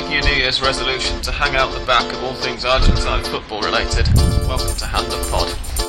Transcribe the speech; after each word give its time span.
making 0.00 0.18
a 0.18 0.20
New 0.20 0.42
Year's 0.42 0.60
resolution 0.60 1.22
to 1.22 1.32
hang 1.32 1.56
out 1.56 1.72
the 1.72 1.82
back 1.86 2.04
of 2.12 2.22
all 2.22 2.34
things 2.34 2.66
Argentine 2.66 3.24
football 3.24 3.62
related, 3.62 4.06
welcome 4.46 4.76
to 4.76 4.84
Hand 4.84 5.10
of 5.10 5.30
Pod. 5.30 5.85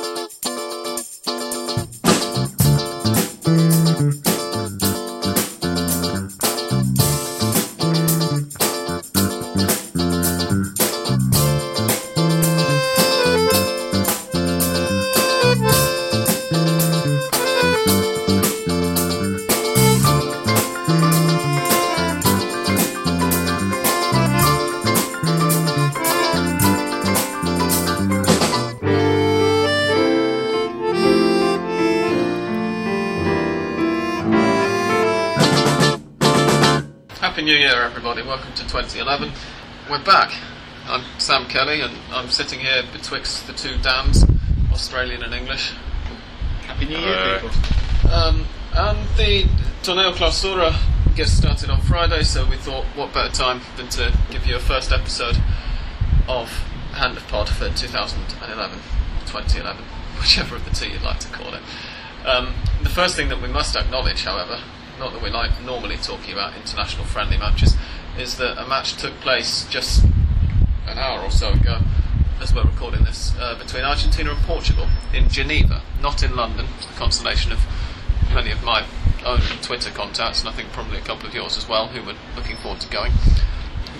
2011. 38.82 39.32
We're 39.90 40.04
back. 40.04 40.32
I'm 40.86 41.02
Sam 41.18 41.46
Kelly, 41.46 41.80
and 41.80 41.92
I'm 42.12 42.30
sitting 42.30 42.60
here 42.60 42.84
betwixt 42.92 43.46
the 43.48 43.52
two 43.52 43.76
dams, 43.78 44.24
Australian 44.72 45.22
and 45.24 45.34
English. 45.34 45.72
Happy 46.62 46.86
New 46.86 46.96
Year, 46.96 47.16
Uh, 47.16 47.40
people. 47.40 48.12
Um, 48.12 48.46
and 48.74 49.08
the 49.16 49.48
Torneo 49.82 50.12
Clausura 50.14 50.76
gets 51.16 51.32
started 51.32 51.70
on 51.70 51.80
Friday, 51.80 52.22
so 52.22 52.46
we 52.46 52.56
thought 52.56 52.84
what 52.94 53.12
better 53.12 53.32
time 53.34 53.62
than 53.76 53.88
to 53.88 54.12
give 54.30 54.46
you 54.46 54.54
a 54.54 54.60
first 54.60 54.92
episode 54.92 55.38
of 56.28 56.48
Hand 56.92 57.16
of 57.16 57.26
Pod 57.26 57.48
for 57.48 57.68
2011, 57.70 58.78
2011, 59.26 59.82
whichever 60.20 60.54
of 60.54 60.64
the 60.64 60.70
two 60.70 60.88
you'd 60.88 61.02
like 61.02 61.18
to 61.18 61.28
call 61.28 61.52
it. 61.52 61.62
Um, 62.24 62.54
the 62.82 62.90
first 62.90 63.16
thing 63.16 63.28
that 63.30 63.42
we 63.42 63.48
must 63.48 63.74
acknowledge, 63.74 64.22
however, 64.22 64.60
not 65.00 65.12
that 65.12 65.22
we 65.22 65.30
like 65.30 65.50
normally 65.62 65.96
talking 65.96 66.32
about 66.32 66.56
international 66.56 67.04
friendly 67.04 67.38
matches, 67.38 67.76
is 68.18 68.36
that 68.38 68.58
a 68.58 68.66
match 68.66 68.94
took 68.96 69.14
place 69.20 69.66
just 69.70 70.04
an 70.86 70.98
hour 70.98 71.22
or 71.22 71.30
so 71.30 71.52
ago, 71.52 71.80
as 72.40 72.54
we're 72.54 72.64
recording 72.64 73.04
this, 73.04 73.34
uh, 73.38 73.56
between 73.58 73.84
Argentina 73.84 74.30
and 74.30 74.40
Portugal 74.42 74.88
in 75.14 75.28
Geneva, 75.28 75.82
not 76.00 76.22
in 76.22 76.34
London, 76.34 76.66
to 76.80 76.88
the 76.88 76.94
consolation 76.94 77.52
of 77.52 77.60
many 78.34 78.50
of 78.50 78.62
my 78.64 78.84
own 79.24 79.40
Twitter 79.62 79.90
contacts, 79.90 80.40
and 80.40 80.48
I 80.48 80.52
think 80.52 80.72
probably 80.72 80.98
a 80.98 81.02
couple 81.02 81.28
of 81.28 81.34
yours 81.34 81.56
as 81.56 81.68
well, 81.68 81.88
who 81.88 82.02
were 82.04 82.16
looking 82.36 82.56
forward 82.56 82.80
to 82.80 82.88
going. 82.88 83.12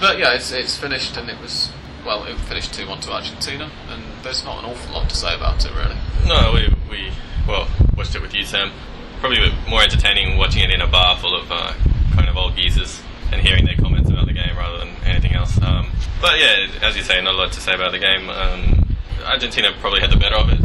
But 0.00 0.18
yeah, 0.18 0.34
it's, 0.34 0.50
it's 0.52 0.76
finished, 0.76 1.16
and 1.16 1.28
it 1.28 1.40
was, 1.40 1.70
well, 2.04 2.24
it 2.24 2.36
finished 2.40 2.74
2 2.74 2.88
1 2.88 3.00
to 3.02 3.12
Argentina, 3.12 3.70
and 3.88 4.02
there's 4.22 4.44
not 4.44 4.64
an 4.64 4.70
awful 4.70 4.94
lot 4.94 5.10
to 5.10 5.16
say 5.16 5.34
about 5.34 5.64
it, 5.64 5.72
really. 5.74 5.96
No, 6.26 6.52
we, 6.54 6.74
we 6.90 7.12
well 7.46 7.68
watched 7.96 8.14
it 8.14 8.22
with 8.22 8.34
you, 8.34 8.44
Sam. 8.44 8.72
Probably 9.20 9.52
more 9.68 9.82
entertaining 9.82 10.38
watching 10.38 10.62
it 10.62 10.70
in 10.70 10.80
a 10.80 10.86
bar 10.86 11.16
full 11.18 11.36
of 11.36 11.50
uh, 11.50 11.74
kind 12.14 12.28
of 12.28 12.36
old 12.36 12.56
geezers 12.56 13.00
and 13.32 13.40
hearing 13.40 13.64
their 13.64 13.76
comments 13.76 14.10
about 14.10 14.26
the 14.26 14.32
game 14.32 14.56
rather 14.56 14.78
than 14.78 14.94
anything 15.04 15.34
Um, 15.62 15.90
but 16.20 16.38
yeah, 16.38 16.68
as 16.82 16.96
you 16.96 17.02
say, 17.02 17.20
not 17.22 17.34
a 17.34 17.38
lot 17.38 17.52
to 17.52 17.60
say 17.60 17.74
about 17.74 17.92
the 17.92 17.98
game. 17.98 18.28
Um, 18.28 18.96
Argentina 19.24 19.72
probably 19.80 20.00
had 20.00 20.10
the 20.10 20.16
better 20.16 20.36
of 20.36 20.48
it. 20.50 20.60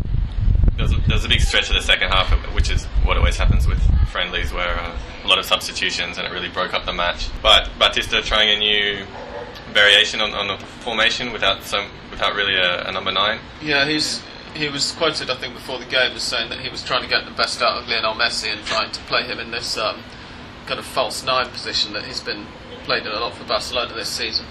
There 0.76 0.84
was, 0.84 0.94
a, 0.94 1.00
there 1.08 1.18
a 1.24 1.28
big 1.28 1.42
stretch 1.42 1.70
of 1.70 1.76
the 1.76 1.82
second 1.82 2.10
half, 2.10 2.32
which 2.56 2.70
is 2.72 2.86
what 3.06 3.18
always 3.18 3.38
happens 3.38 3.68
with 3.68 3.80
friendlies, 4.10 4.52
where 4.52 4.80
uh, 4.80 4.98
a 5.24 5.28
lot 5.28 5.40
of 5.40 5.46
substitutions 5.46 6.18
and 6.18 6.28
it 6.28 6.32
really 6.32 6.50
broke 6.50 6.74
up 6.74 6.86
the 6.86 6.94
match. 6.94 7.30
But 7.42 7.70
Batista 7.78 8.22
trying 8.22 8.50
a 8.50 8.60
new 8.60 9.06
variation 9.72 10.22
on, 10.22 10.34
on 10.34 10.48
the 10.48 10.66
formation 10.66 11.32
without 11.32 11.64
some 11.64 11.90
without 12.12 12.36
really 12.36 12.56
a, 12.56 12.88
a 12.88 12.92
number 12.92 13.12
nine. 13.12 13.40
Yeah, 13.62 13.86
he's 13.88 14.22
he 14.54 14.70
was 14.70 14.92
quoted, 14.92 15.30
I 15.30 15.36
think, 15.36 15.56
before 15.56 15.80
the 15.80 15.86
game 15.86 16.16
as 16.16 16.24
saying 16.24 16.50
that 16.50 16.60
he 16.60 16.70
was 16.70 16.84
trying 16.84 17.02
to 17.02 17.10
get 17.10 17.26
the 17.26 17.32
best 17.32 17.62
out 17.62 17.82
of 17.82 17.88
Lionel 17.88 18.14
Messi 18.14 18.52
and 18.52 18.64
trying 18.66 18.92
to 18.92 19.00
play 19.02 19.24
him 19.24 19.40
in 19.40 19.52
this 19.52 19.78
um, 19.78 20.04
kind 20.68 20.80
of 20.80 20.86
false 20.86 21.24
nine 21.26 21.50
position 21.50 21.94
that 21.94 22.06
he's 22.06 22.22
been 22.22 22.46
played 22.84 23.06
in 23.06 23.12
a 23.12 23.20
lot 23.20 23.34
for 23.34 23.46
Barcelona 23.46 23.94
this 23.94 24.10
season. 24.10 24.46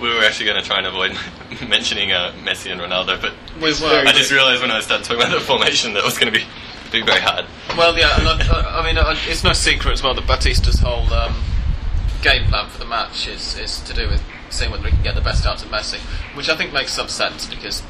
We 0.00 0.08
were 0.08 0.24
actually 0.24 0.46
going 0.46 0.60
to 0.60 0.66
try 0.66 0.78
and 0.78 0.86
avoid 0.86 1.16
mentioning 1.68 2.12
uh, 2.12 2.32
Messi 2.42 2.70
and 2.70 2.80
Ronaldo, 2.80 3.20
but 3.20 3.32
We 3.56 3.72
were. 3.72 4.04
I 4.06 4.12
just 4.12 4.32
realised 4.32 4.60
when 4.60 4.70
I 4.70 4.80
started 4.80 5.04
talking 5.04 5.22
about 5.22 5.32
the 5.32 5.40
formation 5.40 5.94
that 5.94 6.00
it 6.00 6.04
was 6.04 6.18
going 6.18 6.32
to 6.32 6.38
be, 6.38 6.44
be 6.90 7.02
very 7.02 7.20
hard. 7.20 7.46
Well, 7.76 7.96
yeah, 7.96 8.18
and 8.18 8.28
I, 8.28 8.80
I, 8.80 8.84
mean, 8.84 9.02
it's 9.28 9.44
no 9.44 9.52
secret 9.52 9.92
as 9.92 10.02
well 10.02 10.14
that 10.14 10.26
Batista's 10.26 10.80
whole 10.80 11.12
um, 11.12 11.34
game 12.22 12.44
plan 12.46 12.68
for 12.68 12.78
the 12.78 12.86
match 12.86 13.28
is, 13.28 13.56
is 13.58 13.80
to 13.82 13.94
do 13.94 14.08
with 14.08 14.22
seeing 14.50 14.70
whether 14.70 14.84
he 14.84 14.90
can 14.90 15.02
get 15.02 15.14
the 15.14 15.20
best 15.20 15.46
out 15.46 15.62
of 15.62 15.68
Messi, 15.68 15.98
which 16.36 16.48
I 16.48 16.56
think 16.56 16.72
makes 16.72 16.92
some 16.92 17.08
sense 17.08 17.46
because 17.46 17.82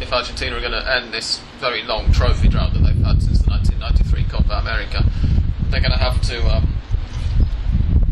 if 0.00 0.12
Argentina 0.12 0.56
are 0.56 0.60
going 0.60 0.72
to 0.72 0.94
end 0.94 1.12
this 1.12 1.40
very 1.58 1.82
long 1.82 2.12
trophy 2.12 2.48
drought 2.48 2.72
that 2.74 2.80
they've 2.80 3.04
had 3.04 3.22
since 3.22 3.42
the 3.42 3.50
1993 3.50 4.24
Copa 4.24 4.60
America, 4.60 5.04
they're 5.68 5.80
going 5.80 5.92
to 5.92 5.98
have 5.98 6.20
to 6.22 6.46
um, 6.54 6.74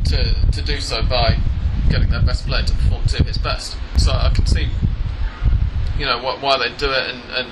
to 0.04 0.34
to 0.52 0.62
do 0.62 0.80
so 0.80 1.02
by 1.02 1.38
getting 1.88 2.10
their 2.10 2.22
best 2.22 2.46
player 2.46 2.64
to 2.64 2.72
perform 2.72 3.04
to 3.06 3.24
his 3.24 3.38
best. 3.38 3.76
So 3.96 4.12
I 4.12 4.30
can 4.34 4.46
see, 4.46 4.68
you 5.98 6.06
know, 6.06 6.18
wh- 6.18 6.42
why 6.42 6.58
they 6.58 6.74
do 6.76 6.90
it, 6.90 7.14
and, 7.14 7.22
and 7.30 7.48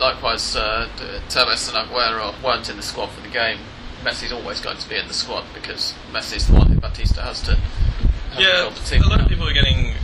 likewise, 0.00 0.56
uh, 0.56 0.88
Tevez 1.28 1.68
and 1.74 1.88
Aguero 1.88 2.34
weren't 2.42 2.68
in 2.68 2.76
the 2.76 2.82
squad 2.82 3.06
for 3.08 3.20
the 3.22 3.28
game. 3.28 3.58
Messi's 4.02 4.32
always 4.32 4.60
going 4.60 4.76
to 4.76 4.88
be 4.88 4.96
in 4.96 5.08
the 5.08 5.14
squad 5.14 5.44
because 5.54 5.94
Messi's 6.12 6.46
the 6.46 6.54
one 6.54 6.68
who 6.68 6.80
Batista 6.80 7.22
has 7.22 7.42
to. 7.42 7.58
Yeah, 8.38 8.68
the 8.68 8.80
team 8.84 9.02
a 9.02 9.08
lot 9.08 9.20
of 9.20 9.28
people 9.28 9.48
are 9.48 9.52
getting 9.54 9.94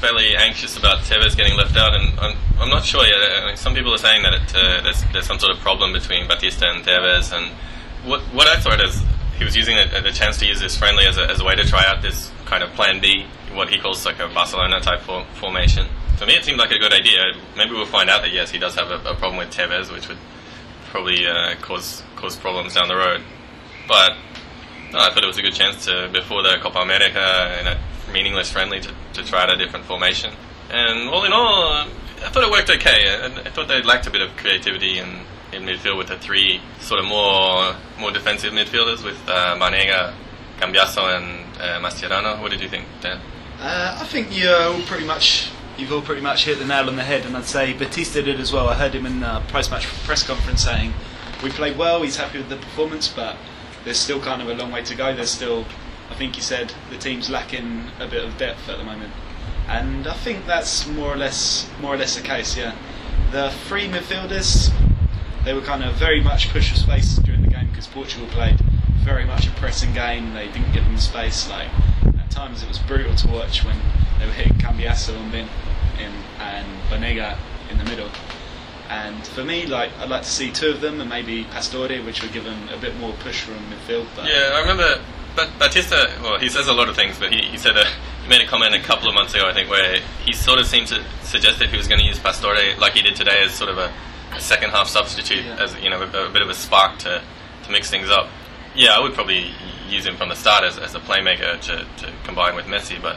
fairly 0.00 0.36
anxious 0.36 0.76
about 0.76 0.98
Tevez 0.98 1.36
getting 1.36 1.56
left 1.56 1.76
out, 1.76 1.94
and 1.94 2.18
I'm, 2.20 2.36
I'm 2.60 2.68
not 2.68 2.84
sure 2.84 3.04
yet. 3.04 3.16
I 3.42 3.46
mean, 3.46 3.56
some 3.56 3.74
people 3.74 3.92
are 3.92 3.98
saying 3.98 4.22
that 4.22 4.34
it, 4.34 4.54
uh, 4.54 4.82
there's, 4.82 5.02
there's 5.12 5.26
some 5.26 5.38
sort 5.38 5.52
of 5.52 5.58
problem 5.60 5.92
between 5.92 6.28
Batista 6.28 6.70
and 6.70 6.84
Tevez, 6.84 7.32
and 7.32 7.52
what 8.04 8.20
what 8.32 8.46
I 8.46 8.56
thought 8.60 8.80
is 8.80 9.02
he 9.38 9.44
was 9.44 9.56
using 9.56 9.76
the, 9.76 10.00
the 10.00 10.12
chance 10.12 10.38
to 10.38 10.46
use 10.46 10.60
this 10.60 10.76
friendly 10.76 11.06
as 11.06 11.16
a, 11.16 11.30
as 11.30 11.40
a 11.40 11.44
way 11.44 11.54
to 11.54 11.64
try 11.64 11.84
out 11.86 12.02
this 12.02 12.30
kind 12.44 12.62
of 12.62 12.70
plan 12.70 13.00
B, 13.00 13.24
what 13.54 13.68
he 13.68 13.78
calls 13.78 14.04
like 14.04 14.18
a 14.18 14.28
Barcelona 14.28 14.80
type 14.80 15.00
for, 15.00 15.24
formation. 15.34 15.86
To 16.18 16.26
me, 16.26 16.34
it 16.34 16.44
seemed 16.44 16.58
like 16.58 16.72
a 16.72 16.78
good 16.78 16.92
idea. 16.92 17.32
Maybe 17.56 17.70
we'll 17.70 17.86
find 17.86 18.10
out 18.10 18.22
that 18.22 18.32
yes, 18.32 18.50
he 18.50 18.58
does 18.58 18.74
have 18.74 18.90
a, 18.90 18.96
a 19.08 19.14
problem 19.14 19.36
with 19.36 19.50
Tevez, 19.50 19.92
which 19.92 20.08
would 20.08 20.18
probably 20.90 21.26
uh, 21.26 21.54
cause 21.60 22.02
cause 22.16 22.34
problems 22.34 22.74
down 22.74 22.88
the 22.88 22.96
road. 22.96 23.22
But 23.86 24.16
no, 24.92 24.98
I 24.98 25.10
thought 25.10 25.22
it 25.22 25.26
was 25.26 25.38
a 25.38 25.42
good 25.42 25.54
chance 25.54 25.84
to 25.84 26.10
before 26.12 26.42
the 26.42 26.58
Copa 26.60 26.78
America 26.78 27.58
in 27.60 27.66
a 27.68 27.78
meaningless 28.12 28.50
friendly 28.50 28.80
to, 28.80 28.92
to 29.14 29.22
try 29.22 29.44
out 29.44 29.50
a 29.50 29.56
different 29.56 29.84
formation. 29.84 30.34
And 30.70 31.08
all 31.08 31.24
in 31.24 31.32
all, 31.32 31.86
I 32.24 32.30
thought 32.30 32.42
it 32.42 32.50
worked 32.50 32.70
okay. 32.70 33.08
I, 33.08 33.26
I 33.26 33.50
thought 33.50 33.68
they 33.68 33.82
lacked 33.82 34.06
a 34.06 34.10
bit 34.10 34.22
of 34.22 34.36
creativity 34.36 34.98
in, 34.98 35.20
in 35.52 35.62
midfield 35.64 35.96
with 35.96 36.08
the 36.08 36.18
three 36.18 36.60
sort 36.80 37.00
of 37.00 37.06
more 37.06 37.74
more 37.98 38.10
defensive 38.10 38.52
midfielders 38.52 39.04
with 39.04 39.18
uh, 39.28 39.56
Banega, 39.58 40.14
Cambiasso, 40.60 41.16
and 41.16 41.60
uh, 41.60 41.80
Mascherano. 41.80 42.40
What 42.40 42.50
did 42.50 42.60
you 42.60 42.68
think, 42.68 42.84
Dan? 43.00 43.20
Uh, 43.60 43.98
I 44.00 44.04
think 44.04 44.36
you 44.36 44.48
all 44.50 44.80
pretty 44.82 45.06
much 45.06 45.50
you've 45.76 45.92
all 45.92 46.02
pretty 46.02 46.20
much 46.20 46.44
hit 46.44 46.58
the 46.58 46.64
nail 46.64 46.88
on 46.88 46.96
the 46.96 47.04
head, 47.04 47.24
and 47.24 47.36
I'd 47.36 47.44
say 47.44 47.72
Batista 47.72 48.22
did 48.22 48.40
as 48.40 48.52
well. 48.52 48.68
I 48.68 48.74
heard 48.74 48.94
him 48.94 49.06
in 49.06 49.20
the 49.20 49.42
post-match 49.48 49.86
press 50.04 50.22
conference 50.26 50.64
saying 50.64 50.92
we 51.42 51.50
played 51.50 51.78
well. 51.78 52.02
He's 52.02 52.16
happy 52.16 52.38
with 52.38 52.48
the 52.48 52.56
performance, 52.56 53.08
but 53.08 53.36
there's 53.84 53.98
still 53.98 54.20
kind 54.20 54.42
of 54.42 54.48
a 54.48 54.54
long 54.54 54.72
way 54.72 54.82
to 54.82 54.94
go. 54.94 55.14
There's 55.14 55.30
still, 55.30 55.64
I 56.10 56.14
think 56.14 56.34
he 56.34 56.40
said, 56.40 56.74
the 56.90 56.98
team's 56.98 57.30
lacking 57.30 57.84
a 58.00 58.06
bit 58.06 58.24
of 58.24 58.36
depth 58.36 58.68
at 58.68 58.78
the 58.78 58.84
moment, 58.84 59.12
and 59.68 60.06
I 60.06 60.14
think 60.14 60.46
that's 60.46 60.86
more 60.86 61.12
or 61.12 61.16
less 61.16 61.68
more 61.80 61.94
or 61.94 61.96
less 61.96 62.16
the 62.16 62.22
case. 62.22 62.56
Yeah, 62.56 62.74
the 63.30 63.50
three 63.66 63.88
midfielders 63.88 64.72
they 65.48 65.54
were 65.54 65.62
kind 65.62 65.82
of 65.82 65.94
very 65.94 66.20
much 66.20 66.50
push 66.50 66.70
for 66.70 66.76
space 66.76 67.16
during 67.24 67.40
the 67.40 67.48
game 67.48 67.66
because 67.68 67.86
Portugal 67.86 68.28
played 68.28 68.60
very 68.98 69.24
much 69.24 69.46
a 69.46 69.50
pressing 69.52 69.94
game. 69.94 70.34
They 70.34 70.44
didn't 70.48 70.72
give 70.72 70.84
them 70.84 70.98
space. 70.98 71.48
Like 71.48 71.70
at 72.04 72.30
times, 72.30 72.62
it 72.62 72.68
was 72.68 72.78
brutal 72.80 73.16
to 73.16 73.28
watch 73.28 73.64
when 73.64 73.78
they 74.18 74.26
were 74.26 74.32
hitting 74.32 74.58
Cambiasso 74.58 75.16
and 75.16 75.32
Bin 75.32 75.48
in, 75.98 76.12
and 76.38 76.66
Banega 76.90 77.38
in 77.70 77.78
the 77.78 77.84
middle. 77.84 78.10
And 78.90 79.26
for 79.28 79.42
me, 79.42 79.64
like 79.64 79.90
I'd 79.98 80.10
like 80.10 80.24
to 80.24 80.28
see 80.28 80.52
two 80.52 80.68
of 80.68 80.82
them 80.82 81.00
and 81.00 81.08
maybe 81.08 81.44
Pastore, 81.44 82.04
which 82.04 82.20
would 82.20 82.34
give 82.34 82.44
them 82.44 82.68
a 82.68 82.76
bit 82.76 82.94
more 82.98 83.14
push 83.20 83.40
from 83.40 83.54
midfield. 83.70 84.06
But 84.14 84.26
Yeah, 84.26 84.50
I 84.52 84.60
remember 84.60 85.00
Bat- 85.34 85.58
Batista. 85.58 86.08
Well, 86.22 86.38
he 86.38 86.50
says 86.50 86.68
a 86.68 86.74
lot 86.74 86.90
of 86.90 86.94
things, 86.94 87.18
but 87.18 87.32
he, 87.32 87.40
he 87.40 87.56
said 87.56 87.74
a, 87.74 87.86
he 88.22 88.28
made 88.28 88.42
a 88.42 88.46
comment 88.46 88.74
a 88.74 88.80
couple 88.80 89.08
of 89.08 89.14
months 89.14 89.32
ago, 89.32 89.48
I 89.48 89.54
think, 89.54 89.70
where 89.70 89.98
he 90.26 90.34
sort 90.34 90.58
of 90.58 90.66
seemed 90.66 90.88
to 90.88 91.02
suggest 91.22 91.58
that 91.60 91.70
he 91.70 91.78
was 91.78 91.88
going 91.88 92.00
to 92.00 92.06
use 92.06 92.18
Pastore 92.18 92.76
like 92.78 92.92
he 92.92 93.00
did 93.00 93.16
today 93.16 93.42
as 93.42 93.54
sort 93.54 93.70
of 93.70 93.78
a, 93.78 93.90
a 94.38 94.40
second 94.40 94.70
half 94.70 94.88
substitute, 94.88 95.44
Yeah. 95.44 95.56
as 95.62 95.74
you 95.82 95.90
know, 95.90 96.00
a, 96.02 96.26
a 96.26 96.30
bit 96.30 96.42
of 96.42 96.48
a 96.48 96.54
spark 96.54 96.98
to, 97.00 97.22
to 97.64 97.70
mix 97.70 97.90
things 97.90 98.08
up. 98.10 98.28
Yeah, 98.74 98.90
I 98.90 99.00
would 99.00 99.14
probably 99.14 99.50
use 99.88 100.06
him 100.06 100.16
from 100.16 100.28
the 100.28 100.36
start 100.36 100.64
as, 100.64 100.78
as 100.78 100.94
a 100.94 101.00
playmaker 101.00 101.60
to, 101.62 101.84
to 102.04 102.12
combine 102.24 102.54
with 102.54 102.66
Messi, 102.66 103.00
but 103.00 103.16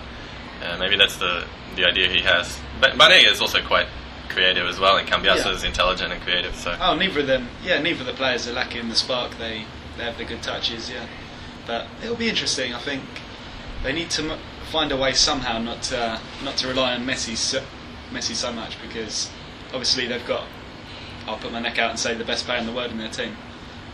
uh, 0.64 0.78
maybe 0.78 0.96
that's 0.98 1.18
the 1.18 1.46
the 1.76 1.86
idea 1.86 2.10
he 2.10 2.20
has. 2.22 2.60
But 2.82 2.92
Banega 2.94 3.32
is 3.32 3.40
also 3.40 3.62
quite 3.62 3.88
creative 4.28 4.66
as 4.68 4.78
well, 4.80 4.98
and 4.98 5.08
Cambiasso 5.08 5.46
Yeah. 5.46 5.52
is 5.54 5.64
intelligent 5.64 6.12
and 6.12 6.22
creative. 6.22 6.54
So 6.56 6.76
Oh, 6.82 6.96
neither 6.96 7.22
of 7.22 7.28
them. 7.28 7.48
Yeah, 7.64 7.80
neither 7.82 8.02
of 8.02 8.08
the 8.08 8.14
players 8.14 8.48
are 8.48 8.54
lacking 8.54 8.90
the 8.90 8.96
spark. 8.96 9.38
They 9.38 9.66
they 9.98 10.04
have 10.04 10.18
the 10.18 10.26
good 10.26 10.42
touches. 10.44 10.90
Yeah, 10.90 11.06
but 11.68 11.88
it'll 12.04 12.16
be 12.18 12.28
interesting. 12.30 12.74
I 12.74 12.80
think 12.80 13.04
they 13.84 13.94
need 13.94 14.10
to. 14.12 14.32
m- 14.32 14.40
find 14.72 14.90
a 14.94 14.96
way 14.96 15.12
somehow 15.12 15.58
not 15.60 15.82
to 15.84 16.18
not 16.46 16.56
to 16.56 16.66
rely 16.68 16.94
on 16.96 17.06
Messi 17.06 17.36
so, 17.36 17.62
Messi 18.14 18.34
so 18.34 18.54
much 18.54 18.82
because 18.82 19.30
obviously 19.74 20.08
they've 20.08 20.26
got. 20.26 20.46
I'll 21.28 21.38
put 21.38 21.52
my 21.52 21.60
neck 21.60 21.78
out 21.80 21.90
and 21.92 22.00
say 22.00 22.14
the 22.14 22.26
best 22.26 22.46
player 22.46 22.60
in 22.60 22.66
the 22.66 22.72
world 22.72 22.92
in 22.92 22.98
their 22.98 23.10
team, 23.10 23.36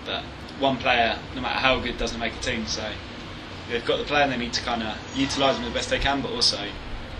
but 0.05 0.23
one 0.59 0.77
player, 0.77 1.19
no 1.35 1.41
matter 1.41 1.59
how 1.59 1.79
good, 1.79 1.97
doesn't 1.97 2.19
make 2.19 2.33
a 2.33 2.39
team. 2.39 2.65
So 2.65 2.89
they've 3.69 3.85
got 3.85 3.97
the 3.97 4.05
player 4.05 4.23
and 4.23 4.31
they 4.31 4.37
need 4.37 4.53
to 4.53 4.61
kind 4.63 4.81
of 4.83 4.97
utilise 5.15 5.57
him 5.57 5.65
the 5.65 5.71
best 5.71 5.89
they 5.89 5.99
can, 5.99 6.21
but 6.21 6.31
also 6.31 6.57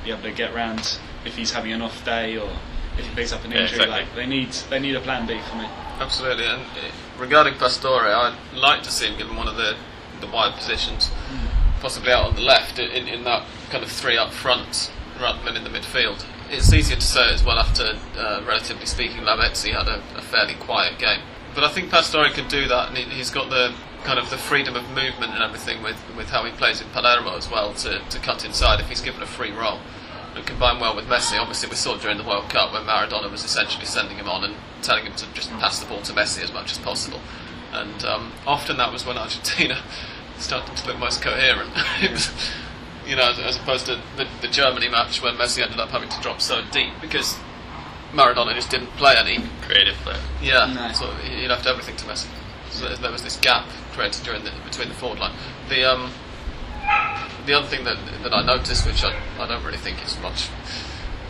be 0.03 0.11
able 0.11 0.23
to 0.23 0.31
get 0.31 0.53
around 0.53 0.97
if 1.25 1.35
he's 1.35 1.51
having 1.51 1.71
an 1.73 1.81
off 1.81 2.03
day 2.05 2.37
or 2.37 2.49
if 2.97 3.05
he 3.07 3.15
picks 3.15 3.33
up 3.33 3.43
an 3.45 3.51
Yeah, 3.51 3.61
injury. 3.63 3.83
exactly. 3.83 3.89
Like 4.05 4.15
they 4.15 4.25
need 4.25 4.51
they 4.69 4.79
need 4.79 4.95
a 4.95 5.01
plan 5.01 5.27
B 5.27 5.39
for 5.49 5.55
me. 5.57 5.67
Absolutely, 5.99 6.45
and 6.45 6.61
uh, 6.61 6.91
regarding 7.19 7.55
Pastore, 7.55 8.05
I'd 8.07 8.35
like 8.55 8.83
to 8.83 8.91
see 8.91 9.07
him 9.07 9.17
given 9.17 9.35
one 9.35 9.47
of 9.47 9.55
the, 9.57 9.75
the 10.21 10.27
wide 10.27 10.55
positions, 10.55 11.11
possibly 11.81 12.11
out 12.11 12.25
on 12.25 12.35
the 12.35 12.41
left 12.41 12.79
in, 12.79 13.07
in 13.07 13.23
that 13.25 13.43
kind 13.69 13.83
of 13.83 13.91
three 13.91 14.17
up 14.17 14.31
front 14.31 14.91
rather 15.19 15.43
than 15.43 15.55
in 15.57 15.63
the 15.63 15.69
midfield. 15.71 16.23
It's 16.49 16.71
easier 16.71 16.95
to 16.95 17.05
say 17.05 17.33
as 17.33 17.43
well 17.43 17.59
after, 17.59 17.97
uh, 18.17 18.43
relatively 18.47 18.85
speaking, 18.85 19.21
Lavezzi 19.21 19.73
had 19.73 19.87
a, 19.87 20.01
a 20.15 20.21
fairly 20.21 20.55
quiet 20.55 20.97
game. 20.97 21.19
But 21.53 21.63
I 21.63 21.69
think 21.69 21.89
Pastore 21.89 22.29
can 22.29 22.47
do 22.47 22.67
that, 22.67 22.89
and 22.89 22.97
he, 22.97 23.03
he's 23.03 23.29
got 23.29 23.49
the 23.49 23.73
kind 24.03 24.19
of 24.19 24.29
the 24.29 24.37
freedom 24.37 24.75
of 24.75 24.87
movement 24.89 25.33
and 25.33 25.43
everything 25.43 25.83
with, 25.83 25.97
with 26.15 26.29
how 26.29 26.45
he 26.45 26.51
plays 26.51 26.79
in 26.81 26.87
Palermo 26.89 27.35
as 27.35 27.49
well 27.49 27.73
to, 27.73 27.99
to 27.99 28.19
cut 28.19 28.45
inside 28.45 28.79
if 28.79 28.87
he's 28.87 29.01
given 29.01 29.21
a 29.21 29.25
free 29.25 29.51
role. 29.51 29.79
And 30.35 30.45
combine 30.45 30.79
well 30.79 30.95
with 30.95 31.05
Messi. 31.05 31.39
Obviously, 31.39 31.69
we 31.69 31.75
saw 31.75 31.97
during 31.97 32.17
the 32.17 32.23
World 32.23 32.49
Cup 32.49 32.71
when 32.71 32.83
Maradona 32.83 33.29
was 33.29 33.43
essentially 33.43 33.85
sending 33.85 34.17
him 34.17 34.29
on 34.29 34.43
and 34.43 34.55
telling 34.83 35.05
him 35.05 35.15
to 35.15 35.25
just 35.33 35.49
pass 35.53 35.79
the 35.79 35.87
ball 35.87 36.01
to 36.03 36.13
Messi 36.13 36.43
as 36.43 36.53
much 36.53 36.71
as 36.71 36.77
possible. 36.77 37.19
And 37.73 38.05
um, 38.05 38.31
often 38.45 38.77
that 38.77 38.93
was 38.93 39.05
when 39.05 39.17
Argentina 39.17 39.83
started 40.37 40.77
to 40.77 40.87
look 40.87 40.99
most 40.99 41.21
coherent. 41.21 41.71
it 43.07 43.15
was, 43.15 43.15
you 43.15 43.15
know, 43.15 43.29
as, 43.31 43.39
as 43.39 43.57
opposed 43.57 43.85
to 43.87 43.99
the, 44.15 44.27
the 44.41 44.47
Germany 44.47 44.89
match 44.89 45.21
when 45.21 45.35
Messi 45.35 45.61
ended 45.63 45.79
up 45.79 45.89
having 45.89 46.09
to 46.09 46.21
drop 46.21 46.41
so 46.41 46.61
deep 46.71 46.93
because 47.01 47.37
Maradona 48.13 48.53
just 48.53 48.69
didn't 48.69 48.87
play 48.97 49.15
any. 49.17 49.39
Creative 49.61 49.95
player. 49.95 50.19
Yeah, 50.41 50.71
No. 50.73 50.93
so 50.93 51.11
he 51.15 51.41
he 51.41 51.47
left 51.47 51.65
everything 51.67 51.95
to 51.97 52.05
Messi. 52.05 52.27
So 52.71 52.87
there- 52.87 52.97
there 52.97 53.11
was 53.11 53.21
this 53.23 53.37
gap 53.37 53.65
created 53.93 54.23
during 54.23 54.43
the, 54.43 54.51
between 54.63 54.87
the 54.89 54.95
forward 54.95 55.19
line. 55.19 55.35
The 55.69 55.83
um, 55.83 56.11
the 57.45 57.53
other 57.53 57.67
thing 57.67 57.83
that 57.85 57.97
that 58.23 58.33
I 58.33 58.43
noticed, 58.43 58.85
which 58.85 59.03
I, 59.03 59.13
I 59.39 59.47
don't 59.47 59.63
really 59.63 59.77
think 59.77 60.03
is 60.05 60.17
much 60.21 60.47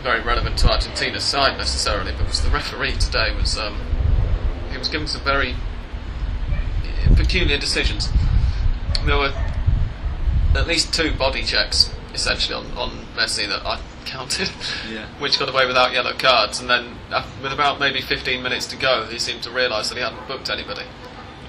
very 0.02 0.20
relevant 0.20 0.56
to 0.58 0.68
Argentina's 0.70 1.24
side 1.24 1.58
necessarily, 1.58 2.12
but 2.16 2.28
was 2.28 2.40
the 2.42 2.50
referee 2.50 2.92
today 2.92 3.34
was 3.34 3.58
um, 3.58 3.76
he 4.70 4.78
was 4.78 4.88
giving 4.88 5.08
some 5.08 5.22
very 5.22 5.56
peculiar 7.16 7.58
decisions. 7.58 8.08
There 9.04 9.16
were 9.16 9.32
at 10.54 10.66
least 10.66 10.92
two 10.94 11.12
body 11.12 11.42
checks 11.44 11.92
essentially 12.14 12.54
on, 12.54 12.66
on 12.76 12.90
Messi 13.16 13.46
that 13.48 13.64
I 13.66 13.78
counted, 14.06 14.50
Yeah. 14.90 15.06
which 15.18 15.38
got 15.38 15.48
away 15.48 15.66
without 15.66 15.92
yellow 15.92 16.14
cards, 16.14 16.60
and 16.60 16.68
then 16.70 16.96
uh, 17.10 17.24
with 17.42 17.52
about 17.52 17.78
maybe 17.78 18.00
15 18.00 18.42
minutes 18.42 18.66
to 18.68 18.76
go, 18.76 19.04
he 19.06 19.18
seemed 19.18 19.42
to 19.42 19.50
realise 19.50 19.88
that 19.90 19.96
he 19.96 20.02
hadn't 20.02 20.26
booked 20.26 20.48
anybody 20.50 20.82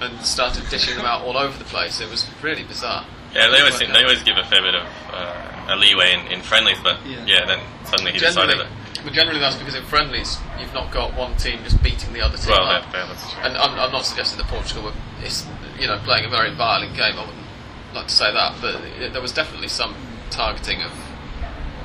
and 0.00 0.18
started 0.24 0.68
dishing 0.70 0.96
them 0.96 1.06
out 1.06 1.22
all 1.22 1.36
over 1.36 1.56
the 1.58 1.64
place. 1.64 2.00
It 2.00 2.10
was 2.10 2.26
really 2.42 2.62
bizarre. 2.64 3.04
Yeah, 3.34 3.48
they 3.50 3.58
always 3.60 3.76
seem, 3.76 3.92
they 3.92 4.02
always 4.02 4.22
give 4.22 4.36
a 4.36 4.44
fair 4.44 4.60
bit 4.62 4.74
of 4.74 4.86
uh, 5.12 5.66
a 5.68 5.76
leeway 5.76 6.12
in, 6.14 6.32
in 6.32 6.42
friendlies, 6.42 6.78
but 6.82 6.98
Yeah. 7.06 7.24
yeah. 7.26 7.44
then 7.46 7.60
suddenly 7.84 8.12
he 8.12 8.18
decided 8.18 8.50
Generally, 8.52 8.68
that. 8.94 9.04
but 9.04 9.12
generally 9.12 9.40
that's 9.40 9.56
because 9.56 9.74
in 9.74 9.84
friendlies 9.84 10.36
you've 10.58 10.72
not 10.74 10.90
got 10.92 11.14
one 11.16 11.36
team 11.36 11.60
just 11.64 11.82
beating 11.82 12.12
the 12.12 12.20
other 12.20 12.36
team 12.36 12.50
Well, 12.52 12.64
up. 12.66 12.84
that, 12.92 12.94
yeah, 12.94 13.06
that's 13.06 13.32
true. 13.32 13.42
And 13.42 13.56
I'm, 13.56 13.78
I'm 13.78 13.92
not 13.92 14.04
suggesting 14.04 14.38
that 14.38 14.48
Portugal 14.48 14.84
were, 14.84 14.92
you 15.78 15.86
know, 15.86 15.98
playing 16.04 16.24
a 16.26 16.28
very 16.30 16.52
violent 16.54 16.94
game. 16.96 17.16
I 17.18 17.24
wouldn't 17.26 17.39
like 17.94 18.08
to 18.08 18.14
say 18.14 18.32
that, 18.32 18.54
but 18.60 18.80
there 19.12 19.22
was 19.22 19.32
definitely 19.32 19.68
some 19.68 19.94
targeting 20.30 20.82
of, 20.82 20.92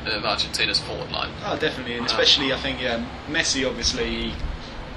of 0.06 0.26
Argentina's 0.26 0.80
forward 0.80 1.12
line. 1.12 1.32
Oh, 1.44 1.58
definitely, 1.58 1.98
and 1.98 2.06
especially 2.06 2.54
I 2.54 2.58
think 2.58 2.82
yeah, 2.82 3.06
Messi 3.28 3.68
obviously 3.68 4.34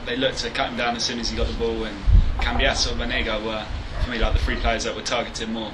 they 0.07 0.17
looked 0.17 0.39
to 0.39 0.51
cut 0.51 0.71
him 0.71 0.77
down 0.77 0.97
as 0.97 1.05
soon 1.05 1.19
as 1.19 1.31
he 1.31 1.37
got 1.37 1.47
the 1.47 1.55
ball, 1.55 1.85
and 1.85 1.97
Cambiasso, 2.39 2.93
Banega 2.95 3.45
were 3.45 3.67
for 4.05 4.11
me 4.11 4.19
like 4.19 4.33
the 4.33 4.39
three 4.39 4.57
players 4.57 4.85
that 4.85 4.95
were 4.95 5.03
targeted 5.03 5.49
more. 5.49 5.73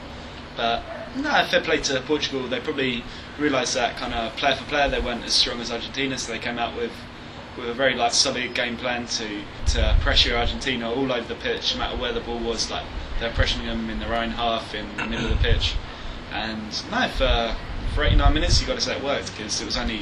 But 0.57 0.83
no, 1.17 1.45
fair 1.51 1.61
play 1.61 1.79
to 1.79 2.01
Portugal. 2.03 2.47
They 2.47 2.61
probably 2.61 3.05
realised 3.39 3.75
that 3.75 3.97
kind 3.97 4.15
of 4.15 4.35
player 4.37 4.57
for 4.57 4.65
player 4.65 4.89
they 4.89 5.01
weren't 5.01 5.25
as 5.25 5.33
strong 5.35 5.61
as 5.61 5.71
Argentina, 5.71 6.19
so 6.19 6.33
they 6.33 6.39
came 6.39 6.59
out 6.59 6.77
with 6.77 6.93
with 7.57 7.69
a 7.69 7.75
very 7.75 7.95
like 7.95 8.13
solid 8.13 8.55
game 8.55 8.77
plan 8.77 9.07
to 9.07 9.43
to 9.67 9.97
pressure 10.01 10.37
Argentina 10.37 10.91
all 10.91 11.13
over 11.13 11.27
the 11.27 11.41
pitch, 11.41 11.75
no 11.75 11.81
matter 11.81 11.97
where 11.97 12.13
the 12.13 12.21
ball 12.21 12.39
was. 12.39 12.71
Like 12.71 12.85
they're 13.21 13.31
pressuring 13.33 13.65
them 13.67 13.89
in 13.91 13.99
their 14.01 14.15
own 14.15 14.31
half, 14.31 14.75
in 14.75 14.87
the 14.97 15.07
middle 15.07 15.27
of 15.31 15.39
the 15.39 15.43
pitch. 15.43 15.75
And 16.33 16.63
no, 16.91 17.09
for 17.09 17.55
for 17.95 18.05
89 18.05 18.35
minutes, 18.35 18.61
you 18.61 18.67
got 18.67 18.75
to 18.75 18.81
say 18.81 18.97
it 18.97 19.05
worked 19.05 19.31
because 19.37 19.61
it 19.61 19.65
was 19.67 19.77
only 19.77 20.01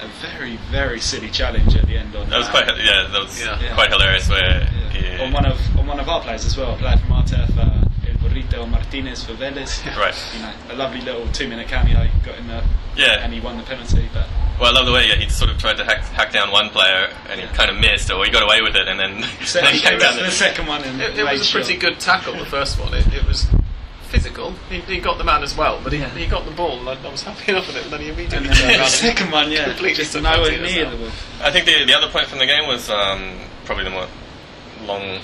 a 0.00 0.06
very 0.20 0.56
very 0.70 1.00
silly 1.00 1.28
challenge 1.30 1.74
at 1.76 1.86
the 1.86 1.96
end 1.96 2.14
on 2.16 2.28
That 2.30 2.38
was 2.38 2.48
quite 2.48 2.66
yeah, 2.78 3.08
that 3.10 3.20
was 3.22 3.40
Yeah. 3.40 3.60
Yeah. 3.60 3.74
quite 3.74 3.90
hilarious. 3.90 4.28
Where 4.28 4.40
yeah. 4.40 4.90
he, 4.90 5.22
on 5.22 5.32
one 5.32 5.46
of 5.46 5.58
on 5.78 5.86
one 5.86 5.98
of 6.00 6.08
our 6.08 6.20
players 6.20 6.44
as 6.44 6.56
well, 6.56 6.74
a 6.74 6.76
player 6.76 6.96
from 6.98 7.10
Artef, 7.10 7.56
uh, 7.58 7.84
El 8.08 8.14
Burrito 8.16 8.68
Martinez 8.68 9.24
for 9.24 9.32
Vélez. 9.34 9.84
Right. 9.96 10.14
You 10.36 10.42
know, 10.42 10.52
a 10.70 10.76
lovely 10.76 11.00
little 11.00 11.26
two 11.32 11.48
minute 11.48 11.68
cameo. 11.68 12.08
Got 12.24 12.38
in 12.38 12.46
there, 12.48 12.64
Yeah. 12.96 13.24
and 13.24 13.32
he 13.32 13.40
won 13.40 13.56
the 13.58 13.64
penalty. 13.64 14.08
But 14.12 14.26
well, 14.62 14.70
I 14.70 14.78
love 14.78 14.86
the 14.86 14.92
way 14.92 15.08
yeah, 15.08 15.16
he 15.16 15.28
sort 15.28 15.50
of 15.50 15.58
tried 15.58 15.76
to 15.78 15.84
hack, 15.84 16.02
hack 16.14 16.32
down 16.32 16.52
one 16.52 16.68
player 16.70 17.10
and 17.28 17.40
he 17.40 17.46
kind 17.48 17.68
of 17.70 17.76
missed, 17.78 18.10
or 18.12 18.24
he 18.24 18.30
got 18.30 18.44
away 18.44 18.62
with 18.62 18.76
it, 18.76 18.86
and 18.86 18.98
then, 18.98 19.22
so 19.44 19.60
then 19.60 19.74
he 19.74 19.80
came 19.80 19.90
came 19.90 19.98
down 19.98 20.14
back 20.14 20.18
for 20.18 20.22
the 20.22 20.30
the 20.30 20.30
second 20.30 20.66
one 20.68 20.84
and 20.84 21.00
It, 21.02 21.18
it 21.18 21.24
was 21.24 21.40
a 21.40 21.44
sure. 21.44 21.60
pretty 21.60 21.76
good 21.78 21.98
tackle, 21.98 22.34
the 22.34 22.46
first 22.46 22.78
one. 22.78 22.94
It, 22.94 23.12
it 23.12 23.26
was 23.26 23.46
physical. 24.06 24.52
He, 24.70 24.78
he 24.82 25.00
got 25.00 25.18
the 25.18 25.24
man 25.24 25.42
as 25.42 25.56
well, 25.56 25.80
but 25.82 25.92
he, 25.92 25.98
Yeah. 25.98 26.10
he 26.10 26.26
got 26.26 26.44
the 26.44 26.52
ball, 26.52 26.78
and 26.78 26.88
I, 26.88 26.94
I 27.02 27.10
was 27.10 27.22
happy 27.24 27.50
enough 27.52 27.66
with 27.66 27.76
it. 27.76 27.84
And 27.84 27.92
then 27.92 28.00
he 28.02 28.08
immediately 28.10 28.48
And 28.48 28.56
then 28.56 28.78
the 28.78 28.86
second 28.86 29.32
one, 29.32 29.50
yeah, 29.50 29.64
completely 29.64 29.94
just 29.94 30.12
took 30.12 30.22
nowhere 30.22 30.38
Martinez 30.52 30.74
near 30.74 30.90
the 30.90 30.96
ball. 30.96 31.10
I 31.42 31.50
think 31.50 31.66
the 31.66 31.84
the 31.84 31.94
other 31.94 32.08
point 32.08 32.28
from 32.28 32.38
the 32.38 32.46
game 32.46 32.68
was 32.68 32.88
um, 32.88 33.40
probably 33.64 33.84
the 33.84 33.90
more 33.90 34.06
long. 34.86 35.18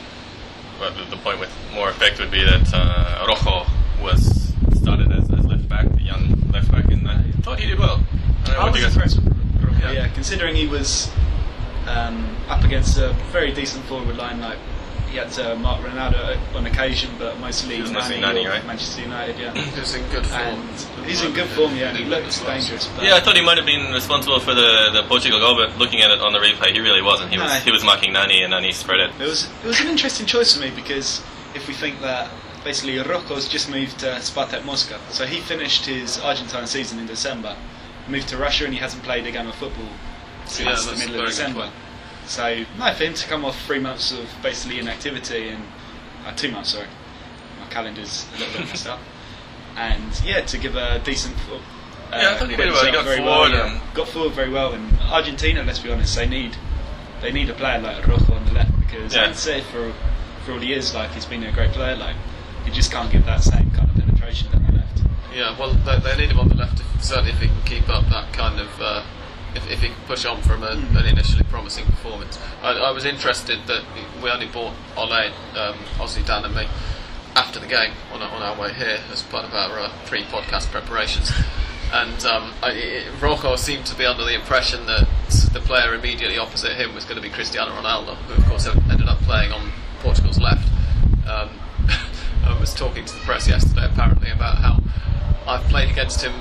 Well, 0.81 0.93
the, 0.93 1.05
the 1.11 1.17
point 1.23 1.39
with 1.41 1.51
more 1.75 1.91
effect 1.91 2.19
would 2.19 2.31
be 2.31 2.43
that 2.45 2.71
uh, 2.75 3.27
Rojo 3.29 3.67
was 4.03 4.53
started 4.81 5.11
as, 5.13 5.31
as 5.31 5.45
left 5.45 5.69
back, 5.69 5.87
the 5.95 6.03
young 6.03 6.35
left 6.53 6.71
back, 6.73 6.85
and 6.91 7.07
I 7.09 7.23
thought 7.43 7.59
he 7.61 7.67
did 7.67 7.79
well. 7.79 8.01
I 8.59 8.65
don't 8.71 8.75
know 8.75 8.81
I 8.81 8.83
what 8.83 8.95
was 8.95 8.95
you 8.95 9.03
guys- 9.03 9.17
impressed 9.17 9.17
with 9.17 9.65
Rojo, 9.83 9.93
Yeah. 9.93 10.03
yeah. 10.03 10.09
considering 10.15 10.55
he 10.57 10.67
was 10.67 11.11
um, 11.87 12.37
up 12.49 12.65
against 12.65 12.99
a 12.99 13.13
very 13.33 13.53
decent 13.53 13.85
forward 13.87 14.17
line. 14.17 14.41
Like 14.41 14.59
he 15.11 15.17
had 15.17 15.31
to 15.33 15.57
mark 15.57 15.81
Ronaldo 15.83 16.37
on 16.55 16.67
occasion, 16.67 17.11
but 17.19 17.39
mostly 17.41 17.77
He 17.77 17.83
was 17.83 17.91
mostly 17.93 18.21
Nani 18.21 18.45
Nani, 18.45 18.47
or 18.47 18.51
right? 18.51 18.67
Manchester 18.67 19.03
United. 19.03 19.39
Yeah, 19.39 19.55
he's 19.77 19.95
in 19.95 20.03
good 20.11 20.27
form. 20.27 20.43
and 20.43 21.07
he's 21.07 21.23
in 21.23 21.33
good 21.33 21.49
form. 21.51 21.75
Yeah, 21.77 21.89
and 21.91 21.97
he 21.99 22.05
looked 22.05 22.45
dangerous. 22.45 22.87
But 22.95 23.05
Yeah, 23.05 23.15
I 23.17 23.21
thought 23.21 23.37
he 23.37 23.43
might 23.43 23.57
have 23.57 23.65
been 23.67 23.91
responsible 23.93 24.39
for 24.41 24.55
the, 24.55 24.91
the 24.93 25.05
Portugal 25.09 25.39
goal, 25.41 25.57
but 25.57 25.79
looking 25.79 26.03
at 26.03 26.11
it 26.11 26.21
on 26.21 26.33
the 26.35 26.39
replay, 26.41 26.73
he 26.73 26.81
really 26.81 27.01
wasn't. 27.01 27.31
He 27.31 27.39
was 27.39 27.51
No. 27.51 27.59
he 27.61 27.71
was 27.71 27.85
marking 27.85 28.13
Nani, 28.13 28.43
and 28.43 28.51
Nani 28.51 28.73
spread 28.73 29.01
it. 29.01 29.11
It 29.19 29.27
was 29.27 29.49
it 29.65 29.67
was 29.67 29.81
an 29.81 29.87
interesting 29.89 30.27
choice 30.27 30.55
for 30.55 30.61
me 30.61 30.71
because 30.71 31.23
if 31.55 31.67
we 31.69 31.73
think 31.75 32.01
that 32.03 32.29
basically 32.65 32.99
Rojo's 32.99 33.49
just 33.49 33.71
moved 33.71 34.01
to 34.01 34.07
Spartak 34.21 34.65
Moscow, 34.67 34.99
so 35.11 35.25
he 35.25 35.41
finished 35.41 35.87
his 35.87 36.19
Argentine 36.21 36.67
season 36.67 36.99
in 36.99 37.07
December, 37.07 37.57
moved 38.09 38.29
to 38.29 38.37
Russia, 38.37 38.65
and 38.65 38.73
he 38.75 38.81
hasn't 38.81 39.03
played 39.03 39.27
a 39.27 39.31
game 39.33 39.47
of 39.47 39.55
football 39.55 39.89
since 40.47 40.87
Yeah, 40.87 40.93
the 40.93 40.99
middle 40.99 41.21
of 41.21 41.27
December. 41.29 41.71
So 42.27 42.65
no, 42.79 42.93
for 42.95 43.05
him 43.05 43.15
to 43.15 43.27
come 43.29 43.45
off 43.45 43.61
three 43.67 43.79
months 43.79 44.13
of 44.13 44.29
basically 44.43 44.79
inactivity 44.79 45.49
and 45.49 45.63
uh, 46.27 46.33
two 46.35 46.51
months, 46.53 46.71
sorry, 46.75 46.87
my 47.61 47.67
calendar's 47.69 48.27
a 48.35 48.39
little 48.39 48.61
bit 48.61 48.69
messed 48.69 48.87
up, 48.87 49.01
and 49.77 50.21
yeah, 50.25 50.41
to 50.43 50.59
give 50.59 50.77
a 50.77 50.99
decent. 51.05 51.35
Uh, 51.51 51.59
Yeah, 52.13 52.33
I 52.33 52.39
thought 52.39 52.51
he 52.51 52.57
did 52.57 52.71
well. 52.73 52.85
He 52.87 52.93
got 52.93 53.05
forward 53.05 53.53
yeah. 53.53 53.73
and- 53.73 53.95
got 53.95 54.09
forward 54.09 54.33
very 54.33 54.51
well. 54.51 54.73
And 54.73 54.99
Argentina, 55.01 55.63
let's 55.63 55.79
be 55.79 55.91
honest, 55.93 56.17
they 56.17 56.27
need 56.27 56.57
they 57.21 57.33
need 57.33 57.51
a 57.51 57.55
player 57.55 57.79
like 57.81 58.07
Rojo 58.07 58.33
on 58.35 58.45
the 58.47 58.53
left 58.53 58.73
because 58.81 59.15
Yeah. 59.15 59.25
I'd 59.29 59.37
say 59.37 59.61
for 59.61 59.93
for 60.45 60.53
all 60.53 60.59
he 60.61 60.73
is, 60.73 60.95
like 60.95 61.11
he's 61.13 61.27
been 61.27 61.43
a 61.45 61.53
great 61.53 61.73
player. 61.73 61.97
Like 61.97 62.17
he 62.65 62.71
just 62.71 62.91
can't 62.93 63.11
give 63.11 63.25
that 63.27 63.43
same 63.43 63.71
kind 63.73 63.89
of 63.91 63.95
penetration 63.97 64.49
left. 64.53 64.78
Yeah, 65.35 65.59
well, 65.59 65.73
they, 65.75 65.99
they 66.01 66.17
need 66.17 66.31
him 66.31 66.41
on 66.41 66.49
the 66.49 66.55
left, 66.55 66.81
if, 66.81 67.05
certainly 67.05 67.31
if 67.33 67.41
he 67.41 67.49
can 67.49 67.63
keep 67.65 67.89
up 67.89 68.09
that 68.11 68.33
kind 68.33 68.61
of. 68.61 68.69
Uh, 68.81 69.05
if, 69.55 69.71
if 69.71 69.81
he 69.81 69.89
can 69.89 69.97
push 70.07 70.27
on 70.27 70.43
from 70.43 70.63
a, 70.63 70.73
an 70.73 71.07
initially 71.07 71.43
promising 71.45 71.87
performance. 71.87 72.39
I, 72.63 72.73
I 72.73 72.91
was 72.91 73.07
interested 73.07 73.61
that 73.67 73.83
we 74.23 74.29
only 74.31 74.47
bought 74.47 74.75
Ole, 74.95 75.11
um, 75.57 75.75
Aussie 75.97 76.25
Dan 76.25 76.45
and 76.45 76.55
me, 76.55 76.67
after 77.35 77.59
the 77.59 77.67
game 77.67 77.93
on, 78.13 78.21
our- 78.21 78.31
on 78.31 78.43
our 78.43 78.61
way 78.61 78.73
here 78.75 79.01
as 79.11 79.23
part 79.23 79.47
of 79.47 79.55
our 79.55 79.79
uh, 79.79 79.93
pre 80.07 80.23
podcast 80.25 80.71
preparations. 80.71 81.33
And 81.93 82.23
um, 82.27 82.53
I, 82.63 82.73
it, 82.73 83.23
Rojo 83.23 83.57
seemed 83.57 83.87
to 83.87 83.97
be 83.97 84.05
under 84.05 84.23
the 84.25 84.35
impression 84.35 84.85
that 84.87 85.09
the 85.55 85.61
player 85.61 85.95
immediately 85.95 86.37
opposite 86.37 86.77
him 86.77 86.95
was 86.95 87.05
going 87.05 87.17
to 87.17 87.23
be 87.23 87.31
Cristiano 87.31 87.71
Ronaldo, 87.73 88.17
who, 88.17 88.35
of 88.43 88.47
course, 88.49 88.67
ended 88.67 89.09
up 89.09 89.19
playing 89.21 89.53
on 89.53 89.71
Portugal's 90.01 90.39
left. 90.39 90.69
Um, 91.27 91.49
I 92.45 92.57
was 92.61 92.75
talking 92.75 93.07
to 93.07 93.15
the 93.15 93.21
press 93.21 93.49
yesterday, 93.49 93.87
apparently, 93.87 94.31
about 94.31 94.59
how 94.59 94.79
I've 95.49 95.65
played 95.65 95.91
against 95.91 96.23
him 96.23 96.33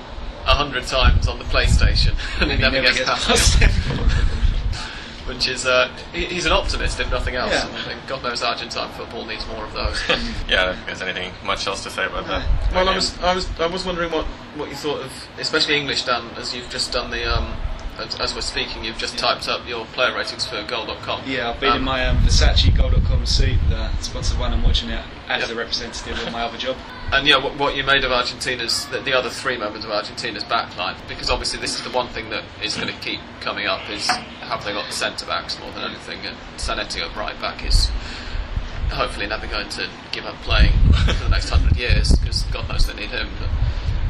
a 0.45 0.53
hundred 0.55 0.85
times 0.85 1.27
on 1.27 1.39
the 1.39 1.45
PlayStation, 1.45 2.15
and 2.41 2.51
he, 2.51 2.57
he 2.57 2.61
never, 2.61 2.81
never 2.81 2.87
gets, 2.87 2.97
gets 2.99 3.25
past 3.25 3.59
past 3.59 3.59
him. 3.59 4.09
which 5.27 5.47
is 5.49 5.65
uh, 5.65 5.89
he, 6.13 6.25
he's 6.25 6.45
an 6.45 6.53
optimist 6.53 6.99
if 6.99 7.11
nothing 7.11 7.35
else. 7.35 7.51
Yeah. 7.51 7.89
And 7.91 8.07
God 8.07 8.23
knows 8.23 8.41
Argentine 8.41 8.89
football 8.93 9.25
needs 9.25 9.45
more 9.47 9.65
of 9.65 9.73
those. 9.73 10.01
yeah, 10.47 10.61
I 10.61 10.65
don't 10.67 10.75
think 10.75 10.87
there's 10.87 11.01
anything 11.01 11.33
much 11.45 11.67
else 11.67 11.83
to 11.83 11.89
say 11.89 12.05
about 12.05 12.27
that. 12.27 12.73
Well, 12.73 12.87
I 12.87 12.95
was, 12.95 13.17
I 13.19 13.35
was, 13.35 13.59
I 13.59 13.67
was 13.67 13.85
wondering 13.85 14.11
what, 14.11 14.25
what 14.55 14.69
you 14.69 14.75
thought 14.75 15.01
of, 15.01 15.11
especially 15.37 15.77
English, 15.77 16.05
Dan, 16.05 16.29
as 16.37 16.55
you've 16.55 16.69
just 16.69 16.93
done 16.93 17.11
the, 17.11 17.25
um, 17.25 17.53
as, 17.97 18.17
as 18.19 18.35
we're 18.35 18.41
speaking, 18.41 18.85
you've 18.85 18.97
just 18.97 19.17
typed 19.17 19.49
up 19.49 19.67
your 19.67 19.85
player 19.87 20.15
ratings 20.15 20.45
for 20.47 20.63
Goal.com. 20.63 21.23
Yeah, 21.25 21.49
I've 21.49 21.59
been 21.59 21.71
Um, 21.71 21.77
in 21.79 21.83
my 21.83 22.05
um, 22.07 22.17
Versace 22.19 22.75
Goal.com 22.75 23.25
suit, 23.25 23.59
the 23.69 23.91
sponsored 23.99 24.39
one. 24.39 24.53
I'm 24.53 24.63
watching 24.63 24.89
it 24.89 25.03
as 25.27 25.41
Yep. 25.41 25.49
a 25.51 25.55
representative 25.55 26.25
of 26.25 26.31
my 26.31 26.43
other 26.43 26.57
job. 26.57 26.77
And 27.11 27.25
yeah, 27.25 27.37
what, 27.37 27.57
what 27.57 27.75
you 27.75 27.83
made 27.83 28.03
of 28.03 28.11
Argentina's, 28.11 28.85
the, 28.87 28.99
the 28.99 29.13
other 29.13 29.29
three 29.29 29.57
members 29.57 29.85
of 29.85 29.91
Argentina's 29.91 30.43
backline, 30.43 30.95
because 31.07 31.29
obviously 31.29 31.59
this 31.59 31.75
is 31.75 31.83
the 31.83 31.89
one 31.89 32.09
thing 32.09 32.29
that 32.31 32.43
is 32.61 32.75
going 32.75 32.89
to 32.93 32.99
keep 32.99 33.21
coming 33.39 33.65
up 33.65 33.89
is 33.89 34.07
have 34.07 34.63
they 34.65 34.73
got 34.73 34.87
the 34.87 34.93
centre 34.93 35.25
backs 35.25 35.57
more 35.59 35.71
than 35.71 35.83
anything, 35.83 36.19
and 36.25 36.35
Zanetti 36.57 37.01
at 37.01 37.15
right 37.15 37.39
back 37.39 37.65
is 37.65 37.89
hopefully 38.91 39.27
never 39.27 39.47
going 39.47 39.69
to 39.69 39.89
give 40.11 40.25
up 40.25 40.35
playing 40.43 40.73
for 41.05 41.23
the 41.23 41.29
next 41.29 41.49
hundred 41.49 41.77
years 41.77 42.11
because 42.17 42.43
God 42.43 42.67
knows 42.69 42.85
they 42.87 42.93
need 42.93 43.09
him. 43.09 43.29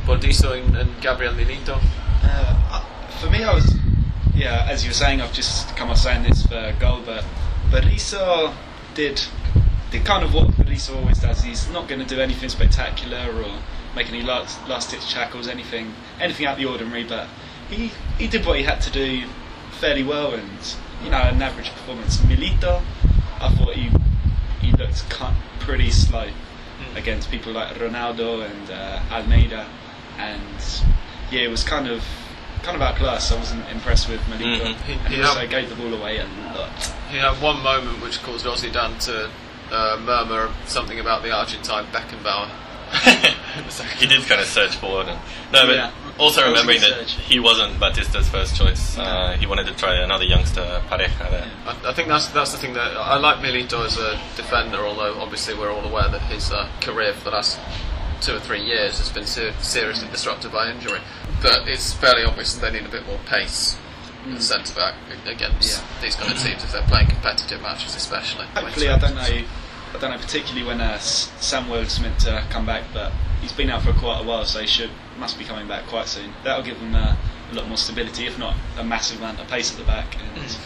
But 0.05 0.19
Burdisso 0.19 0.57
and, 0.57 0.75
and 0.75 1.01
Gabriel 1.01 1.33
Milito, 1.33 1.79
Uh, 2.23 2.81
for 3.19 3.29
me, 3.29 3.43
I 3.43 3.53
was, 3.53 3.75
yeah, 4.35 4.67
as 4.69 4.83
you 4.83 4.89
were 4.89 4.95
saying, 4.95 5.21
I've 5.21 5.33
just 5.33 5.75
come 5.75 5.89
off 5.89 5.97
saying 5.97 6.23
this 6.23 6.45
for 6.45 6.75
goal, 6.79 7.01
but 7.05 7.23
Burdisso 7.69 8.53
did 8.95 9.21
did 9.91 10.03
kind 10.05 10.23
of 10.23 10.33
what 10.33 10.47
Burdisso 10.49 10.95
always 10.97 11.19
does. 11.19 11.41
He's 11.43 11.69
not 11.69 11.87
going 11.87 12.01
to 12.01 12.07
do 12.07 12.19
anything 12.21 12.49
spectacular 12.49 13.25
or 13.41 13.51
make 13.95 14.09
any 14.09 14.21
last 14.21 14.65
last 14.67 14.91
ditch 14.91 15.11
tackles, 15.13 15.47
anything 15.47 15.93
anything 16.19 16.45
out 16.45 16.53
of 16.53 16.59
the 16.59 16.65
ordinary. 16.65 17.03
But 17.03 17.27
he 17.69 17.91
he 18.17 18.27
did 18.27 18.45
what 18.45 18.57
he 18.57 18.63
had 18.63 18.81
to 18.81 18.91
do 18.91 19.25
fairly 19.71 20.03
well, 20.03 20.33
and 20.33 20.49
you 21.03 21.09
know, 21.11 21.17
an 21.17 21.41
average 21.41 21.69
performance. 21.69 22.17
Milito, 22.17 22.81
I 23.39 23.49
thought 23.49 23.73
he 23.75 23.89
he 24.61 24.71
looked 24.73 25.07
pretty 25.59 25.89
slow 25.91 26.29
against 26.95 27.29
people 27.31 27.53
like 27.53 27.73
Ronaldo 27.75 28.43
and 28.49 28.69
uh, 28.71 28.99
Almeida, 29.11 29.65
and 30.17 30.41
yeah, 31.31 31.41
it 31.41 31.49
was 31.49 31.63
kind 31.63 31.87
of 31.87 32.03
kind 32.63 32.75
of 32.75 32.81
outclassed. 32.81 33.31
I 33.31 33.37
wasn't 33.37 33.69
impressed 33.69 34.09
with 34.09 34.19
Milito. 34.21 34.73
Mhm. 34.73 34.75
He- 34.81 34.93
And 34.93 35.13
he 35.13 35.21
also 35.23 35.39
had- 35.41 35.49
gave 35.49 35.69
the 35.69 35.75
ball 35.75 35.93
away 35.93 36.17
a 36.17 36.25
lot. 36.57 36.69
he 37.11 37.17
had 37.17 37.39
one 37.41 37.61
moment 37.63 38.01
which 38.01 38.21
caused 38.23 38.45
Aussie 38.45 38.71
Dan 38.71 38.97
to 38.99 39.29
uh, 39.71 39.99
murmur 40.03 40.53
something 40.65 40.99
about 40.99 41.23
the 41.23 41.31
Argentine 41.31 41.85
Beckenbauer. 41.91 42.49
he 43.97 44.05
did 44.07 44.23
kind 44.25 44.39
of 44.41 44.47
search 44.47 44.75
forward. 44.75 45.07
And, 45.07 45.19
no, 45.51 45.65
but 45.65 45.75
Yeah. 45.75 45.91
also 46.17 46.41
That 46.41 46.51
was 46.51 46.59
a 46.61 46.67
remembering 46.67 46.81
that 46.81 47.07
he 47.09 47.39
wasn't 47.39 47.79
Batista's 47.79 48.27
first 48.29 48.55
choice. 48.55 48.97
Uh, 48.97 49.35
he 49.39 49.45
wanted 49.45 49.67
to 49.67 49.73
try 49.75 49.95
another 49.95 50.23
youngster, 50.23 50.81
Pareja, 50.89 51.29
there. 51.29 51.47
I, 51.65 51.89
I 51.89 51.93
think 51.93 52.07
that's 52.07 52.27
that's 52.29 52.51
the 52.51 52.57
thing 52.57 52.73
that 52.73 52.95
I 52.97 53.17
like 53.17 53.37
Milito 53.37 53.85
as 53.85 53.97
a 53.97 54.19
defender, 54.35 54.77
although 54.77 55.19
obviously 55.19 55.55
we're 55.55 55.71
all 55.71 55.83
aware 55.85 56.09
that 56.09 56.21
his 56.23 56.51
uh, 56.51 56.69
career 56.81 57.13
for 57.13 57.25
the 57.25 57.31
last 57.31 57.59
two 58.21 58.35
or 58.35 58.39
three 58.39 58.61
years 58.63 58.97
has 58.99 59.09
been 59.09 59.25
ser- 59.25 59.53
seriously 59.61 60.07
disrupted 60.09 60.51
by 60.51 60.69
injury. 60.71 60.99
But 61.41 61.67
it's 61.67 61.93
fairly 61.93 62.23
obvious 62.23 62.55
that 62.55 62.61
they 62.71 62.79
need 62.79 62.87
a 62.87 62.91
bit 62.91 63.05
more 63.05 63.19
pace 63.25 63.77
at 64.35 64.41
centre 64.41 64.73
back 64.75 64.95
against 65.25 65.79
Mm. 65.81 65.83
Yeah. 65.95 66.01
these 66.01 66.15
kind 66.15 66.31
of 66.31 66.39
teams 66.41 66.63
if 66.63 66.71
they're 66.71 66.81
playing 66.83 67.07
competitive 67.07 67.61
matches, 67.61 67.95
especially. 67.95 68.45
Hopefully, 68.55 68.89
I 68.89 68.97
don't 68.97 69.15
know. 69.15 69.21
I 69.21 69.99
don't 69.99 70.11
know 70.11 70.17
particularly 70.17 70.65
when 70.67 70.81
uh, 70.81 70.95
S- 70.95 71.31
Samuel's 71.39 71.99
meant 71.99 72.19
to 72.19 72.43
come 72.49 72.65
back, 72.65 72.83
but 72.93 73.11
he's 73.41 73.53
been 73.53 73.69
out 73.69 73.81
for 73.83 73.93
quite 73.93 74.19
a 74.21 74.23
while, 74.23 74.43
so 74.45 74.59
he 74.59 74.67
should 74.67 74.89
must 75.17 75.39
be 75.39 75.45
coming 75.45 75.67
back 75.67 75.85
quite 75.87 76.07
soon. 76.07 76.33
That'll 76.43 76.63
give 76.63 76.79
them 76.79 76.93
uh, 76.93 77.15
a 77.51 77.55
lot 77.55 77.67
more 77.67 77.77
stability, 77.77 78.27
if 78.27 78.37
not 78.37 78.55
a 78.77 78.83
massive 78.83 79.19
amount 79.19 79.39
of 79.39 79.47
pace 79.47 79.71
at 79.71 79.77
the 79.77 79.85
back. 79.85 80.15
And 80.19 80.57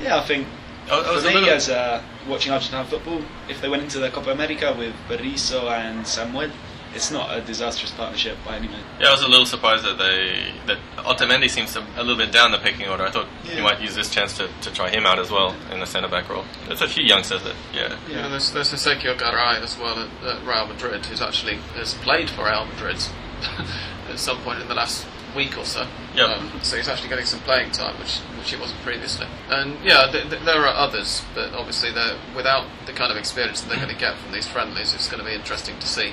yeah, 0.00 0.16
I 0.16 0.22
think 0.22 0.46
I- 0.90 0.94
I 1.00 1.12
was 1.12 1.22
for 1.24 1.28
me, 1.28 1.34
little- 1.34 1.50
as 1.50 1.68
uh, 1.68 2.00
watching 2.28 2.52
Argentine 2.52 2.86
football, 2.86 3.22
if 3.48 3.60
they 3.60 3.68
went 3.68 3.82
into 3.82 3.98
the 3.98 4.10
Copa 4.10 4.30
America 4.30 4.72
with 4.78 4.94
Burdisso 5.08 5.70
and 5.70 6.06
Samuel, 6.06 6.50
it's 6.94 7.10
not 7.10 7.36
a 7.36 7.40
disastrous 7.40 7.90
partnership 7.92 8.36
by 8.44 8.56
any 8.56 8.68
means. 8.68 8.82
Yeah, 9.00 9.08
I 9.08 9.10
was 9.12 9.22
a 9.22 9.28
little 9.28 9.46
surprised 9.46 9.84
that 9.84 9.98
they 9.98 10.52
that 10.66 10.78
Otamendi 10.98 11.48
seems 11.48 11.72
to, 11.74 11.80
a 11.96 12.02
little 12.02 12.16
bit 12.16 12.32
down 12.32 12.52
the 12.52 12.58
picking 12.58 12.88
order. 12.88 13.04
I 13.04 13.10
thought 13.10 13.28
he 13.44 13.54
Yeah. 13.56 13.62
might 13.62 13.80
use 13.80 13.94
this 13.94 14.10
chance 14.10 14.36
to, 14.38 14.48
to 14.62 14.70
try 14.72 14.90
him 14.90 15.06
out 15.06 15.18
as 15.18 15.30
well 15.30 15.54
in 15.72 15.80
the 15.80 15.86
centre 15.86 16.08
back 16.08 16.28
role. 16.28 16.44
There's 16.66 16.82
a 16.82 16.88
few 16.88 17.04
youngsters 17.04 17.42
that 17.44 17.54
yeah. 17.72 17.96
Yeah, 18.08 18.28
there's, 18.28 18.52
there's 18.52 18.72
Ezequiel 18.72 19.18
Garay 19.18 19.62
as 19.62 19.78
well 19.78 19.98
at, 19.98 20.10
at 20.24 20.46
Real 20.46 20.66
Madrid, 20.66 21.06
who's 21.06 21.22
actually 21.22 21.56
has 21.74 21.94
played 21.94 22.28
for 22.30 22.44
Real 22.44 22.66
Madrid 22.66 22.96
at 24.08 24.18
some 24.18 24.38
point 24.42 24.60
in 24.60 24.68
the 24.68 24.74
last 24.74 25.06
week 25.34 25.56
or 25.56 25.64
so. 25.64 25.86
Yep. 26.14 26.28
Um, 26.28 26.50
so 26.62 26.76
he's 26.76 26.88
actually 26.88 27.08
getting 27.08 27.24
some 27.24 27.40
playing 27.40 27.70
time, 27.70 27.98
which 27.98 28.18
which 28.38 28.50
he 28.50 28.56
wasn't 28.60 28.80
previously. 28.82 29.26
And 29.48 29.76
yeah, 29.82 30.10
th- 30.12 30.28
th- 30.28 30.42
there 30.44 30.60
are 30.60 30.74
others, 30.74 31.22
but 31.34 31.54
obviously 31.54 31.90
they're 31.90 32.18
without 32.36 32.66
the 32.86 32.92
kind 32.92 33.10
of 33.10 33.16
experience 33.16 33.62
that 33.62 33.68
they're 33.70 33.78
going 33.82 33.88
to 33.94 33.98
get 33.98 34.16
from 34.18 34.32
these 34.32 34.46
friendlies. 34.46 34.92
It's 34.94 35.08
going 35.08 35.20
to 35.22 35.28
be 35.28 35.34
interesting 35.34 35.78
to 35.78 35.86
see 35.86 36.12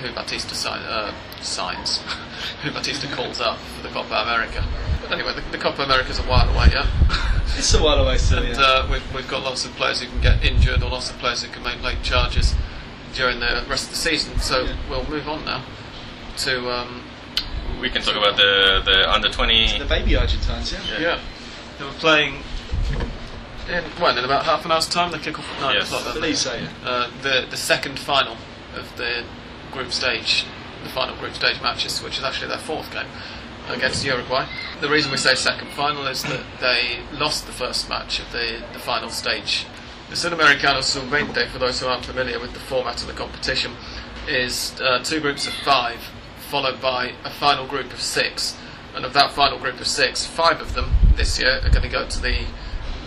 who 0.00 0.12
Batista 0.12 0.54
sign, 0.54 0.80
uh, 0.82 1.12
signs, 1.42 1.98
who 2.62 2.70
Batista 2.72 3.08
calls 3.14 3.40
up 3.40 3.58
for 3.58 3.82
the 3.82 3.88
Copa 3.88 4.14
America. 4.14 4.64
But 5.02 5.12
anyway, 5.12 5.34
the, 5.34 5.42
the 5.50 5.58
Copa 5.58 5.82
America's 5.82 6.18
a 6.18 6.22
while 6.22 6.48
away, 6.48 6.68
yeah. 6.72 6.86
It's 7.58 7.74
a 7.74 7.82
while 7.82 7.98
away 7.98 8.16
still. 8.16 8.38
And 8.44 8.56
yeah. 8.56 8.62
uh, 8.62 8.88
we've, 8.90 9.14
we've 9.14 9.28
got 9.28 9.42
lots 9.42 9.64
of 9.64 9.72
players 9.72 10.00
who 10.00 10.06
can 10.08 10.20
get 10.20 10.44
injured, 10.44 10.82
or 10.82 10.90
lots 10.90 11.10
of 11.10 11.18
players 11.18 11.42
who 11.42 11.50
can 11.52 11.62
make 11.64 11.82
late 11.82 12.00
charges 12.02 12.54
during 13.14 13.40
the 13.40 13.64
rest 13.68 13.84
of 13.86 13.90
the 13.90 13.96
season. 13.96 14.38
So 14.38 14.62
Yeah. 14.64 14.76
we'll 14.88 15.04
move 15.10 15.28
on 15.28 15.44
now 15.44 15.64
to 16.38 16.70
um, 16.70 17.02
We 17.80 17.90
can 17.90 18.02
talk 18.02 18.14
about 18.16 18.36
the 18.36 18.80
the 18.84 19.10
under 19.12 19.28
twenty. 19.28 19.76
the 19.78 19.84
baby 19.84 20.14
Argentines, 20.16 20.72
yeah. 20.72 20.98
yeah. 21.00 21.20
They 21.78 21.84
were 21.84 21.90
playing 21.98 22.36
in 23.68 23.84
well 24.00 24.16
in 24.16 24.24
about 24.24 24.44
half 24.44 24.64
an 24.64 24.70
hour's 24.72 24.88
time. 24.88 25.10
They 25.12 25.18
kick 25.18 25.38
off 25.38 25.46
at 25.56 25.60
nine 25.60 25.74
Yes. 25.74 25.88
o'clock. 25.88 26.02
I 26.02 26.04
don't 26.12 26.14
believe 26.22 26.38
so. 26.38 26.54
Yeah. 26.54 26.68
Uh, 26.88 27.10
the 27.22 27.46
the 27.50 27.56
second 27.56 27.98
final 27.98 28.36
of 28.76 28.96
the 28.96 29.24
group 29.70 29.92
stage, 29.92 30.44
the 30.82 30.88
final 30.90 31.16
group 31.16 31.34
stage 31.34 31.60
matches, 31.62 32.02
which 32.02 32.18
is 32.18 32.24
actually 32.24 32.48
their 32.48 32.58
fourth 32.58 32.90
game 32.92 33.06
against 33.68 34.04
Uruguay. 34.04 34.48
The 34.80 34.88
reason 34.88 35.10
we 35.10 35.16
say 35.16 35.34
second 35.34 35.70
final 35.70 36.06
is 36.06 36.22
that 36.24 36.44
they 36.60 37.00
lost 37.12 37.46
the 37.46 37.52
first 37.52 37.88
match 37.88 38.18
of 38.18 38.30
the, 38.32 38.62
the 38.72 38.78
final 38.78 39.10
stage. 39.10 39.66
The 40.08 40.16
Sudamericano 40.16 40.82
Sub-20, 40.82 41.48
for 41.48 41.58
those 41.58 41.80
who 41.80 41.86
aren't 41.86 42.04
familiar 42.04 42.40
with 42.40 42.52
the 42.52 42.60
format 42.60 43.00
of 43.00 43.06
the 43.06 43.12
competition, 43.12 43.72
is 44.26 44.74
uh, 44.80 44.98
two 45.04 45.20
groups 45.20 45.46
of 45.46 45.52
five, 45.52 46.00
followed 46.48 46.80
by 46.80 47.14
a 47.24 47.30
final 47.30 47.66
group 47.66 47.92
of 47.92 48.00
six. 48.00 48.56
And 48.94 49.04
of 49.04 49.12
that 49.12 49.32
final 49.32 49.58
group 49.58 49.78
of 49.80 49.86
six, 49.86 50.26
five 50.26 50.60
of 50.60 50.74
them 50.74 50.92
this 51.14 51.38
year 51.38 51.60
are 51.62 51.70
going 51.70 51.82
to 51.82 51.88
go 51.88 52.08
to 52.08 52.20
the 52.20 52.44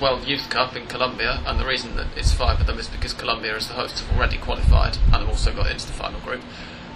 World 0.02 0.28
Youth 0.28 0.50
Cup 0.50 0.76
in 0.76 0.88
Colombia, 0.88 1.42
and 1.46 1.60
the 1.60 1.66
reason 1.66 1.96
that 1.96 2.08
it's 2.16 2.34
five 2.34 2.60
of 2.60 2.68
them 2.68 2.80
is 2.80 2.88
because 2.88 3.14
Colombia, 3.14 3.56
as 3.56 3.68
the 3.68 3.74
hosts, 3.74 4.02
have 4.02 4.18
already 4.18 4.38
qualified 4.38 4.98
and 5.06 5.16
have 5.16 5.30
also 5.30 5.54
got 5.54 5.72
into 5.72 5.88
the 5.88 5.94
final 5.94 6.20
group. 6.22 6.42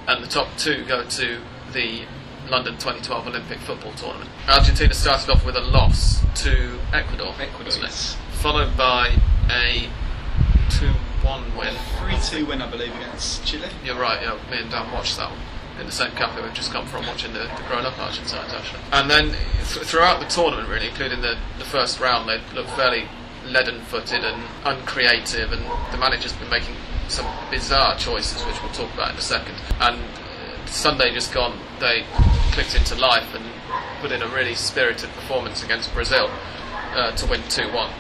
And 0.08 0.24
the 0.24 0.28
top 0.28 0.48
two 0.58 0.86
go 0.86 1.04
to 1.04 1.40
the 1.74 2.04
London 2.50 2.74
2012 2.76 3.28
Olympic 3.28 3.60
football 3.60 3.92
tournament. 3.94 4.30
Argentina 4.48 4.94
started 4.94 5.30
off 5.30 5.46
with 5.46 5.56
a 5.56 5.62
loss 5.62 6.22
to 6.44 6.80
Ecuador, 6.94 7.34
Ecuador, 7.40 7.66
wasn't 7.66 7.86
it? 7.86 7.88
yes. 7.88 8.18
followed 8.32 8.76
by 8.78 9.20
a 9.50 9.90
2-1 10.70 11.58
win. 11.58 11.76
3 12.00 12.40
2 12.40 12.46
win, 12.46 12.62
I 12.62 12.70
believe, 12.70 12.96
against 12.96 13.46
Chile. 13.46 13.68
You're 13.84 14.00
right, 14.00 14.22
yeah, 14.22 14.38
me 14.50 14.62
and 14.62 14.72
Dan 14.72 14.92
watched 14.92 15.18
that 15.18 15.30
one 15.30 15.40
in 15.80 15.86
the 15.86 15.92
same 15.92 16.12
cafe 16.12 16.42
we've 16.42 16.54
just 16.54 16.72
come 16.72 16.86
from 16.86 17.06
watching 17.06 17.34
the, 17.34 17.40
the 17.40 17.64
grown 17.68 17.86
up 17.86 17.98
Argentines 18.00 18.34
actually. 18.34 18.82
And 18.92 19.10
then 19.10 19.30
th- 19.30 19.86
throughout 19.86 20.20
the 20.20 20.28
tournament, 20.28 20.70
really, 20.70 20.88
including 20.88 21.22
the, 21.22 21.38
the 21.60 21.66
first 21.66 22.00
round, 22.00 22.28
they 22.28 22.42
looked 22.56 22.72
fairly 22.72 23.06
leaden 23.46 23.82
footed 23.82 24.24
and 24.24 24.44
uncreative, 24.66 25.52
and 25.52 25.64
the 25.92 25.98
manager's 25.98 26.34
been 26.34 26.50
making 26.50 26.76
some 27.08 27.26
bizarre 27.50 27.98
choices, 27.98 28.44
which 28.46 28.62
we'll 28.62 28.72
talk 28.72 28.94
about 28.94 29.12
in 29.12 29.18
a 29.18 29.22
second. 29.22 29.56
And 29.80 30.02
uh, 30.02 30.66
Sunday 30.66 31.14
just 31.14 31.34
gone, 31.34 31.58
they 31.80 32.06
clicked 32.52 32.76
into 32.76 32.96
life 32.96 33.34
and 33.34 33.46
put 34.02 34.12
in 34.12 34.22
a 34.22 34.28
really 34.28 34.56
spirited 34.56 35.10
performance 35.12 35.64
against 35.64 35.94
Brazil 35.94 36.30
uh, 36.94 37.12
to 37.12 37.26
win 37.28 37.42
2 37.50 37.72
1 37.72 37.94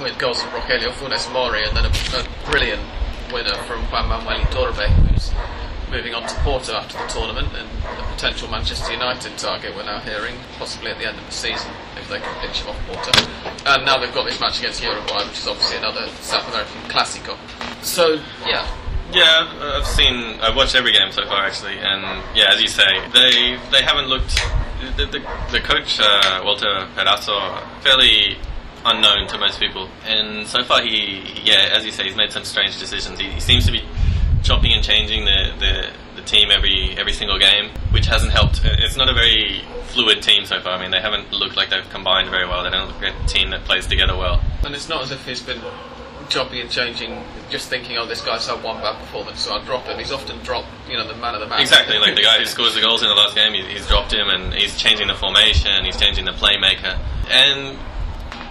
with 0.00 0.18
goals 0.18 0.40
from 0.40 0.52
Rogelio 0.52 0.90
Funes 0.92 1.30
Mori 1.32 1.62
and 1.62 1.76
then 1.76 1.84
a, 1.84 1.88
a 1.88 2.50
brilliant 2.50 2.82
winner 3.32 3.54
from 3.64 3.82
Juan 3.84 4.08
Manuel 4.08 4.40
Iturbe, 4.46 4.86
who's 4.88 5.30
moving 5.90 6.14
on 6.14 6.26
to 6.28 6.34
Porto 6.36 6.74
after 6.74 6.96
the 6.98 7.06
tournament 7.06 7.48
and 7.54 7.68
a 7.84 8.02
potential 8.14 8.48
Manchester 8.48 8.92
United 8.92 9.36
target 9.38 9.74
we're 9.74 9.84
now 9.84 9.98
hearing, 10.00 10.34
possibly 10.58 10.90
at 10.90 10.98
the 10.98 11.06
end 11.08 11.18
of 11.18 11.26
the 11.26 11.32
season 11.32 11.70
if 11.96 12.08
they 12.08 12.18
can 12.20 12.40
pinch 12.40 12.60
him 12.62 12.68
off 12.70 12.78
Porto. 12.86 13.12
And 13.66 13.84
now 13.84 13.98
they've 13.98 14.14
got 14.14 14.24
this 14.24 14.40
match 14.40 14.58
against 14.60 14.82
Uruguay, 14.82 15.24
which 15.26 15.38
is 15.38 15.46
obviously 15.48 15.78
another 15.78 16.06
South 16.20 16.46
American 16.48 16.80
Clásico. 16.90 17.36
So, 17.84 18.20
yeah, 18.46 18.66
Yeah, 19.12 19.48
I've- 19.76 19.84
seen, 19.86 20.38
I've 20.40 20.54
watched 20.54 20.76
every 20.76 20.92
game 20.92 21.10
so 21.10 21.24
far 21.26 21.44
actually, 21.44 21.78
and 21.78 22.22
yeah, 22.36 22.52
as 22.52 22.60
you 22.62 22.68
say, 22.68 22.86
they 23.12 23.58
they 23.72 23.82
haven't 23.82 24.06
looked. 24.06 24.38
The, 24.96 25.04
the, 25.06 25.18
the 25.50 25.60
coach 25.60 25.98
uh, 26.00 26.40
Walter 26.44 26.86
Perazzo 26.96 27.36
fairly 27.82 28.38
unknown 28.84 29.26
to 29.28 29.36
most 29.38 29.58
people, 29.58 29.88
and 30.06 30.46
so 30.46 30.62
far 30.62 30.80
he, 30.80 31.22
yeah, 31.44 31.68
as 31.74 31.84
you 31.84 31.90
say, 31.90 32.04
he's 32.04 32.14
made 32.16 32.30
some 32.32 32.44
strange 32.44 32.78
decisions. 32.78 33.18
He, 33.18 33.26
he 33.30 33.40
seems 33.40 33.66
to 33.66 33.72
be 33.72 33.82
chopping 34.42 34.72
and 34.72 34.82
changing 34.82 35.24
the, 35.24 35.52
the, 35.58 35.90
the 36.16 36.22
team 36.22 36.50
every 36.50 36.96
every 36.96 37.12
single 37.12 37.38
game, 37.38 37.70
which 37.90 38.06
hasn't 38.06 38.32
helped. 38.32 38.64
Uh, 38.64 38.70
it's 38.78 38.96
not 38.96 39.08
a 39.08 39.14
very 39.14 39.62
fluid 39.84 40.22
team 40.22 40.44
so 40.44 40.60
far. 40.60 40.72
I 40.72 40.80
mean, 40.80 40.90
they 40.90 41.00
haven't 41.00 41.32
looked 41.32 41.56
like 41.56 41.70
they've 41.70 41.88
combined 41.90 42.30
very 42.30 42.46
well. 42.46 42.64
They 42.64 42.70
don't 42.70 42.88
look 42.88 43.00
like 43.00 43.14
a 43.14 43.26
team 43.26 43.50
that 43.50 43.64
plays 43.64 43.86
together 43.86 44.16
well. 44.16 44.40
And 44.64 44.74
it's 44.74 44.88
not 44.88 45.02
as 45.02 45.10
if 45.10 45.24
he's 45.26 45.42
been 45.42 45.60
chopping 46.30 46.60
and 46.60 46.70
changing, 46.70 47.22
just 47.50 47.68
thinking, 47.68 47.98
oh, 47.98 48.06
this 48.06 48.22
guy's 48.22 48.46
had 48.46 48.62
one 48.62 48.80
bad 48.80 48.98
performance, 49.00 49.40
so 49.40 49.52
I'll 49.52 49.64
drop 49.64 49.84
him. 49.84 49.98
He's 49.98 50.12
often 50.12 50.38
dropped, 50.38 50.68
you 50.88 50.96
know, 50.96 51.06
the 51.06 51.16
man 51.16 51.34
of 51.34 51.40
the 51.40 51.46
match. 51.46 51.60
Exactly, 51.60 51.98
like 51.98 52.14
the 52.14 52.22
guy 52.22 52.38
who 52.38 52.44
scores 52.46 52.74
the 52.74 52.80
goals 52.80 53.02
in 53.02 53.08
the 53.08 53.14
last 53.14 53.34
game, 53.34 53.52
he, 53.52 53.62
he's 53.64 53.86
dropped 53.86 54.12
him 54.12 54.28
and 54.28 54.54
he's 54.54 54.76
changing 54.76 55.08
the 55.08 55.14
formation, 55.14 55.84
he's 55.84 55.98
changing 55.98 56.24
the 56.24 56.32
playmaker. 56.32 56.98
And 57.28 57.76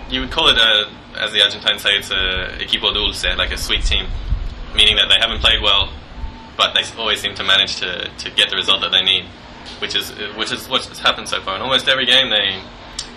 you 0.09 0.21
would 0.21 0.31
call 0.31 0.49
it, 0.49 0.57
a, 0.57 0.91
as 1.17 1.31
the 1.31 1.41
Argentines 1.41 1.81
say, 1.81 1.97
it's 1.97 2.11
a 2.11 2.57
equipo 2.59 2.93
dulce, 2.93 3.23
like 3.37 3.51
a 3.51 3.57
sweet 3.57 3.83
team, 3.83 4.07
meaning 4.75 4.95
that 4.97 5.07
they 5.09 5.17
haven't 5.19 5.39
played 5.41 5.61
well, 5.61 5.91
but 6.57 6.73
they 6.73 6.83
always 6.97 7.21
seem 7.21 7.35
to 7.35 7.43
manage 7.43 7.77
to, 7.77 8.09
to 8.19 8.29
get 8.31 8.49
the 8.49 8.55
result 8.55 8.81
that 8.81 8.91
they 8.91 9.01
need, 9.01 9.25
which 9.79 9.95
is 9.95 10.11
which 10.35 10.51
is 10.51 10.67
what's 10.67 10.99
happened 10.99 11.27
so 11.27 11.41
far. 11.41 11.55
In 11.55 11.61
almost 11.61 11.87
every 11.87 12.05
game, 12.05 12.29
they 12.29 12.61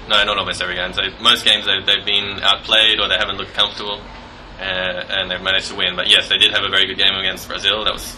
no, 0.09 0.25
not 0.25 0.39
almost 0.39 0.61
every 0.63 0.75
game. 0.75 0.93
So 0.93 1.03
most 1.21 1.45
games 1.45 1.67
they, 1.67 1.81
they've 1.81 2.05
been 2.05 2.41
outplayed 2.43 3.01
or 3.01 3.09
they 3.09 3.17
haven't 3.17 3.37
looked 3.37 3.55
comfortable, 3.55 4.01
uh, 4.59 4.63
and 4.63 5.31
they've 5.31 5.43
managed 5.43 5.69
to 5.69 5.75
win. 5.75 5.97
But 5.97 6.09
yes, 6.09 6.29
they 6.29 6.39
did 6.39 6.53
have 6.53 6.65
a 6.65 6.69
very 6.69 6.87
good 6.87 6.99
game 6.99 7.15
against 7.15 7.49
Brazil. 7.49 7.85
That 7.85 7.93
was 7.93 8.17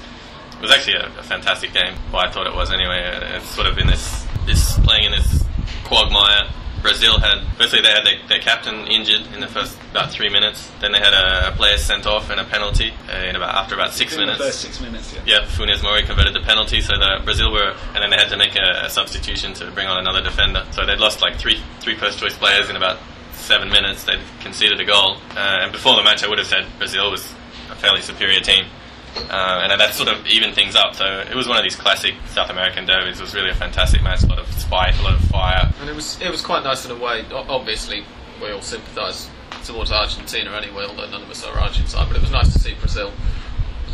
it 0.56 0.60
was 0.60 0.70
actually 0.70 0.96
a, 0.96 1.06
a 1.18 1.22
fantastic 1.22 1.72
game. 1.72 1.94
Well, 2.12 2.22
I 2.24 2.30
thought 2.30 2.46
it 2.46 2.54
was 2.54 2.72
anyway. 2.72 3.04
Uh, 3.04 3.36
It's 3.36 3.48
sort 3.48 3.66
of 3.66 3.78
in 3.78 3.86
this 3.86 4.26
this 4.46 4.78
playing 4.80 5.04
in 5.04 5.12
this 5.12 5.44
quagmire. 5.84 6.50
Brazil 6.84 7.18
had 7.18 7.40
firstly 7.56 7.80
they 7.80 7.88
had 7.88 8.04
their, 8.04 8.20
their 8.28 8.38
captain 8.40 8.86
injured 8.86 9.24
in 9.32 9.40
the 9.40 9.48
first 9.48 9.72
about 9.90 10.12
three 10.12 10.28
minutes. 10.28 10.70
Then 10.82 10.92
they 10.92 10.98
had 11.00 11.14
a, 11.14 11.48
a 11.48 11.56
player 11.56 11.78
sent 11.78 12.06
off 12.06 12.28
and 12.28 12.38
a 12.38 12.44
penalty 12.44 12.92
uh, 13.08 13.16
in 13.24 13.36
about 13.36 13.54
after 13.54 13.74
about 13.74 13.94
six 13.94 14.12
In 14.12 14.20
minutes. 14.20 14.36
the 14.38 14.44
first 14.44 14.60
six 14.60 14.80
minutes, 14.82 15.14
yeah. 15.14 15.22
Yeah, 15.40 15.46
Funes 15.46 15.82
Mori 15.82 16.02
converted 16.02 16.34
the 16.34 16.40
penalty, 16.44 16.82
so 16.82 16.92
the 16.98 17.22
Brazil 17.24 17.50
were, 17.50 17.74
and 17.94 18.02
then 18.04 18.10
they 18.10 18.16
had 18.16 18.28
to 18.28 18.36
make 18.36 18.54
a, 18.54 18.84
a 18.84 18.90
substitution 18.90 19.54
to 19.54 19.70
bring 19.70 19.86
on 19.88 19.96
another 19.98 20.20
defender. 20.22 20.66
So 20.72 20.84
they'd 20.84 21.00
lost 21.00 21.22
like 21.22 21.36
three 21.36 21.58
three 21.80 21.96
first 21.96 22.18
choice 22.18 22.36
players 22.36 22.68
in 22.68 22.76
about 22.76 22.98
seven 23.32 23.70
minutes. 23.70 24.04
They'd 24.04 24.20
conceded 24.40 24.78
a 24.78 24.84
goal, 24.84 25.16
uh, 25.34 25.64
and 25.64 25.72
before 25.72 25.96
the 25.96 26.02
match, 26.02 26.22
I 26.22 26.28
would 26.28 26.38
have 26.38 26.46
said 26.46 26.66
Brazil 26.78 27.10
was 27.10 27.24
a 27.70 27.74
fairly 27.76 28.02
superior 28.02 28.40
team. 28.40 28.66
Uh, 29.16 29.60
and 29.70 29.80
that 29.80 29.94
sort 29.94 30.08
of 30.08 30.26
evened 30.26 30.54
things 30.54 30.74
up. 30.74 30.94
So 30.94 31.04
it 31.06 31.34
was 31.34 31.46
one 31.48 31.56
of 31.56 31.62
these 31.62 31.76
classic 31.76 32.14
South 32.28 32.50
American 32.50 32.84
derbies. 32.86 33.18
It 33.20 33.22
was 33.22 33.34
really 33.34 33.50
a 33.50 33.54
fantastic 33.54 34.02
match. 34.02 34.22
A 34.22 34.26
lot 34.26 34.38
of 34.38 34.50
spite, 34.52 34.98
a 34.98 35.02
lot 35.02 35.14
of 35.14 35.20
fire. 35.28 35.72
And 35.80 35.88
it 35.88 35.94
was 35.94 36.20
it 36.20 36.30
was 36.30 36.42
quite 36.42 36.64
nice 36.64 36.84
in 36.84 36.90
a 36.90 36.96
way. 36.96 37.24
O- 37.30 37.46
Obviously, 37.48 38.04
we 38.42 38.50
all 38.50 38.60
sympathise 38.60 39.30
towards 39.64 39.92
Argentina 39.92 40.50
anyway, 40.52 40.84
although 40.88 41.08
none 41.08 41.22
of 41.22 41.30
us 41.30 41.44
are 41.44 41.58
Argentine. 41.58 42.06
But 42.08 42.16
it 42.16 42.22
was 42.22 42.30
nice 42.32 42.52
to 42.52 42.58
see 42.58 42.74
Brazil 42.74 43.12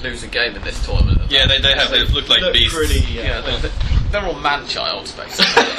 lose 0.02 0.22
a 0.22 0.28
game 0.28 0.56
in 0.56 0.62
this 0.62 0.82
tournament. 0.86 1.30
Yeah, 1.30 1.46
they, 1.46 1.60
they 1.60 1.74
have. 1.74 1.90
They 1.90 2.02
look 2.04 2.28
like 2.28 2.40
Look 2.40 2.54
beasts. 2.54 2.74
pretty, 2.74 3.00
yeah, 3.12 3.22
yeah. 3.46 3.58
they're, 3.60 3.70
they're 4.10 4.24
all 4.24 4.40
man 4.40 4.66
childs 4.66 5.12
basically. 5.12 5.44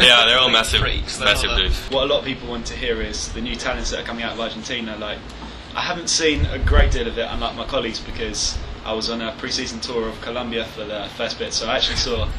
yeah, 0.00 0.24
they're 0.26 0.38
all 0.38 0.50
massive, 0.50 0.80
freaks. 0.80 1.18
Massive 1.20 1.50
uh, 1.50 1.58
dudes. 1.58 1.78
What 1.90 2.04
a 2.04 2.06
lot 2.06 2.20
of 2.20 2.24
people 2.24 2.48
want 2.48 2.66
to 2.66 2.74
hear 2.76 3.00
is 3.02 3.32
the 3.32 3.40
new 3.40 3.56
talents 3.56 3.90
that 3.90 4.00
are 4.00 4.04
coming 4.04 4.22
out 4.24 4.32
of 4.34 4.40
Argentina. 4.40 4.96
Like, 4.96 5.18
I 5.76 5.82
haven't 5.82 6.08
seen 6.08 6.46
a 6.46 6.58
great 6.58 6.90
deal 6.90 7.06
of 7.06 7.18
it, 7.18 7.26
unlike 7.28 7.54
my 7.54 7.66
colleagues, 7.66 8.00
because 8.00 8.56
I 8.86 8.94
was 8.94 9.10
on 9.10 9.20
a 9.20 9.32
pre-season 9.32 9.78
tour 9.80 10.08
of 10.08 10.18
Colombia 10.22 10.64
for 10.64 10.84
the 10.84 11.06
first 11.16 11.38
bit, 11.38 11.52
so 11.52 11.68
I 11.68 11.76
actually 11.76 11.96
saw 11.96 12.30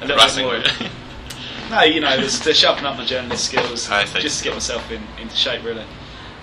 a 0.00 0.06
little 0.06 0.16
bit 0.16 0.80
more. 0.80 0.88
No, 1.70 1.82
you 1.82 2.00
know, 2.00 2.14
it's 2.14 2.38
to 2.40 2.54
sharpen 2.54 2.86
up 2.86 2.96
my 2.96 3.04
journalist 3.04 3.46
skills, 3.46 3.88
just 4.20 4.38
to 4.38 4.44
get 4.44 4.54
myself 4.54 4.88
in, 4.90 5.02
into 5.20 5.34
shape, 5.36 5.64
really. 5.64 5.84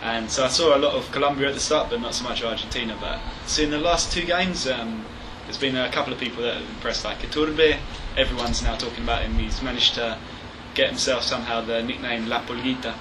And 0.04 0.30
so 0.30 0.44
I 0.44 0.50
saw 0.50 0.76
a 0.76 0.80
lot 0.80 0.96
of 0.96 1.10
Colombia 1.14 1.48
at 1.48 1.54
the 1.54 1.62
start, 1.62 1.90
but 1.90 2.02
not 2.02 2.14
so 2.14 2.26
much 2.26 2.44
Argentina. 2.44 2.98
But 3.00 3.20
seeing 3.46 3.72
the 3.72 3.78
last 3.78 4.12
two 4.12 4.26
games, 4.26 4.68
um, 4.68 5.06
there's 5.46 5.58
been 5.58 5.78
a 5.78 5.90
couple 5.92 6.12
of 6.12 6.20
people 6.20 6.44
that 6.44 6.56
have 6.56 6.70
impressed, 6.70 7.06
like 7.06 7.20
Iturbe. 7.20 7.78
Everyone's 8.18 8.62
now 8.62 8.76
talking 8.76 9.06
about 9.06 9.22
him. 9.24 9.34
He's 9.36 9.62
managed 9.62 9.96
to 9.96 10.18
get 10.76 10.90
himself 10.90 11.24
somehow 11.24 11.62
the 11.62 11.82
nickname 11.82 12.28
La 12.28 12.42
Pulguita 12.46 12.94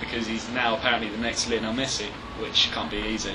because 0.00 0.26
he's 0.26 0.48
now 0.48 0.76
apparently 0.76 1.10
the 1.10 1.18
next 1.18 1.48
Lionel 1.50 1.74
Messi, 1.74 2.08
which 2.40 2.70
can't 2.72 2.90
be 2.90 2.98
easy. 2.98 3.30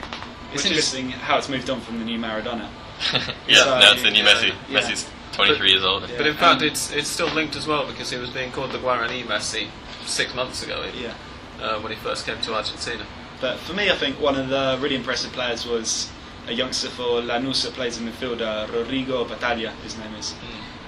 It's 0.54 0.64
Which 0.64 0.66
is- 0.66 0.66
interesting 0.72 1.12
how 1.12 1.38
it's 1.38 1.50
moved 1.50 1.70
on 1.70 1.82
from 1.82 2.00
the 2.00 2.06
new 2.06 2.20
Maradona. 2.20 2.68
yeah, 3.48 3.64
So, 3.64 3.80
now 3.80 3.94
it's 3.94 4.04
the 4.04 4.12
new 4.12 4.24
yeah, 4.24 4.34
Messi. 4.34 4.54
yeah. 4.70 4.80
Messi's 4.82 5.10
23 5.34 5.70
years 5.72 5.84
old. 5.84 6.04
Yeah. 6.10 6.18
But 6.18 6.28
in 6.28 6.36
fact, 6.36 6.62
Um, 6.62 6.68
it's 6.68 6.92
it's 6.92 7.08
still 7.08 7.30
linked 7.30 7.56
as 7.56 7.66
well 7.68 7.86
because 7.88 8.10
he 8.12 8.18
was 8.18 8.30
being 8.30 8.52
called 8.52 8.72
the 8.72 8.78
Guarani 8.80 9.24
Messi 9.26 9.68
six 10.06 10.34
months 10.36 10.62
ago 10.64 10.86
Yeah. 10.94 11.14
uh, 11.62 11.80
when 11.80 11.92
he 11.92 11.98
first 11.98 12.26
came 12.26 12.40
to 12.42 12.54
Argentina. 12.54 13.06
But 13.40 13.58
for 13.60 13.74
me, 13.74 13.90
I 13.90 13.96
think 13.96 14.20
one 14.20 14.36
of 14.36 14.50
the 14.50 14.78
really 14.82 14.96
impressive 14.96 15.32
players 15.32 15.66
was 15.66 16.10
a 16.48 16.52
youngster 16.54 16.90
for 16.90 17.22
Lanús 17.22 17.64
that 17.64 17.74
plays 17.74 17.98
in 17.98 18.08
midfield, 18.08 18.42
uh, 18.42 18.68
Rodrigo 18.72 19.24
Battaglia, 19.26 19.72
his 19.84 19.98
name 19.98 20.14
is. 20.16 20.34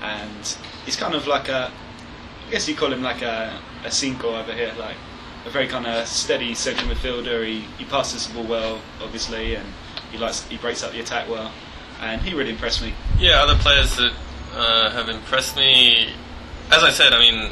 And 0.02 0.58
he's 0.86 0.96
kind 0.98 1.16
of 1.16 1.26
like 1.26 1.48
a, 1.50 1.72
I 2.48 2.52
guess 2.52 2.68
you 2.68 2.76
call 2.76 2.92
him 2.92 3.02
like 3.02 3.22
a, 3.22 3.60
a 3.86 3.90
cinco 3.92 4.36
over 4.36 4.54
here, 4.54 4.74
like 4.78 4.98
a 5.46 5.50
very 5.50 5.68
kind 5.68 5.86
of 5.86 6.08
steady 6.08 6.54
central 6.54 6.90
midfielder. 6.90 7.46
He, 7.46 7.62
he 7.78 7.86
passes 7.86 8.28
the 8.28 8.34
ball 8.36 8.46
well, 8.46 8.82
obviously, 9.02 9.56
and 9.56 9.66
he 10.12 10.18
likes 10.18 10.44
he 10.48 10.58
breaks 10.58 10.84
up 10.84 10.92
the 10.92 11.00
attack 11.00 11.30
well. 11.30 11.52
And 12.02 12.22
he 12.22 12.34
really 12.34 12.52
impressed 12.52 12.82
me. 12.82 12.94
Yeah, 13.18 13.44
other 13.44 13.56
players 13.56 13.96
that 13.98 14.14
uh, 14.54 14.90
have 14.92 15.10
impressed 15.10 15.56
me. 15.56 16.10
As 16.72 16.84
I 16.84 16.90
said, 16.92 17.14
I 17.14 17.20
mean, 17.20 17.52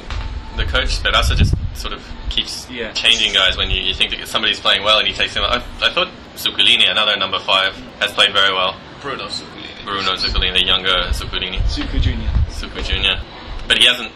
the 0.58 0.66
coach 0.66 1.00
Perazzo 1.00 1.36
just 1.36 1.54
sort 1.74 1.94
of 1.94 2.06
keeps 2.30 2.70
Yeah. 2.70 2.92
changing 2.94 3.34
guys 3.34 3.56
when 3.58 3.70
you, 3.70 3.82
you 3.82 3.94
think 3.94 4.12
that 4.12 4.28
somebody's 4.28 4.60
playing 4.60 4.84
well 4.84 5.00
and 5.00 5.08
he 5.08 5.14
takes 5.14 5.34
him. 5.36 5.44
I, 5.44 5.58
I 5.82 5.92
thought 5.94 6.10
Zuculini, 6.36 6.90
another 6.90 7.16
number 7.18 7.40
five, 7.40 7.74
has 8.00 8.12
played 8.12 8.34
very 8.34 8.54
well. 8.54 8.76
Bruno 9.02 9.26
Zuculini. 9.28 9.84
Bruno 9.86 10.14
Zuculini, 10.16 10.54
the 10.54 10.66
younger 10.66 10.96
Zuculini, 11.12 11.60
Zuko 11.68 12.00
Junior. 12.02 12.30
Zucco 12.50 12.84
Jr. 12.84 13.24
But 13.68 13.78
he 13.78 13.86
hasn't. 13.86 14.12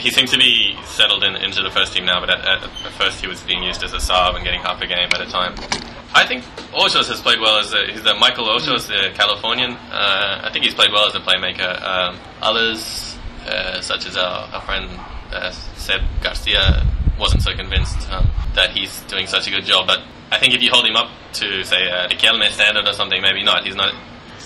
He 0.00 0.10
seems 0.10 0.30
to 0.30 0.38
be 0.38 0.76
settled 0.84 1.22
in, 1.24 1.36
into 1.36 1.62
the 1.62 1.70
first 1.70 1.92
team 1.92 2.04
now, 2.04 2.20
but 2.20 2.30
at, 2.30 2.40
at, 2.40 2.62
at 2.64 2.92
first 2.92 3.20
he 3.20 3.26
was 3.26 3.42
being 3.42 3.62
used 3.62 3.82
as 3.82 3.92
a 3.92 4.00
sub 4.00 4.34
and 4.34 4.44
getting 4.44 4.60
half 4.60 4.80
a 4.80 4.86
game 4.86 5.08
at 5.12 5.20
a 5.20 5.26
time. 5.26 5.54
I 6.14 6.26
think 6.26 6.42
Hoyos 6.72 7.08
has 7.08 7.20
played 7.20 7.38
well 7.38 7.58
as 7.58 7.72
a, 7.72 7.86
he's 7.92 8.02
the 8.02 8.14
Michael 8.14 8.46
Hoyos, 8.46 8.88
the 8.88 9.10
Californian. 9.14 9.72
Uh, 9.72 10.40
I 10.44 10.50
think 10.52 10.64
he's 10.64 10.74
played 10.74 10.90
well 10.90 11.06
as 11.06 11.14
a 11.14 11.20
playmaker. 11.20 11.80
Um, 11.82 12.18
others, 12.40 13.16
uh, 13.46 13.80
such 13.80 14.06
as 14.06 14.16
our, 14.16 14.48
our 14.48 14.60
friend 14.62 14.88
uh, 15.32 15.50
Seb 15.50 16.00
Garcia, 16.22 16.86
wasn't 17.18 17.42
so 17.42 17.54
convinced 17.54 18.10
um, 18.10 18.28
that 18.54 18.70
he's 18.70 19.00
doing 19.02 19.26
such 19.26 19.46
a 19.48 19.50
good 19.50 19.64
job. 19.64 19.86
But 19.86 20.00
I 20.30 20.38
think 20.38 20.54
if 20.54 20.62
you 20.62 20.70
hold 20.70 20.86
him 20.86 20.96
up 20.96 21.10
to 21.34 21.62
say 21.64 21.84
the 22.08 22.14
Kelme 22.14 22.48
standard 22.50 22.86
or 22.86 22.92
something, 22.92 23.20
maybe 23.20 23.42
not. 23.44 23.64
He's 23.64 23.76
not. 23.76 23.94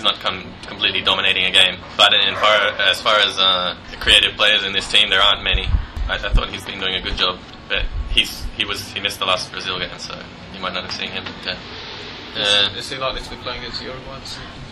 He's 0.02 0.10
not 0.10 0.18
com- 0.18 0.52
completely 0.66 1.00
dominating 1.00 1.44
a 1.44 1.52
game. 1.52 1.76
But 1.96 2.12
in 2.12 2.34
far, 2.34 2.58
as 2.90 3.00
far 3.00 3.20
as 3.20 3.38
uh, 3.38 3.76
creative 4.00 4.32
players 4.34 4.64
in 4.64 4.72
this 4.72 4.90
team, 4.90 5.10
there 5.10 5.20
aren't 5.20 5.44
many. 5.44 5.62
I, 6.08 6.14
I 6.14 6.28
thought 6.30 6.48
he's 6.48 6.64
been 6.64 6.80
doing 6.80 6.96
a 6.96 7.00
good 7.00 7.16
job, 7.16 7.38
but 7.68 7.84
he's 8.10 8.44
he 8.56 8.64
was 8.64 8.90
he 8.90 8.98
missed 8.98 9.20
the 9.20 9.26
last 9.26 9.52
Brazil 9.52 9.78
game, 9.78 9.96
so 9.98 10.20
you 10.52 10.58
might 10.58 10.72
not 10.74 10.82
have 10.82 10.92
seen 10.92 11.10
him. 11.10 11.22
But, 11.22 11.52
uh, 11.54 12.40
uh, 12.40 12.74
Is 12.76 12.90
he 12.90 12.96
likely 12.98 13.20
to 13.20 13.30
be 13.30 13.36
playing 13.36 13.60
against 13.60 13.80
Uruguay? 13.80 14.18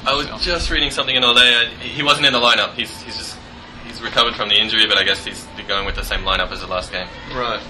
I 0.04 0.14
was 0.16 0.26
just 0.44 0.68
reading 0.68 0.90
something 0.90 1.14
in 1.14 1.22
uh, 1.22 1.70
He 1.78 2.02
wasn't 2.02 2.26
in 2.26 2.32
the 2.32 2.40
lineup. 2.40 2.74
He's 2.74 3.00
he's 3.02 3.16
just 3.16 3.38
he's 3.86 4.02
recovered 4.02 4.34
from 4.34 4.48
the 4.48 4.56
injury, 4.60 4.88
but 4.88 4.98
I 4.98 5.04
guess 5.04 5.24
he's 5.24 5.46
going 5.68 5.86
with 5.86 5.94
the 5.94 6.02
same 6.02 6.22
lineup 6.22 6.50
as 6.50 6.58
the 6.60 6.66
last 6.66 6.90
game. 6.90 7.06
Right. 7.32 7.62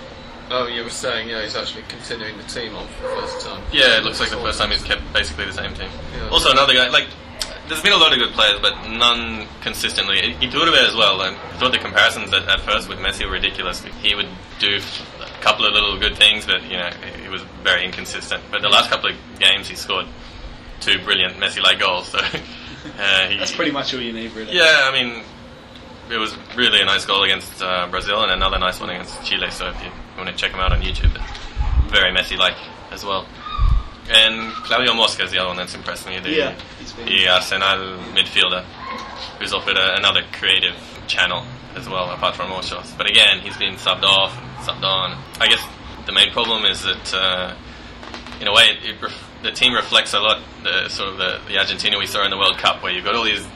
Oh, 0.53 0.67
you 0.67 0.83
were 0.83 0.91
saying, 0.91 1.29
yeah, 1.29 1.43
he's 1.43 1.55
actually 1.55 1.85
continuing 1.89 2.37
the 2.39 2.43
team 2.45 2.75
on 2.75 2.89
for 2.89 3.03
the 3.03 3.21
first 3.21 3.47
time. 3.47 3.63
Yeah, 3.71 3.99
it 3.99 4.03
looks 4.03 4.19
like 4.19 4.31
the 4.31 4.39
first 4.39 4.59
time 4.59 4.71
he's 4.71 4.83
kept 4.83 5.03
basically 5.13 5.45
the 5.45 5.53
same 5.53 5.75
team. 5.75 5.91
Yeah. 6.17 6.31
Also, 6.31 6.51
another 6.51 6.73
guy 6.73 6.89
like. 6.89 7.07
There's 7.71 7.83
been 7.83 7.93
a 7.93 7.99
lot 7.99 8.13
of 8.13 8.19
good 8.19 8.33
players, 8.33 8.59
but 8.59 8.89
none 8.89 9.47
consistently. 9.61 10.17
Iturbe 10.17 10.75
as 10.89 10.97
well. 10.97 11.23
I 11.23 11.33
thought 11.59 11.71
the 11.71 11.79
comparisons 11.79 12.33
at, 12.33 12.49
at 12.49 12.63
first 12.63 12.89
with 12.89 12.99
Messi 12.99 13.25
were 13.25 13.31
ridiculous. 13.31 13.81
He 14.03 14.17
would 14.17 14.27
do 14.59 14.81
a 15.21 15.41
couple 15.41 15.65
of 15.65 15.73
little 15.73 15.97
good 15.97 16.17
things, 16.17 16.47
but 16.47 16.65
you 16.65 16.77
know 16.77 16.91
he 17.23 17.29
was 17.29 17.43
very 17.63 17.85
inconsistent. 17.85 18.43
But 18.51 18.63
the 18.63 18.69
last 18.69 18.91
couple 18.91 19.11
of 19.11 19.17
games, 19.39 19.69
he 19.69 19.77
scored 19.77 20.07
two 20.81 20.99
brilliant 21.05 21.35
Messi-like 21.35 21.79
goals. 21.79 22.09
So 22.09 22.19
uh, 22.99 23.29
he, 23.29 23.39
That's 23.39 23.55
pretty 23.55 23.71
much 23.71 23.95
all 23.95 24.01
you 24.01 24.15
need, 24.15 24.33
really. 24.33 24.53
yeah, 24.53 24.91
I 24.91 24.93
mean, 24.93 25.23
it 26.11 26.17
was 26.19 26.35
really 26.57 26.81
a 26.81 26.85
nice 26.85 27.05
goal 27.05 27.23
against 27.23 27.63
uh, 27.63 27.87
Brazil 27.89 28.25
and 28.25 28.33
another 28.33 28.59
nice 28.59 28.81
one 28.81 28.91
against 28.91 29.25
Chile. 29.25 29.49
So 29.53 29.69
if 29.69 29.81
you 29.81 29.93
want 30.17 30.29
to 30.29 30.35
check 30.35 30.51
him 30.51 30.59
out 30.59 30.73
on 30.73 30.83
YouTube, 30.83 31.17
very 31.89 32.13
Messi-like 32.13 32.57
as 32.91 33.05
well. 33.05 33.29
And 34.11 34.53
Claudio 34.65 34.93
Mosca 34.93 35.23
is 35.23 35.31
the 35.31 35.39
other 35.39 35.49
one 35.49 35.57
that's 35.57 35.75
impressed 35.75 36.09
me. 36.09 36.19
The, 36.19 36.31
Yeah, 36.31 36.59
the 36.95 37.29
Arsenal 37.29 37.99
midfielder, 38.15 38.63
who's 39.39 39.53
offered 39.53 39.77
a, 39.77 39.97
another 39.97 40.23
creative 40.33 40.77
channel 41.07 41.45
as 41.75 41.89
well, 41.89 42.11
apart 42.11 42.37
from 42.37 42.49
Hoyos. 42.51 42.97
But 42.97 43.09
again, 43.11 43.41
he's 43.41 43.57
been 43.57 43.75
subbed 43.75 44.03
off, 44.03 44.37
and 44.37 44.67
subbed 44.67 44.85
on. 44.85 45.19
I 45.41 45.49
guess 45.49 45.65
the 46.07 46.13
main 46.13 46.33
problem 46.33 46.65
is 46.65 46.83
that, 46.83 47.15
uh, 47.15 47.55
in 48.41 48.49
a 48.49 48.53
way, 48.53 48.65
it, 48.71 48.91
it 48.91 49.03
ref- 49.03 49.31
the 49.43 49.53
team 49.53 49.73
reflects 49.73 50.13
a 50.13 50.21
lot 50.21 50.43
the 50.63 50.89
sort 50.89 51.11
of 51.11 51.19
the, 51.19 51.41
the 51.49 51.59
Argentina 51.59 51.99
we 51.99 52.07
saw 52.07 52.25
in 52.25 52.31
the 52.31 52.39
World 52.39 52.59
Cup, 52.59 52.83
where 52.83 52.93
you've 52.93 53.05
got 53.05 53.15
all 53.15 53.25
these 53.25 53.47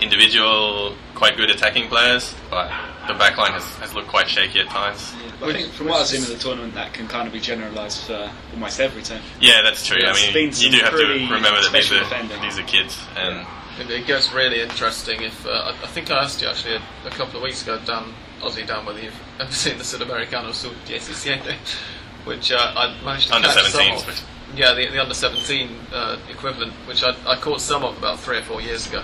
individual, 0.00 0.94
quite 1.14 1.36
good 1.36 1.50
attacking 1.50 1.88
players, 1.88 2.34
but 2.50 2.70
the 3.12 3.18
backline 3.18 3.50
has, 3.50 3.64
has 3.76 3.94
looked 3.94 4.08
quite 4.08 4.28
shaky 4.28 4.60
at 4.60 4.68
times. 4.68 5.12
I 5.42 5.52
think 5.52 5.72
from 5.72 5.88
what 5.88 6.00
I've 6.00 6.06
seen 6.06 6.22
in 6.22 6.28
the 6.30 6.36
tournament, 6.38 6.74
that 6.74 6.92
can 6.92 7.08
kind 7.08 7.26
of 7.26 7.32
be 7.32 7.40
generalised 7.40 8.04
for 8.06 8.30
almost 8.52 8.78
every 8.80 9.02
team. 9.02 9.20
Yeah, 9.40 9.62
that's 9.62 9.86
true. 9.86 9.98
There's 10.00 10.16
I 10.16 10.20
mean, 10.22 10.32
been 10.34 10.46
you 10.46 10.52
some 10.52 10.70
do 10.72 10.78
have 10.78 10.90
to 10.92 10.96
remember 11.06 11.60
that 11.62 11.70
these 11.72 11.90
are 11.92 11.98
defending. 12.00 12.40
these 12.42 12.58
are 12.58 12.62
kids, 12.64 12.98
and 13.16 13.46
And 13.78 13.90
it 13.90 14.06
gets 14.06 14.32
really 14.32 14.60
interesting 14.60 15.22
if 15.22 15.46
uh, 15.46 15.50
I, 15.50 15.84
I 15.84 15.86
think 15.88 16.10
I 16.10 16.22
asked 16.22 16.42
you 16.42 16.48
actually 16.48 16.74
a, 16.76 16.82
a 17.06 17.10
couple 17.10 17.36
of 17.36 17.42
weeks 17.42 17.62
ago, 17.62 17.80
Dan 17.86 18.12
Aussie 18.40 18.66
Dan, 18.66 18.84
whether 18.84 19.00
you've 19.00 19.18
ever 19.40 19.52
seen 19.52 19.78
the 19.78 19.84
Sudamericano 19.84 20.52
Sub 20.52 20.72
17, 20.86 21.56
which 22.24 22.52
uh, 22.52 22.56
I 22.76 23.02
managed 23.04 23.28
to 23.28 23.34
Under 23.36 23.48
catch 23.48 23.64
some 23.70 23.80
17s, 23.82 24.00
of. 24.00 24.06
which- 24.06 24.22
Yeah, 24.58 24.74
the, 24.74 24.88
the 24.90 25.00
under 25.00 25.14
17 25.14 25.70
uh, 25.92 26.18
equivalent, 26.28 26.72
which 26.86 27.02
I, 27.02 27.14
I 27.26 27.36
caught 27.36 27.60
some 27.60 27.84
of 27.84 27.96
about 27.96 28.18
three 28.20 28.38
or 28.38 28.42
four 28.42 28.60
years 28.60 28.86
ago. 28.86 29.02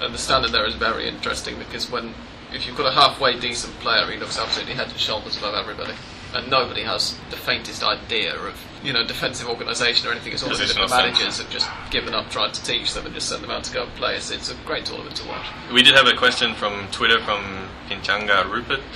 And 0.00 0.14
the 0.14 0.18
standard 0.18 0.52
there 0.52 0.66
is 0.66 0.74
very 0.74 1.08
interesting 1.08 1.58
because 1.58 1.90
when 1.90 2.14
if 2.56 2.66
you've 2.66 2.76
got 2.76 2.86
a 2.86 2.92
halfway 2.92 3.38
decent 3.38 3.72
player, 3.80 4.10
he 4.10 4.16
looks 4.16 4.38
absolutely 4.38 4.74
head 4.74 4.88
and 4.88 4.98
shoulders 4.98 5.36
above 5.36 5.54
everybody, 5.54 5.92
and 6.34 6.50
nobody 6.50 6.82
has 6.82 7.16
the 7.30 7.36
faintest 7.36 7.84
idea 7.84 8.34
of 8.34 8.60
you 8.82 8.92
know 8.92 9.06
defensive 9.06 9.48
organisation 9.48 10.08
or 10.08 10.12
anything. 10.12 10.32
It's 10.32 10.42
all 10.42 10.48
the 10.48 10.56
different 10.56 10.90
sense. 10.90 11.02
managers 11.02 11.38
have 11.38 11.50
just 11.50 11.68
given 11.90 12.14
up 12.14 12.30
trying 12.30 12.52
to 12.52 12.64
teach 12.64 12.94
them 12.94 13.04
and 13.04 13.14
just 13.14 13.28
sent 13.28 13.42
them 13.42 13.50
out 13.50 13.64
to 13.64 13.74
go 13.74 13.84
and 13.84 13.92
play. 13.94 14.16
It's, 14.16 14.30
it's 14.30 14.50
a 14.50 14.54
great 14.64 14.86
tournament 14.86 15.16
to 15.16 15.28
watch. 15.28 15.46
We 15.72 15.82
did 15.82 15.94
have 15.94 16.06
a 16.06 16.16
question 16.16 16.54
from 16.54 16.88
Twitter 16.90 17.22
from 17.22 17.68
Pinchanga 17.88 18.50
Rupert. 18.50 18.80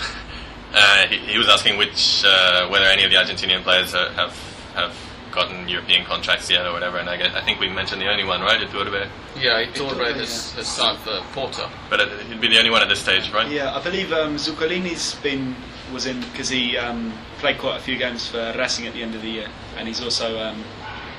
Uh, 0.73 1.09
he, 1.09 1.17
he 1.17 1.37
was 1.37 1.49
asking 1.49 1.77
which 1.77 2.23
uh, 2.25 2.69
whether 2.69 2.85
any 2.85 3.03
of 3.03 3.11
the 3.11 3.17
Argentinian 3.17 3.61
players 3.65 3.93
have 3.93 4.33
have 4.77 5.10
gotten 5.31 5.69
European 5.69 6.05
contracts 6.05 6.51
yet 6.51 6.67
or 6.67 6.73
whatever. 6.73 6.99
And 6.99 7.09
I, 7.09 7.17
guess, 7.17 7.35
I 7.35 7.41
think 7.43 7.61
we 7.61 7.69
mentioned 7.69 8.01
the 8.03 8.11
only 8.11 8.25
one, 8.25 8.41
right? 8.41 8.61
Iturbe. 8.61 9.09
Yeah, 9.39 9.63
Iturbe 9.65 9.93
Iturbe, 9.95 10.15
has, 10.17 10.53
has 10.55 10.69
signed 10.69 10.99
for 10.99 11.21
Porto. 11.33 11.69
But 11.89 12.01
uh, 12.01 12.19
he'd 12.29 12.41
be 12.41 12.49
the 12.49 12.59
only 12.59 12.71
one 12.71 12.83
at 12.83 12.89
this 12.89 13.01
stage, 13.01 13.31
right? 13.33 13.51
Yeah, 13.51 13.75
I 13.75 13.83
believe 13.83 14.13
um, 14.13 14.37
Zuculini's 14.37 15.15
been 15.17 15.55
was 15.93 16.07
in 16.07 16.21
because 16.21 16.49
he 16.49 16.77
um, 16.77 17.13
played 17.39 17.59
quite 17.59 17.77
a 17.77 17.81
few 17.81 17.97
games 17.97 18.29
for 18.29 18.55
Racing 18.57 18.87
at 18.87 18.93
the 18.95 19.03
end 19.03 19.15
of 19.15 19.23
the 19.23 19.29
year, 19.29 19.49
and 19.77 19.89
he's 19.89 20.01
also 20.01 20.39
um, 20.39 20.63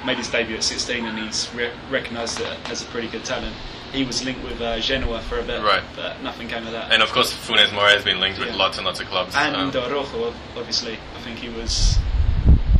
made 0.05 0.17
his 0.17 0.29
debut 0.29 0.55
at 0.55 0.63
16, 0.63 1.05
and 1.05 1.17
he's 1.19 1.53
re- 1.53 1.71
recognised 1.89 2.41
as 2.65 2.81
a 2.81 2.85
pretty 2.85 3.07
good 3.09 3.25
talent. 3.25 3.53
He 3.91 4.05
was 4.05 4.23
linked 4.23 4.41
with 4.45 4.61
uh, 4.61 4.79
Genoa 4.79 5.19
for 5.19 5.39
a 5.39 5.43
bit, 5.43 5.61
Right. 5.61 5.83
but 5.97 6.21
nothing 6.21 6.47
came 6.47 6.65
of 6.65 6.71
that. 6.71 6.93
And 6.93 7.03
of 7.03 7.11
course, 7.11 7.33
Funes 7.33 7.73
Mori 7.73 7.91
has 7.91 8.05
been 8.05 8.21
linked 8.21 8.39
with 8.39 8.55
lots 8.55 8.77
and 8.77 8.85
lots 8.85 9.01
of 9.01 9.07
clubs. 9.07 9.35
And 9.35 9.53
Um, 9.53 9.71
Rojo, 9.71 10.33
obviously, 10.55 10.93
I 11.17 11.19
think 11.19 11.39
he 11.39 11.49
was 11.49 11.99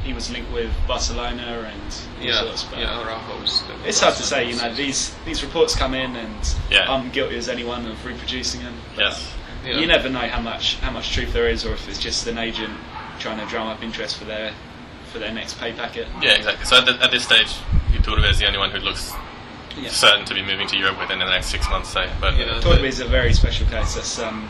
he 0.04 0.14
was 0.14 0.32
linked 0.32 0.52
with 0.52 0.72
Barcelona 0.88 1.70
and 1.72 1.96
all 2.20 2.26
Yeah, 2.26 2.40
sorts, 2.42 2.64
but 2.64 2.80
yeah. 2.80 3.86
It's 3.86 4.00
hard 4.00 4.16
to 4.16 4.24
say, 4.24 4.50
you 4.50 4.56
know. 4.56 4.74
These 4.74 5.14
these 5.26 5.44
reports 5.44 5.76
come 5.76 5.94
in, 5.94 6.16
and 6.16 6.56
Yeah. 6.70 6.92
I'm 6.92 7.10
guilty 7.12 7.38
as 7.38 7.50
anyone 7.50 7.86
of 7.88 8.04
reproducing 8.06 8.64
them. 8.64 8.74
but 8.96 9.06
yes. 9.06 9.34
Yeah. 9.66 9.78
You 9.78 9.86
never 9.86 10.10
know 10.10 10.28
how 10.28 10.42
much 10.42 10.78
how 10.80 10.92
much 10.92 11.12
truth 11.14 11.34
there 11.34 11.48
is, 11.48 11.66
or 11.66 11.74
if 11.74 11.88
it's 11.88 12.00
just 12.00 12.26
an 12.28 12.38
agent 12.40 12.74
trying 13.20 13.38
to 13.40 13.46
drum 13.46 13.68
up 13.68 13.84
interest 13.84 14.18
for 14.18 14.26
their 14.26 14.54
for 15.12 15.20
their 15.20 15.32
next 15.32 15.60
pay 15.60 15.72
packet. 15.74 16.08
Yeah, 16.22 16.32
exactly. 16.34 16.66
So 16.66 16.78
at, 16.78 16.86
the, 16.86 16.94
at 17.04 17.12
this 17.12 17.24
stage, 17.26 17.54
Iturbe 17.92 18.28
is 18.30 18.40
the 18.40 18.48
only 18.48 18.58
one 18.60 18.72
who 18.72 18.80
looks 18.80 19.14
Yeah. 19.78 19.90
certain 19.90 20.26
to 20.26 20.34
be 20.34 20.42
moving 20.42 20.68
to 20.70 20.78
Europe 20.78 20.98
within 21.00 21.20
the 21.20 21.26
next 21.30 21.48
six 21.48 21.70
months, 21.70 21.90
say. 21.90 22.10
But 22.20 22.38
Yeah. 22.38 22.60
Iturbe 22.60 22.84
is 22.86 23.02
a 23.02 23.06
very 23.06 23.34
special 23.34 23.68
case. 23.68 23.94
That's 23.96 24.18
um, 24.20 24.50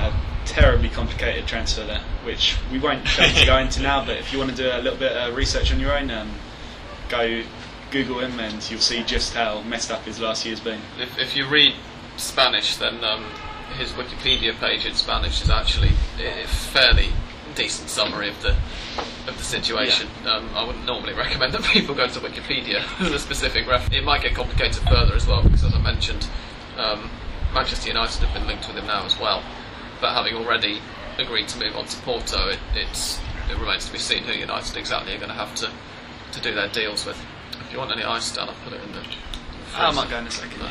a 0.00 0.12
terribly 0.44 0.88
complicated 0.88 1.46
transfer 1.46 1.84
there, 1.84 2.02
which 2.24 2.56
we 2.70 2.78
won't 2.78 3.04
go 3.16 3.26
to 3.26 3.46
go 3.46 3.58
into 3.58 3.80
now. 3.80 4.04
But 4.04 4.18
if 4.18 4.32
you 4.32 4.38
want 4.38 4.50
to 4.50 4.56
do 4.56 4.68
a 4.68 4.80
little 4.80 4.98
bit 4.98 5.12
of 5.12 5.36
research 5.36 5.72
on 5.72 5.80
your 5.80 5.96
own, 5.96 6.10
um, 6.10 6.30
go 7.08 7.42
Google 7.90 8.20
him 8.20 8.40
and 8.40 8.68
you'll 8.70 8.80
see 8.80 9.02
just 9.04 9.34
how 9.34 9.60
messed 9.62 9.90
up 9.90 10.02
his 10.04 10.18
last 10.18 10.46
year's 10.46 10.60
been. 10.60 10.80
If, 10.98 11.18
if 11.18 11.36
you 11.36 11.46
read 11.46 11.74
Spanish, 12.16 12.76
then 12.76 13.04
um, 13.04 13.24
his 13.76 13.92
Wikipedia 13.92 14.58
page 14.58 14.86
in 14.86 14.94
Spanish 14.94 15.42
is 15.42 15.50
actually 15.50 15.92
a 16.18 16.46
fairly 16.46 17.10
decent 17.54 17.90
summary 17.90 18.28
of 18.30 18.40
the 18.42 18.56
of 19.28 19.36
the 19.38 19.44
situation. 19.44 20.08
Um, 20.26 20.48
I 20.54 20.64
wouldn't 20.64 20.84
normally 20.84 21.12
recommend 21.12 21.52
that 21.52 21.62
people 21.64 21.94
go 21.94 22.08
to 22.08 22.20
Wikipedia 22.20 22.82
as 23.00 23.12
a 23.12 23.18
specific 23.18 23.68
ref. 23.68 23.92
It 23.92 24.02
might 24.02 24.22
get 24.22 24.34
complicated 24.34 24.82
further 24.88 25.14
as 25.14 25.26
well 25.26 25.42
because, 25.42 25.62
as 25.64 25.74
I 25.74 25.80
mentioned, 25.80 26.26
um, 26.76 27.10
Manchester 27.54 27.88
United 27.88 28.22
have 28.22 28.34
been 28.34 28.46
linked 28.46 28.66
with 28.66 28.76
him 28.76 28.86
now 28.86 29.04
as 29.04 29.18
well. 29.18 29.42
But 30.02 30.14
having 30.14 30.34
already 30.34 30.80
agreed 31.16 31.46
to 31.48 31.60
move 31.60 31.76
on 31.76 31.86
to 31.86 31.96
Porto, 32.02 32.48
it, 32.48 32.58
it's 32.74 33.20
it 33.48 33.56
remains 33.56 33.86
to 33.86 33.92
be 33.92 33.98
seen 33.98 34.24
who 34.24 34.32
United 34.32 34.76
exactly 34.76 35.14
are 35.14 35.18
going 35.18 35.28
to 35.28 35.34
have 35.34 35.54
to 35.54 35.70
to 36.32 36.40
do 36.40 36.52
their 36.54 36.68
deals 36.68 37.06
with. 37.06 37.16
If 37.60 37.72
you 37.72 37.78
want 37.78 37.92
any 37.92 38.02
ice, 38.02 38.34
Dan, 38.34 38.48
I'll 38.48 38.54
put 38.64 38.72
it 38.72 38.82
in 38.82 38.92
the. 38.92 39.04
I 39.76 39.92
might 39.92 40.10
go 40.10 40.18
in 40.18 40.26
a 40.26 40.30
second. 40.30 40.58
No. 40.58 40.70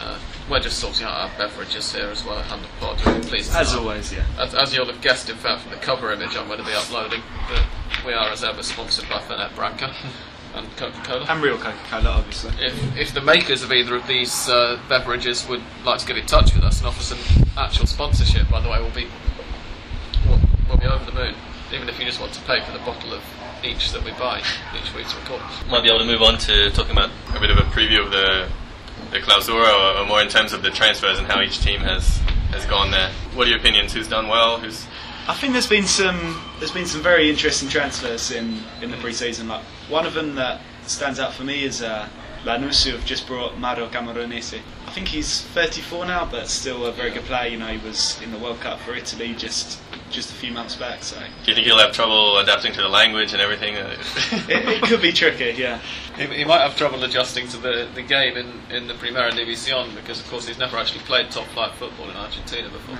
Uh, 0.00 0.18
we're 0.48 0.60
just 0.60 0.78
sorting 0.78 1.04
out 1.04 1.14
our 1.14 1.30
beverages 1.36 1.92
here 1.92 2.06
as 2.06 2.24
well 2.24 2.38
at 2.38 2.46
Hand 2.46 2.64
of 2.64 2.70
Pod. 2.78 2.98
To 2.98 3.36
As 3.36 3.74
always, 3.74 4.12
yeah. 4.12 4.24
As, 4.38 4.54
as 4.54 4.74
you'll 4.74 4.86
have 4.86 5.00
guessed, 5.00 5.28
in 5.30 5.36
fact, 5.36 5.62
from 5.62 5.72
the 5.72 5.78
cover 5.78 6.12
image 6.12 6.36
I'm 6.36 6.46
going 6.46 6.58
to 6.58 6.64
be 6.64 6.74
uploading, 6.74 7.22
that 7.48 7.66
we 8.04 8.12
are, 8.12 8.30
as 8.30 8.44
ever, 8.44 8.62
sponsored 8.62 9.08
by 9.08 9.18
Fernet 9.20 9.54
Branca 9.54 9.94
and 10.54 10.76
Coca-Cola. 10.76 11.26
And 11.28 11.42
real 11.42 11.56
Coca-Cola, 11.56 12.10
obviously. 12.10 12.52
If, 12.60 12.96
if 12.96 13.14
the 13.14 13.20
makers 13.20 13.62
of 13.62 13.72
either 13.72 13.96
of 13.96 14.06
these 14.06 14.48
uh, 14.48 14.80
beverages 14.88 15.46
would 15.48 15.62
like 15.84 16.00
to 16.00 16.06
get 16.06 16.16
in 16.16 16.26
touch 16.26 16.54
with 16.54 16.64
us 16.64 16.78
and 16.78 16.86
offer 16.86 17.02
some 17.02 17.18
actual 17.56 17.86
sponsorship, 17.86 18.48
by 18.50 18.60
the 18.60 18.68
way, 18.68 18.80
we'll 18.80 18.90
be 18.90 19.08
we'll, 20.26 20.40
we'll 20.68 20.78
be 20.78 20.86
over 20.86 21.04
the 21.04 21.12
moon. 21.12 21.34
Even 21.72 21.88
if 21.88 21.98
you 21.98 22.04
just 22.04 22.20
want 22.20 22.32
to 22.34 22.40
pay 22.42 22.64
for 22.64 22.72
the 22.72 22.78
bottle 22.78 23.12
of 23.12 23.22
each 23.64 23.92
that 23.92 24.04
we 24.04 24.12
buy 24.12 24.40
each 24.78 24.94
week's 24.94 25.14
recording. 25.16 25.46
might 25.68 25.82
be 25.82 25.88
able 25.88 26.00
to 26.00 26.04
move 26.04 26.22
on 26.22 26.38
to 26.38 26.70
talking 26.70 26.92
about 26.92 27.10
a 27.34 27.40
bit 27.40 27.50
of 27.50 27.58
a 27.58 27.62
preview 27.62 28.04
of 28.04 28.10
the 28.10 28.48
the 29.10 29.18
clausura, 29.18 29.68
or, 29.68 30.00
or 30.00 30.06
more 30.06 30.20
in 30.20 30.28
terms 30.28 30.52
of 30.52 30.62
the 30.62 30.70
transfers 30.70 31.18
and 31.18 31.26
how 31.26 31.40
each 31.40 31.60
team 31.60 31.80
has 31.80 32.18
has 32.50 32.66
gone 32.66 32.90
there. 32.90 33.10
What 33.34 33.46
are 33.46 33.50
your 33.50 33.58
opinions? 33.58 33.92
Who's 33.92 34.08
done 34.08 34.28
well? 34.28 34.58
Who's 34.58 34.86
I 35.26 35.32
think 35.32 35.54
there's 35.54 35.66
been 35.66 35.86
some 35.86 36.38
there's 36.58 36.70
been 36.70 36.84
some 36.84 37.00
very 37.00 37.30
interesting 37.30 37.68
transfers 37.68 38.30
in, 38.30 38.58
in 38.82 38.90
the 38.90 38.96
pre-season. 38.98 39.48
Like 39.48 39.62
one 39.88 40.04
of 40.04 40.12
them 40.12 40.34
that 40.34 40.60
stands 40.86 41.18
out 41.18 41.32
for 41.32 41.44
me 41.44 41.64
is 41.64 41.82
uh, 41.82 42.06
Lanús, 42.44 42.84
who 42.84 42.92
have 42.92 43.06
just 43.06 43.26
brought 43.26 43.58
Mauro 43.58 43.88
Camoranesi. 43.88 44.60
I 44.86 44.90
think 44.90 45.08
he's 45.08 45.40
34 45.40 46.04
now, 46.06 46.28
but 46.30 46.48
still 46.48 46.84
a 46.84 46.92
very 46.92 47.10
good 47.10 47.24
player. 47.24 47.48
You 47.48 47.58
know, 47.58 47.68
he 47.68 47.84
was 47.84 48.20
in 48.20 48.32
the 48.32 48.38
World 48.38 48.60
Cup 48.60 48.78
for 48.80 48.94
Italy 48.94 49.34
just 49.34 49.80
just 50.10 50.30
a 50.30 50.34
few 50.34 50.52
months 50.52 50.76
back. 50.76 51.02
So 51.02 51.16
do 51.18 51.50
you 51.50 51.54
think 51.54 51.66
he'll 51.66 51.78
have 51.78 51.92
trouble 51.92 52.36
adapting 52.38 52.74
to 52.74 52.82
the 52.82 52.88
language 52.88 53.32
and 53.32 53.40
everything? 53.40 53.74
it, 53.76 54.48
it 54.48 54.82
could 54.82 55.00
be 55.00 55.10
tricky. 55.10 55.54
Yeah, 55.58 55.80
He, 56.18 56.26
he 56.26 56.44
might 56.44 56.60
have 56.60 56.76
trouble 56.76 57.02
adjusting 57.02 57.48
to 57.48 57.56
the, 57.56 57.88
the 57.94 58.02
game 58.02 58.36
in, 58.36 58.60
in 58.70 58.86
the 58.88 58.94
Primera 58.94 59.30
División 59.32 59.94
because, 59.96 60.20
of 60.20 60.28
course, 60.28 60.46
he's 60.46 60.58
never 60.58 60.76
actually 60.76 61.00
played 61.00 61.30
top 61.30 61.46
flight 61.48 61.72
football 61.72 62.10
in 62.10 62.16
Argentina 62.16 62.68
before. 62.68 62.98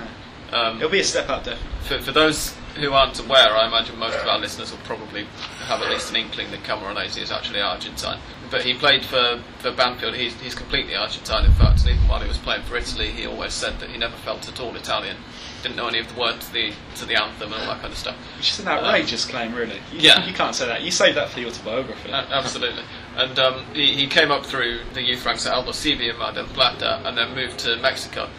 Um, 0.51 0.77
it'll 0.77 0.89
be 0.89 0.99
a 0.99 1.03
step 1.03 1.29
up, 1.29 1.43
definitely. 1.43 1.69
for, 1.85 2.01
for 2.01 2.11
those 2.11 2.55
who 2.75 2.91
aren't 2.91 3.19
aware, 3.19 3.49
I 3.51 3.67
imagine 3.67 3.97
most 3.97 4.17
of 4.17 4.27
our 4.27 4.37
listeners 4.37 4.71
will 4.71 4.79
probably 4.79 5.25
have 5.65 5.81
at 5.81 5.89
least 5.89 6.09
an 6.09 6.17
inkling 6.17 6.51
that 6.51 6.63
Camoranesi 6.63 7.21
is 7.21 7.31
actually 7.31 7.61
Argentine. 7.61 8.19
But 8.51 8.63
he 8.63 8.73
played 8.73 9.03
for, 9.03 9.41
for 9.59 9.71
Banfield, 9.71 10.15
he's, 10.15 10.39
he's 10.41 10.53
completely 10.53 10.95
Argentine 10.95 11.45
in 11.45 11.51
fact, 11.53 11.81
and 11.81 11.91
even 11.91 12.07
while 12.07 12.19
he 12.19 12.27
was 12.27 12.37
playing 12.37 12.63
for 12.63 12.77
Italy, 12.77 13.11
he 13.11 13.25
always 13.25 13.53
said 13.53 13.79
that 13.79 13.89
he 13.89 13.97
never 13.97 14.15
felt 14.17 14.47
at 14.47 14.59
all 14.59 14.75
Italian. 14.75 15.17
Didn't 15.63 15.77
know 15.77 15.87
any 15.87 15.99
of 15.99 16.13
the 16.13 16.19
words 16.19 16.47
to 16.47 16.53
the, 16.53 16.73
to 16.95 17.05
the 17.05 17.15
anthem 17.21 17.51
and 17.53 17.61
all 17.61 17.67
that 17.67 17.81
kind 17.81 17.91
of 17.91 17.97
stuff. 17.97 18.15
Which 18.37 18.51
is 18.51 18.59
an 18.59 18.67
outrageous 18.67 19.25
claim, 19.25 19.55
really. 19.55 19.79
You, 19.91 19.99
yeah. 19.99 20.25
you 20.25 20.33
can't 20.33 20.53
say 20.53 20.67
that. 20.67 20.83
You 20.83 20.91
save 20.91 21.15
that 21.15 21.29
for 21.29 21.39
your 21.39 21.49
autobiography. 21.49 22.11
Absolutely. 22.11 22.83
And 23.15 23.39
um, 23.39 23.65
he, 23.73 23.95
he 23.95 24.07
came 24.07 24.31
up 24.31 24.45
through 24.45 24.81
the 24.93 25.01
youth 25.01 25.25
ranks 25.25 25.45
at 25.47 25.53
Aldosivi 25.53 26.09
in 26.11 26.19
Mar 26.19 26.33
del 26.33 26.45
Plata 26.47 27.01
and 27.05 27.17
then 27.17 27.33
moved 27.33 27.57
to 27.59 27.77
Mexico. 27.77 28.29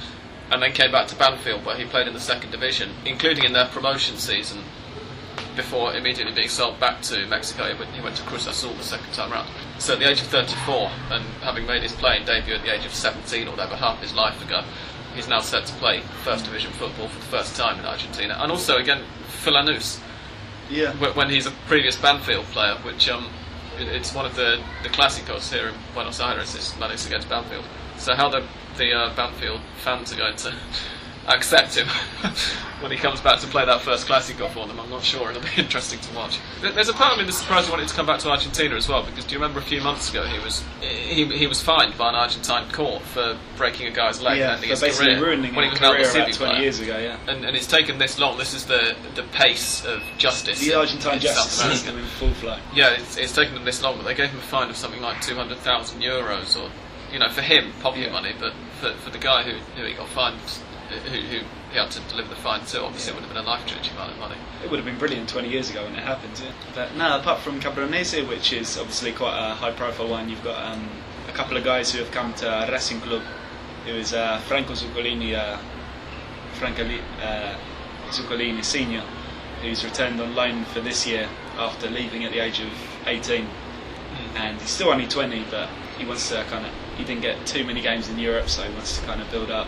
And 0.50 0.62
then 0.62 0.72
came 0.72 0.92
back 0.92 1.08
to 1.08 1.16
Banfield 1.16 1.64
where 1.64 1.76
he 1.76 1.84
played 1.84 2.06
in 2.06 2.14
the 2.14 2.20
second 2.20 2.50
division, 2.50 2.90
including 3.04 3.44
in 3.44 3.52
their 3.52 3.66
promotion 3.66 4.16
season 4.16 4.62
before 5.56 5.94
immediately 5.94 6.32
being 6.32 6.48
sold 6.48 6.78
back 6.78 7.00
to 7.02 7.26
Mexico. 7.26 7.72
He 7.72 7.78
went, 7.78 7.90
he 7.92 8.00
went 8.00 8.16
to 8.16 8.22
Cruz 8.24 8.46
Azul 8.46 8.74
the 8.74 8.84
second 8.84 9.12
time 9.12 9.32
round. 9.32 9.48
So 9.78 9.94
at 9.94 9.98
the 9.98 10.08
age 10.08 10.20
of 10.20 10.26
34 10.28 10.90
and 11.10 11.24
having 11.42 11.66
made 11.66 11.82
his 11.82 11.92
playing 11.92 12.26
debut 12.26 12.54
at 12.54 12.62
the 12.62 12.72
age 12.72 12.84
of 12.84 12.94
17 12.94 13.48
or 13.48 13.52
whatever, 13.52 13.74
half 13.74 14.00
his 14.00 14.14
life 14.14 14.44
ago, 14.44 14.62
he's 15.14 15.28
now 15.28 15.40
set 15.40 15.66
to 15.66 15.72
play 15.74 16.00
first 16.22 16.44
division 16.44 16.70
football 16.72 17.08
for 17.08 17.18
the 17.18 17.26
first 17.26 17.56
time 17.56 17.78
in 17.80 17.86
Argentina. 17.86 18.36
And 18.38 18.52
also, 18.52 18.76
again, 18.76 19.02
for 19.26 19.50
Lanús 19.50 20.00
yeah. 20.70 20.92
when 21.14 21.30
he's 21.30 21.46
a 21.46 21.50
previous 21.66 21.96
Banfield 21.96 22.44
player, 22.46 22.76
which 22.82 23.08
um, 23.08 23.26
it's 23.78 24.14
one 24.14 24.26
of 24.26 24.36
the, 24.36 24.62
the 24.82 24.88
clásicos 24.90 25.52
here 25.52 25.68
in 25.68 25.74
Buenos 25.94 26.20
Aires, 26.20 26.54
is 26.54 26.72
Lanús 26.72 27.06
against 27.06 27.28
Banfield. 27.28 27.64
So 27.96 28.14
how 28.14 28.28
the, 28.28 28.46
the 28.76 28.92
uh, 28.92 29.14
Banfield 29.16 29.60
fans 29.78 30.12
are 30.12 30.16
going 30.16 30.36
to 30.36 30.54
accept 31.28 31.74
him 31.76 31.88
when 32.80 32.92
he 32.92 32.96
comes 32.96 33.20
back 33.20 33.40
to 33.40 33.48
play 33.48 33.64
that 33.64 33.80
first 33.80 34.06
Clásico 34.06 34.48
for 34.48 34.64
them, 34.68 34.78
I'm 34.78 34.88
not 34.90 35.02
sure. 35.02 35.28
It'll 35.30 35.42
be 35.42 35.48
interesting 35.56 35.98
to 35.98 36.14
watch. 36.14 36.38
There's 36.60 36.88
a 36.88 36.92
part 36.92 37.14
of 37.14 37.18
me 37.18 37.24
that's 37.24 37.38
surprised 37.38 37.66
he 37.66 37.72
wanted 37.72 37.88
to 37.88 37.94
come 37.94 38.06
back 38.06 38.20
to 38.20 38.30
Argentina 38.30 38.76
as 38.76 38.88
well, 38.88 39.02
because 39.04 39.24
do 39.24 39.32
you 39.34 39.40
remember 39.40 39.58
a 39.58 39.62
few 39.64 39.80
months 39.80 40.08
ago 40.10 40.24
he 40.24 40.38
was 40.38 40.62
he, 40.80 41.24
he 41.36 41.48
was 41.48 41.60
fined 41.60 41.98
by 41.98 42.10
an 42.10 42.14
Argentine 42.14 42.70
court 42.70 43.02
for 43.02 43.36
breaking 43.56 43.88
a 43.88 43.90
guy's 43.90 44.22
leg 44.22 44.34
and 44.34 44.40
Yeah, 44.40 44.52
ending 44.54 44.62
for 44.68 44.70
his 44.70 44.80
basically 44.80 45.14
career 45.16 45.26
ruining 45.26 45.54
when 45.56 45.64
he 45.64 45.70
was 45.70 45.78
career 45.80 46.00
about 46.02 46.12
20 46.12 46.32
player. 46.34 46.60
years 46.62 46.78
ago, 46.78 46.96
yeah. 46.96 47.18
And, 47.26 47.44
and 47.44 47.56
it's 47.56 47.66
taken 47.66 47.98
this 47.98 48.20
long. 48.20 48.38
This 48.38 48.54
is 48.54 48.66
the 48.66 48.94
the 49.16 49.24
pace 49.32 49.84
of 49.84 50.00
justice. 50.18 50.60
The 50.60 50.74
Argentine 50.74 51.14
in 51.14 51.20
justice 51.20 51.60
system 51.60 51.98
in 51.98 52.04
full 52.04 52.30
flow. 52.34 52.56
Yeah, 52.72 52.90
it's, 52.92 53.16
it's 53.16 53.34
taken 53.34 53.54
them 53.54 53.64
this 53.64 53.82
long, 53.82 53.96
but 53.96 54.04
they 54.04 54.14
gave 54.14 54.30
him 54.30 54.38
a 54.38 54.42
fine 54.42 54.70
of 54.70 54.76
something 54.76 55.02
like 55.02 55.20
200,000 55.22 56.00
euros, 56.02 56.56
or, 56.62 56.70
you 57.12 57.18
know, 57.18 57.30
for 57.30 57.42
him, 57.42 57.72
pocket 57.80 58.02
Yeah. 58.02 58.12
money, 58.12 58.32
but 58.38 58.52
for, 58.92 58.98
for 59.00 59.10
the 59.10 59.18
guy 59.18 59.42
who, 59.42 59.52
who 59.80 59.86
he 59.86 59.94
got 59.94 60.08
fined, 60.08 60.38
who, 60.90 61.18
who 61.20 61.44
he 61.72 61.78
had 61.78 61.90
to 61.90 62.00
deliver 62.08 62.28
the 62.28 62.36
fine 62.36 62.64
to, 62.66 62.82
obviously 62.82 63.12
it 63.12 63.14
would 63.16 63.24
have 63.24 63.34
been 63.34 63.42
a 63.42 63.46
life 63.46 63.66
changing 63.66 63.92
amount 63.94 64.12
of 64.12 64.18
money. 64.18 64.36
It 64.64 64.70
would 64.70 64.78
have 64.78 64.86
been 64.86 64.98
brilliant 64.98 65.28
20 65.28 65.48
years 65.48 65.70
ago 65.70 65.84
when 65.84 65.94
it 65.94 66.02
happened, 66.02 66.40
yeah. 66.42 66.52
But 66.74 66.94
no, 66.96 67.18
apart 67.18 67.40
from 67.40 67.60
Cabronese, 67.60 68.26
which 68.28 68.52
is 68.52 68.78
obviously 68.78 69.12
quite 69.12 69.36
a 69.36 69.54
high 69.54 69.72
profile 69.72 70.08
one, 70.08 70.28
you've 70.28 70.44
got 70.44 70.62
um, 70.72 70.88
a 71.28 71.32
couple 71.32 71.56
of 71.56 71.64
guys 71.64 71.92
who 71.92 71.98
have 71.98 72.10
come 72.12 72.32
to 72.34 72.68
Racing 72.70 73.00
Club. 73.00 73.22
It 73.86 73.92
was 73.92 74.12
uh, 74.12 74.38
Franco 74.46 74.74
Zuculini, 74.74 75.34
uh, 75.34 75.58
Francoli, 76.54 77.00
uh, 77.22 77.56
Zuculini 78.10 78.64
Senior, 78.64 79.02
who's 79.62 79.84
returned 79.84 80.20
on 80.20 80.34
loan 80.34 80.64
for 80.66 80.80
this 80.80 81.06
year 81.06 81.28
after 81.56 81.88
leaving 81.90 82.24
at 82.24 82.32
the 82.32 82.38
age 82.38 82.60
of 82.60 82.68
18. 83.06 83.46
And 84.36 84.60
he's 84.60 84.70
still 84.70 84.88
only 84.88 85.06
20, 85.06 85.44
but 85.50 85.68
he 85.98 86.04
wants 86.04 86.28
to 86.30 86.42
kind 86.44 86.66
of. 86.66 86.72
He 86.96 87.04
didn't 87.04 87.22
get 87.22 87.46
too 87.46 87.64
many 87.64 87.80
games 87.82 88.08
in 88.08 88.18
Europe, 88.18 88.48
so 88.48 88.62
he 88.62 88.72
wants 88.72 88.98
to 88.98 89.06
kind 89.06 89.20
of 89.20 89.30
build 89.30 89.50
up. 89.50 89.66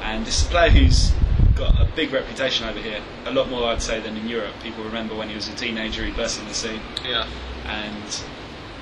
And 0.00 0.24
this 0.26 0.40
is 0.42 0.46
a 0.48 0.50
player 0.50 0.70
who's 0.70 1.12
got 1.54 1.80
a 1.80 1.86
big 1.96 2.12
reputation 2.12 2.68
over 2.68 2.78
here, 2.80 3.00
a 3.24 3.30
lot 3.30 3.48
more 3.48 3.68
I'd 3.68 3.80
say 3.82 4.00
than 4.00 4.16
in 4.16 4.28
Europe. 4.28 4.54
People 4.62 4.84
remember 4.84 5.14
when 5.14 5.28
he 5.28 5.34
was 5.34 5.48
a 5.48 5.54
teenager, 5.54 6.04
he 6.04 6.10
burst 6.12 6.38
on 6.40 6.46
the 6.48 6.54
scene, 6.54 6.80
Yeah. 7.04 7.26
and 7.66 8.20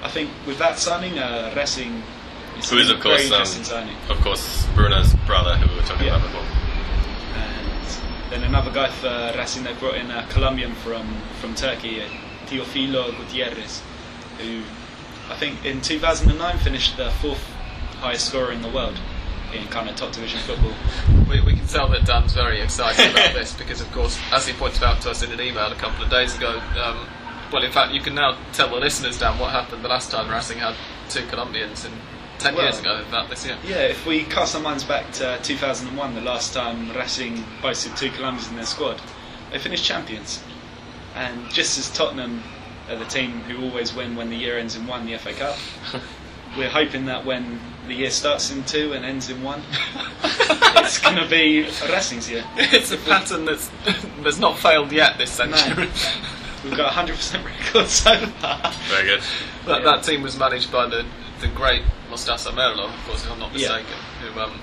I 0.03 0.09
think 0.09 0.31
with 0.47 0.59
that 0.59 0.79
signing, 0.79 1.19
uh, 1.19 1.53
Racing 1.57 2.03
is 2.59 2.69
Who 2.71 2.79
is, 2.79 2.91
a 2.91 2.95
of 2.95 3.03
very 3.03 3.15
course, 3.17 3.27
um, 3.27 3.33
interesting 3.33 3.65
signing. 3.65 3.97
of 4.09 4.21
course, 4.23 4.67
Bruno's 4.75 5.13
brother, 5.27 5.57
who 5.57 5.69
we 5.73 5.77
were 5.81 5.87
talking 5.87 6.07
Yeah. 6.07 6.17
about 6.17 6.27
before. 6.33 6.45
And 7.37 8.33
then 8.33 8.43
another 8.45 8.71
guy 8.71 8.91
for 8.91 9.33
Racing, 9.37 9.63
they 9.65 9.73
brought 9.75 9.95
in 9.95 10.11
a 10.11 10.27
Colombian 10.29 10.75
from 10.77 11.07
from 11.41 11.55
Turkey, 11.55 12.01
uh, 12.03 12.07
Teofilo 12.47 13.17
Gutierrez, 13.17 13.83
who 14.39 14.63
I 15.31 15.37
think 15.37 15.65
in 15.65 15.81
2009 15.81 16.59
finished 16.59 16.97
the 16.97 17.11
fourth 17.23 17.45
highest 18.05 18.27
scorer 18.29 18.53
in 18.53 18.61
the 18.61 18.69
world 18.69 18.95
in 19.55 19.67
kind 19.69 19.89
of 19.89 19.97
top 19.97 20.13
division 20.13 20.39
football. 20.41 20.75
We, 21.27 21.41
we 21.41 21.55
can 21.57 21.67
tell 21.67 21.89
that 21.89 22.05
Dan's 22.05 22.35
very 22.35 22.61
excited 22.61 23.11
about 23.13 23.33
this 23.33 23.55
because, 23.55 23.81
of 23.81 23.91
course, 23.93 24.19
as 24.31 24.47
he 24.47 24.53
pointed 24.53 24.83
out 24.83 25.01
to 25.03 25.11
us 25.11 25.23
in 25.23 25.33
an 25.33 25.41
email 25.41 25.73
a 25.73 25.77
couple 25.77 26.05
of 26.05 26.11
days 26.11 26.37
ago, 26.37 26.61
um, 26.83 27.07
well, 27.51 27.63
in 27.65 27.73
fact, 27.73 27.93
you 27.95 28.01
can 28.03 28.15
now 28.15 28.37
tell 28.53 28.69
the 28.69 28.77
listeners, 28.77 29.19
Dan, 29.19 29.39
what 29.39 29.53
happened 29.53 29.83
the 29.83 29.89
last 29.89 30.11
time 30.11 30.31
Racing 30.31 30.59
had 30.59 30.75
two 31.09 31.25
Colombians 31.29 31.87
in 31.87 31.93
10 32.41 32.55
Well- 32.55 32.65
years 32.65 32.79
ago, 32.79 32.99
in 32.99 33.05
fact, 33.07 33.31
this 33.31 33.47
year. 33.47 33.57
Yeah, 33.67 33.83
if 33.87 34.05
we 34.05 34.25
cast 34.25 34.55
our 34.55 34.61
minds 34.61 34.85
back 34.85 35.11
to 35.13 35.39
2001, 35.43 36.15
the 36.15 36.21
last 36.21 36.53
time 36.53 36.91
Racing 36.93 37.43
boasted 37.63 37.97
two 37.97 38.11
Colombians 38.11 38.51
in 38.51 38.57
their 38.57 38.67
squad, 38.67 39.01
they 39.51 39.59
finished 39.59 39.85
champions. 39.85 40.43
And 41.15 41.49
just 41.51 41.79
as 41.79 41.91
Tottenham 41.91 42.43
are 42.91 42.97
the 42.97 43.07
team 43.07 43.41
who 43.43 43.65
always 43.65 43.95
win 43.95 44.15
when 44.15 44.29
the 44.29 44.37
year 44.37 44.59
ends 44.59 44.77
in 44.77 44.87
one, 44.87 45.07
the 45.07 45.17
FA 45.17 45.33
Cup, 45.33 45.57
we're 46.59 46.69
hoping 46.69 47.07
that 47.07 47.25
when 47.25 47.61
the 47.87 47.95
year 47.95 48.11
starts 48.11 48.51
in 48.51 48.65
two 48.65 48.93
and 48.93 49.05
ends 49.05 49.29
in 49.31 49.43
one, 49.43 49.63
it's 50.25 50.99
going 50.99 51.17
to 51.17 51.29
be 51.29 51.63
Racing's 51.91 52.31
year. 52.31 52.45
it's 52.57 52.91
a 52.93 52.97
pattern 52.99 53.45
that's, 53.45 53.71
that's 54.23 54.39
not 54.39 54.59
failed 54.59 54.93
yet 54.93 55.19
this 55.19 55.39
No. 55.39 55.47
century. 55.55 55.89
We've 56.65 56.77
got 56.77 56.93
a 56.93 57.13
100% 57.13 57.45
record 57.45 57.89
so 57.89 58.17
far. 58.27 58.73
Very 58.89 59.05
good. 59.07 59.21
that, 59.67 59.83
Yeah. 59.83 59.85
that 59.85 60.03
team 60.05 60.23
was 60.23 60.39
managed 60.39 60.73
by 60.73 60.87
the, 60.87 61.05
the 61.41 61.49
great 61.49 61.83
Mostaza 62.11 62.51
Merlo, 62.53 62.89
of 62.89 63.05
course, 63.07 63.25
if 63.25 63.31
I'm 63.31 63.39
not 63.39 63.53
Yeah. 63.53 63.69
mistaken, 63.77 63.99
who 64.23 64.41
um, 64.41 64.59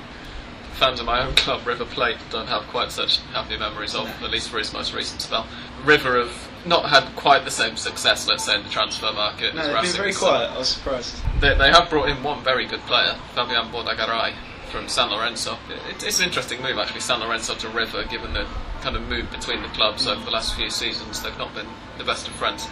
fans 0.74 1.00
of 1.00 1.06
my 1.06 1.24
own 1.26 1.36
club, 1.36 1.66
River 1.68 1.86
Plate, 1.86 2.18
don't 2.32 2.48
have 2.48 2.64
quite 2.68 2.92
such 2.92 3.20
happy 3.34 3.56
memories 3.58 3.94
of, 3.94 4.06
No. 4.20 4.26
at 4.26 4.32
least 4.32 4.50
for 4.50 4.58
his 4.58 4.74
most 4.74 4.94
recent 4.94 5.22
spell. 5.22 5.46
River 5.84 6.18
have 6.24 6.50
not 6.66 6.90
had 6.90 7.16
quite 7.16 7.46
the 7.46 7.52
same 7.52 7.76
success, 7.76 8.28
let's 8.28 8.46
say, 8.46 8.56
in 8.56 8.64
the 8.64 8.70
transfer 8.70 9.12
market 9.14 9.56
No, 9.56 9.62
as 9.62 9.68
they've 9.68 9.82
been 9.82 10.02
very 10.02 10.14
quiet. 10.14 10.52
I 10.52 10.58
was 10.58 10.70
surprised. 10.70 11.22
They, 11.40 11.56
they 11.56 11.70
have 11.70 11.90
brought 11.90 12.10
in 12.10 12.22
one 12.24 12.44
very 12.44 12.66
good 12.66 12.82
player, 12.82 13.16
Fabian 13.36 13.68
Bordagaray 13.68 14.34
from 14.72 14.88
San 14.88 15.10
Lorenzo. 15.12 15.58
It, 15.90 16.04
it's 16.04 16.20
an 16.20 16.26
interesting 16.26 16.62
move, 16.62 16.78
actually, 16.78 17.02
San 17.02 17.20
Lorenzo 17.20 17.56
to 17.56 17.70
River, 17.70 18.04
given 18.06 18.34
the 18.34 18.48
kind 18.82 18.96
of 18.96 19.08
move 19.08 19.30
between 19.32 19.62
the 19.62 19.68
clubs 19.70 20.08
over 20.08 20.24
the 20.24 20.32
last 20.32 20.56
few 20.56 20.70
seasons. 20.70 21.22
They've 21.22 21.38
not 21.38 21.54
been 21.54 21.68
the 21.98 22.04
best 22.04 22.28
of 22.28 22.34
friends. 22.36 22.68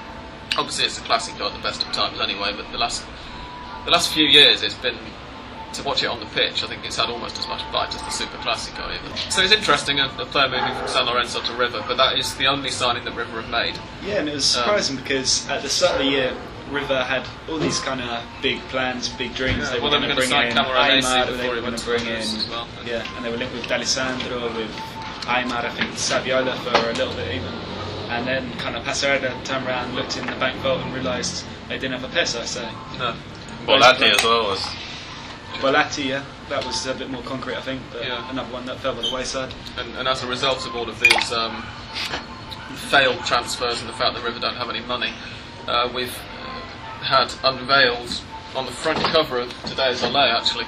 Obviously, 0.58 0.86
it's 0.86 0.98
a 0.98 1.02
classic 1.02 1.40
at 1.40 1.54
the 1.54 1.60
best 1.60 1.84
of 1.86 1.92
times 1.92 2.20
anyway, 2.20 2.54
but 2.56 2.72
the 2.72 2.78
last 2.78 3.06
the 3.86 3.92
last 3.92 4.14
few 4.14 4.26
years 4.26 4.62
it's 4.62 4.76
been 4.76 4.98
to 5.74 5.84
watch 5.84 6.04
it 6.04 6.08
on 6.08 6.20
the 6.20 6.26
pitch. 6.28 6.64
I 6.64 6.68
think 6.68 6.86
it's 6.86 6.98
had 6.98 7.10
almost 7.10 7.38
as 7.38 7.48
much 7.48 7.62
bite 7.72 7.94
as 7.94 8.02
the 8.02 8.10
Super 8.10 8.38
Classico 8.38 8.90
even. 8.94 9.16
So 9.30 9.42
it's 9.42 9.54
interesting 9.54 10.00
a, 10.00 10.06
a 10.18 10.26
player 10.26 10.50
moving 10.50 10.74
from 10.76 10.88
San 10.88 11.06
Lorenzo 11.06 11.42
to 11.42 11.54
River, 11.54 11.84
but 11.88 11.98
that 11.98 12.18
is 12.18 12.34
the 12.36 12.48
only 12.48 12.70
signing 12.72 13.06
that 13.06 13.16
River 13.16 13.42
have 13.42 13.50
made. 13.52 13.76
Yeah, 14.06 14.16
and 14.20 14.30
it 14.30 14.34
was 14.34 14.56
Um, 14.58 14.64
surprising 14.64 14.96
because 14.98 15.48
at 15.50 15.62
the 15.62 15.70
start 15.70 15.94
of 15.94 16.00
the 16.00 16.06
year, 16.12 16.34
River 16.72 17.04
had 17.04 17.26
all 17.50 17.58
these 17.58 17.80
kind 17.80 18.00
of 18.02 18.24
big 18.42 18.60
plans, 18.70 19.10
big 19.10 19.34
dreams. 19.36 19.70
they 19.72 19.80
were 19.80 19.90
they 19.90 19.98
were 19.98 20.02
going 20.02 20.02
to 20.04 20.08
gonna 20.10 20.16
bring 20.16 20.30
sign 20.30 20.48
in 20.48 20.54
Camoranesi 20.58 21.04
Aimar, 21.04 21.38
they 21.38 21.50
were 21.50 21.62
going 21.62 21.74
to 21.74 21.80
to 21.80 21.86
bring 21.86 22.00
in, 22.02 22.06
Juventus 22.22 22.38
as 22.46 22.50
well. 22.50 22.68
yeah, 22.86 23.16
and 23.16 23.26
they 23.26 23.32
were 23.32 23.38
linked 23.38 23.54
with 23.56 23.68
D'Alessandro, 23.68 24.54
with 24.56 24.72
Aimar, 25.26 25.66
I 25.66 25.70
think 25.72 25.92
Saviola 25.94 26.56
for 26.60 26.70
a 26.90 26.94
little 26.94 27.14
bit 27.14 27.36
even. 27.36 27.54
And 28.10 28.26
then 28.28 28.52
kind 28.58 28.76
of 28.76 28.84
Passarella 28.84 29.32
turned 29.46 29.68
around, 29.68 29.94
looked 29.96 30.18
in 30.18 30.26
the 30.26 30.32
bank 30.34 30.58
vault 30.62 30.82
and 30.82 30.94
realised 30.94 31.46
they 31.68 31.78
didn't 31.78 32.00
have 32.00 32.04
a 32.04 32.14
peso, 32.14 32.44
so 32.46 32.68
No. 32.98 33.14
Bolatti 33.66 34.10
as 34.16 34.24
well 34.24 34.44
was. 34.46 34.66
Bolatti, 35.56 36.06
yeah, 36.06 36.24
that 36.50 36.66
was 36.66 36.86
a 36.86 36.94
bit 36.94 37.10
more 37.10 37.22
concrete, 37.24 37.56
I 37.56 37.62
think, 37.62 37.82
but 37.92 38.06
Yeah. 38.06 38.30
another 38.30 38.52
one 38.54 38.66
that 38.68 38.80
fell 38.80 38.96
by 38.96 39.02
the 39.02 39.14
wayside. 39.14 39.54
And, 39.78 39.94
and 39.98 40.08
as 40.08 40.24
a 40.24 40.28
result 40.28 40.66
of 40.66 40.76
all 40.76 40.88
of 40.90 41.00
these 41.00 41.32
um, 41.34 41.64
failed 42.90 43.26
transfers 43.26 43.82
and 43.82 43.90
the 43.90 43.94
fact 43.94 44.16
that 44.16 44.24
River 44.24 44.40
don't 44.40 44.56
have 44.56 44.70
any 44.70 44.82
money, 44.82 45.12
uh, 45.68 45.90
we've 45.94 46.16
had 47.02 47.34
unveiled 47.44 48.22
on 48.56 48.66
the 48.66 48.72
front 48.72 49.00
cover 49.06 49.40
of 49.40 49.64
today's 49.64 50.02
Olé 50.02 50.34
actually 50.34 50.66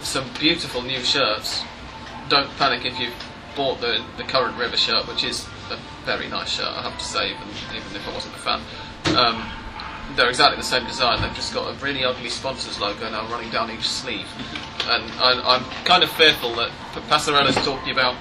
some 0.00 0.24
beautiful 0.38 0.82
new 0.82 1.00
shirts. 1.00 1.62
Don't 2.28 2.48
panic 2.58 2.84
if 2.84 2.98
you've 3.00 3.14
bought 3.56 3.80
the, 3.80 4.02
the 4.16 4.22
current 4.24 4.56
River 4.56 4.76
shirt, 4.76 5.06
which 5.08 5.24
is 5.24 5.46
a 5.70 5.78
very 6.04 6.28
nice 6.28 6.50
shirt, 6.50 6.66
I 6.68 6.82
have 6.82 6.98
to 6.98 7.04
say, 7.04 7.30
even, 7.30 7.48
even 7.74 7.96
if 7.96 8.06
I 8.08 8.14
wasn't 8.14 8.34
a 8.34 8.38
fan. 8.38 8.60
Um, 9.16 9.50
they're 10.16 10.28
exactly 10.28 10.56
the 10.56 10.62
same 10.64 10.86
design. 10.86 11.20
They've 11.22 11.34
just 11.34 11.52
got 11.54 11.70
a 11.70 11.78
really 11.84 12.04
ugly 12.04 12.28
sponsors 12.30 12.78
logo 12.80 13.08
now 13.10 13.28
running 13.30 13.50
down 13.50 13.70
each 13.70 13.88
sleeve, 13.88 14.26
and 14.88 15.04
I, 15.20 15.40
I'm 15.56 15.64
kind 15.84 16.02
of 16.02 16.10
fearful 16.10 16.54
that 16.56 16.70
Passarella's 17.08 17.54
talking 17.56 17.90
about 17.92 18.16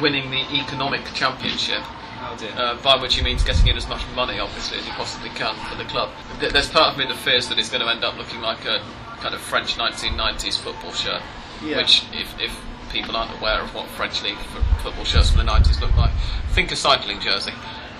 winning 0.00 0.30
the 0.30 0.42
economic 0.60 1.04
championship, 1.14 1.82
Oh 2.24 2.36
dear. 2.38 2.50
uh, 2.56 2.76
by 2.82 2.96
which 3.00 3.14
he 3.16 3.22
means 3.22 3.42
getting 3.44 3.66
in 3.68 3.76
as 3.76 3.88
much 3.88 4.02
money, 4.14 4.38
obviously, 4.38 4.78
as 4.78 4.84
he 4.84 4.90
possibly 4.92 5.30
can 5.30 5.54
for 5.68 5.76
the 5.76 5.84
club. 5.84 6.10
There's 6.40 6.68
part 6.70 6.92
of 6.92 6.98
me 6.98 7.06
that 7.06 7.16
fears 7.16 7.48
that 7.48 7.58
it's 7.58 7.68
going 7.70 7.82
to 7.82 7.88
end 7.90 8.04
up 8.04 8.16
looking 8.16 8.40
like 8.40 8.64
a 8.64 8.80
kind 9.20 9.34
of 9.34 9.40
French 9.40 9.76
1990s 9.76 10.58
football 10.58 10.92
shirt, 10.92 11.22
Yeah. 11.64 11.76
which, 11.78 12.04
if, 12.12 12.34
if 12.40 12.58
people 12.90 13.16
aren't 13.16 13.36
aware 13.38 13.60
of 13.60 13.74
what 13.74 13.86
French 13.88 14.22
league 14.22 14.38
football 14.82 15.04
shirts 15.04 15.30
from 15.30 15.44
the 15.46 15.50
90s 15.52 15.80
look 15.80 15.94
like, 15.96 16.12
think 16.50 16.72
a 16.72 16.76
cycling 16.76 17.20
jersey, 17.20 17.52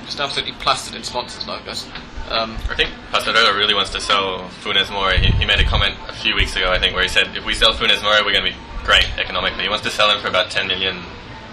just 0.05 0.19
absolutely 0.21 0.55
plastered 0.55 0.95
in 0.97 1.03
sponsors 1.05 1.47
logos. 1.47 1.87
Um, 2.33 2.53
I 2.71 2.75
think 2.75 2.91
Passarella 3.11 3.55
really 3.57 3.75
wants 3.75 3.91
to 3.91 4.01
sell 4.01 4.49
Funes 4.63 4.91
Mori. 4.91 5.19
He, 5.19 5.33
he 5.33 5.45
made 5.45 5.61
a 5.61 5.65
comment 5.65 5.95
a 6.09 6.15
few 6.15 6.35
weeks 6.35 6.57
ago, 6.57 6.71
I 6.73 6.79
think, 6.79 6.95
where 6.95 7.03
he 7.03 7.09
said, 7.09 7.37
if 7.37 7.45
we 7.45 7.53
sell 7.55 7.73
Funes 7.75 8.03
Mori, 8.03 8.23
we're 8.25 8.33
going 8.33 8.45
to 8.45 8.51
be 8.51 8.57
great 8.85 9.07
economically. 9.19 9.65
He 9.65 9.69
wants 9.69 9.85
to 9.85 9.91
sell 9.91 10.11
him 10.11 10.21
for 10.21 10.29
about 10.29 10.51
10 10.51 10.67
million 10.67 10.97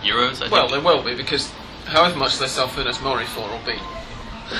euros, 0.01 0.35
I 0.35 0.47
think. 0.47 0.51
Well, 0.51 0.69
there 0.69 0.81
will 0.81 1.03
be 1.03 1.15
because 1.15 1.51
however 1.85 2.17
much 2.17 2.37
they 2.39 2.47
sell 2.47 2.67
Funes 2.67 3.01
Mori 3.03 3.25
for 3.25 3.41
will 3.41 3.65
be 3.65 3.77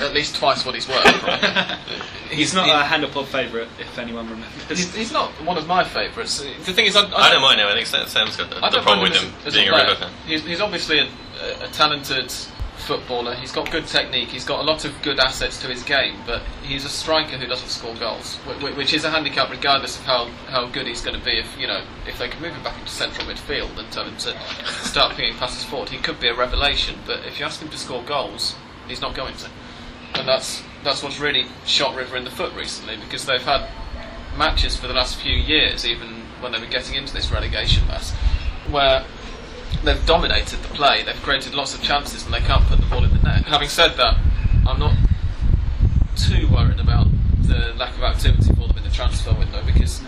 at 0.03 0.13
least 0.13 0.35
twice 0.35 0.65
what 0.65 0.75
he's 0.75 0.87
worth. 0.87 1.03
He's 2.29 2.53
not 2.53 2.65
he- 2.65 2.71
a 2.71 2.83
hand 2.83 3.03
of 3.03 3.11
pod 3.11 3.27
favourite, 3.27 3.67
if 3.79 3.97
anyone 3.97 4.29
remembers. 4.29 4.67
He's, 4.67 4.93
he's 4.93 5.11
not 5.11 5.31
one 5.43 5.57
of 5.57 5.65
my 5.65 5.83
favourites. 5.83 6.41
The 6.41 6.73
thing 6.73 6.85
is, 6.85 6.95
I, 6.95 7.01
I 7.11 7.31
don't 7.31 7.41
mind 7.41 7.59
him. 7.59 7.65
I 7.67 7.73
think 7.73 7.87
Sam- 7.87 8.05
Sam's 8.07 8.35
got 8.37 8.51
the, 8.51 8.55
the 8.59 8.81
problem 8.83 9.01
with 9.09 9.19
him 9.19 9.29
him 9.29 9.35
as, 9.39 9.47
as 9.47 9.53
being 9.55 9.69
a 9.69 9.73
a. 9.73 9.77
River 9.83 9.95
fan. 9.95 10.11
He's, 10.27 10.45
he's 10.45 10.61
obviously 10.61 10.99
a, 10.99 11.05
a, 11.41 11.63
a 11.65 11.67
talented 11.69 12.31
footballer. 12.79 13.35
He's 13.35 13.51
got 13.51 13.71
good 13.71 13.85
technique. 13.87 14.29
He's 14.29 14.45
got 14.45 14.59
a 14.59 14.63
lot 14.63 14.85
of 14.85 14.99
good 15.01 15.19
assets 15.19 15.61
to 15.61 15.67
his 15.67 15.83
game, 15.83 16.15
but 16.25 16.41
he's 16.63 16.85
a 16.85 16.89
striker 16.89 17.37
who 17.37 17.47
doesn't 17.47 17.69
score 17.69 17.93
goals, 17.95 18.37
which, 18.75 18.93
is 18.93 19.03
a 19.03 19.09
handicap 19.09 19.49
regardless 19.49 19.97
of 19.97 20.05
how, 20.05 20.25
how 20.47 20.67
good 20.67 20.87
he's 20.87 21.01
going 21.01 21.17
to 21.17 21.23
be. 21.23 21.37
If 21.37 21.57
you 21.57 21.67
know 21.67 21.83
if 22.07 22.17
they 22.17 22.27
can 22.27 22.41
move 22.41 22.53
him 22.53 22.63
back 22.63 22.79
into 22.79 22.91
central 22.91 23.27
midfield 23.27 23.77
and 23.77 23.91
tell 23.91 24.05
him 24.05 24.17
to 24.17 24.35
start 24.83 25.15
pinging 25.15 25.35
passes 25.35 25.63
forward, 25.63 25.89
he 25.89 25.97
could 25.97 26.19
be 26.19 26.27
a 26.27 26.35
revelation. 26.35 26.97
But 27.05 27.25
if 27.25 27.39
you 27.39 27.45
ask 27.45 27.61
him 27.61 27.69
to 27.69 27.77
score 27.77 28.03
goals, 28.03 28.55
he's 28.87 29.01
not 29.01 29.15
going 29.15 29.35
to, 29.35 29.49
and 30.15 30.27
that's 30.27 30.63
that's 30.83 31.03
what's 31.03 31.19
really 31.19 31.45
shot 31.65 31.95
River 31.95 32.17
in 32.17 32.23
the 32.23 32.31
foot 32.31 32.53
recently 32.55 32.97
because 32.97 33.25
they've 33.25 33.41
had 33.41 33.69
matches 34.37 34.75
for 34.75 34.87
the 34.87 34.93
last 34.93 35.17
few 35.17 35.33
years, 35.33 35.85
even 35.85 36.23
when 36.39 36.51
they 36.51 36.59
were 36.59 36.65
getting 36.65 36.95
into 36.95 37.13
this 37.13 37.31
relegation 37.31 37.85
mess, 37.87 38.13
where 38.69 39.05
they've 39.83 40.05
dominated 40.05 40.59
the 40.59 40.67
play, 40.69 41.03
they've 41.03 41.21
created 41.23 41.53
lots 41.53 41.73
of 41.73 41.81
chances, 41.81 42.25
and 42.25 42.33
they 42.33 42.39
can't 42.41 42.63
put 42.65 42.79
the 42.79 42.85
ball 42.87 43.03
in 43.03 43.09
the 43.11 43.19
net. 43.23 43.45
Having 43.45 43.69
said 43.69 43.95
that, 43.97 44.17
I'm 44.67 44.79
not 44.79 44.95
too 46.15 46.47
worried 46.51 46.79
about 46.79 47.07
the 47.43 47.73
lack 47.77 47.95
of 47.95 48.03
activity 48.03 48.53
for 48.53 48.67
them 48.67 48.77
in 48.77 48.83
the 48.83 48.89
transfer 48.89 49.33
window 49.33 49.61
because, 49.65 50.01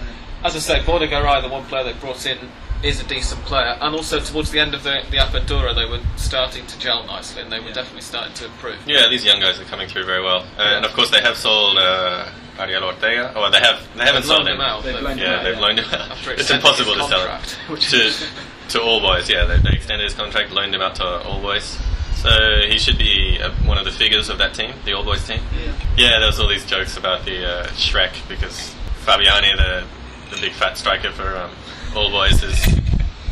as 0.43 0.55
I 0.55 0.59
say, 0.59 0.79
Bordagaray, 0.79 1.41
the 1.41 1.49
one 1.49 1.65
player 1.65 1.83
they 1.83 1.93
brought 1.93 2.25
in, 2.25 2.37
is 2.83 2.99
a 2.99 3.03
decent 3.07 3.39
player, 3.43 3.77
and 3.79 3.93
also 3.95 4.19
towards 4.19 4.49
the 4.49 4.59
end 4.59 4.73
of 4.73 4.81
the, 4.83 5.03
the 5.11 5.17
Apertura, 5.17 5.75
they 5.75 5.85
were 5.85 5.99
starting 6.17 6.65
to 6.65 6.79
gel 6.79 7.03
nicely, 7.05 7.41
and 7.43 7.51
they 7.51 7.59
were 7.59 7.67
Yeah. 7.67 7.73
definitely 7.75 8.01
starting 8.01 8.33
to 8.33 8.45
improve. 8.45 8.77
Yeah, 8.87 9.07
these 9.07 9.23
young 9.23 9.39
guys 9.39 9.59
are 9.59 9.65
coming 9.65 9.87
through 9.87 10.05
very 10.05 10.23
well, 10.23 10.43
uh, 10.57 10.61
and 10.63 10.83
of 10.85 10.91
course 10.93 11.11
they 11.11 11.21
have 11.21 11.37
sold 11.37 11.77
uh, 11.77 12.27
Ariel 12.57 12.83
Ortega. 12.85 13.33
Oh, 13.35 13.51
they 13.51 13.59
have 13.59 13.81
they 13.95 14.03
haven't 14.03 14.21
They've 14.23 14.29
sold 14.29 14.47
him. 14.47 14.55
him 14.55 14.61
out. 14.61 14.83
They've 14.83 14.93
but- 14.95 15.03
loaned 15.03 15.19
him 15.19 15.27
Yeah, 15.27 15.35
out, 15.37 15.43
they've 15.43 15.53
yeah. 15.53 15.59
loaned 15.61 15.79
him 15.79 15.93
out. 15.93 16.27
It's 16.27 16.49
impossible 16.49 16.95
his 16.95 17.03
to 17.05 17.09
sell 17.09 17.27
him 17.29 17.41
which 17.71 17.89
to 17.91 17.97
is- 17.97 18.27
to 18.71 18.81
All 18.81 18.99
Boys. 18.99 19.29
Yeah, 19.29 19.45
they, 19.45 19.57
they 19.57 19.75
extended 19.75 20.03
his 20.05 20.13
contract, 20.13 20.51
loaned 20.51 20.73
him 20.75 20.81
out 20.81 20.95
to 20.95 21.05
All 21.05 21.41
Boys. 21.41 21.77
So 22.15 22.29
he 22.67 22.77
should 22.77 22.97
be 22.97 23.39
uh, 23.41 23.51
one 23.65 23.77
of 23.77 23.85
the 23.85 23.91
figures 23.91 24.29
of 24.29 24.37
that 24.37 24.53
team, 24.53 24.73
the 24.85 24.93
All 24.93 25.03
Boys 25.03 25.25
team. 25.27 25.41
Yeah. 25.57 25.73
Yeah, 25.97 26.19
there 26.19 26.27
was 26.27 26.39
all 26.39 26.47
these 26.47 26.65
jokes 26.65 26.97
about 26.97 27.25
the 27.25 27.45
uh, 27.45 27.67
Shrek 27.69 28.13
because 28.27 28.73
Fabbiani, 29.05 29.55
the 29.57 29.83
the 30.35 30.39
big 30.41 30.53
fat 30.53 30.77
striker 30.77 31.11
for 31.11 31.35
um, 31.35 31.51
All 31.95 32.09
Boys. 32.09 32.41
His 32.41 32.65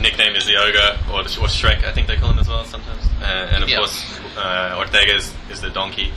nickname 0.01 0.35
is 0.35 0.45
the 0.45 0.55
ogre 0.55 0.97
or, 1.13 1.23
the, 1.23 1.29
or 1.39 1.47
Shrek, 1.47 1.83
I 1.83 1.91
think 1.91 2.07
they 2.07 2.15
call 2.17 2.31
him 2.31 2.39
as 2.39 2.47
well 2.47 2.63
sometimes. 2.65 3.05
Uh, 3.21 3.49
and 3.53 3.63
of 3.63 3.69
Yeah. 3.69 3.77
course, 3.77 4.19
uh, 4.37 4.75
Ortega 4.77 5.15
is, 5.15 5.33
is 5.51 5.59
the 5.61 5.69
donkey. 5.69 6.11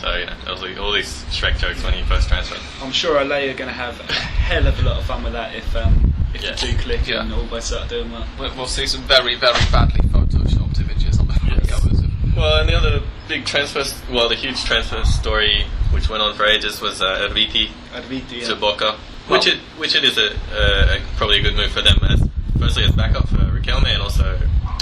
So 0.00 0.14
you 0.16 0.26
know, 0.26 0.34
there 0.44 0.52
was 0.52 0.62
like 0.62 0.78
all 0.78 0.92
these 0.92 1.24
Shrek 1.30 1.58
jokes 1.58 1.82
when 1.84 1.92
he 1.92 2.02
first 2.04 2.28
transferred. 2.28 2.60
I'm 2.82 2.92
sure 2.92 3.16
Olé 3.20 3.50
are 3.52 3.56
going 3.56 3.68
to 3.68 3.74
have 3.74 3.98
a 4.00 4.12
hell 4.12 4.66
of 4.66 4.78
a 4.78 4.82
lot 4.82 4.98
of 4.98 5.04
fun 5.04 5.22
with 5.24 5.32
that 5.34 5.54
if 5.54 5.74
um, 5.76 6.12
if 6.34 6.42
Yeah. 6.42 6.50
the 6.52 6.56
two 6.56 6.76
click 6.78 7.06
Yeah. 7.06 7.20
and 7.22 7.32
All 7.32 7.44
Boys 7.44 7.64
start 7.64 7.88
doing 7.88 8.10
well. 8.12 8.24
We'll, 8.38 8.54
we'll 8.56 8.66
see 8.66 8.86
some 8.86 9.02
very, 9.02 9.34
very 9.34 9.58
badly 9.72 10.00
photoshopped 10.08 10.80
images 10.80 11.18
on 11.18 11.26
the 11.28 11.34
front 11.34 11.64
Yes. 11.64 11.70
covers. 11.70 11.98
Of, 12.00 12.36
Well, 12.36 12.60
and 12.60 12.68
the 12.68 12.74
other 12.76 13.02
big 13.28 13.44
transfer, 13.44 13.80
s- 13.80 14.00
well, 14.10 14.28
the 14.28 14.34
huge 14.36 14.62
transfer 14.64 15.04
story 15.04 15.66
which 15.90 16.08
went 16.08 16.22
on 16.22 16.34
for 16.34 16.44
ages 16.46 16.80
was 16.80 17.00
uh, 17.02 17.28
Erviti 17.28 17.70
Adviti, 17.94 18.44
to 18.44 18.52
yeah. 18.52 18.54
Boca, 18.54 18.92
which 19.26 19.46
Well- 19.46 19.54
it 19.54 19.60
which 19.78 19.94
it 19.94 20.04
is 20.04 20.18
a, 20.18 20.28
a, 20.54 20.96
a 20.96 21.00
probably 21.16 21.38
a 21.40 21.42
good 21.42 21.56
move 21.56 21.70
for 21.70 21.82
them 21.82 21.98
as 22.08 22.22
firstly 22.58 22.84
as 22.84 22.92
backup 22.92 23.28
for 23.28 23.36
Riquelme, 23.36 23.86
and 23.88 24.02
also 24.02 24.38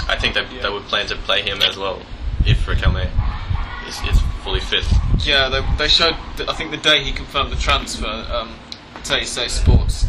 I 0.09 0.15
think 0.17 0.33
they, 0.35 0.41
Yeah. 0.41 0.63
they 0.63 0.69
would 0.69 0.83
plan 0.87 1.07
to 1.07 1.15
play 1.15 1.41
him 1.41 1.61
as 1.61 1.77
well 1.77 2.01
if 2.45 2.65
Riquelme 2.65 3.09
is, 3.87 3.97
is 4.09 4.19
fully 4.43 4.59
fit. 4.59 4.85
yeah, 5.25 5.49
they, 5.49 5.61
they 5.77 5.87
showed. 5.87 6.15
th- 6.37 6.47
I 6.49 6.53
think 6.53 6.71
the 6.71 6.77
day 6.77 7.03
he 7.03 7.11
confirmed 7.11 7.51
the 7.51 7.55
transfer, 7.57 8.07
um, 8.31 8.55
say 9.03 9.23
Sports 9.47 10.05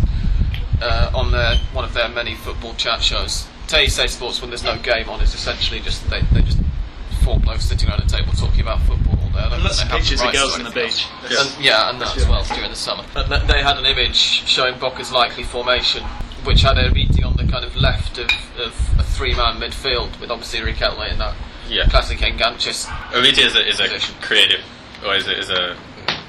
uh, 0.80 1.10
on 1.14 1.30
their 1.32 1.56
one 1.72 1.84
of 1.84 1.94
their 1.94 2.08
many 2.08 2.34
football 2.34 2.74
chat 2.74 3.02
shows. 3.02 3.46
TyC 3.66 4.08
Sports, 4.08 4.40
when 4.40 4.50
there's 4.50 4.64
no 4.64 4.78
game 4.78 5.08
on, 5.10 5.20
is 5.20 5.34
essentially 5.34 5.80
just 5.80 6.08
they 6.10 6.22
they 6.32 6.40
just 6.42 6.58
four 7.22 7.38
blokes 7.38 7.64
sitting 7.64 7.88
around 7.88 8.00
a 8.02 8.06
table 8.06 8.32
talking 8.32 8.60
about 8.62 8.80
football 8.82 9.18
all 9.22 9.28
day. 9.30 9.38
I 9.40 9.48
don't 9.50 9.60
And 9.60 9.62
think 9.62 9.72
of 9.72 9.76
they 9.76 9.82
have 9.84 10.00
pictures 10.00 10.22
of 10.22 10.32
girls 10.32 10.54
on 10.58 10.64
the 10.64 10.70
beach. 10.70 11.06
else. 11.30 11.56
And, 11.56 11.64
yeah, 11.64 11.90
and 11.90 12.00
that 12.00 12.16
as 12.16 12.26
well 12.28 12.42
during 12.44 12.70
the 12.70 12.76
summer. 12.76 13.04
And 13.14 13.30
they 13.50 13.62
had 13.62 13.76
an 13.76 13.84
image 13.84 14.16
showing 14.16 14.78
Boca's 14.78 15.12
likely 15.12 15.42
formation, 15.44 16.02
which 16.44 16.62
had 16.62 16.76
Erviti 16.76 17.24
on 17.26 17.36
the 17.36 17.44
kind 17.44 17.64
of 17.64 17.76
left 17.76 18.16
of, 18.18 18.30
of 18.58 18.72
a 18.98 19.02
three-man 19.02 19.60
midfield, 19.60 20.18
with 20.20 20.30
obviously 20.30 20.60
Riquelme 20.60 21.10
in 21.12 21.18
that 21.18 21.34
Yeah. 21.68 21.84
classic 21.88 22.22
enganches. 22.22 22.86
Erviti 23.12 23.44
is 23.44 23.54
a, 23.54 23.68
is 23.68 23.80
a 23.80 23.88
creative, 24.22 24.60
or 25.04 25.14
is 25.14 25.26
a, 25.26 25.38
is 25.38 25.50
a 25.50 25.76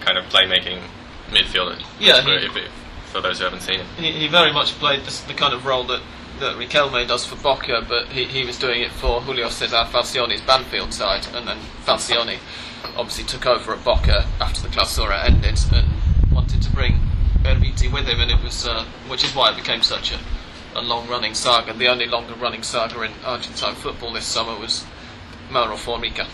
kind 0.01 0.17
of 0.17 0.25
playmaking 0.25 0.81
midfielder. 1.29 1.81
Yeah, 1.99 2.21
for, 2.23 2.29
he- 2.31 2.45
if, 2.47 2.55
if, 2.57 2.71
for 3.11 3.21
those 3.21 3.39
who 3.39 3.45
haven't 3.45 3.61
seen 3.61 3.79
it. 3.79 3.85
He, 3.97 4.11
he 4.11 4.27
very 4.27 4.51
much 4.53 4.71
played 4.73 5.03
the, 5.05 5.27
the 5.27 5.33
kind 5.33 5.53
of 5.53 5.65
role 5.65 5.83
that, 5.85 6.01
that 6.39 6.55
Riquelme 6.57 7.07
does 7.07 7.25
for 7.25 7.35
Boca, 7.37 7.83
but 7.87 8.07
he, 8.07 8.25
he 8.25 8.45
was 8.45 8.57
doing 8.57 8.81
it 8.81 8.91
for 8.91 9.21
Julio 9.21 9.49
Cesar 9.49 9.85
Falcioni's 9.91 10.41
Banfield 10.41 10.93
side, 10.93 11.25
and 11.33 11.47
then 11.47 11.57
Falcioni 11.85 12.37
obviously 12.97 13.23
took 13.25 13.45
over 13.45 13.73
at 13.73 13.83
Boca 13.83 14.25
after 14.39 14.61
the 14.61 14.67
Clausura 14.69 15.23
ended 15.25 15.59
and 15.73 15.87
wanted 16.31 16.61
to 16.61 16.71
bring 16.71 16.99
Erviti 17.43 17.91
with 17.91 18.07
him, 18.07 18.19
and 18.21 18.31
it 18.31 18.41
was 18.43 18.67
uh, 18.67 18.85
which 19.07 19.23
is 19.23 19.33
why 19.35 19.51
it 19.51 19.55
became 19.55 19.81
such 19.81 20.11
a, 20.11 20.19
a 20.75 20.81
long-running 20.81 21.33
saga. 21.33 21.73
The 21.73 21.87
only 21.87 22.05
longer-running 22.05 22.63
saga 22.63 23.01
in 23.01 23.11
Argentine 23.25 23.75
football 23.75 24.13
this 24.13 24.25
summer 24.25 24.57
was 24.59 24.85
Mauro 25.49 25.75
Formica, 25.77 26.25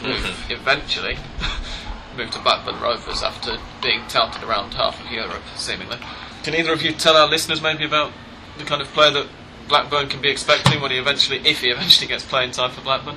who 0.00 0.08
Mhm. 0.12 0.50
eventually 0.50 1.16
moved 2.16 2.32
to 2.34 2.38
Blackburn 2.40 2.80
Rovers 2.80 3.22
after 3.22 3.58
being 3.82 4.02
touted 4.08 4.42
around 4.42 4.74
half 4.74 5.04
of 5.04 5.10
Europe, 5.10 5.42
seemingly. 5.56 5.98
Can 6.42 6.54
either 6.54 6.72
of 6.72 6.82
you 6.82 6.92
tell 6.92 7.16
our 7.16 7.28
listeners 7.28 7.60
maybe 7.62 7.84
about 7.84 8.12
the 8.58 8.64
kind 8.64 8.82
of 8.82 8.88
player 8.88 9.10
that 9.12 9.26
Blackburn 9.68 10.08
can 10.08 10.20
be 10.20 10.28
expecting 10.28 10.80
when 10.80 10.90
he 10.90 10.98
eventually, 10.98 11.38
if 11.46 11.60
he 11.60 11.68
eventually 11.68 12.08
gets 12.08 12.24
playing 12.24 12.50
time 12.50 12.70
for 12.70 12.80
Blackburn? 12.80 13.16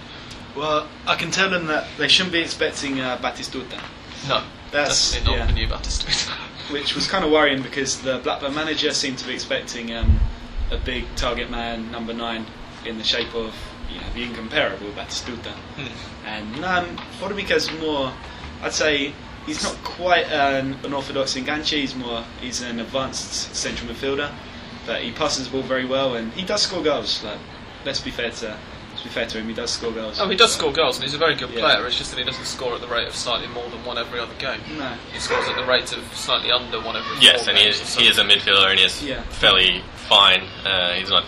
Well, 0.55 0.87
I 1.05 1.15
can 1.15 1.31
tell 1.31 1.49
them 1.49 1.67
that 1.67 1.87
they 1.97 2.07
shouldn't 2.07 2.31
be 2.33 2.39
expecting 2.39 2.99
uh, 3.01 3.17
Batistuta, 3.17 3.81
No, 4.27 4.43
That's- 4.71 5.11
definitely 5.11 5.37
not 5.37 5.39
yeah. 5.39 5.45
the 5.47 5.53
new 5.53 5.67
Batistuta. 5.67 6.31
which 6.71 6.95
was 6.95 7.07
kind 7.07 7.23
of 7.23 7.31
worrying 7.31 7.61
because 7.61 8.01
the 8.01 8.19
Blackburn 8.19 8.55
manager 8.55 8.91
seemed 8.91 9.17
to 9.19 9.27
be 9.27 9.33
expecting 9.33 9.93
um, 9.93 10.19
a 10.71 10.77
big 10.77 11.05
target 11.15 11.49
man, 11.51 11.91
number 11.91 12.13
nine, 12.13 12.45
in 12.85 12.97
the 12.97 13.03
shape 13.03 13.33
of 13.35 13.53
you 13.89 13.99
know 13.99 14.07
the 14.13 14.23
incomparable 14.23 14.89
Batistuta. 14.91 15.51
Hmm. 15.51 16.25
And 16.27 16.65
um, 16.65 16.97
Formica's 17.19 17.71
more, 17.79 18.11
I'd 18.61 18.73
say, 18.73 19.13
he's 19.45 19.63
not 19.63 19.75
quite 19.83 20.25
an, 20.27 20.73
an 20.83 20.93
orthodox 20.93 21.35
enganche. 21.35 21.71
He's 21.79 21.95
more, 21.95 22.23
he's 22.41 22.61
an 22.61 22.79
advanced 22.79 23.55
central 23.55 23.91
midfielder, 23.91 24.31
but 24.85 25.01
he 25.01 25.11
passes 25.11 25.45
the 25.45 25.51
ball 25.51 25.61
very 25.63 25.85
well 25.85 26.15
and 26.15 26.31
he 26.33 26.43
does 26.45 26.61
score 26.63 26.83
goals. 26.83 27.23
Like, 27.23 27.39
let's 27.85 27.99
be 28.01 28.11
fair 28.11 28.31
to, 28.31 28.57
let's 28.91 29.03
be 29.03 29.09
fair 29.09 29.25
to 29.27 29.37
him, 29.39 29.47
he 29.47 29.53
does 29.53 29.71
score 29.71 29.91
goals. 29.91 30.19
Oh, 30.19 30.27
he 30.27 30.35
does 30.35 30.53
score 30.53 30.71
goals, 30.71 30.95
and 30.97 31.03
he's 31.03 31.13
a 31.13 31.17
very 31.19 31.35
good 31.35 31.51
Yeah. 31.51 31.59
player. 31.59 31.85
It's 31.85 31.97
just 31.97 32.11
that 32.11 32.17
he 32.17 32.23
doesn't 32.23 32.45
score 32.45 32.73
at 32.73 32.81
the 32.81 32.87
rate 32.87 33.07
of 33.07 33.15
slightly 33.15 33.47
more 33.47 33.69
than 33.69 33.83
one 33.85 33.97
every 33.97 34.19
other 34.19 34.33
game. 34.39 34.59
No. 34.77 34.93
He 35.13 35.19
scores 35.19 35.47
at 35.47 35.55
the 35.55 35.65
rate 35.65 35.91
of 35.95 36.03
slightly 36.15 36.51
under 36.51 36.79
one 36.81 36.95
every 36.95 37.17
Yes, 37.19 37.41
four 37.43 37.49
and 37.51 37.59
he 37.59 37.67
is 37.67 37.95
he 37.95 38.07
is 38.07 38.17
a 38.17 38.23
midfielder 38.23 38.69
and 38.71 38.79
he 38.79 38.85
is 38.85 39.03
Yeah. 39.03 39.21
fairly 39.23 39.83
fine. 40.09 40.43
Uh, 40.65 40.93
he's 40.93 41.09
not 41.09 41.25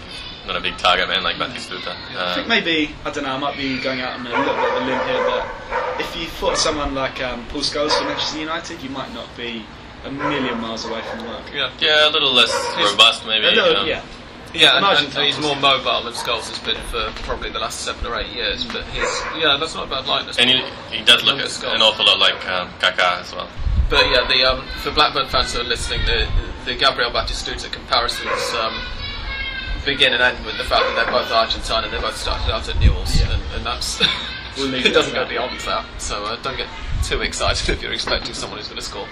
not 0.48 0.56
a 0.56 0.62
big 0.62 0.78
target 0.78 1.08
man 1.10 1.24
like 1.24 1.36
Batistuta. 1.36 1.94
I 2.16 2.34
think 2.36 2.46
Um, 2.46 2.48
maybe 2.50 2.96
I 3.06 3.12
don't 3.12 3.24
know. 3.24 3.32
I 3.32 3.38
might 3.38 3.58
be 3.58 3.80
going 3.82 4.02
out 4.02 4.20
on 4.20 4.26
a 4.26 4.30
little 4.30 4.44
bit 4.56 4.70
of 4.70 4.82
a 4.82 4.86
limb 4.86 5.08
here, 5.08 5.24
but 5.26 6.00
if 6.00 6.16
you 6.16 6.26
thought 6.28 6.58
someone 6.58 6.96
like 6.96 7.22
um, 7.22 7.46
Paul 7.48 7.62
Scholes 7.62 7.92
for 7.98 8.06
Manchester 8.06 8.40
United, 8.40 8.82
you 8.82 8.90
might 8.90 9.14
not 9.14 9.28
be 9.38 9.66
a 10.06 10.12
million 10.12 10.60
miles 10.62 10.86
away 10.86 11.02
from 11.02 11.20
the 11.20 11.26
mark. 11.26 11.44
Yeah. 11.54 11.70
yeah, 11.80 12.08
a 12.08 12.12
little 12.12 12.32
less 12.34 12.52
He's- 12.76 12.92
robust 12.92 13.26
maybe. 13.26 13.46
A 13.48 13.52
little- 13.52 13.78
um, 13.78 13.88
yeah, 13.88 14.02
Yeah, 14.54 14.78
and, 14.78 14.86
and 15.16 15.26
he's 15.26 15.38
more 15.40 15.56
mobile 15.58 16.04
than 16.04 16.14
Scholes 16.14 16.48
has 16.50 16.60
been 16.60 16.80
for 16.90 17.12
probably 17.24 17.50
the 17.50 17.60
last 17.60 17.82
seven 17.82 18.06
or 18.08 18.16
eight 18.20 18.32
years. 18.34 18.64
But 18.64 18.86
he's 18.86 19.04
yeah, 19.38 19.58
that's 19.60 19.76
not 19.76 19.88
a 19.88 19.90
bad 19.90 20.08
likeness. 20.08 20.38
And 20.40 20.50
he, 20.50 20.64
he 20.96 21.04
does 21.04 21.24
look 21.24 21.38
Younger 21.38 21.68
a- 21.68 21.76
an 21.76 21.82
awful 21.82 22.06
lot 22.06 22.20
like 22.20 22.48
um, 22.48 22.70
Kaká 22.80 23.22
as 23.22 23.34
well. 23.36 23.50
But 23.90 24.06
yeah, 24.10 24.26
the 24.28 24.44
um, 24.46 24.66
for 24.84 24.92
Blackburn 24.92 25.28
fans 25.28 25.54
who 25.54 25.62
are 25.62 25.64
listening, 25.64 26.06
the 26.06 26.28
the 26.66 26.76
Gabriel 26.76 27.12
Batistuta 27.12 27.72
comparisons 27.72 28.54
um, 28.60 28.76
begin 29.86 30.14
and 30.14 30.22
end 30.22 30.46
with 30.46 30.58
the 30.58 30.64
fact 30.64 30.84
that 30.84 30.96
they're 30.96 31.12
both 31.12 31.32
Argentine 31.32 31.84
and 31.84 31.94
they 31.94 32.00
both 32.00 32.18
started 32.18 32.54
out 32.54 32.68
at 32.70 32.80
Newell's, 32.80 33.20
Yeah. 33.20 33.32
and, 33.34 33.44
and 33.56 33.66
that's 33.66 34.02
We'll 34.58 34.74
it 34.74 34.86
it 34.88 34.94
doesn't 34.94 35.14
go 35.14 35.28
beyond 35.28 35.60
that. 35.62 35.86
So 36.02 36.24
uh, 36.26 36.36
don't 36.42 36.58
get 36.58 36.68
too 37.04 37.22
excited 37.22 37.70
if 37.70 37.82
you're 37.82 37.94
expecting 37.94 38.34
someone 38.34 38.58
who's 38.60 38.68
going 38.68 38.80
to 38.80 38.86
score 38.86 39.08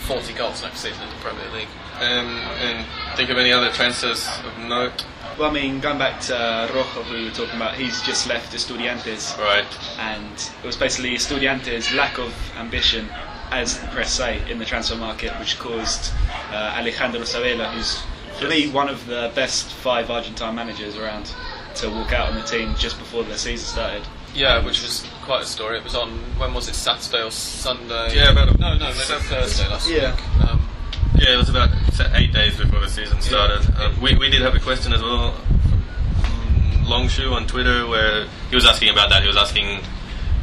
40 0.00 0.32
goals 0.34 0.62
next 0.62 0.80
season 0.80 1.02
in 1.02 1.08
the 1.10 1.16
Premier 1.16 1.48
League. 1.52 1.68
Um, 2.00 2.26
and 2.60 2.86
think 3.16 3.28
of 3.30 3.36
any 3.38 3.52
other 3.52 3.70
transfers 3.70 4.26
of 4.44 4.58
note? 4.66 5.04
Well, 5.38 5.50
I 5.50 5.52
mean, 5.52 5.80
going 5.80 5.98
back 5.98 6.20
to 6.22 6.36
uh, 6.36 6.66
Rojo, 6.74 7.02
who 7.02 7.14
we 7.14 7.24
were 7.26 7.30
talking 7.30 7.56
about, 7.56 7.74
he's 7.74 8.00
just 8.02 8.26
left 8.28 8.52
Estudiantes, 8.54 9.36
Right. 9.38 9.66
and 9.98 10.32
it 10.62 10.66
was 10.66 10.76
basically 10.76 11.10
Estudiantes' 11.14 11.94
lack 11.94 12.18
of 12.18 12.34
ambition, 12.56 13.08
as 13.50 13.78
the 13.80 13.86
press 13.88 14.12
say, 14.12 14.42
in 14.50 14.58
the 14.58 14.64
transfer 14.64 14.96
market, 14.96 15.32
which 15.38 15.58
caused 15.58 16.12
uh, 16.50 16.74
Alejandro 16.78 17.22
Sabella, 17.24 17.68
who's 17.70 18.02
for 18.38 18.46
me 18.48 18.68
one 18.70 18.88
of 18.88 19.06
the 19.06 19.30
best 19.34 19.66
five 19.72 20.10
Argentine 20.10 20.54
managers 20.54 20.96
around, 20.96 21.32
to 21.76 21.88
walk 21.90 22.12
out 22.12 22.28
on 22.30 22.34
the 22.34 22.42
team 22.42 22.74
just 22.76 22.98
before 22.98 23.24
the 23.24 23.36
season 23.36 23.66
started. 23.66 24.02
Yeah, 24.34 24.64
which 24.64 24.82
was 24.82 25.06
quite 25.22 25.42
a 25.42 25.46
story. 25.46 25.78
It 25.78 25.84
was 25.84 25.94
on 25.94 26.10
when 26.38 26.54
was 26.54 26.68
it 26.68 26.74
Saturday 26.74 27.22
or 27.22 27.30
Sunday? 27.30 28.14
Yeah, 28.14 28.30
about 28.32 28.48
a- 28.54 28.58
no, 28.58 28.74
no, 28.74 28.86
maybe 28.86 28.92
Thursday 28.92 29.68
last 29.68 29.88
Yeah. 29.88 30.14
week. 30.14 30.48
Um, 30.48 30.68
Yeah, 31.16 31.34
it 31.34 31.36
was 31.36 31.48
about 31.48 31.70
eight 32.14 32.32
days 32.32 32.56
before 32.56 32.78
the 32.80 32.88
season 32.88 33.20
started. 33.20 33.66
Um, 33.80 34.00
we, 34.00 34.14
we 34.16 34.28
did 34.30 34.40
have 34.42 34.54
a 34.54 34.60
question 34.60 34.92
as 34.92 35.02
well 35.02 35.32
from 35.32 36.84
Longshoe 36.84 37.32
on 37.32 37.46
Twitter 37.48 37.86
where 37.88 38.26
he 38.50 38.54
was 38.54 38.64
asking 38.66 38.90
about 38.90 39.10
that. 39.10 39.22
He 39.22 39.26
was 39.28 39.36
asking 39.36 39.80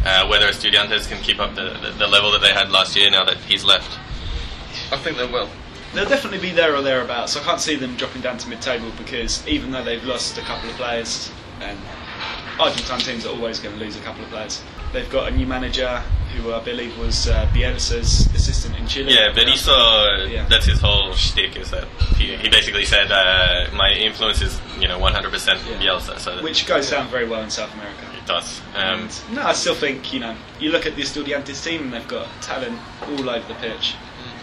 uh, 0.05 0.27
whether 0.27 0.47
Estudiantes 0.47 1.07
can 1.07 1.21
keep 1.23 1.39
up 1.39 1.55
the, 1.55 1.77
the, 1.81 1.91
the 1.99 2.07
level 2.07 2.31
that 2.31 2.41
they 2.41 2.51
had 2.53 2.69
last 2.71 2.95
year 2.95 3.09
now 3.09 3.23
that 3.23 3.37
he's 3.37 3.63
left. 3.63 3.97
I 4.91 4.97
think 4.97 5.17
they 5.17 5.25
will. 5.27 5.49
They'll 5.95 6.09
definitely 6.09 6.39
be 6.39 6.51
there 6.51 6.75
or 6.75 6.81
thereabouts. 6.81 7.37
I 7.37 7.41
can't 7.43 7.59
see 7.61 7.75
them 7.75 7.95
dropping 7.95 8.21
down 8.21 8.37
to 8.39 8.49
mid-table 8.49 8.91
because 8.97 9.45
even 9.47 9.71
though 9.71 9.83
they've 9.83 10.03
lost 10.03 10.37
a 10.37 10.41
couple 10.41 10.69
of 10.69 10.75
players, 10.75 11.31
and 11.61 11.79
Argentine 12.59 12.99
teams 12.99 13.25
are 13.25 13.29
always 13.29 13.59
going 13.59 13.77
to 13.77 13.83
lose 13.83 13.95
a 13.97 14.01
couple 14.01 14.23
of 14.23 14.29
players. 14.29 14.61
They've 14.93 15.09
got 15.09 15.31
a 15.31 15.35
new 15.35 15.45
manager 15.45 15.99
who 16.35 16.53
I 16.53 16.61
believe 16.63 16.97
was 16.97 17.27
uh, 17.29 17.49
Bielsa's 17.53 18.27
assistant 18.33 18.77
in 18.77 18.87
Chile. 18.87 19.13
Yeah, 19.13 19.31
Berizzo, 19.33 20.29
Yeah. 20.29 20.45
that's 20.49 20.65
his 20.65 20.79
whole 20.81 21.13
shtick 21.13 21.55
is 21.55 21.71
that 21.71 21.85
he, 22.17 22.35
he 22.35 22.49
basically 22.49 22.83
said 22.85 23.09
uh, 23.11 23.69
my 23.73 23.91
influence 23.91 24.41
is 24.41 24.59
you 24.79 24.87
know 24.87 24.99
100% 24.99 25.31
Yeah. 25.31 25.79
Bielsa, 25.79 26.19
so 26.19 26.41
which 26.43 26.65
goes 26.67 26.89
down 26.89 27.07
very 27.09 27.27
well 27.27 27.41
in 27.41 27.49
South 27.49 27.73
America. 27.73 28.05
it 28.21 28.25
does. 28.25 28.61
Um, 28.75 29.01
And 29.01 29.21
no, 29.35 29.43
I 29.43 29.53
still 29.53 29.75
think 29.75 30.13
you 30.13 30.19
know 30.19 30.35
you 30.59 30.71
look 30.71 30.85
at 30.85 30.95
the 30.95 31.03
Estudiantes 31.03 31.63
team 31.63 31.83
and 31.83 31.93
they've 31.93 32.07
got 32.07 32.27
talent 32.41 32.79
all 33.03 33.29
over 33.29 33.47
the 33.47 33.55
pitch, 33.59 33.95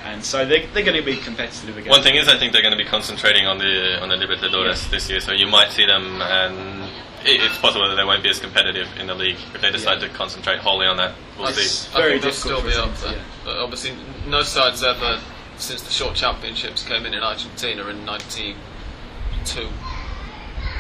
and 0.05 0.25
so 0.25 0.45
they 0.45 0.67
they're 0.67 0.85
going 0.85 0.97
to 0.97 1.03
be 1.05 1.17
competitive 1.17 1.77
again. 1.77 1.91
One 1.91 2.03
thing 2.03 2.17
is, 2.17 2.29
I 2.29 2.37
think 2.39 2.53
they're 2.53 2.63
going 2.63 2.77
to 2.77 2.83
be 2.83 2.89
concentrating 2.89 3.47
on 3.47 3.59
the 3.59 4.01
on 4.03 4.09
the 4.09 4.17
Libertadores 4.17 4.85
Yeah. 4.85 4.91
this 4.91 5.09
year, 5.11 5.21
so 5.21 5.33
you 5.33 5.47
might 5.47 5.71
see 5.71 5.87
them, 5.87 6.21
and 6.23 6.83
it, 7.25 7.41
it's 7.43 7.59
possible 7.59 7.89
that 7.89 7.95
they 7.97 8.05
won't 8.05 8.23
be 8.23 8.31
as 8.31 8.39
competitive 8.41 8.89
in 8.99 9.07
the 9.07 9.15
league 9.15 9.37
if 9.55 9.61
they 9.61 9.71
decide 9.71 10.01
Yeah. 10.03 10.09
to 10.09 10.15
concentrate 10.15 10.59
wholly 10.59 10.87
on 10.87 10.97
that. 10.97 11.15
We'll 11.39 11.49
I, 11.49 11.53
see. 11.53 11.89
I 11.95 12.01
Very 12.01 12.21
think 12.21 12.23
they'll 12.23 12.31
difficult 12.33 12.61
still 12.61 12.85
for 12.87 13.03
be 13.03 13.11
up 13.11 13.15
there. 13.45 13.55
Uh, 13.55 13.63
obviously, 13.65 13.93
no 14.27 14.43
side's 14.43 14.83
ever, 14.83 15.21
since 15.57 15.83
the 15.83 15.93
short 15.93 16.15
championships 16.17 16.83
came 16.85 17.07
in 17.07 17.15
in 17.15 17.23
Argentina 17.23 17.87
in 17.87 18.05
92, 18.05 18.57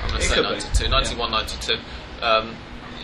I'm 0.02 0.08
going 0.08 0.20
to 0.20 0.26
say 0.26 0.34
could 0.34 0.42
be, 0.42 0.88
92, 0.88 0.88
91, 0.88 1.30
92, 1.30 1.78
um, 2.22 2.56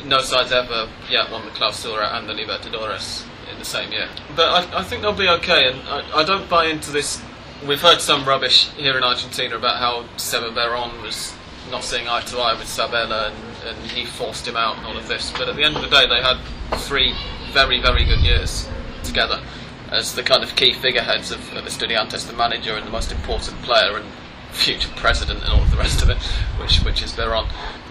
no 0.04 0.18
side's 0.20 0.52
ever 0.52 0.88
yet 1.10 1.30
won 1.30 1.44
the 1.44 1.50
Clausura 1.52 2.14
and 2.14 2.28
the 2.28 2.32
Libertadores 2.34 3.24
in 3.50 3.58
the 3.58 3.64
same 3.64 3.92
year. 3.92 4.08
But 4.36 4.48
I, 4.48 4.80
I 4.80 4.82
think 4.84 5.02
they'll 5.02 5.12
be 5.12 5.28
okay, 5.28 5.68
and 5.68 5.80
I, 5.88 6.20
I 6.20 6.24
don't 6.24 6.48
buy 6.48 6.66
into 6.66 6.90
this 6.90 7.22
we've 7.66 7.80
heard 7.80 8.00
some 8.00 8.24
rubbish 8.24 8.68
here 8.76 8.96
in 8.96 9.02
Argentina 9.02 9.56
about 9.56 9.78
how 9.78 10.04
Seba 10.16 10.50
Veron 10.50 11.02
was 11.02 11.34
not 11.70 11.82
seeing 11.82 12.08
eye 12.08 12.20
to 12.20 12.38
eye 12.38 12.54
with 12.54 12.68
Sabella 12.68 13.28
and, 13.28 13.68
and 13.68 13.90
he 13.90 14.04
forced 14.04 14.46
him 14.46 14.56
out 14.56 14.76
and 14.78 14.86
all 14.86 14.96
of 14.96 15.08
this. 15.08 15.32
But 15.32 15.48
at 15.48 15.56
the 15.56 15.64
end 15.64 15.76
of 15.76 15.82
the 15.82 15.88
day, 15.88 16.06
they 16.06 16.22
had 16.22 16.38
three 16.78 17.14
very, 17.52 17.80
very 17.80 18.04
good 18.04 18.20
years 18.20 18.68
together 19.02 19.42
as 19.90 20.14
the 20.14 20.22
kind 20.22 20.44
of 20.44 20.54
key 20.54 20.72
figureheads 20.72 21.30
of, 21.30 21.40
of 21.54 21.64
Estudiantes, 21.64 22.26
the 22.26 22.36
manager 22.36 22.74
and 22.76 22.86
the 22.86 22.90
most 22.90 23.10
important 23.10 23.60
player 23.62 23.96
and 23.96 24.06
future 24.52 24.90
president 24.96 25.42
and 25.42 25.52
all 25.52 25.62
of 25.62 25.70
the 25.70 25.76
rest 25.76 26.02
of 26.02 26.10
it, 26.10 26.16
which 26.60 26.82
which 26.84 27.02
is 27.02 27.12
Veron. 27.12 27.48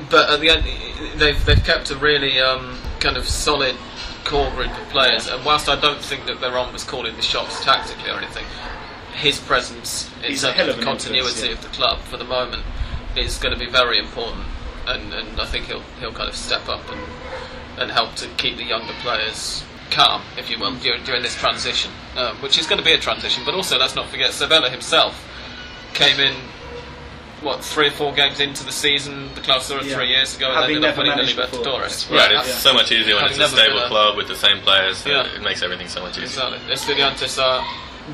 But 0.09 0.29
at 0.29 0.39
the 0.39 0.49
end, 0.49 0.63
they've 1.19 1.43
they've 1.45 1.63
kept 1.63 1.91
a 1.91 1.95
really 1.95 2.39
um, 2.39 2.77
kind 2.99 3.17
of 3.17 3.27
solid 3.27 3.75
core 4.27 4.51
group 4.51 4.71
of 4.77 4.89
players. 4.89 5.27
And 5.27 5.43
whilst 5.45 5.69
I 5.69 5.79
don't 5.79 6.01
think 6.01 6.25
that 6.25 6.37
Veron 6.37 6.73
was 6.73 6.83
calling 6.83 7.15
the 7.15 7.21
shots 7.21 7.63
tactically 7.63 8.09
or 8.09 8.17
anything, 8.17 8.45
his 9.15 9.39
presence 9.39 10.11
in 10.17 10.31
He's 10.31 10.43
a 10.43 10.53
terms 10.53 10.59
of 10.59 10.65
the 10.65 10.71
influence, 10.73 11.03
continuity 11.03 11.47
yeah. 11.47 11.53
of 11.53 11.61
the 11.61 11.69
club 11.69 11.99
for 11.99 12.17
the 12.17 12.25
moment 12.25 12.63
is 13.15 13.37
going 13.39 13.57
to 13.57 13.59
be 13.59 13.71
very 13.71 13.97
important. 13.97 14.45
And, 14.85 15.13
and 15.13 15.39
I 15.41 15.45
think 15.45 15.65
he'll 15.65 15.83
he'll 15.99 16.13
kind 16.13 16.29
of 16.29 16.35
step 16.35 16.69
up 16.69 16.87
and 16.91 17.01
and 17.79 17.91
help 17.91 18.15
to 18.15 18.27
keep 18.37 18.57
the 18.57 18.63
younger 18.63 18.93
players 19.01 19.63
calm, 19.91 20.21
if 20.37 20.49
you 20.49 20.59
will, 20.59 20.75
during, 20.75 21.03
during 21.03 21.21
this 21.23 21.35
transition, 21.35 21.91
um, 22.15 22.35
which 22.37 22.57
is 22.57 22.67
going 22.67 22.79
to 22.79 22.83
be 22.85 22.93
a 22.93 22.97
transition. 22.97 23.43
But 23.45 23.53
also, 23.53 23.77
let's 23.77 23.95
not 23.95 24.09
forget, 24.09 24.31
Sabella 24.33 24.69
himself 24.69 25.25
came 25.93 26.19
in. 26.19 26.35
What 27.41 27.63
three 27.63 27.87
or 27.87 27.91
four 27.91 28.13
games 28.13 28.39
into 28.39 28.63
the 28.65 28.71
season, 28.71 29.29
the 29.35 29.41
Clausura 29.41 29.83
Yeah. 29.83 29.93
three 29.95 30.09
years 30.09 30.35
ago, 30.35 30.47
and 30.47 30.55
Having 30.55 30.75
ended 30.77 30.89
up 30.89 30.97
never 30.97 31.01
winning 31.09 31.17
the 31.27 31.33
managed 31.35 31.51
before. 31.51 31.65
Libertadores. 31.81 32.09
Right, 32.09 32.31
Yeah, 32.31 32.39
it's 32.39 32.49
yeah. 32.49 32.55
so 32.55 32.73
much 32.73 32.91
easier 32.91 33.13
when 33.15 33.23
Having 33.25 33.41
it's 33.41 33.53
a 33.53 33.55
stable 33.55 33.79
a- 33.79 33.87
club 33.87 34.17
with 34.17 34.27
the 34.27 34.35
same 34.35 34.59
players. 34.61 35.05
uh, 35.05 35.09
Yeah. 35.09 35.21
It 35.35 35.41
makes 35.43 35.61
everything 35.61 35.87
so 35.87 36.01
much 36.01 36.17
easier. 36.17 36.23
Exactly. 36.47 36.59
Estudiantes 36.73 37.37
are 37.41 37.61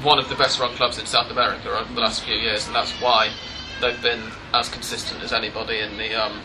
one 0.01 0.19
of 0.19 0.27
the 0.27 0.35
best 0.35 0.59
run 0.59 0.75
clubs 0.75 0.97
in 0.97 1.05
South 1.05 1.31
America 1.31 1.69
over 1.69 1.93
the 1.93 2.01
last 2.01 2.23
few 2.23 2.35
years, 2.35 2.67
and 2.67 2.75
that's 2.75 2.91
why 2.99 3.29
they've 3.79 4.01
been 4.01 4.21
as 4.53 4.67
consistent 4.67 5.23
as 5.23 5.31
anybody 5.31 5.79
in 5.79 5.95
the 5.97 6.13
um, 6.15 6.41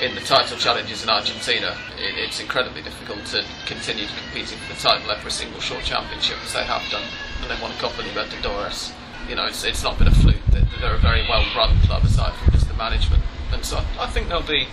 in 0.00 0.14
the 0.14 0.20
title 0.22 0.56
challenges 0.56 1.02
in 1.04 1.10
Argentina. 1.10 1.76
It, 1.98 2.14
it's 2.18 2.40
incredibly 2.40 2.80
difficult 2.82 3.24
to 3.26 3.44
continue 3.66 4.06
competing 4.24 4.58
for 4.58 4.72
the 4.74 4.80
title 4.80 5.10
every 5.10 5.30
single 5.30 5.60
short 5.60 5.84
championship 5.84 6.38
as 6.44 6.52
they 6.54 6.64
have 6.64 6.82
done, 6.90 7.04
and 7.42 7.50
they've 7.50 7.60
won 7.60 7.72
a 7.72 7.74
Copa 7.76 8.02
Libertadores. 8.02 8.90
You 9.28 9.34
know, 9.36 9.46
it's, 9.46 9.64
it's 9.64 9.82
not 9.82 9.98
been 9.98 10.08
a 10.08 10.14
fluke. 10.14 10.36
They're, 10.50 10.66
they're 10.80 10.94
a 10.94 10.98
very 10.98 11.22
well 11.28 11.44
run 11.56 11.78
club 11.80 12.04
aside 12.04 12.34
from 12.34 12.52
just 12.52 12.68
the 12.68 12.74
management, 12.74 13.22
and 13.52 13.64
so 13.64 13.78
I 13.98 14.06
think 14.08 14.28
they'll 14.28 14.42
be 14.42 14.66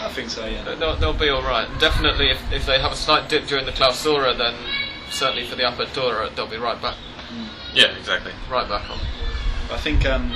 I 0.00 0.08
think 0.08 0.30
so. 0.30 0.44
Yeah. 0.46 0.74
They'll, 0.74 0.96
they'll 0.96 1.12
be 1.12 1.28
all 1.28 1.42
right. 1.42 1.68
Definitely, 1.78 2.30
if, 2.30 2.52
if 2.52 2.66
they 2.66 2.80
have 2.80 2.90
a 2.92 2.96
slight 2.96 3.28
dip 3.28 3.46
during 3.46 3.66
the 3.66 3.72
Clausura, 3.72 4.36
then 4.36 4.54
certainly 5.10 5.46
for 5.46 5.54
the 5.54 5.62
Apertura, 5.62 6.34
they'll 6.34 6.48
be 6.48 6.56
right 6.56 6.80
back, 6.82 6.96
Yeah, 7.72 7.96
exactly. 7.96 8.32
right 8.50 8.68
back 8.68 8.90
on. 8.90 8.98
I 9.70 9.76
think 9.78 10.04
um, 10.04 10.34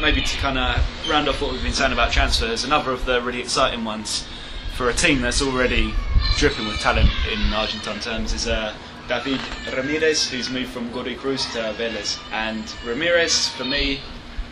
maybe 0.00 0.22
to 0.22 0.36
kind 0.38 0.58
of 0.58 1.08
round 1.08 1.28
off 1.28 1.40
what 1.40 1.52
we've 1.52 1.62
been 1.62 1.72
saying 1.72 1.92
about 1.92 2.10
transfers, 2.10 2.64
another 2.64 2.90
of 2.90 3.04
the 3.04 3.22
really 3.22 3.40
exciting 3.40 3.84
ones 3.84 4.26
for 4.74 4.88
a 4.88 4.92
team 4.92 5.20
that's 5.20 5.40
already 5.40 5.94
dripping 6.36 6.66
with 6.66 6.78
talent 6.80 7.08
in 7.32 7.38
Argentine 7.54 8.00
terms 8.00 8.32
is 8.32 8.48
uh, 8.48 8.74
David 9.08 9.40
Ramirez, 9.74 10.28
who's 10.28 10.50
moved 10.50 10.70
from 10.70 10.90
Godoy 10.92 11.16
Cruz 11.16 11.44
to 11.52 11.58
Vélez. 11.78 12.18
And 12.32 12.64
Ramirez, 12.84 13.48
for 13.50 13.64
me, 13.64 14.00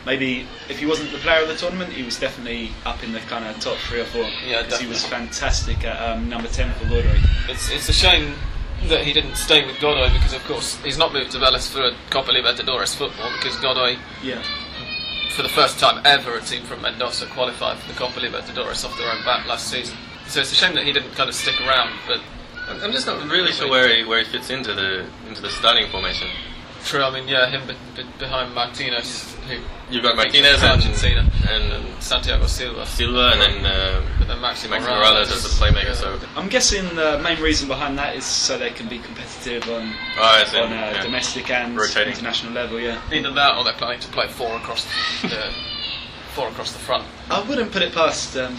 maybe 0.07 0.47
if 0.69 0.79
he 0.79 0.87
wasn't 0.87 1.11
the 1.13 1.19
player 1.19 1.43
of 1.43 1.49
the 1.49 1.57
tournament, 1.57 1.93
he 1.93 2.03
was 2.03 2.19
definitely 2.19 2.71
up 2.87 3.03
in 3.03 3.13
the 3.13 3.21
kind 3.21 3.45
of 3.45 3.59
top 3.61 3.77
three 3.79 4.01
or 4.01 4.05
four. 4.07 4.25
Yeah, 4.47 4.63
because 4.63 4.81
he 4.81 4.87
was 4.87 5.05
fantastic 5.05 5.85
at 5.85 6.01
um, 6.01 6.29
number 6.29 6.49
ten 6.49 6.73
for 6.75 6.85
Godoy. 6.89 7.19
It's 7.49 7.71
it's 7.71 7.89
a 7.89 7.93
shame 7.93 8.35
that 8.89 9.03
he 9.05 9.13
didn't 9.13 9.37
stay 9.37 9.65
with 9.65 9.81
Godoy 9.81 10.13
because, 10.13 10.35
of 10.35 10.45
course, 10.45 10.77
he's 10.83 10.99
not 10.99 11.13
moved 11.13 11.33
to 11.33 11.39
Vélez 11.39 11.69
for 11.73 11.83
a 11.83 11.93
Copa 12.11 12.31
Libertadores 12.33 12.95
football 12.95 13.33
because 13.39 13.57
Godoy, 13.57 13.97
Yeah. 14.23 14.43
for 15.31 15.43
the 15.43 15.49
first 15.49 15.79
time 15.79 16.03
ever, 16.05 16.37
a 16.37 16.41
team 16.43 16.63
from 16.65 16.83
Mendoza 16.83 17.27
qualified 17.27 17.79
for 17.79 17.89
the 17.89 17.99
Copa 17.99 18.21
Libertadores 18.21 18.85
off 18.85 18.97
their 18.99 19.11
own 19.11 19.25
bat 19.25 19.47
last 19.47 19.69
season. 19.71 19.97
So 20.27 20.41
it's 20.41 20.53
a 20.53 20.55
shame 20.55 20.75
that 20.75 20.85
he 20.85 20.93
didn't 20.93 21.13
kind 21.13 21.29
of 21.31 21.35
stick 21.35 21.59
around, 21.67 21.93
but 22.07 22.21
I'm 22.69 22.83
I'm 22.83 22.93
just 22.93 23.07
not 23.07 23.25
really 23.29 23.53
sure 23.53 23.69
where 23.69 23.95
he, 23.95 24.05
where 24.05 24.23
he 24.23 24.25
fits 24.25 24.51
into 24.51 24.75
the 24.75 25.07
into 25.29 25.43
the 25.43 25.51
starting 25.51 25.91
formation. 25.91 26.29
true. 26.85 27.03
I 27.03 27.11
mean, 27.11 27.29
yeah, 27.29 27.49
him 27.49 27.67
be, 27.67 27.75
be, 27.97 28.09
behind 28.19 28.55
Martinez, 28.55 29.35
who 29.49 29.59
You've 29.91 30.03
got 30.03 30.17
Martinez 30.17 30.63
and, 30.63 30.73
Argentina, 30.73 31.31
and 31.51 32.03
Santiago 32.03 32.47
Silva, 32.47 32.87
Silva, 32.87 33.33
and 33.33 33.41
then 33.41 33.67
uh, 33.67 34.03
but 34.19 34.29
then 34.29 34.39
Maxi 34.39 34.67
Maxi 34.67 34.81
Morales, 34.81 35.29
Morales 35.29 35.33
as 35.33 35.43
the 35.43 35.65
playmaker. 35.65 35.85
yeah. 35.85 35.95
So 35.95 36.19
I'm 36.37 36.49
guessing 36.49 36.95
the 36.95 37.21
main 37.23 37.41
reason 37.41 37.69
behind 37.69 37.99
that 37.99 38.17
is 38.17 38.25
so 38.25 38.57
they 38.57 38.71
can 38.71 38.89
be 38.89 38.99
competitive 38.99 39.69
on 39.69 39.93
oh, 40.19 40.23
I 40.23 40.45
see. 40.45 40.59
on 40.59 40.73
a 40.73 40.77
yeah. 40.77 41.03
domestic 41.03 41.51
and 41.51 41.77
Rotating. 41.77 42.15
international 42.15 42.55
level. 42.55 42.81
Yeah. 42.81 43.01
Either 43.13 43.31
that, 43.33 43.59
or 43.59 43.65
they're 43.65 43.75
planning 43.75 44.01
to 44.01 44.09
play 44.09 44.27
four 44.27 44.57
across 44.57 44.85
the 45.21 45.53
four 46.35 46.49
across 46.49 46.73
the 46.73 46.79
front. 46.79 47.05
I 47.29 47.47
wouldn't 47.47 47.71
put 47.71 47.83
it 47.83 47.93
past 47.93 48.37
um, 48.37 48.57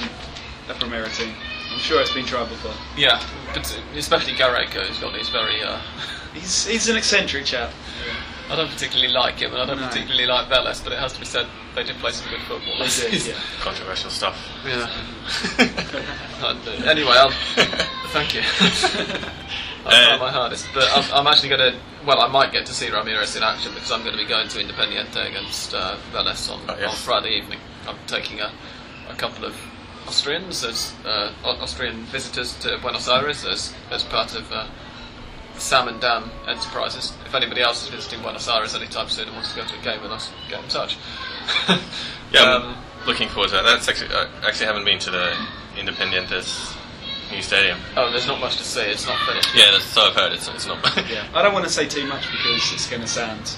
the 0.68 0.74
Primera 0.76 1.14
team. 1.18 1.34
I'm 1.76 1.82
sure 1.82 2.00
it's 2.02 2.14
been 2.14 2.26
tried 2.26 2.48
before. 2.48 2.72
Yeah, 2.96 3.22
especially 3.96 4.32
Gareca, 4.34 4.86
who's 4.88 4.98
got 5.00 5.14
these 5.14 5.28
very. 5.30 5.62
Uh, 5.62 5.80
He's 6.34 6.66
he's 6.66 6.90
an 6.90 6.98
eccentric 6.98 7.46
chap. 7.46 7.72
I 8.50 8.56
don't 8.58 8.70
particularly 8.70 9.12
like 9.12 9.40
him, 9.40 9.54
and 9.54 9.62
I 9.62 9.66
don't 9.66 9.80
No. 9.80 9.88
particularly 9.88 10.26
like 10.26 10.48
Vélez, 10.50 10.84
but 10.84 10.92
it 10.94 11.00
has 11.00 11.14
to 11.14 11.20
be 11.20 11.26
said 11.26 11.48
they 11.76 11.84
did 11.84 11.96
play 11.98 12.12
some 12.12 12.30
good 12.30 12.42
football. 12.42 12.78
They 12.78 12.88
did, 13.12 13.26
yeah. 13.28 13.34
controversial 13.62 14.10
stuff. 14.10 14.38
Yeah. 14.66 14.90
And, 16.46 16.60
uh, 16.68 16.72
anyway, 16.90 17.14
I'll, 17.14 17.32
thank 18.12 18.34
you. 18.36 18.42
I'll 18.42 19.92
try 19.92 20.16
Uh, 20.16 20.18
my 20.20 20.30
hardest, 20.32 20.68
but 20.74 20.84
I'm, 20.94 21.12
I'm 21.14 21.28
actually 21.28 21.50
going 21.50 21.72
to. 21.74 21.80
Well, 22.06 22.20
I 22.22 22.28
might 22.28 22.52
get 22.52 22.66
to 22.68 22.74
see 22.74 22.90
Ramirez 22.90 23.36
in 23.38 23.44
action 23.44 23.74
because 23.74 23.92
I'm 23.92 24.02
going 24.04 24.16
to 24.18 24.22
be 24.22 24.28
going 24.28 24.48
to 24.50 24.60
Independiente 24.60 25.26
against 25.30 25.74
uh, 25.74 25.96
Vélez 26.12 26.52
on, 26.52 26.60
Oh, 26.68 26.76
yes. 26.80 26.90
on 26.90 26.96
Friday 26.98 27.30
evening. 27.38 27.60
I'm 27.88 27.98
taking 28.08 28.42
a, 28.42 28.52
a 29.10 29.16
couple 29.16 29.46
of 29.46 29.56
Austrians 30.08 30.64
as 30.64 30.94
uh, 31.06 31.32
Austrian 31.44 32.04
visitors 32.06 32.54
to 32.60 32.78
Buenos 32.82 33.08
Aires 33.08 33.46
as 33.46 33.74
as 33.92 34.04
part 34.04 34.36
of. 34.36 34.52
Uh, 34.52 34.68
Sam 35.58 35.88
and 35.88 36.02
Dan 36.02 36.24
Enterprises. 36.50 37.14
If 37.26 37.34
anybody 37.34 37.62
else 37.62 37.82
is 37.84 37.88
visiting 37.88 38.22
Buenos 38.22 38.50
Aires 38.50 38.76
anytime 38.76 39.08
soon 39.08 39.28
and 39.28 39.36
wants 39.38 39.54
to 39.54 39.56
go 39.62 39.66
to 39.66 39.80
a 39.80 39.82
game 39.82 40.02
with 40.02 40.12
us, 40.12 40.30
get 40.50 40.62
in 40.62 40.68
touch. 40.70 40.98
Yeah, 42.34 42.42
I'm 42.44 42.62
Um, 42.64 42.78
looking 43.08 43.30
forward 43.30 43.50
to 43.52 43.56
that. 43.56 43.64
That's 43.64 43.88
actually 43.88 44.14
I 44.14 44.28
actually 44.44 44.66
haven't 44.66 44.84
been 44.84 45.00
to 45.00 45.12
the 45.12 45.34
Independientes 45.78 46.76
new 47.32 47.42
stadium. 47.42 47.78
oh, 47.96 48.12
there's 48.12 48.28
not 48.28 48.42
much 48.42 48.58
to 48.58 48.64
see. 48.66 48.82
It's 48.82 49.08
not 49.08 49.18
finished. 49.28 49.56
Yeah, 49.56 49.72
that's, 49.72 49.86
so 49.86 50.02
I've 50.02 50.16
heard. 50.16 50.34
It's, 50.34 50.48
it's 50.50 50.66
not. 50.68 50.84
Yeah. 51.10 51.26
I 51.34 51.42
don't 51.42 51.54
want 51.54 51.66
to 51.66 51.72
say 51.72 51.88
too 51.88 52.06
much 52.08 52.30
because 52.30 52.74
it's 52.74 52.90
going 52.90 53.02
to 53.02 53.08
sound, 53.08 53.56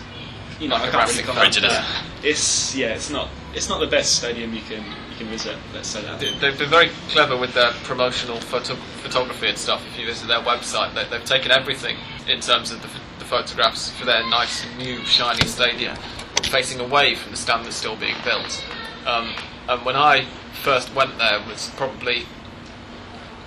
you 0.59 0.67
know, 0.67 0.75
Like 0.75 0.83
I 0.83 0.87
a 0.87 0.91
can't 0.91 1.09
really 1.09 1.23
comment. 1.23 1.39
prejudice. 1.39 1.73
Yeah. 1.73 2.03
It's 2.23 2.75
yeah, 2.75 2.87
it's 2.93 3.09
not 3.09 3.29
it's 3.55 3.69
not 3.69 3.79
the 3.79 3.87
best 3.87 4.17
stadium 4.17 4.53
you 4.53 4.61
can 4.61 4.83
you 5.06 5.06
can 5.17 5.27
visit. 5.27 5.57
Let's 5.73 5.89
say 5.89 6.01
that. 6.03 6.19
They- 6.19 6.33
They've 6.37 6.57
been 6.57 6.69
very 6.69 6.89
clever 7.09 7.35
with 7.37 7.53
their 7.53 7.71
promotional 7.83 8.39
photo- 8.39 8.75
photography 9.03 9.47
and 9.49 9.57
stuff. 9.57 9.85
If 9.87 9.99
you 9.99 10.05
visit 10.05 10.27
their 10.27 10.41
website, 10.41 10.93
they, 10.93 11.05
they've 11.09 11.25
taken 11.25 11.51
everything 11.51 11.97
in 12.27 12.39
terms 12.41 12.71
of 12.71 12.81
the, 12.81 12.87
the 13.19 13.25
photographs 13.25 13.89
for 13.91 14.05
their 14.05 14.27
nice, 14.29 14.65
new, 14.77 15.03
shiny 15.05 15.45
stadium, 15.47 15.95
facing 16.43 16.79
away 16.79 17.15
from 17.15 17.31
the 17.31 17.37
stand 17.37 17.65
that's 17.65 17.75
still 17.75 17.95
being 17.95 18.15
built. 18.23 18.63
Um, 19.05 19.33
and 19.67 19.83
when 19.85 19.95
I 19.95 20.25
first 20.63 20.93
went 20.93 21.17
there, 21.17 21.39
it 21.39 21.47
was 21.47 21.69
probably 21.75 22.25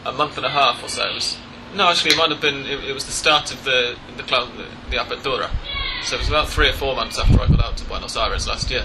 a 0.04 0.12
month 0.12 0.36
and 0.36 0.46
a 0.46 0.50
half 0.50 0.82
or 0.82 0.88
so. 0.88 1.08
It 1.08 1.14
was, 1.14 1.36
no, 1.74 1.88
actually, 1.88 2.12
it 2.12 2.16
might 2.18 2.30
have 2.30 2.40
been. 2.40 2.66
It, 2.66 2.84
it 2.84 2.92
was 2.92 3.04
the 3.06 3.12
start 3.12 3.52
of 3.52 3.62
the 3.64 3.96
the, 4.16 4.22
the 4.22 4.66
the 4.90 4.96
Apertura. 4.96 5.50
So 6.02 6.16
it 6.16 6.20
was 6.20 6.28
about 6.28 6.48
three 6.48 6.68
or 6.68 6.72
four 6.72 6.96
months 6.96 7.18
after 7.18 7.40
I 7.40 7.46
got 7.46 7.60
out 7.60 7.76
to 7.76 7.84
Buenos 7.84 8.16
Aires 8.16 8.48
last 8.48 8.70
year, 8.70 8.84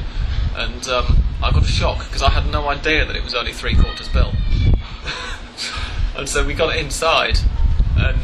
and 0.55 0.87
um, 0.89 1.23
I 1.43 1.51
got 1.51 1.63
a 1.63 1.67
shock 1.67 1.99
because 2.05 2.21
I 2.21 2.29
had 2.29 2.51
no 2.51 2.67
idea 2.69 3.05
that 3.05 3.15
it 3.15 3.23
was 3.23 3.33
only 3.35 3.53
three 3.53 3.75
quarters 3.75 4.07
built. 4.09 4.33
and 6.17 6.27
so 6.27 6.45
we 6.45 6.53
got 6.53 6.75
inside, 6.75 7.37
and 7.97 8.17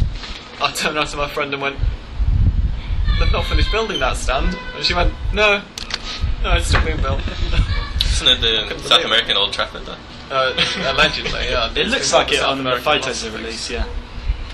I 0.61 0.71
turned 0.71 0.95
around 0.97 1.07
to 1.07 1.17
my 1.17 1.29
friend 1.29 1.53
and 1.53 1.61
went, 1.61 1.77
"They've 3.19 3.31
not 3.31 3.45
finished 3.45 3.71
building 3.71 3.99
that 3.99 4.17
stand," 4.17 4.57
and 4.75 4.83
she 4.85 4.93
went, 4.93 5.13
"No, 5.33 5.61
no, 6.43 6.53
it's 6.53 6.67
still 6.67 6.83
being 6.85 6.97
built." 7.01 7.21
Isn't 8.03 8.27
it 8.27 8.41
the 8.41 8.63
Couldn't 8.67 8.79
South 8.79 8.89
believe 8.89 8.99
it. 9.01 9.05
American 9.05 9.37
Old 9.37 9.53
Trafford? 9.53 9.85
Though? 9.85 9.95
Uh, 10.31 10.53
allegedly, 10.93 11.45
yeah. 11.49 11.71
It 11.75 11.87
looks 11.87 12.13
like 12.13 12.27
been 12.27 12.35
it 12.35 12.39
South 12.39 12.49
on 12.51 12.57
the 12.57 12.61
American 12.61 12.83
photos 12.83 13.21
they 13.21 13.27
Olympics. 13.29 13.69
released. 13.69 13.69
Yeah. 13.69 13.85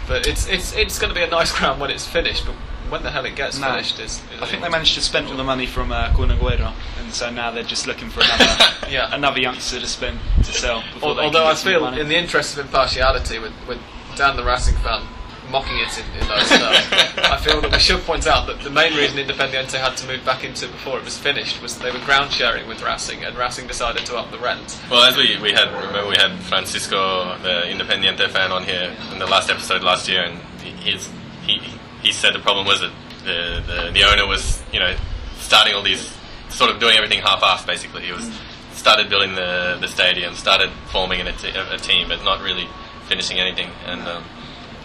But 0.07 0.25
it's 0.27 0.47
it's 0.47 0.73
it's 0.73 0.99
going 0.99 1.09
to 1.09 1.15
be 1.15 1.23
a 1.23 1.29
nice 1.29 1.51
ground 1.57 1.79
when 1.79 1.91
it's 1.91 2.07
finished. 2.07 2.45
But 2.45 2.55
when 2.89 3.03
the 3.03 3.11
hell 3.11 3.25
it 3.25 3.35
gets 3.35 3.59
No. 3.59 3.67
finished 3.71 3.99
is. 3.99 4.21
I 4.41 4.45
think 4.45 4.61
they 4.63 4.69
managed 4.69 4.95
to 4.95 5.01
spend 5.01 5.27
all 5.27 5.35
the 5.37 5.43
money 5.43 5.65
from 5.65 5.91
uh, 5.91 6.13
Kun 6.15 6.29
Agüero, 6.29 6.73
and 6.99 7.13
so 7.13 7.29
now 7.29 7.51
they're 7.51 7.63
just 7.63 7.87
looking 7.87 8.09
for 8.09 8.21
another 8.21 8.45
Yeah. 8.89 9.09
another 9.13 9.39
youngster 9.39 9.79
to 9.79 9.87
spend 9.87 10.19
to 10.37 10.51
sell. 10.53 10.83
Before 10.93 11.15
they 11.15 11.21
Although 11.23 11.47
I 11.47 11.55
feel, 11.55 11.81
money. 11.81 11.99
in 12.01 12.07
the 12.07 12.17
interest 12.17 12.57
of 12.57 12.65
impartiality, 12.65 13.39
with, 13.39 13.53
with 13.67 13.79
Dan 14.15 14.35
the 14.37 14.43
Racing 14.43 14.75
fan 14.77 15.03
mocking 15.49 15.77
it 15.79 15.97
in, 15.97 16.03
in 16.21 16.27
those 16.27 16.49
terms, 16.49 16.59
I 17.23 17.37
feel 17.41 17.61
that 17.61 17.71
we 17.71 17.79
should 17.79 18.01
point 18.01 18.27
out 18.27 18.47
that 18.47 18.59
the 18.59 18.69
main 18.69 18.93
reason 18.97 19.17
Independiente 19.17 19.79
had 19.79 19.95
to 19.97 20.05
move 20.07 20.25
back 20.25 20.43
into 20.43 20.67
before 20.67 20.97
it 20.97 21.05
was 21.05 21.17
finished 21.17 21.61
was 21.61 21.77
that 21.77 21.83
they 21.85 21.91
were 21.97 22.03
ground 22.05 22.33
sharing 22.33 22.67
with 22.67 22.81
Racing, 22.83 23.23
and 23.23 23.37
Racing 23.37 23.65
decided 23.67 24.05
to 24.07 24.17
up 24.17 24.29
the 24.29 24.39
rent. 24.39 24.77
Well, 24.91 25.03
as 25.03 25.15
we, 25.15 25.37
we 25.41 25.53
had 25.53 25.71
remember 25.73 26.05
we 26.09 26.17
had 26.17 26.37
Francisco, 26.43 27.37
the 27.43 27.61
Independiente 27.67 28.29
fan, 28.29 28.51
on 28.51 28.63
here 28.65 28.93
in 29.13 29.19
the 29.19 29.25
last 29.25 29.49
episode 29.49 29.83
last 29.83 30.09
year, 30.09 30.23
and 30.23 30.41
he 30.61 30.71
he's, 30.91 31.09
he 31.45 31.61
he 32.01 32.11
said 32.11 32.33
the 32.33 32.39
problem 32.39 32.65
was 32.67 32.79
that 32.81 32.91
the, 33.23 33.63
the 33.65 33.91
the 33.91 34.03
owner 34.03 34.25
was 34.27 34.63
you 34.71 34.79
know 34.79 34.95
starting 35.39 35.73
all 35.73 35.83
these, 35.83 36.13
sort 36.49 36.69
of 36.71 36.79
doing 36.79 36.95
everything 36.97 37.21
half-assed. 37.21 37.65
Basically, 37.65 38.03
he 38.03 38.11
was 38.11 38.29
started 38.73 39.09
building 39.09 39.35
the 39.35 39.77
the 39.79 39.87
stadium, 39.87 40.35
started 40.35 40.69
forming 40.91 41.21
a, 41.21 41.31
t- 41.33 41.49
a 41.49 41.77
team, 41.77 42.09
but 42.09 42.23
not 42.23 42.41
really 42.41 42.67
finishing 43.07 43.39
anything. 43.39 43.69
And 43.85 44.01
um, 44.07 44.23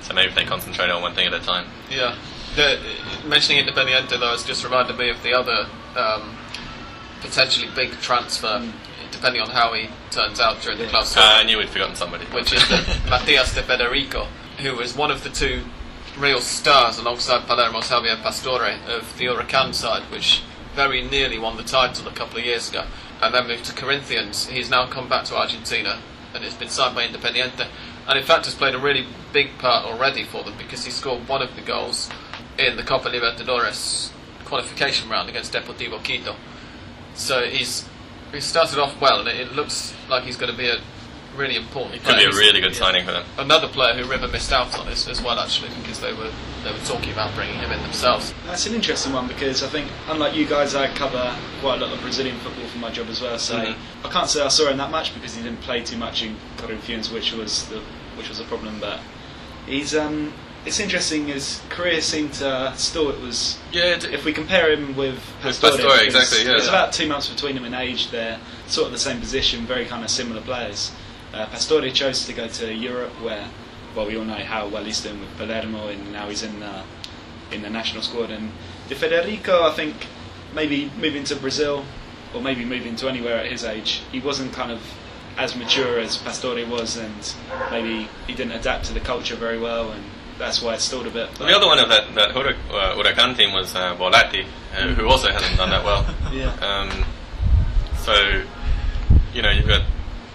so 0.03 0.15
maybe 0.15 0.29
if 0.29 0.35
they 0.35 0.45
concentrate 0.45 0.91
on 0.91 1.03
one 1.03 1.15
thing 1.15 1.27
at 1.27 1.35
a 1.35 1.41
time. 1.41 1.67
Yeah. 1.91 2.17
The, 2.57 2.79
mentioning 3.27 3.65
Independiente 3.65 4.11
though 4.11 4.33
has 4.33 4.45
just 4.45 4.63
reminded 4.65 4.99
me 4.99 5.09
of 5.09 5.23
the 5.23 5.33
other 5.33 5.67
um, 5.97 6.37
potentially 7.21 7.69
big 7.75 7.93
transfer, 8.01 8.71
depending 9.11 9.41
on 9.41 9.49
how 9.49 9.73
he 9.73 9.89
turns 10.11 10.39
out 10.39 10.61
during 10.61 10.79
the 10.79 10.87
club. 10.87 11.07
Uh, 11.17 11.21
I 11.21 11.45
knew 11.45 11.59
we'd 11.59 11.71
forgotten 11.71 11.97
somebody. 11.97 12.25
which 12.27 12.53
is 12.53 12.67
the 12.69 12.77
Matias 13.11 13.55
de 13.55 13.63
Federico, 13.63 14.27
who 14.59 14.77
was 14.77 14.95
one 14.95 15.11
of 15.11 15.23
the 15.25 15.31
two 15.31 15.63
real 16.19 16.41
stars 16.41 16.99
alongside 16.99 17.47
Palermo's 17.47 17.89
Javier 17.89 18.21
Pastore 18.23 18.79
of 18.87 19.17
the 19.17 19.27
Huracan 19.27 19.75
side, 19.75 20.03
which 20.11 20.43
very 20.75 21.03
nearly 21.03 21.39
won 21.39 21.57
the 21.57 21.63
title 21.63 22.07
a 22.09 22.13
couple 22.13 22.39
of 22.39 22.45
years 22.45 22.69
ago, 22.71 22.85
and 23.21 23.35
then 23.35 23.47
moved 23.47 23.65
to 23.67 23.73
Corinthians. 23.73 24.47
He's 24.47 24.71
now 24.71 24.87
come 24.87 25.09
back 25.09 25.25
to 25.27 25.37
Argentina 25.37 26.01
and 26.35 26.45
has 26.45 26.55
been 26.55 26.69
signed 26.69 26.95
by 26.95 27.07
Independiente, 27.07 27.67
and 28.09 28.19
in 28.19 28.25
fact 28.25 28.47
has 28.47 28.55
played 28.55 28.75
a 28.75 28.79
really 28.79 29.07
big 29.33 29.59
part 29.59 29.85
already 29.87 30.25
for 30.25 30.43
them 30.45 30.55
because 30.59 30.85
he 30.85 30.91
scored 30.91 31.29
one 31.29 31.43
of 31.43 31.55
the 31.57 31.63
goals 31.63 32.11
in 32.59 32.77
the 32.77 32.83
Copa 32.83 33.09
Libertadores 33.09 34.11
qualification 34.45 35.09
round 35.09 35.29
against 35.29 35.53
Deportivo 35.53 36.03
Quito. 36.03 36.37
So 37.15 37.45
he's 37.45 37.89
he 38.33 38.41
started 38.41 38.79
off 38.79 38.99
well, 39.01 39.21
and 39.21 39.29
it, 39.29 39.41
it 39.41 39.53
looks 39.53 39.95
like 40.09 40.25
he's 40.25 40.37
going 40.37 40.51
to 40.51 40.57
be 40.57 40.69
a 40.69 40.79
really 41.37 41.57
important 41.57 42.03
Could 42.05 42.17
be 42.17 42.25
a 42.25 42.31
really 42.31 42.61
good 42.61 42.75
signing 42.75 43.05
for 43.05 43.13
them. 43.13 43.25
another 43.39 43.69
player 43.69 43.95
who 43.95 44.05
River 44.09 44.29
missed 44.29 44.53
out 44.53 44.79
on 44.79 44.89
is, 44.89 45.09
as 45.09 45.23
well, 45.23 45.39
actually, 45.39 45.71
because 45.81 46.01
they 46.01 46.13
were 46.13 46.31
they 46.65 46.71
were 46.71 46.79
talking 46.85 47.13
about 47.13 47.35
bringing 47.35 47.57
him 47.57 47.73
in 47.73 47.83
themselves. 47.83 48.33
That's 48.47 48.67
an 48.67 48.75
interesting 48.75 49.13
one 49.13 49.27
because 49.27 49.65
I 49.65 49.69
think, 49.69 49.91
unlike 50.09 50.35
you 50.37 50.47
guys, 50.47 50.75
I 50.77 50.87
cover 50.95 51.35
quite 51.61 51.83
a 51.83 51.85
lot 51.87 51.93
of 51.93 52.01
Brazilian 52.01 52.39
football 52.39 52.67
for 52.67 52.79
my 52.79 52.91
job 52.91 53.09
as 53.09 53.21
well. 53.21 53.37
So 53.39 53.57
Mhm. 53.59 53.75
I 54.05 54.09
can't 54.09 54.31
say 54.31 54.43
I 54.43 54.49
saw 54.49 54.69
him 54.69 54.77
that 54.77 54.91
much 54.93 55.13
because 55.13 55.35
he 55.35 55.43
didn't 55.43 55.61
play 55.63 55.81
too 55.83 55.97
much 55.97 56.23
in 56.23 56.37
Corinthians, 56.59 57.11
which 57.11 57.33
was 57.33 57.65
the 57.65 57.81
which 58.17 58.29
was 58.29 58.39
a 58.39 58.45
problem. 58.45 58.79
But 58.81 59.01
he's 59.67 59.95
um, 59.97 60.33
it's 60.65 60.79
interesting. 60.79 61.27
His 61.27 61.61
career 61.71 62.01
seemed 62.01 62.35
to 62.35 62.73
still 62.77 63.11
it 63.11 63.21
was. 63.21 63.59
Yeah, 63.73 63.97
it, 63.97 64.05
If 64.05 64.25
we 64.25 64.33
compare 64.33 64.71
him 64.73 64.95
with 64.95 65.15
With 65.17 65.61
Pastore, 65.61 65.71
Pastore, 65.73 65.99
exactly, 66.05 66.39
yeah. 66.45 66.51
There's 66.51 66.69
about 66.69 66.93
two 66.93 67.09
months 67.09 67.29
between 67.29 67.57
them 67.57 67.65
in 67.65 67.75
age. 67.75 68.11
They're 68.13 68.39
sort 68.69 68.87
of 68.87 68.93
the 68.93 68.99
same 69.01 69.19
position, 69.19 69.67
very 69.67 69.87
kind 69.87 70.05
of 70.05 70.11
similar 70.11 70.41
players. 70.43 70.93
Uh, 71.33 71.47
Pastore 71.47 71.91
chose 71.91 72.27
to 72.27 72.33
go 72.33 72.47
to 72.49 72.73
Europe, 72.75 73.13
where 73.23 73.49
well 73.97 74.07
we 74.07 74.17
all 74.17 74.25
know 74.25 74.35
how 74.35 74.69
well 74.69 74.85
he's 74.85 75.01
doing 75.01 75.21
with 75.21 75.37
Palermo, 75.37 75.89
and 75.89 76.13
now 76.13 76.29
he's 76.29 76.43
in 76.43 76.63
uh, 76.63 76.85
in 77.51 77.63
the 77.63 77.71
national 77.71 78.03
squad. 78.03 78.31
And 78.31 78.51
De 78.89 78.95
Federico, 78.95 79.63
I 79.65 79.73
think 79.73 80.07
maybe 80.55 80.91
moving 80.99 81.25
to 81.25 81.37
Brazil, 81.37 81.85
or 82.35 82.41
maybe 82.43 82.65
moving 82.65 82.97
to 82.97 83.09
anywhere 83.09 83.39
at 83.39 83.47
his 83.51 83.65
age, 83.65 84.03
he 84.13 84.21
wasn't 84.21 84.53
kind 84.53 84.71
of 84.71 84.81
as 85.39 85.57
mature 85.57 85.99
as 85.99 86.19
Pastore 86.19 86.67
was, 86.69 86.97
and 86.97 87.35
maybe 87.71 88.09
he 88.27 88.35
didn't 88.35 88.53
adapt 88.53 88.85
to 88.87 88.93
the 88.93 89.01
culture 89.01 89.35
very 89.37 89.59
well, 89.59 89.91
and 89.93 90.05
that's 90.39 90.61
why 90.61 90.75
it 90.75 90.81
stalled 90.81 91.07
a 91.07 91.11
bit. 91.11 91.29
Well, 91.39 91.49
the 91.49 91.57
other 91.57 91.67
one 91.67 91.79
of 91.79 91.89
that 91.89 92.15
that 92.15 92.31
Hurac- 92.35 92.57
uh, 92.71 92.95
Huracan 92.97 93.35
team 93.37 93.53
was 93.55 93.75
uh, 93.75 93.97
Bolatti, 93.97 94.45
uh, 94.77 94.89
who 94.89 95.09
also 95.09 95.31
hasn't 95.31 95.57
done 95.57 95.71
that 95.71 95.85
well. 95.85 96.05
Yeah. 96.33 96.53
Um, 96.61 97.05
so, 97.99 98.43
you 99.35 99.43
know, 99.43 99.51
you've 99.51 99.69
got 99.69 99.83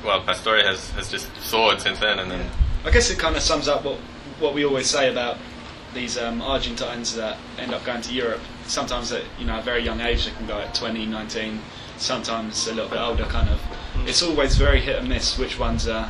well, 0.08 0.22
Pastore 0.22 0.60
has, 0.60 0.90
has 0.92 1.12
just 1.12 1.30
soared 1.42 1.82
since 1.82 2.00
then, 2.00 2.20
and 2.20 2.32
then 2.32 2.50
I 2.86 2.92
guess 2.92 3.12
it 3.12 3.20
kind 3.20 3.36
of 3.36 3.42
sums 3.42 3.68
up 3.68 3.84
what 3.84 4.00
what 4.40 4.54
we 4.54 4.64
always 4.66 4.88
say 4.88 5.12
about 5.12 5.38
these 5.94 6.18
um, 6.18 6.42
Argentines 6.42 7.16
that 7.16 7.38
end 7.58 7.74
up 7.74 7.84
going 7.84 8.02
to 8.02 8.14
Europe. 8.14 8.40
Sometimes 8.66 9.12
at 9.12 9.24
you 9.38 9.46
know 9.46 9.60
a 9.60 9.62
very 9.62 9.84
young 9.84 10.00
age, 10.00 10.26
they 10.26 10.32
can 10.32 10.48
go 10.48 10.58
at 10.60 10.74
20, 10.74 11.06
19. 11.06 11.60
Sometimes 11.98 12.68
a 12.68 12.74
little 12.74 12.90
bit 12.90 13.00
older, 13.00 13.26
kind 13.26 13.50
of. 13.50 13.62
It's 14.08 14.24
always 14.24 14.56
very 14.56 14.80
hit 14.80 14.98
and 14.98 15.10
miss. 15.10 15.38
Which 15.38 15.60
ones 15.60 15.88
are 15.88 16.10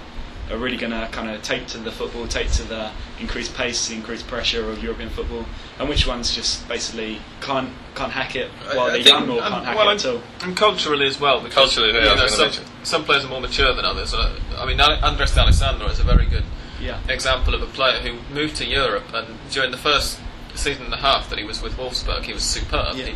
are 0.50 0.58
really 0.58 0.78
going 0.78 0.92
to 0.92 1.08
kind 1.12 1.30
of 1.30 1.42
take 1.44 1.68
to 1.68 1.78
the 1.78 1.92
football, 1.92 2.28
take 2.28 2.50
to 2.54 2.64
the 2.64 2.90
increased 3.20 3.54
pace, 3.56 3.90
increased 3.92 4.28
pressure 4.28 4.70
of 4.70 4.82
European 4.82 5.10
football, 5.10 5.46
and 5.80 5.90
which 5.90 6.08
ones 6.08 6.34
just 6.34 6.68
basically 6.68 7.20
can't 7.42 7.70
can't 7.96 8.12
hack 8.12 8.36
it 8.36 8.50
while 8.74 8.82
I 8.82 8.86
they're 8.92 9.04
think- 9.04 9.08
young 9.08 9.30
or 9.30 9.42
And- 9.42 9.54
can't 9.54 9.66
hack 9.66 9.76
well, 9.78 9.90
it 9.90 9.96
at 9.96 10.06
all. 10.06 10.16
and, 10.16 10.44
and 10.44 10.58
culturally 10.58 11.08
as 11.08 11.20
well. 11.20 11.40
Because, 11.42 11.54
Culturally, 11.76 11.94
yeah, 11.94 12.12
you 12.12 12.16
know, 12.16 12.28
some, 12.28 12.52
some 12.84 13.04
players 13.04 13.26
are 13.26 13.30
more 13.30 13.42
mature 13.42 13.74
than 13.74 13.86
others. 13.86 14.14
I 14.14 14.66
mean, 14.66 14.80
Ale- 14.80 15.00
Andres 15.04 15.34
D'Alessandro 15.34 15.88
is 15.88 16.00
a 16.00 16.04
very 16.04 16.26
good 16.26 16.44
Yeah. 16.80 17.00
example 17.10 17.54
of 17.56 17.62
a 17.62 17.66
player 17.66 18.00
who 18.00 18.20
moved 18.34 18.56
to 18.58 18.66
Europe, 18.66 19.12
and 19.14 19.28
during 19.52 19.72
the 19.72 19.78
first 19.78 20.20
season 20.56 20.86
and 20.86 20.94
a 20.94 20.98
half 20.98 21.30
that 21.30 21.38
he 21.40 21.44
was 21.46 21.62
with 21.62 21.76
Wolfsburg, 21.78 22.24
he 22.24 22.34
was 22.34 22.44
superb. 22.44 22.96
Yeah. 22.96 23.10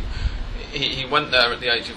He, 0.72 0.78
he, 0.78 0.88
he 0.96 1.04
went 1.06 1.30
there 1.30 1.52
at 1.52 1.60
the 1.60 1.72
age 1.72 1.88
of 1.90 1.96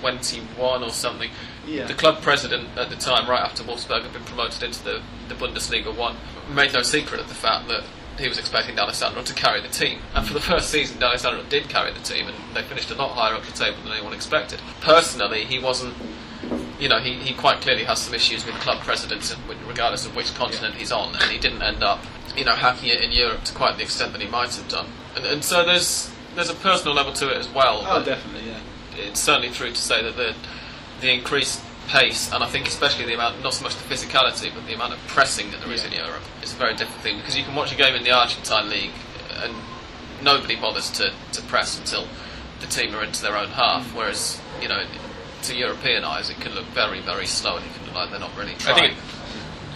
21 0.00 0.82
or 0.82 0.90
something. 0.90 1.30
Yeah. 1.70 1.86
The 1.86 1.94
club 1.94 2.20
president 2.20 2.76
at 2.76 2.90
the 2.90 2.96
time, 2.96 3.28
right 3.28 3.40
after 3.40 3.62
Wolfsburg 3.62 4.02
had 4.02 4.12
been 4.12 4.24
promoted 4.24 4.62
into 4.62 4.82
the, 4.82 5.02
the 5.28 5.34
Bundesliga 5.34 5.96
1, 5.96 6.16
made 6.52 6.72
no 6.72 6.82
secret 6.82 7.20
of 7.20 7.28
the 7.28 7.34
fact 7.34 7.68
that 7.68 7.84
he 8.18 8.28
was 8.28 8.38
expecting 8.38 8.74
D'Alessandro 8.74 9.22
to 9.22 9.34
carry 9.34 9.60
the 9.60 9.68
team. 9.68 10.00
And 10.14 10.26
for 10.26 10.34
the 10.34 10.40
first 10.40 10.70
season, 10.70 10.98
D'Alessandro 10.98 11.44
did 11.48 11.68
carry 11.68 11.92
the 11.92 12.00
team, 12.00 12.26
and 12.26 12.36
they 12.54 12.62
finished 12.62 12.90
a 12.90 12.94
lot 12.94 13.12
higher 13.12 13.34
up 13.34 13.44
the 13.44 13.52
table 13.52 13.78
than 13.84 13.92
anyone 13.92 14.12
expected. 14.12 14.60
Personally, 14.80 15.44
he 15.44 15.58
wasn't 15.58 15.94
you 16.80 16.88
know, 16.88 16.98
he, 16.98 17.14
he 17.14 17.34
quite 17.34 17.60
clearly 17.60 17.84
has 17.84 18.00
some 18.00 18.14
issues 18.14 18.44
with 18.46 18.54
club 18.56 18.80
presidents, 18.82 19.36
regardless 19.68 20.06
of 20.06 20.16
which 20.16 20.34
continent 20.34 20.74
he's 20.74 20.90
on, 20.90 21.14
and 21.14 21.30
he 21.30 21.38
didn't 21.38 21.62
end 21.62 21.82
up, 21.82 22.02
you 22.36 22.44
know, 22.44 22.54
hacking 22.54 22.88
it 22.88 23.02
in 23.02 23.12
Europe 23.12 23.44
to 23.44 23.52
quite 23.52 23.76
the 23.76 23.82
extent 23.82 24.12
that 24.12 24.22
he 24.22 24.28
might 24.28 24.54
have 24.54 24.68
done. 24.68 24.86
And, 25.14 25.26
and 25.26 25.44
so 25.44 25.64
there's 25.64 26.10
there's 26.34 26.48
a 26.48 26.54
personal 26.54 26.94
level 26.94 27.12
to 27.12 27.28
it 27.28 27.36
as 27.36 27.48
well. 27.48 27.80
Oh, 27.82 27.98
but 27.98 28.06
definitely. 28.06 28.50
Yeah. 28.50 28.60
It's 28.96 29.20
certainly 29.20 29.50
true 29.50 29.70
to 29.70 29.76
say 29.76 30.02
that 30.02 30.16
the 30.16 30.34
the 31.00 31.12
increased 31.12 31.62
pace, 31.88 32.30
and 32.32 32.44
I 32.44 32.46
think 32.48 32.68
especially 32.68 33.04
the 33.06 33.14
amount, 33.14 33.42
not 33.42 33.54
so 33.54 33.64
much 33.64 33.74
the 33.76 33.82
physicality, 33.94 34.54
but 34.54 34.66
the 34.66 34.74
amount 34.74 34.92
of 34.92 34.98
pressing 35.08 35.50
that 35.50 35.60
there 35.60 35.72
is 35.72 35.82
Yeah. 35.82 35.88
in 35.90 36.06
Europe, 36.06 36.22
is 36.42 36.52
a 36.52 36.56
very 36.56 36.74
different 36.74 37.02
thing 37.02 37.16
because 37.18 37.36
you 37.36 37.44
can 37.44 37.54
watch 37.54 37.72
a 37.72 37.76
game 37.76 37.94
in 37.94 38.04
the 38.04 38.12
Argentine 38.12 38.68
league, 38.68 38.92
and 39.42 39.54
nobody 40.22 40.56
bothers 40.56 40.90
to, 40.90 41.12
to 41.32 41.42
press 41.42 41.78
until 41.78 42.06
the 42.60 42.66
team 42.66 42.94
are 42.94 43.02
into 43.02 43.22
their 43.22 43.36
own 43.36 43.48
half, 43.48 43.86
whereas 43.94 44.40
you 44.60 44.68
know. 44.68 44.84
To 45.44 45.56
European 45.56 46.04
eyes, 46.04 46.28
it 46.28 46.38
can 46.38 46.52
look 46.54 46.66
very, 46.66 47.00
very 47.00 47.24
slow, 47.24 47.56
and 47.56 47.64
it 47.64 47.72
can 47.72 47.86
look 47.86 47.94
like 47.94 48.10
they're 48.10 48.20
not 48.20 48.36
really 48.36 48.52
trying. 48.56 48.76
I 48.76 48.80
think 48.88 48.98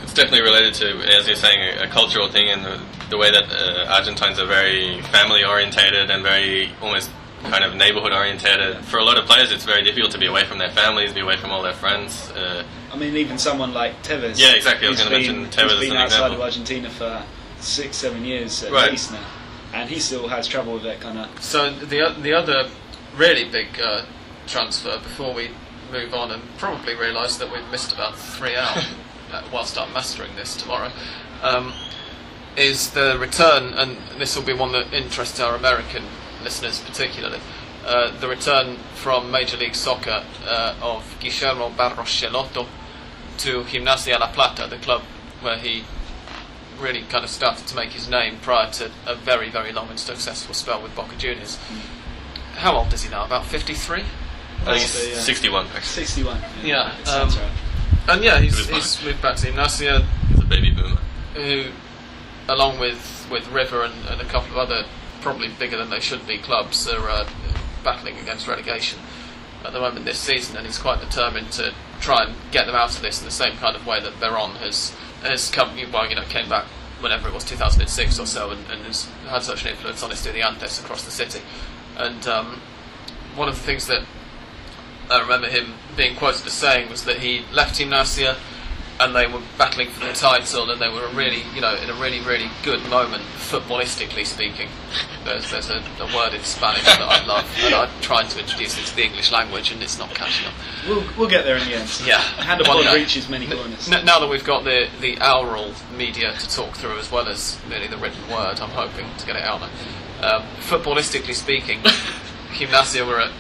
it's 0.03 0.13
definitely 0.13 0.43
related 0.43 0.75
to, 0.75 0.89
as 1.17 1.27
you're 1.27 1.37
saying, 1.37 1.79
a, 1.79 1.85
a 1.85 1.89
cultural 1.89 2.29
thing 2.29 2.51
and 2.51 2.63
the, 2.63 2.79
the 3.09 3.17
way 3.17 3.31
that 3.31 3.51
uh, 3.51 3.87
Argentines 3.89 4.39
are 4.39 4.45
very 4.45 5.01
family 5.05 5.43
orientated 5.43 6.11
and 6.11 6.23
very 6.23 6.71
almost 6.83 7.09
kind 7.45 7.65
of 7.65 7.75
neighborhood 7.75 8.13
orientated. 8.13 8.85
For 8.85 8.99
a 8.99 9.05
lot 9.05 9.17
of 9.19 9.27
players, 9.27 9.53
it's 9.53 9.65
very 9.65 9.83
difficult 9.83 10.13
to 10.13 10.19
be 10.19 10.27
away 10.27 10.45
from 10.45 10.59
their 10.59 10.71
families, 10.71 11.13
be 11.13 11.21
away 11.21 11.37
from 11.37 11.51
all 11.51 11.63
their 11.63 11.73
friends. 11.75 12.31
Uh, 12.33 12.65
I 12.93 12.97
mean, 12.97 13.17
even 13.17 13.39
someone 13.39 13.73
like 13.75 14.03
Tevez. 14.03 14.39
Yeah, 14.39 14.53
exactly. 14.55 14.87
I 14.87 14.91
was 14.91 14.99
who's 15.01 15.09
gonna 15.09 15.21
been- 15.23 15.43
mention 15.43 15.53
Tevez 15.53 15.71
He's 15.71 15.73
as 15.73 15.81
been 15.81 15.91
an 15.93 15.97
outside 15.99 16.17
example. 16.17 16.35
of 16.37 16.41
Argentina 16.43 16.91
for 16.91 17.23
six, 17.61 17.97
seven 17.97 18.25
years 18.25 18.63
at 18.65 18.73
Right. 18.73 18.91
least 18.91 19.13
now, 19.13 19.25
and 19.73 19.89
he 19.89 19.99
still 19.99 20.29
has 20.29 20.47
trouble 20.47 20.75
with 20.75 20.83
that 20.85 21.01
kind 21.01 21.19
of. 21.19 21.29
So 21.43 21.71
the 21.71 22.15
the 22.21 22.33
other 22.35 22.69
really 23.17 23.45
big 23.45 23.81
uh, 23.81 24.03
transfer 24.47 24.99
before 24.99 25.33
we 25.35 25.51
move 25.93 26.13
on 26.15 26.31
and 26.31 26.43
probably 26.59 26.95
realise 26.95 27.37
that 27.37 27.51
we've 27.53 27.67
missed 27.71 27.93
about 27.93 28.17
three 28.19 28.55
out 28.57 28.77
uh, 29.33 29.43
whilst 29.53 29.79
I'm 29.79 29.93
mastering 29.93 30.35
this 30.37 30.57
tomorrow 30.57 30.91
um, 31.43 31.73
is 32.57 32.91
the 32.91 33.17
return, 33.19 33.73
and 33.75 33.97
this 34.19 34.35
will 34.37 34.43
be 34.45 34.53
one 34.53 34.73
that 34.73 34.93
interests 34.93 35.41
our 35.41 35.55
American 35.57 36.05
listeners 36.45 36.81
particularly. 36.81 37.41
Uh, 37.85 38.19
the 38.21 38.29
return 38.29 38.77
from 38.95 39.31
Major 39.31 39.57
League 39.57 39.75
Soccer 39.75 40.25
uh, 40.47 40.75
of 40.81 41.17
Guillermo 41.21 41.71
Barros 41.71 42.09
Schelotto 42.09 42.67
to 43.39 43.63
Gimnasia 43.65 44.19
La 44.19 44.31
Plata, 44.33 44.67
the 44.69 44.79
club 44.79 45.03
where 45.43 45.59
he 45.59 45.85
really 46.81 47.03
kind 47.03 47.25
of 47.25 47.31
started 47.31 47.67
to 47.67 47.77
make 47.77 47.91
his 47.91 48.09
name 48.09 48.37
prior 48.41 48.71
to 48.73 48.91
a 49.07 49.15
very, 49.15 49.51
very 49.51 49.73
long 49.73 49.89
and 49.91 49.99
successful 49.99 50.55
spell 50.55 50.83
with 50.83 50.95
Boca 50.97 51.15
Juniors. 51.17 51.59
How 52.57 52.77
old 52.77 52.93
is 52.93 53.03
he 53.03 53.11
now? 53.11 53.25
About 53.27 53.45
53? 53.47 54.03
I 54.67 54.79
think 54.79 54.89
So, 54.89 54.99
61, 55.21 55.67
actually. 55.67 55.83
61. 55.83 56.39
Yeah, 56.63 56.99
it 56.99 57.07
sounds 57.07 57.37
um, 57.37 57.43
right. 57.43 57.53
And 58.09 58.25
yeah, 58.25 58.41
he's, 58.41 58.55
He 58.55 58.61
was 58.61 58.67
fine. 58.67 58.81
he's 58.81 59.05
moved 59.05 59.23
back 59.23 59.37
to 59.37 59.47
Gimnasia, 59.49 60.05
He's 60.29 60.39
a 60.39 60.45
baby 60.47 60.71
boomer. 60.71 61.01
who, 61.35 61.67
along 62.49 62.79
with, 62.79 63.27
with 63.31 63.47
River 63.51 63.83
and, 63.85 63.95
and 64.09 64.21
a 64.21 64.25
couple 64.25 64.53
of 64.53 64.59
other 64.71 64.87
probably 65.25 65.49
bigger 65.49 65.79
than 65.79 65.89
they 65.89 66.01
should 66.01 66.27
be 66.27 66.37
clubs, 66.37 66.87
are 66.87 67.09
uh, 67.09 67.29
battling 67.83 68.19
against 68.19 68.47
relegation 68.47 69.01
at 69.65 69.73
the 69.73 69.81
moment 69.81 70.05
this 70.05 70.19
season, 70.19 70.57
and 70.57 70.67
he's 70.67 70.79
quite 70.79 71.01
determined 71.01 71.51
to 71.51 71.73
try 72.01 72.23
and 72.23 72.35
get 72.53 72.67
them 72.67 72.75
out 72.75 72.95
of 72.95 73.01
this 73.01 73.21
in 73.21 73.25
the 73.25 73.31
same 73.33 73.57
kind 73.57 73.75
of 73.75 73.87
way 73.87 73.99
that 74.01 74.13
Verón 74.21 74.57
has 74.57 74.95
has 75.23 75.51
come, 75.51 75.75
well, 75.91 76.07
you 76.07 76.15
know, 76.15 76.23
came 76.25 76.51
back 76.51 76.67
whenever 77.01 77.27
it 77.29 77.33
was 77.33 77.45
2006 77.45 78.21
or 78.21 78.27
so, 78.27 78.51
and, 78.51 78.61
and 78.71 78.83
has 78.83 79.05
had 79.27 79.43
such 79.43 79.65
an 79.65 79.71
influence 79.71 80.03
on 80.03 80.11
Estudiantes 80.11 80.79
across 80.85 81.03
the 81.03 81.11
city. 81.11 81.41
And 81.97 82.27
um, 82.29 82.61
one 83.35 83.49
of 83.49 83.55
the 83.55 83.63
things 83.63 83.87
that 83.87 84.05
I 85.11 85.23
remember 85.23 85.49
him 85.49 85.75
being 85.97 86.15
quoted 86.17 86.47
as 86.47 86.53
saying 86.53 86.91
was 86.91 87.05
that 87.05 87.21
he 87.21 87.47
left 87.51 87.81
Gimnasia 87.81 88.37
and 89.01 89.15
they 89.15 89.27
were 89.27 89.41
battling 89.59 89.89
for 89.89 90.07
the 90.07 90.13
title, 90.13 90.71
and 90.71 90.81
they 90.81 90.89
were 90.89 91.09
really, 91.15 91.43
you 91.55 91.61
know, 91.61 91.75
in 91.75 91.91
a 91.91 91.95
really, 91.95 92.21
really 92.21 92.49
good 92.63 92.81
moment, 92.89 93.23
footballistically 93.37 94.25
speaking. 94.25 94.69
There's, 95.25 95.51
there's 95.51 95.69
a, 95.69 95.83
a 96.01 96.17
word 96.17 96.33
in 96.33 96.43
Spanish 96.43 96.85
that 96.85 97.01
I 97.03 97.25
love, 97.27 97.45
and 97.65 97.75
I'm 97.75 97.91
trying 98.01 98.29
to 98.29 98.39
introduce 98.39 98.79
it 98.79 98.87
to 98.87 98.97
the 98.97 99.05
English 99.05 99.33
language, 99.33 99.73
and 99.73 99.83
it's 99.83 99.99
not 99.99 100.15
catching 100.15 100.47
on. 100.47 100.55
We'll, 100.89 101.05
we'll 101.19 101.29
get 101.29 101.45
there 101.45 101.57
in 101.57 101.67
the 101.67 101.75
end. 101.75 102.03
Yeah. 102.05 102.19
Hand 102.19 102.61
of 102.61 102.69
One 102.69 102.85
reaches 102.95 103.29
many 103.29 103.49
corners. 103.49 103.91
N- 103.91 104.05
now 104.05 104.21
that 104.21 104.29
we've 104.29 104.45
got 104.45 104.63
the, 104.63 104.89
the 105.01 105.19
oral 105.21 105.73
media 105.97 106.33
to 106.33 106.49
talk 106.49 106.75
through 106.75 106.99
as 106.99 107.11
well 107.11 107.27
as 107.29 107.59
merely 107.69 107.89
the 107.89 107.97
written 107.97 108.23
word, 108.31 108.61
I'm 108.61 108.71
hoping 108.71 109.07
to 109.19 109.27
get 109.27 109.35
it 109.37 109.43
out 109.43 109.61
there. 109.61 110.31
Um, 110.31 110.43
footballistically 110.61 111.35
speaking, 111.35 111.81
Gimnasia 112.53 113.05
were, 113.07 113.21
uh, 113.21 113.33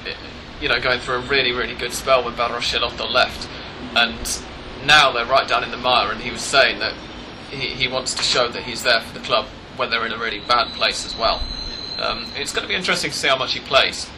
you 0.60 0.68
know, 0.68 0.80
going 0.80 0.98
through 0.98 1.16
a 1.16 1.20
really, 1.20 1.52
really 1.52 1.74
good 1.74 1.92
spell 1.92 2.24
when 2.24 2.34
Barros 2.34 2.64
Schelotto 2.64 3.08
left, 3.08 3.48
and 3.94 4.42
now 4.86 5.12
they're 5.12 5.26
right 5.26 5.46
down 5.48 5.64
in 5.64 5.70
the 5.70 5.76
mire. 5.76 6.10
And 6.12 6.20
he 6.20 6.30
was 6.30 6.40
saying 6.42 6.78
that 6.80 6.94
he, 7.50 7.68
he 7.68 7.88
wants 7.88 8.14
to 8.14 8.22
show 8.22 8.48
that 8.48 8.62
he's 8.62 8.82
there 8.82 9.00
for 9.00 9.18
the 9.18 9.24
club 9.24 9.46
when 9.76 9.90
they're 9.90 10.06
in 10.06 10.12
a 10.12 10.18
really 10.18 10.40
bad 10.40 10.72
place 10.74 11.04
as 11.06 11.16
well. 11.16 11.42
Um, 11.98 12.26
it's 12.36 12.52
going 12.52 12.62
to 12.62 12.68
be 12.68 12.74
interesting 12.74 13.10
to 13.10 13.16
see 13.16 13.28
how 13.28 13.36
much 13.36 13.52
he 13.54 13.60
plays 13.60 14.10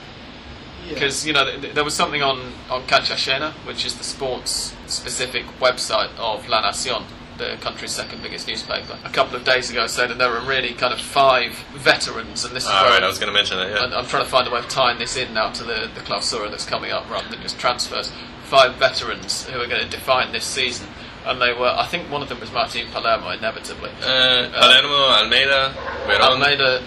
Yeah. 0.87 0.95
because 0.95 1.27
you 1.27 1.33
know 1.35 1.45
th- 1.45 1.61
th- 1.61 1.75
there 1.75 1.85
was 1.85 1.95
something 1.95 2.23
on 2.23 2.53
on 2.71 2.83
Canchallena, 2.85 3.53
which 3.67 3.85
is 3.85 3.95
the 3.97 4.05
sports 4.05 4.75
specific 4.87 5.45
website 5.61 6.11
of 6.19 6.49
La 6.49 6.63
Nacion, 6.63 7.05
the 7.37 7.59
country's 7.61 7.91
second 7.91 8.23
biggest 8.23 8.49
newspaper, 8.49 8.97
a 9.05 9.11
couple 9.11 9.37
of 9.37 9.45
days 9.45 9.69
ago 9.71 9.87
said 9.87 10.09
that 10.09 10.17
there 10.17 10.31
were 10.31 10.41
really 10.41 10.73
kind 10.73 10.95
of 10.95 11.01
five 11.01 11.53
veterans, 11.75 12.45
and 12.47 12.57
this 12.57 12.65
is 12.65 12.71
All 12.71 12.83
where 12.85 12.93
right, 12.93 13.03
I 13.03 13.07
was 13.07 13.19
going 13.19 13.29
to 13.29 13.35
mention 13.35 13.59
that. 13.59 13.67
and 13.83 13.93
Yeah. 13.93 13.99
I'm 13.99 14.07
trying 14.07 14.25
to 14.25 14.31
find 14.31 14.49
a 14.49 14.51
way 14.51 14.61
of 14.61 14.69
tying 14.69 14.99
this 14.99 15.17
in 15.19 15.35
now 15.35 15.51
to 15.53 15.65
the 15.65 15.91
the 15.95 16.01
clausura 16.01 16.51
that's 16.51 16.65
coming 16.65 16.93
up 16.93 17.11
rather 17.11 17.29
than 17.29 17.43
just 17.43 17.59
transfers. 17.59 18.11
Five 18.49 18.77
veterans 18.77 19.45
who 19.47 19.61
are 19.61 19.67
going 19.67 19.83
to 19.83 19.89
define 19.89 20.31
this 20.33 20.45
season, 20.45 20.87
and 21.25 21.41
they 21.41 21.53
were. 21.53 21.67
I 21.77 21.87
think 21.87 22.11
one 22.11 22.23
of 22.23 22.29
them 22.29 22.39
was 22.41 22.53
Martin 22.53 22.87
Palermo, 22.93 23.31
inevitably. 23.31 23.91
Uh, 24.01 24.49
Palermo, 24.53 24.95
Almeida, 25.19 25.75
Verón. 26.07 26.21
Almeida, 26.21 26.83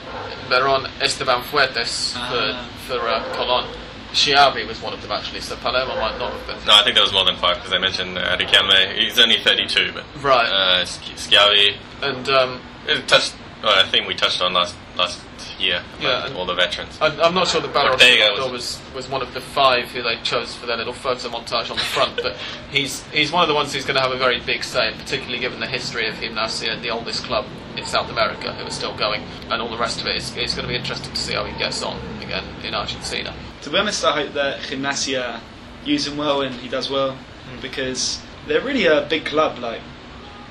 Veron, 0.48 0.90
Esteban 1.02 1.42
Fuertes 1.44 2.14
Ah. 2.16 2.66
for 2.88 2.98
for 3.00 3.08
uh, 3.08 3.24
Colon. 3.36 3.68
Schiavi 4.14 4.66
was 4.68 4.82
one 4.82 4.94
of 4.94 5.02
them 5.04 5.12
actually, 5.12 5.40
so 5.42 5.56
Palermo 5.58 5.96
might 6.00 6.18
not 6.18 6.32
have 6.34 6.48
been. 6.48 6.66
No, 6.66 6.74
I 6.74 6.84
think 6.84 6.96
there 6.96 7.04
was 7.04 7.14
more 7.14 7.26
than 7.26 7.36
five 7.36 7.58
because 7.58 7.74
I 7.74 7.78
mentioned 7.78 8.18
uh, 8.18 8.36
Riquelme. 8.38 8.96
He's 8.98 9.20
only 9.20 9.38
32, 9.44 9.92
but 9.94 10.04
Right. 10.24 10.50
uh, 10.50 10.84
Schiavi. 10.86 11.76
And 12.02 12.28
um, 12.30 12.62
It 12.88 13.08
touched. 13.08 13.36
Well, 13.62 13.78
I 13.78 13.88
think 13.88 14.08
we 14.08 14.16
touched 14.16 14.42
on 14.42 14.54
last 14.54 14.76
last 14.98 15.20
year. 15.60 15.82
Yeah, 16.00 16.26
and- 16.26 16.36
all 16.36 16.46
the 16.46 16.54
veterans. 16.54 16.98
I, 17.02 17.08
I'm 17.22 17.34
not 17.34 17.48
sure 17.48 17.62
that 17.62 17.74
Barros 17.74 17.94
Ortega 17.94 18.32
was, 18.32 18.40
was- 18.40 18.52
was 18.52 18.94
was 18.96 19.10
one 19.10 19.22
of 19.22 19.34
the 19.34 19.42
five 19.42 19.86
who 19.92 20.02
they 20.02 20.18
chose 20.18 20.56
for 20.56 20.66
their 20.66 20.78
little 20.78 20.94
photo 20.94 21.30
montage 21.30 21.70
on 21.70 21.78
the 21.78 21.84
front, 21.84 22.18
but 22.18 22.36
he's 22.72 23.04
he's 23.08 23.32
one 23.32 23.44
of 23.44 23.48
the 23.48 23.56
ones 23.56 23.74
who's 23.74 23.86
going 23.86 23.96
to 23.96 24.02
have 24.02 24.12
a 24.12 24.18
very 24.18 24.40
big 24.40 24.64
say, 24.64 24.94
particularly 24.98 25.40
given 25.40 25.60
the 25.60 25.68
history 25.68 26.08
of 26.08 26.16
Gimnasia, 26.16 26.82
the 26.82 26.90
oldest 26.90 27.24
club 27.24 27.46
in 27.76 27.86
South 27.86 28.10
America, 28.10 28.54
who 28.54 28.66
are 28.66 28.72
still 28.72 28.96
going, 28.98 29.24
and 29.50 29.62
all 29.62 29.70
the 29.70 29.78
rest 29.78 30.02
of 30.02 30.08
it. 30.08 30.16
It's, 30.16 30.36
it's 30.36 30.54
going 30.54 30.68
to 30.68 30.70
be 30.70 30.76
interesting 30.78 31.14
to 31.14 31.20
see 31.20 31.34
how 31.34 31.46
he 31.46 31.58
gets 31.58 31.82
on 31.84 32.00
again 32.22 32.44
in 32.64 32.74
Argentina. 32.74 33.34
To 33.62 33.70
be 33.70 33.78
honest, 33.78 34.04
I 34.06 34.24
hope 34.24 34.34
that 34.34 34.62
Gimnasia 34.62 35.42
use 35.86 36.08
him 36.08 36.18
well 36.18 36.42
and 36.42 36.56
he 36.56 36.70
does 36.70 36.90
well 36.90 37.14
hmm. 37.14 37.62
because 37.62 38.22
they're 38.48 38.62
really 38.62 38.86
a 38.86 39.06
big 39.10 39.26
club. 39.26 39.60
Like 39.60 39.82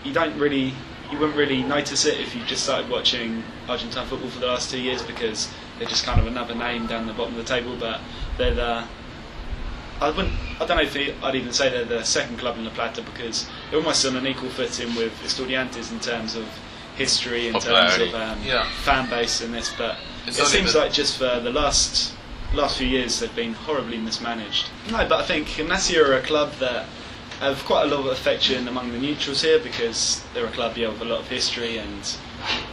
you 0.05 0.13
don't 0.13 0.39
really, 0.39 0.75
you 1.11 1.19
wouldn't 1.19 1.37
really 1.39 1.63
notice 1.63 2.05
it 2.05 2.21
if 2.21 2.35
you 2.35 2.43
just 2.45 2.65
started 2.65 2.91
watching 2.91 3.43
Argentine 3.69 4.07
football 4.07 4.29
for 4.31 4.41
the 4.41 4.47
last 4.47 4.71
two 4.71 4.81
years 4.81 5.03
because 5.03 5.51
they're 5.79 5.89
just 5.89 6.05
kind 6.05 6.21
of 6.21 6.27
another 6.27 6.55
name 6.55 6.87
down 6.87 7.07
the 7.07 7.13
bottom 7.15 7.35
of 7.39 7.47
the 7.47 7.49
table. 7.55 7.77
But 7.79 8.01
they're 8.37 8.55
the 8.55 8.85
I 10.01 10.11
wouldn't. 10.11 10.33
I 10.61 10.67
don't 10.67 10.77
know 10.77 10.83
if 10.85 10.95
it- 10.95 11.17
I'd 11.23 11.35
even 11.35 11.53
say 11.53 11.71
they're 11.71 11.85
the 11.85 12.05
second 12.05 12.39
club 12.39 12.57
in 12.57 12.65
La 12.65 12.71
Plata 12.71 13.03
because 13.03 13.47
they're 13.71 13.81
almost 13.81 14.05
on 14.07 14.17
an 14.17 14.27
equal 14.27 14.49
footing 14.51 14.95
with 14.95 15.13
Estudiantes 15.25 15.91
in 15.91 15.99
terms 15.99 16.37
of 16.37 16.45
history, 16.97 17.49
in 17.49 17.55
terms 17.59 17.97
of 17.99 18.15
um, 18.15 18.39
Yeah. 18.45 18.65
fan 18.85 19.09
base 19.11 19.41
and 19.41 19.53
this. 19.53 19.73
But 19.77 19.97
It's 20.27 20.39
it 20.39 20.47
seems 20.47 20.73
the- 20.75 20.81
like 20.81 20.93
just 20.93 21.17
for 21.19 21.41
the 21.41 21.51
last 21.51 22.13
last 22.55 22.79
few 22.79 22.87
years 22.87 23.19
they've 23.21 23.35
been 23.37 23.55
horribly 23.55 23.99
mismanaged. 23.99 24.67
No, 24.91 25.05
but 25.07 25.21
I 25.21 25.25
think 25.25 25.49
Gimnasia 25.49 25.99
are 26.07 26.15
a 26.15 26.23
club 26.23 26.53
that 26.61 26.87
have 27.41 27.65
quite 27.65 27.85
a 27.85 27.95
lot 27.95 28.01
of 28.01 28.07
affection 28.07 28.67
among 28.69 28.91
the 28.93 28.99
neutrals 28.99 29.43
here 29.43 29.59
because 29.61 30.23
they're 30.35 30.47
a 30.47 30.51
club 30.51 30.77
yeah, 30.77 30.89
with 30.89 31.01
a 31.03 31.05
lot 31.05 31.21
of 31.21 31.29
history 31.29 31.79
and 31.79 32.17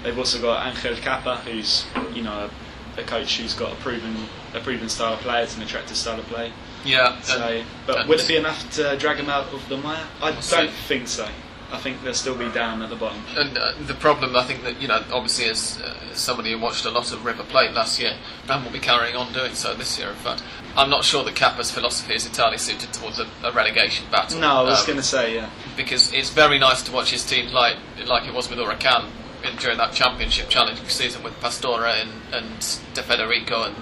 they've 0.03 0.18
also 0.18 0.41
got 0.41 0.66
Angel 0.68 0.95
Cappa 0.95 1.38
who's 1.38 1.86
you 2.13 2.24
know 2.24 2.49
a, 2.97 3.01
a 3.01 3.03
coach 3.03 3.38
who's 3.39 3.53
got 3.53 3.72
a 3.74 3.76
proven 3.78 4.16
a 4.53 4.59
proven 4.59 4.89
style 4.89 5.13
of 5.13 5.20
play. 5.20 5.43
It's 5.43 5.55
an 5.55 5.61
attractive 5.63 5.97
style 5.97 6.20
of 6.20 6.26
play. 6.28 6.51
Yeah, 6.84 7.20
So, 7.22 7.63
but 7.88 7.99
and- 8.01 8.09
would 8.09 8.20
it 8.20 8.28
be 8.28 8.38
enough 8.38 8.70
to 8.76 8.95
drag 8.97 9.18
him 9.18 9.30
out 9.30 9.51
of 9.53 9.68
the 9.70 9.78
mire? 9.78 10.05
I 10.22 10.32
don't 10.32 10.72
think 10.72 11.07
so. 11.07 11.28
I 11.72 11.78
think 11.80 12.03
they'll 12.03 12.13
still 12.13 12.36
be 12.38 12.49
down 12.51 12.82
at 12.84 12.89
the 12.89 12.95
bottom. 12.95 13.22
And 13.36 13.57
uh, 13.57 13.74
the 13.88 13.95
problem, 13.95 14.36
I 14.36 14.43
think 14.43 14.63
that 14.63 14.82
you 14.82 14.88
know, 14.88 15.03
obviously, 15.11 15.45
as 15.45 15.82
uh, 15.82 15.95
somebody 16.13 16.51
who 16.51 16.59
watched 16.59 16.86
a 16.86 16.91
lot 16.91 17.11
of 17.11 17.26
River 17.26 17.43
Plate 17.43 17.72
last 17.74 17.99
year, 17.99 18.13
and 18.47 18.63
will 18.63 18.72
be 18.72 18.80
carrying 18.80 19.16
on 19.16 19.34
doing 19.34 19.55
so 19.55 19.74
this 19.74 19.97
year, 19.97 20.09
in 20.09 20.16
fact, 20.16 20.43
I'm 20.78 20.89
not 20.89 21.03
sure 21.03 21.24
that 21.24 21.36
Cappa's 21.36 21.72
philosophy 21.72 22.13
is 22.13 22.26
entirely 22.26 22.57
suited 22.59 22.93
towards 22.93 23.20
a, 23.20 23.28
a 23.43 23.51
relegation 23.51 24.05
battle. 24.11 24.39
No, 24.39 24.57
I 24.59 24.61
was 24.63 24.82
Um, 24.82 24.86
going 24.88 24.97
to 24.97 25.03
say 25.03 25.36
yeah. 25.36 25.49
because 25.76 26.13
it's 26.13 26.30
very 26.30 26.59
nice 26.59 26.82
to 26.84 26.91
watch 26.91 27.11
his 27.11 27.26
team 27.26 27.51
like 27.51 27.78
like 28.05 28.28
it 28.28 28.34
was 28.34 28.49
with 28.49 28.59
Huracan 28.59 29.05
in, 29.43 29.55
during 29.57 29.78
that 29.80 29.93
championship 29.93 30.49
Challenge 30.49 30.80
season 30.88 31.24
with 31.24 31.34
Pastore 31.41 31.86
and, 31.88 32.09
and 32.32 32.47
De 32.93 33.01
Federico 33.01 33.63
and 33.63 33.76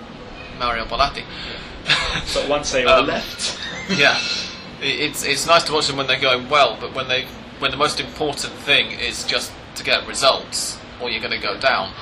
Mario 0.58 0.86
Bolatti. 0.86 1.24
But 2.34 2.48
once 2.48 2.72
they 2.72 2.86
all 2.86 3.00
Um, 3.02 3.08
left, 3.08 3.60
yeah, 3.98 4.18
it's 4.82 5.24
it's 5.26 5.46
nice 5.46 5.64
to 5.66 5.74
watch 5.74 5.88
them 5.88 5.98
when 5.98 6.08
they're 6.08 6.20
going 6.20 6.50
well, 6.50 6.78
but 6.80 6.94
when 6.96 7.08
they 7.10 7.28
when 7.64 7.72
the 7.72 7.78
most 7.78 8.00
important 8.02 8.52
thing 8.68 8.92
is 8.92 9.24
just 9.24 9.52
to 9.76 9.84
get 9.86 10.06
results, 10.06 10.78
or 11.02 11.10
you're 11.10 11.22
going 11.22 11.32
to 11.40 11.40
go 11.48 11.58
down. 11.60 11.94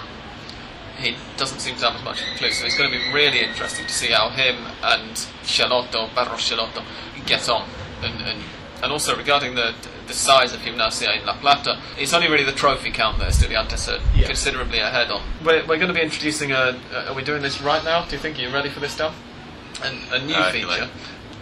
He 0.97 1.16
doesn't 1.38 1.59
seem 1.59 1.76
to 1.78 1.86
have 1.86 1.95
as 1.95 2.03
much 2.03 2.22
of 2.22 2.28
a 2.34 2.38
clue, 2.38 2.51
so 2.51 2.66
it's 2.66 2.76
going 2.78 2.91
to 2.91 2.97
be 2.97 3.14
really 3.14 3.39
interesting 3.41 3.86
to 3.86 3.93
see 3.93 4.07
how 4.12 4.30
him 4.30 4.55
and 4.84 5.12
Schelotto, 5.43 6.14
Barros 6.16 6.41
Schelotto, 6.41 6.84
get 7.28 7.47
on. 7.47 7.68
And, 8.03 8.22
and, 8.22 8.39
and 8.84 8.91
also 8.91 9.16
regarding 9.16 9.53
the 9.55 9.74
the 10.07 10.14
size 10.18 10.51
of 10.53 10.59
Gimnasia 10.62 11.20
in 11.20 11.26
La 11.26 11.38
Plata, 11.38 11.80
it's 11.97 12.12
only 12.14 12.28
really 12.28 12.43
the 12.43 12.51
trophy 12.51 12.91
count 12.91 13.20
that 13.20 13.30
Estudiantes 13.30 13.88
are 13.88 14.01
Yeah. 14.18 14.26
considerably 14.28 14.80
ahead 14.80 15.09
on. 15.12 15.22
We're, 15.45 15.62
we're 15.66 15.78
going 15.78 15.88
to 15.88 15.93
be 15.93 16.01
introducing 16.01 16.51
a. 16.51 16.78
a- 16.91 17.09
Are 17.12 17.14
we 17.14 17.24
doing 17.24 17.41
this 17.43 17.62
right 17.62 17.84
now? 17.84 18.03
Do 18.05 18.12
you 18.16 18.22
think? 18.22 18.38
you're 18.39 18.49
you 18.49 18.55
ready 18.55 18.70
for 18.70 18.80
this, 18.82 18.97
Dan? 18.97 19.14
A, 19.84 20.16
a 20.16 20.20
new 20.26 20.36
I 20.36 20.51
feel 20.51 20.68
feature. 20.70 20.89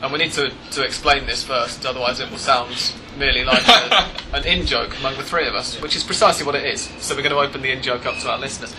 And 0.01 0.11
we 0.13 0.19
need 0.19 0.31
to, 0.33 0.51
to 0.71 0.83
explain 0.83 1.25
this 1.25 1.43
first, 1.43 1.85
otherwise 1.85 2.19
it 2.19 2.31
will 2.31 2.37
sound 2.37 2.93
merely 3.17 3.43
like 3.43 3.67
a, 3.67 4.09
an 4.33 4.45
in 4.45 4.65
joke 4.65 4.97
among 4.99 5.17
the 5.17 5.23
three 5.23 5.45
of 5.47 5.55
us, 5.55 5.79
which 5.81 5.95
is 5.95 6.03
precisely 6.03 6.45
what 6.45 6.55
it 6.55 6.65
is. 6.65 6.81
So 6.99 7.15
we're 7.15 7.21
going 7.21 7.35
to 7.35 7.39
open 7.39 7.61
the 7.61 7.71
in 7.71 7.81
joke 7.81 8.05
up 8.05 8.17
to 8.19 8.29
our 8.29 8.39
listeners. 8.39 8.73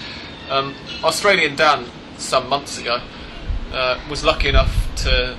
Um, 0.49 0.75
Australian 1.05 1.57
Dan, 1.57 1.87
some 2.17 2.49
months 2.49 2.79
ago, 2.79 3.01
uh, 3.73 4.01
was 4.09 4.25
lucky 4.25 4.49
enough 4.49 4.89
to 4.97 5.37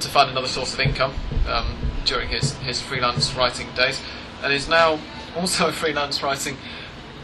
to 0.00 0.08
find 0.08 0.30
another 0.30 0.48
source 0.48 0.72
of 0.72 0.80
income 0.80 1.12
um, 1.46 1.76
during 2.04 2.28
his, 2.28 2.54
his 2.58 2.80
freelance 2.80 3.34
writing 3.34 3.68
days, 3.74 4.00
and 4.42 4.52
is 4.52 4.68
now 4.68 4.98
also 5.36 5.70
freelance 5.72 6.22
writing. 6.22 6.56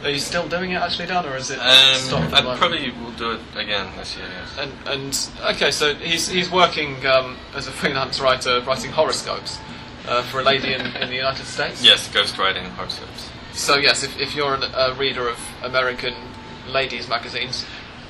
Are 0.03 0.11
you 0.11 0.19
still 0.19 0.49
doing 0.49 0.71
it 0.71 0.77
actually, 0.77 1.07
Dan, 1.07 1.27
or 1.27 1.37
is 1.37 1.51
it 1.51 1.59
stopped? 1.59 2.33
Um, 2.33 2.45
the 2.45 2.51
I 2.51 2.57
probably 2.57 2.91
will 2.91 3.13
do 3.13 3.33
it 3.33 3.41
again 3.55 3.95
this 3.97 4.17
year. 4.17 4.27
Yes. 4.29 4.59
And, 4.59 4.73
and 4.89 5.55
okay, 5.55 5.71
so 5.71 5.95
he's 5.95 6.29
he's 6.29 6.51
working 6.51 7.05
um, 7.07 7.37
as 7.55 7.67
a 7.67 7.71
freelance 7.71 8.21
writer, 8.21 8.61
writing 8.63 8.91
horoscopes 8.93 9.59
uh, 10.07 10.23
for 10.23 10.41
a 10.41 10.43
lady 10.43 10.73
in, 10.73 10.81
in 10.81 11.09
the 11.09 11.17
United 11.17 11.45
States. 11.45 11.85
Yes, 11.85 12.09
ghostwriting 12.09 12.65
horoscopes. 12.71 13.31
So 13.53 13.77
yes, 13.77 14.03
if, 14.03 14.19
if 14.19 14.35
you're 14.35 14.55
an, 14.55 14.63
a 14.75 14.95
reader 14.95 15.29
of 15.29 15.39
American 15.63 16.15
ladies 16.69 17.09
magazines. 17.09 17.67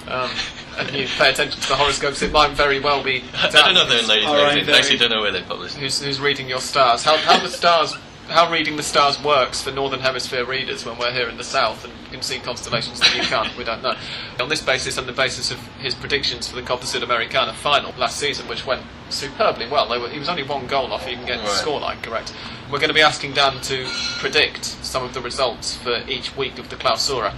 Um, 0.08 0.30
and 0.78 0.90
you 0.92 1.06
pay 1.06 1.30
attention 1.30 1.60
to 1.60 1.68
the 1.68 1.76
horoscopes, 1.76 2.22
it 2.22 2.32
might 2.32 2.52
very 2.52 2.80
well 2.80 3.02
be 3.02 3.22
I 3.34 3.50
don't 3.50 3.74
know 3.74 3.82
if 3.82 3.88
they're 3.88 4.00
in 4.00 4.08
ladies' 4.08 4.26
magazines. 4.26 4.68
I 4.68 4.78
actually 4.78 4.98
don't 4.98 5.10
know 5.10 5.20
where 5.20 5.30
they 5.30 5.42
publish. 5.42 5.74
who's, 5.74 6.02
who's 6.02 6.18
reading 6.20 6.48
your 6.48 6.60
stars. 6.60 7.04
How, 7.04 7.16
how 7.18 7.38
the 7.38 7.50
stars, 7.50 7.94
how 8.30 8.50
reading 8.50 8.76
the 8.76 8.82
stars 8.82 9.22
works 9.22 9.60
for 9.60 9.70
Northern 9.72 10.00
Hemisphere 10.00 10.44
readers 10.44 10.84
when 10.86 10.96
we're 10.98 11.12
here 11.12 11.28
in 11.28 11.36
the 11.36 11.44
South 11.44 11.84
and 11.84 11.92
can 12.12 12.22
see 12.22 12.38
constellations 12.38 13.00
that 13.00 13.14
you 13.14 13.22
can't, 13.22 13.54
we 13.56 13.64
don't 13.64 13.82
know. 13.82 13.94
On 14.38 14.48
this 14.48 14.62
basis, 14.62 14.96
and 14.98 15.06
the 15.08 15.12
basis 15.12 15.50
of 15.50 15.58
his 15.78 15.94
predictions 15.94 16.48
for 16.48 16.56
the 16.56 16.62
Copa 16.62 16.84
Sudamericana 16.84 17.54
final 17.54 17.92
last 17.98 18.18
season, 18.18 18.46
which 18.48 18.64
went 18.64 18.82
superbly 19.08 19.68
well, 19.68 19.88
they 19.88 19.98
were, 19.98 20.08
he 20.08 20.18
was 20.18 20.28
only 20.28 20.44
one 20.44 20.66
goal 20.66 20.92
off 20.92 21.06
even 21.08 21.26
getting 21.26 21.44
the 21.44 21.50
Right. 21.50 21.64
scoreline 21.64 22.02
correct. 22.02 22.32
We're 22.70 22.78
going 22.78 22.88
to 22.88 22.94
be 22.94 23.02
asking 23.02 23.32
Dan 23.34 23.60
to 23.62 23.86
predict 24.18 24.64
some 24.64 25.02
of 25.04 25.12
the 25.12 25.20
results 25.20 25.76
for 25.76 26.02
each 26.08 26.36
week 26.36 26.58
of 26.58 26.70
the 26.70 26.76
Clausura, 26.76 27.34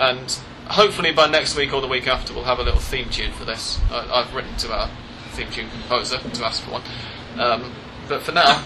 and 0.00 0.36
hopefully 0.66 1.12
by 1.12 1.26
next 1.28 1.56
week 1.56 1.72
or 1.72 1.80
the 1.80 1.86
week 1.88 2.08
after, 2.08 2.32
we'll 2.34 2.44
have 2.44 2.58
a 2.58 2.62
little 2.64 2.80
theme 2.80 3.08
tune 3.10 3.30
for 3.32 3.44
this. 3.44 3.78
I, 3.90 4.20
I've 4.20 4.34
written 4.34 4.56
to 4.58 4.72
our 4.72 4.90
theme 5.32 5.50
tune 5.50 5.70
composer 5.70 6.18
to 6.18 6.44
ask 6.44 6.62
for 6.64 6.72
one. 6.72 6.82
Um, 7.38 7.72
but 8.08 8.22
for 8.22 8.32
now, 8.32 8.64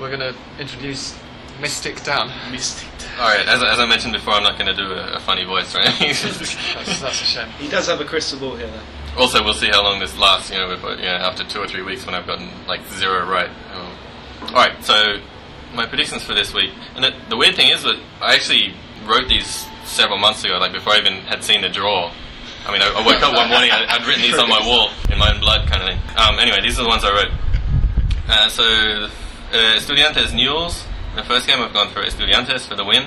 we're 0.00 0.16
going 0.16 0.20
to 0.20 0.34
introduce 0.58 1.18
Mystic 1.60 2.02
Dan. 2.02 2.30
Mystic. 2.50 2.88
All 3.18 3.28
right, 3.28 3.46
as, 3.46 3.62
as 3.62 3.78
I 3.78 3.86
mentioned 3.86 4.12
before, 4.12 4.34
I'm 4.34 4.42
not 4.42 4.58
going 4.58 4.74
to 4.74 4.74
do 4.74 4.92
a, 4.92 5.14
a 5.14 5.20
funny 5.20 5.44
voice 5.44 5.74
or 5.74 5.80
anything. 5.80 6.08
That's, 6.74 7.00
that's 7.00 7.22
a 7.22 7.24
shame. 7.24 7.48
He 7.58 7.68
does 7.68 7.86
have 7.86 8.00
a 8.00 8.04
crystal 8.04 8.38
ball 8.38 8.56
here, 8.56 8.66
though. 8.66 9.22
also, 9.22 9.42
we'll 9.42 9.54
see 9.54 9.68
how 9.68 9.82
long 9.82 9.98
this 10.00 10.16
lasts. 10.18 10.50
You 10.50 10.58
know, 10.58 10.72
if, 10.72 10.84
uh, 10.84 10.96
yeah, 10.98 11.26
after 11.26 11.44
two 11.44 11.60
or 11.60 11.66
three 11.66 11.82
weeks 11.82 12.04
when 12.04 12.14
I've 12.14 12.26
gotten 12.26 12.50
like 12.66 12.86
zero 12.88 13.26
right. 13.26 13.48
Um, 13.72 13.92
all 14.42 14.54
right, 14.54 14.84
so 14.84 15.18
my 15.74 15.86
predictions 15.86 16.22
for 16.24 16.34
this 16.34 16.52
week. 16.52 16.72
And 16.94 17.04
the, 17.04 17.14
the 17.30 17.36
weird 17.36 17.56
thing 17.56 17.70
is 17.70 17.82
that 17.84 17.98
I 18.20 18.34
actually 18.34 18.74
wrote 19.06 19.28
these 19.28 19.66
several 19.84 20.18
months 20.18 20.44
ago, 20.44 20.58
like 20.58 20.72
before 20.72 20.92
I 20.94 20.98
even 20.98 21.14
had 21.22 21.42
seen 21.42 21.62
the 21.62 21.68
draw. 21.68 22.12
I 22.66 22.72
mean, 22.72 22.82
I, 22.82 22.88
I 22.88 23.06
woke 23.06 23.22
up 23.22 23.34
one 23.34 23.48
morning, 23.48 23.70
I, 23.70 23.86
I'd 23.88 24.06
written 24.06 24.22
these 24.22 24.38
on 24.38 24.48
my 24.48 24.60
wall 24.66 24.90
in 25.10 25.18
my 25.18 25.32
own 25.32 25.40
blood, 25.40 25.68
kind 25.70 25.82
of 25.82 25.88
thing. 25.88 26.00
Um, 26.18 26.38
anyway, 26.38 26.58
these 26.62 26.78
are 26.78 26.82
the 26.82 26.88
ones 26.88 27.04
I 27.04 27.12
wrote. 27.12 27.32
Uh, 28.28 28.48
so, 28.48 29.08
uh, 29.52 29.76
Estudiantes 29.76 30.34
Newell's. 30.34 30.84
The 31.14 31.22
first 31.22 31.46
game 31.46 31.60
I've 31.60 31.72
gone 31.72 31.88
for 31.90 32.02
Estudiantes 32.02 32.66
for 32.66 32.74
the 32.74 32.84
win. 32.84 33.06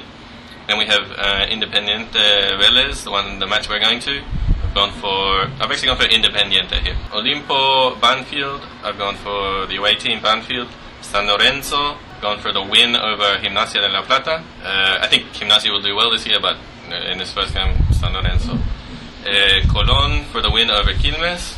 Then 0.68 0.78
we 0.78 0.86
have 0.86 1.12
uh, 1.12 1.48
Independiente 1.48 2.58
Vélez, 2.60 3.04
the 3.04 3.12
one, 3.12 3.40
the 3.40 3.48
match 3.48 3.70
we're 3.70 3.80
going 3.80 4.00
to. 4.02 4.22
I've 4.64 4.74
gone 4.76 4.92
for. 4.94 5.50
I've 5.62 5.72
actually 5.72 5.88
gone 5.88 5.98
for 5.98 6.08
Independiente 6.08 6.80
here. 6.82 6.96
Olimpo 7.10 8.00
Banfield. 8.00 8.62
I've 8.84 8.98
gone 8.98 9.16
for 9.16 9.66
the 9.66 9.78
away 9.78 9.96
team 9.96 10.22
Banfield. 10.22 10.68
San 11.02 11.26
Lorenzo. 11.26 11.98
Gone 12.22 12.40
for 12.40 12.52
the 12.52 12.62
win 12.62 12.96
over 12.96 13.38
Gimnasia 13.38 13.82
de 13.82 13.90
la 13.90 14.04
Plata. 14.04 14.44
Uh, 14.64 15.00
I 15.02 15.08
think 15.08 15.32
Gimnasia 15.34 15.72
will 15.72 15.82
do 15.82 15.96
well 15.96 16.12
this 16.12 16.28
year, 16.28 16.40
but 16.40 16.58
uh, 16.92 17.12
in 17.12 17.18
this 17.18 17.34
first 17.34 17.54
game, 17.54 17.76
San 17.94 18.14
Lorenzo. 18.14 18.54
Uh, 18.54 19.62
Colón 19.68 20.26
for 20.26 20.42
the 20.42 20.52
win 20.52 20.70
over 20.70 20.94
Quilmes. 20.94 21.58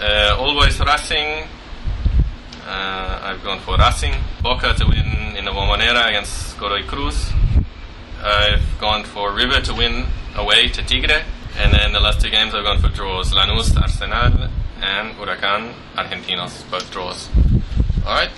Uh, 0.00 0.36
Always 0.38 0.80
Racing. 0.80 1.46
Uh, 2.66 3.20
I've 3.22 3.42
gone 3.44 3.60
for 3.60 3.76
Racing. 3.78 4.14
Boca 4.42 4.74
to 4.74 4.86
win 4.86 5.36
in 5.36 5.44
the 5.44 5.50
Bombonera 5.52 6.08
against 6.08 6.58
Godoy 6.58 6.84
Cruz. 6.84 7.30
I've 8.22 8.62
gone 8.80 9.04
for 9.04 9.32
River 9.32 9.60
to 9.60 9.74
win 9.74 10.06
away 10.34 10.68
to 10.68 10.82
Tigre. 10.82 11.22
And 11.58 11.72
then 11.72 11.92
the 11.92 12.00
last 12.00 12.20
two 12.20 12.28
games 12.30 12.54
I've 12.54 12.64
gone 12.64 12.80
for 12.80 12.88
draws. 12.88 13.32
Lanús, 13.32 13.80
Arsenal, 13.80 14.48
and 14.82 15.14
Huracan, 15.16 15.72
Argentinos. 15.94 16.68
Both 16.70 16.90
draws. 16.90 17.28
Alright? 18.04 18.30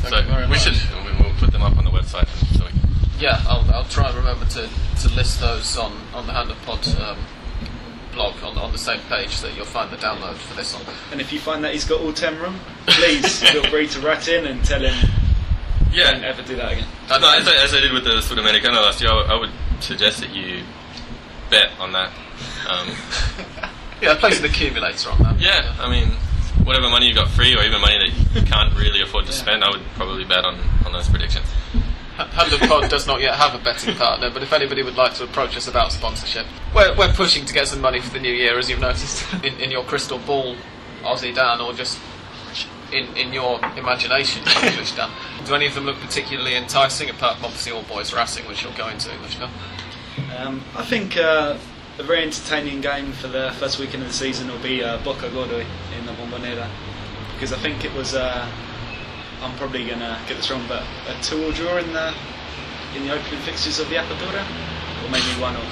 Thank 0.00 0.14
So 0.26 0.40
we 0.40 0.46
much. 0.46 0.60
should, 0.60 0.74
we- 1.04 1.22
we'll 1.24 1.34
put 1.38 1.50
them 1.50 1.62
up 1.62 1.76
on 1.76 1.84
the 1.84 1.90
website. 1.90 2.28
So 2.56 2.64
we, 2.64 2.70
Yeah, 3.18 3.42
I'll, 3.48 3.68
I'll 3.74 3.84
try 3.84 4.06
and 4.08 4.16
remember 4.16 4.44
to, 4.46 4.68
to 5.02 5.08
list 5.14 5.40
those 5.40 5.76
on, 5.76 5.92
on 6.14 6.26
the 6.26 6.32
Hand 6.32 6.50
of 6.50 6.62
Pod 6.62 6.86
um, 7.00 7.18
blog 8.18 8.34
on, 8.42 8.58
on 8.58 8.72
the 8.72 8.78
same 8.78 9.00
page 9.08 9.40
that 9.42 9.54
you'll 9.56 9.64
find 9.64 9.90
the 9.92 9.96
download 9.96 10.34
for 10.34 10.54
this 10.54 10.74
on. 10.74 10.82
And 11.12 11.20
if 11.20 11.32
you 11.32 11.38
find 11.38 11.62
that 11.62 11.72
he's 11.72 11.84
got 11.84 12.00
all 12.00 12.12
ten 12.12 12.36
wrong, 12.40 12.58
please 12.86 13.40
feel 13.50 13.62
free 13.64 13.86
to 13.88 14.00
write 14.00 14.26
in 14.26 14.44
and 14.46 14.64
tell 14.64 14.80
him 14.80 15.10
yeah. 15.92 16.10
don't 16.12 16.24
ever 16.24 16.42
do 16.42 16.56
that 16.56 16.72
again. 16.72 16.88
And- 17.10 17.22
No, 17.22 17.30
as 17.38 17.46
I, 17.46 17.54
as 17.62 17.72
I 17.74 17.80
did 17.80 17.92
with 17.92 18.04
the 18.04 18.18
Sudamericano 18.20 18.74
last 18.82 19.00
year, 19.00 19.10
I, 19.10 19.34
I 19.34 19.38
would 19.38 19.50
suggest 19.80 20.20
that 20.20 20.34
you 20.34 20.64
bet 21.48 21.70
on 21.78 21.92
that. 21.92 22.10
Um, 22.68 22.88
Yeah, 24.00 24.14
place 24.14 24.38
an 24.38 24.44
accumulator 24.44 25.10
on 25.10 25.18
that. 25.24 25.40
yeah, 25.40 25.74
I 25.80 25.90
mean, 25.90 26.10
whatever 26.62 26.88
money 26.88 27.06
you've 27.06 27.16
got 27.16 27.28
free 27.30 27.56
or 27.56 27.64
even 27.64 27.80
money 27.80 27.98
that 27.98 28.12
you 28.34 28.42
can't 28.46 28.72
really 28.78 29.02
afford 29.02 29.26
to 29.26 29.32
spend, 29.32 29.64
I 29.64 29.70
would 29.70 29.82
probably 29.96 30.24
bet 30.24 30.44
on, 30.44 30.54
on 30.86 30.92
those 30.92 31.08
predictions. 31.08 31.46
Hand 32.26 32.52
of 32.52 32.60
Pod 32.68 32.90
does 32.90 33.06
not 33.06 33.20
yet 33.20 33.36
have 33.36 33.54
a 33.54 33.62
betting 33.62 33.94
partner, 33.94 34.28
but 34.28 34.42
if 34.42 34.52
anybody 34.52 34.82
would 34.82 34.96
like 34.96 35.14
to 35.14 35.24
approach 35.24 35.56
us 35.56 35.68
about 35.68 35.92
sponsorship, 35.92 36.46
we're, 36.74 36.94
we're 36.96 37.12
pushing 37.12 37.44
to 37.44 37.54
get 37.54 37.68
some 37.68 37.80
money 37.80 38.00
for 38.00 38.10
the 38.10 38.18
new 38.18 38.32
year, 38.32 38.58
as 38.58 38.68
you've 38.68 38.80
noticed 38.80 39.24
in, 39.44 39.54
in 39.60 39.70
your 39.70 39.84
crystal 39.84 40.18
ball, 40.18 40.56
Aussie 41.02 41.32
Dan, 41.34 41.60
or 41.60 41.72
just 41.72 41.98
in, 42.92 43.16
in 43.16 43.32
your 43.32 43.60
imagination, 43.76 44.42
English 44.64 44.96
Dan. 44.96 45.10
Do 45.46 45.54
any 45.54 45.66
of 45.66 45.74
them 45.74 45.84
look 45.84 45.98
particularly 46.00 46.56
enticing, 46.56 47.08
apart 47.08 47.36
from 47.36 47.46
obviously 47.46 47.72
All 47.72 47.82
Boys 47.84 48.12
Racing, 48.12 48.46
which 48.48 48.64
you'll 48.64 48.72
go 48.72 48.88
into, 48.88 49.12
English 49.12 49.36
Dan? 49.36 49.50
Um, 50.36 50.64
I 50.74 50.84
think 50.84 51.16
uh, 51.16 51.56
a 51.98 52.02
very 52.02 52.22
entertaining 52.22 52.80
game 52.80 53.12
for 53.12 53.28
the 53.28 53.52
first 53.58 53.78
weekend 53.78 54.02
of 54.02 54.08
the 54.08 54.14
season 54.14 54.48
will 54.48 54.58
be 54.58 54.82
uh, 54.82 54.98
Boca 55.04 55.30
Godoy 55.30 55.64
in 55.96 56.06
the 56.06 56.12
Bombonera 56.12 56.68
because 57.34 57.52
I 57.52 57.58
think 57.58 57.84
it 57.84 57.94
was. 57.94 58.14
Uh, 58.14 58.50
I'm 59.40 59.56
probably 59.56 59.86
going 59.86 60.00
to 60.00 60.18
get 60.26 60.36
this 60.36 60.50
wrong, 60.50 60.64
but 60.68 60.82
a 61.06 61.22
two-all 61.22 61.52
draw 61.52 61.76
in 61.78 61.92
the 61.92 62.14
in 62.96 63.06
the 63.06 63.12
opening 63.12 63.40
fixtures 63.40 63.78
of 63.78 63.88
the 63.90 63.96
Apertura, 63.96 64.42
or 65.04 65.10
maybe 65.10 65.26
one 65.40 65.54
or. 65.56 65.64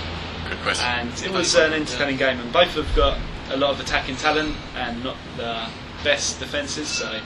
Good 0.48 0.58
question. 0.58 0.86
And 0.86 1.22
it 1.24 1.32
was 1.32 1.54
an 1.56 1.72
entertaining 1.72 2.18
game, 2.18 2.38
and 2.38 2.52
both 2.52 2.74
have 2.74 2.94
got 2.94 3.18
a 3.50 3.56
lot 3.56 3.70
of 3.70 3.80
attacking 3.80 4.16
talent 4.16 4.54
and 4.76 5.02
not 5.02 5.16
the 5.36 5.66
best 6.04 6.38
defences, 6.38 6.86
so 6.88 7.20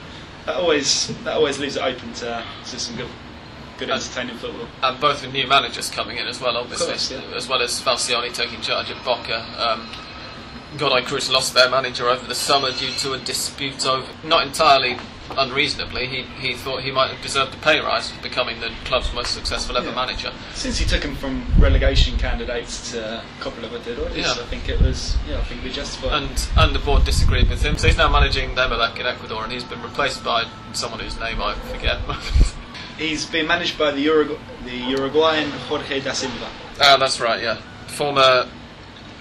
that 0.47 0.57
always 0.57 1.09
that 1.25 1.35
always 1.37 1.59
leaves 1.59 1.77
it 1.77 1.83
open 1.83 2.13
to, 2.15 2.43
to 2.65 2.79
some 2.79 2.97
good 2.97 3.09
good 3.79 3.91
And- 3.91 4.01
entertaining 4.01 4.37
football. 4.37 4.69
And 4.83 5.01
both 5.01 5.23
with 5.23 5.33
new 5.35 5.47
managers 5.47 5.91
coming 5.91 6.17
in 6.17 6.27
as 6.27 6.41
well, 6.41 6.57
obviously, 6.57 6.87
course, 6.87 7.11
yeah. 7.11 7.21
as 7.35 7.49
well 7.49 7.61
as 7.61 7.81
Falcioni 7.81 8.33
taking 8.33 8.61
charge 8.63 8.91
at 8.91 9.05
Boca. 9.05 9.45
Um, 9.59 9.89
Godoy 10.79 11.03
Cruz 11.03 11.31
lost 11.31 11.55
their 11.55 11.69
manager 11.71 12.09
over 12.09 12.27
the 12.27 12.35
summer 12.35 12.71
due 12.73 12.93
to 12.99 13.13
a 13.15 13.19
dispute 13.19 13.85
over, 13.87 14.07
not 14.25 14.47
entirely 14.47 14.97
unreasonably, 15.39 16.07
he, 16.07 16.23
he 16.41 16.55
thought 16.55 16.83
he 16.83 16.91
might 16.91 17.09
have 17.11 17.23
deserved 17.23 17.55
a 17.55 17.57
pay 17.59 17.79
rise 17.79 18.11
for 18.11 18.21
becoming 18.21 18.59
the 18.61 18.71
club's 18.85 19.13
most 19.15 19.33
successful 19.33 19.77
ever 19.77 19.89
Yeah. 19.91 19.95
manager. 19.95 20.33
Since 20.55 20.79
he 20.79 20.85
took 20.85 21.05
him 21.05 21.15
from 21.15 21.47
relegation 21.59 22.17
candidates 22.19 22.91
to 22.91 23.23
Copa 23.39 23.61
Libertadores, 23.61 24.17
Yeah. 24.17 24.33
I 24.33 24.47
think 24.47 24.69
it 24.69 24.81
was 24.81 25.17
yeah, 25.29 25.39
I 25.39 25.43
think 25.45 25.63
we 25.63 25.71
justified. 25.71 26.23
And, 26.23 26.49
and 26.57 26.75
the 26.75 26.81
board 26.81 27.05
disagreed 27.05 27.49
with 27.49 27.63
him, 27.63 27.79
so 27.79 27.87
he's 27.87 27.97
now 27.97 28.09
managing 28.09 28.57
Emelec 28.57 28.99
in 28.99 29.07
Ecuador, 29.07 29.45
and 29.45 29.53
he's 29.53 29.63
been 29.65 29.83
replaced 29.83 30.25
by 30.25 30.47
someone 30.73 30.99
whose 31.01 31.19
name 31.21 31.41
I 31.41 31.55
forget. 31.55 31.99
He's 32.99 33.25
been 33.25 33.47
managed 33.47 33.79
by 33.79 33.93
the 33.93 34.05
Urugu- 34.07 34.39
the 34.67 34.77
Uruguayan 34.77 35.51
Jorge 35.71 36.01
da 36.01 36.13
Silva. 36.13 36.47
Ah, 36.83 36.99
that's 36.99 37.19
right, 37.19 37.41
yeah. 37.43 37.55
Former, 37.87 38.47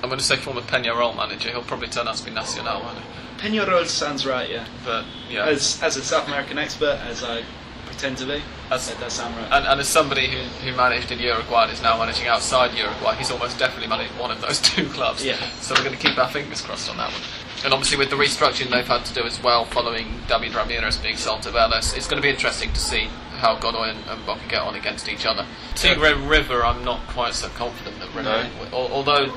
I'm 0.01 0.09
going 0.09 0.19
to 0.19 0.23
say 0.25 0.37
former 0.37 0.61
Peñarol 0.61 1.15
manager. 1.15 1.49
He'll 1.49 1.61
probably 1.61 1.87
turn 1.89 2.07
out 2.07 2.15
to 2.17 2.25
be 2.25 2.31
Nacional, 2.31 2.81
won't 2.81 2.97
he? 2.97 3.03
Peñarol 3.49 3.85
sounds 3.85 4.25
right, 4.25 4.49
yeah. 4.49 4.65
But 4.85 5.05
yeah, 5.29 5.45
As 5.45 5.81
as 5.83 5.97
a 5.97 6.03
South 6.03 6.27
American 6.27 6.57
expert, 6.57 6.99
as 7.07 7.23
I 7.23 7.43
pretend 7.85 8.17
to 8.19 8.25
be, 8.25 8.41
As- 8.71 8.87
that 8.89 8.99
does 8.99 9.13
sound 9.13 9.35
right. 9.37 9.49
and, 9.51 9.65
and 9.65 9.79
as 9.79 9.87
somebody 9.87 10.27
who, 10.27 10.37
who 10.37 10.75
managed 10.77 11.11
in 11.11 11.19
Uruguay 11.19 11.63
and 11.63 11.71
is 11.73 11.81
now 11.81 11.97
managing 11.97 12.27
outside 12.27 12.73
Uruguay, 12.77 13.15
he's 13.15 13.31
almost 13.31 13.57
definitely 13.59 13.87
managed 13.87 14.11
one 14.17 14.31
of 14.31 14.39
those 14.41 14.59
two 14.71 14.87
clubs. 14.89 15.23
Yeah. 15.25 15.37
So 15.61 15.73
we're 15.75 15.83
going 15.83 15.97
to 15.97 16.01
keep 16.07 16.17
our 16.17 16.29
fingers 16.29 16.61
crossed 16.61 16.89
on 16.89 16.97
that 16.97 17.11
one. 17.11 17.21
And 17.65 17.73
obviously 17.73 17.97
with 17.97 18.09
the 18.09 18.15
restructuring 18.15 18.69
they've 18.69 18.87
had 18.87 19.03
to 19.05 19.13
do 19.13 19.23
as 19.23 19.41
well, 19.43 19.65
following 19.65 20.21
David 20.29 20.53
Ramirez 20.55 20.95
being 20.97 21.17
sold 21.17 21.41
to 21.43 21.49
Vélez, 21.49 21.95
it's 21.97 22.07
going 22.07 22.21
to 22.21 22.25
be 22.25 22.29
interesting 22.29 22.71
to 22.71 22.79
see 22.79 23.09
how 23.37 23.55
Godoy 23.57 23.89
and, 23.89 23.99
and 24.07 24.25
Boca 24.25 24.41
get 24.47 24.61
on 24.61 24.75
against 24.75 25.09
each 25.09 25.25
other. 25.25 25.45
Tigre 25.75 26.15
River, 26.15 26.63
I'm 26.65 26.85
not 26.85 27.05
quite 27.07 27.33
so 27.33 27.49
confident 27.49 27.99
that 27.99 28.13
River, 28.15 28.49
al- 28.71 28.87
although 28.93 29.33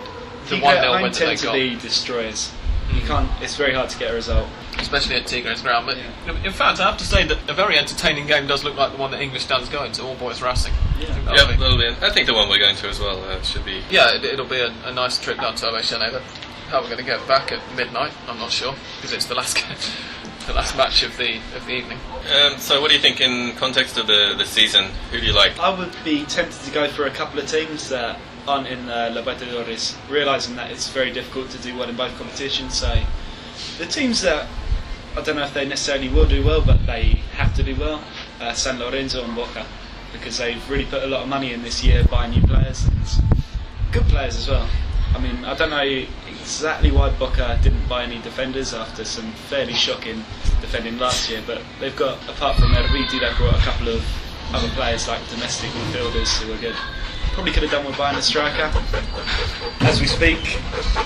the 0.49 0.59
one 0.61 0.76
0 0.76 0.93
win 0.93 1.03
that 1.03 1.12
they 1.12 1.26
tend 1.26 1.38
to 1.38 1.45
got. 1.47 1.53
be 1.55 1.74
destroyers. 1.76 2.53
You 2.93 3.01
can't. 3.03 3.28
It's 3.40 3.57
very 3.57 3.72
hard 3.72 3.88
to 3.90 3.99
get 3.99 4.11
a 4.11 4.14
result. 4.14 4.49
especially 4.78 5.14
at 5.16 5.26
Tigres 5.26 5.61
ground. 5.62 5.86
But 5.86 5.97
Yeah. 5.99 6.45
in 6.45 6.53
fact, 6.53 6.80
I 6.80 6.84
have 6.84 6.97
to 6.99 7.05
say 7.05 7.24
that 7.24 7.38
a 7.49 7.53
very 7.55 7.78
entertaining 7.78 8.26
game 8.26 8.47
does 8.47 8.64
look 8.64 8.74
like 8.76 8.93
the 8.93 8.97
one 8.99 9.11
that 9.12 9.20
English 9.20 9.45
Dan's 9.47 9.68
going 9.68 9.93
to, 9.93 10.03
All 10.03 10.14
Boys 10.14 10.40
Racing. 10.43 10.72
Yeah. 10.99 11.05
I 11.05 11.12
think 11.12 11.24
that'll 11.26 11.36
Yep, 11.36 11.49
be- 11.59 11.62
that'll 11.62 11.78
be. 11.78 12.07
I 12.07 12.11
think 12.11 12.26
the 12.26 12.34
one 12.34 12.49
we're 12.49 12.59
going 12.59 12.76
to 12.76 12.88
as 12.88 12.99
well 12.99 13.22
uh, 13.24 13.40
should 13.43 13.64
be. 13.66 13.82
yeah, 13.90 14.14
it, 14.14 14.24
it'll 14.24 14.47
be 14.47 14.61
a, 14.61 14.72
a 14.86 14.93
nice 14.93 15.18
trip 15.18 15.38
down 15.38 15.55
to 15.57 15.66
Ovechane. 15.66 16.20
How 16.68 16.80
we're 16.80 16.86
going 16.86 16.99
to 16.99 17.05
get 17.05 17.26
back 17.28 17.53
at 17.53 17.61
midnight, 17.76 18.12
I'm 18.28 18.38
not 18.38 18.51
sure 18.51 18.74
because 18.97 19.12
it's 19.12 19.26
the 19.26 19.34
last 19.34 19.57
game, 19.59 19.76
the 20.47 20.55
last 20.55 20.74
match 20.76 21.03
of 21.03 21.14
the 21.18 21.36
of 21.55 21.66
the 21.66 21.72
evening. 21.72 21.99
Um, 22.34 22.57
so, 22.59 22.80
what 22.80 22.88
do 22.88 22.95
you 22.97 23.01
think 23.03 23.20
in 23.20 23.53
context 23.57 23.99
of 23.99 24.07
the, 24.07 24.34
the 24.38 24.47
season? 24.47 24.86
Who 25.11 25.20
do 25.20 25.26
you 25.26 25.34
like? 25.34 25.59
I 25.59 25.68
would 25.78 25.93
be 26.03 26.24
tempted 26.24 26.61
to 26.64 26.70
go 26.70 26.88
for 26.88 27.05
a 27.07 27.11
couple 27.11 27.38
of 27.38 27.47
teams 27.47 27.90
that 27.90 28.18
aren't 28.47 28.66
in 28.66 28.88
uh, 28.88 29.12
Libertadores, 29.14 29.97
realising 30.11 30.57
that 30.57 30.70
it's 30.70 30.88
very 30.88 31.12
difficult 31.12 31.51
to 31.51 31.59
do 31.59 31.76
well 31.76 31.88
in 31.88 31.97
both 31.97 32.16
competitions. 32.18 32.74
So 32.74 33.03
the 33.78 33.86
teams 33.86 34.22
that 34.22 34.49
I 35.16 35.20
don't 35.20 35.36
know 35.36 35.45
if 35.45 35.53
they 35.53 35.66
necessarily 35.66 36.09
will 36.09 36.26
do 36.26 36.45
well, 36.45 36.62
but 36.62 36.86
they 36.86 37.20
have 37.36 37.55
to 37.57 37.62
do 37.62 37.76
well. 37.76 38.03
Uh, 38.40 38.55
San 38.55 38.78
Lorenzo 38.78 39.22
and 39.22 39.34
Boca, 39.36 39.66
because 40.12 40.38
they've 40.38 40.70
really 40.70 40.86
put 40.86 41.03
a 41.03 41.07
lot 41.07 41.22
of 41.22 41.28
money 41.28 41.53
in 41.53 41.62
this 41.62 41.84
year 41.84 42.03
buying 42.05 42.30
new 42.30 42.40
players 42.43 42.86
and 42.86 42.97
good 43.93 44.05
players 44.05 44.36
as 44.36 44.49
well. 44.49 44.66
I 45.14 45.18
mean, 45.20 45.45
I 45.45 45.55
don't 45.55 45.68
know 45.68 46.07
exactly 46.40 46.90
why 46.90 47.11
Boca 47.11 47.59
didn't 47.62 47.86
buy 47.88 48.05
any 48.05 48.20
defenders 48.22 48.72
after 48.72 49.05
some 49.05 49.30
fairly 49.32 49.74
shocking 49.74 50.24
defending 50.62 50.99
last 50.99 51.28
year, 51.28 51.43
but 51.47 51.61
they've 51.78 51.95
got, 51.95 52.16
apart 52.30 52.57
from 52.57 52.72
Erviti, 52.72 53.20
they've 53.20 53.36
brought 53.36 53.55
a 53.55 53.61
couple 53.61 53.88
of 53.88 54.03
other 54.55 54.68
players 54.68 55.07
like 55.09 55.20
domestic 55.28 55.68
midfielders 55.70 56.40
who 56.40 56.53
are 56.55 56.59
good. 56.59 56.76
Probably 57.33 57.53
could 57.53 57.62
have 57.62 57.72
done 57.72 57.87
with 57.87 57.97
buying 57.97 58.16
a 58.16 58.22
striker. 58.22 58.70
As 59.80 60.01
we 60.01 60.07
speak, 60.07 60.59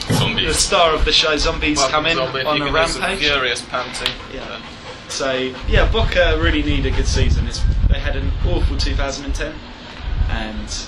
the 0.09 0.53
star 0.53 0.93
of 0.93 1.05
the 1.05 1.13
show, 1.13 1.37
Zombies, 1.37 1.79
Welcome, 1.79 1.93
come 1.95 2.07
in 2.07 2.17
Zombie. 2.17 2.41
on 2.43 2.57
a 2.63 2.65
can 2.65 2.75
do 2.75 2.87
some 2.93 3.03
rampage. 3.03 3.19
furious 3.27 3.63
panting. 3.63 4.13
Yeah. 4.35 4.61
So 5.09 5.55
yeah, 5.69 5.91
Boca 5.93 6.37
really 6.43 6.63
need 6.63 6.85
a 6.87 6.91
good 6.91 7.07
season. 7.07 7.47
It's, 7.47 7.61
they 7.89 8.01
had 8.01 8.17
an 8.17 8.33
awful 8.47 8.77
2010, 8.77 9.55
and 10.31 10.87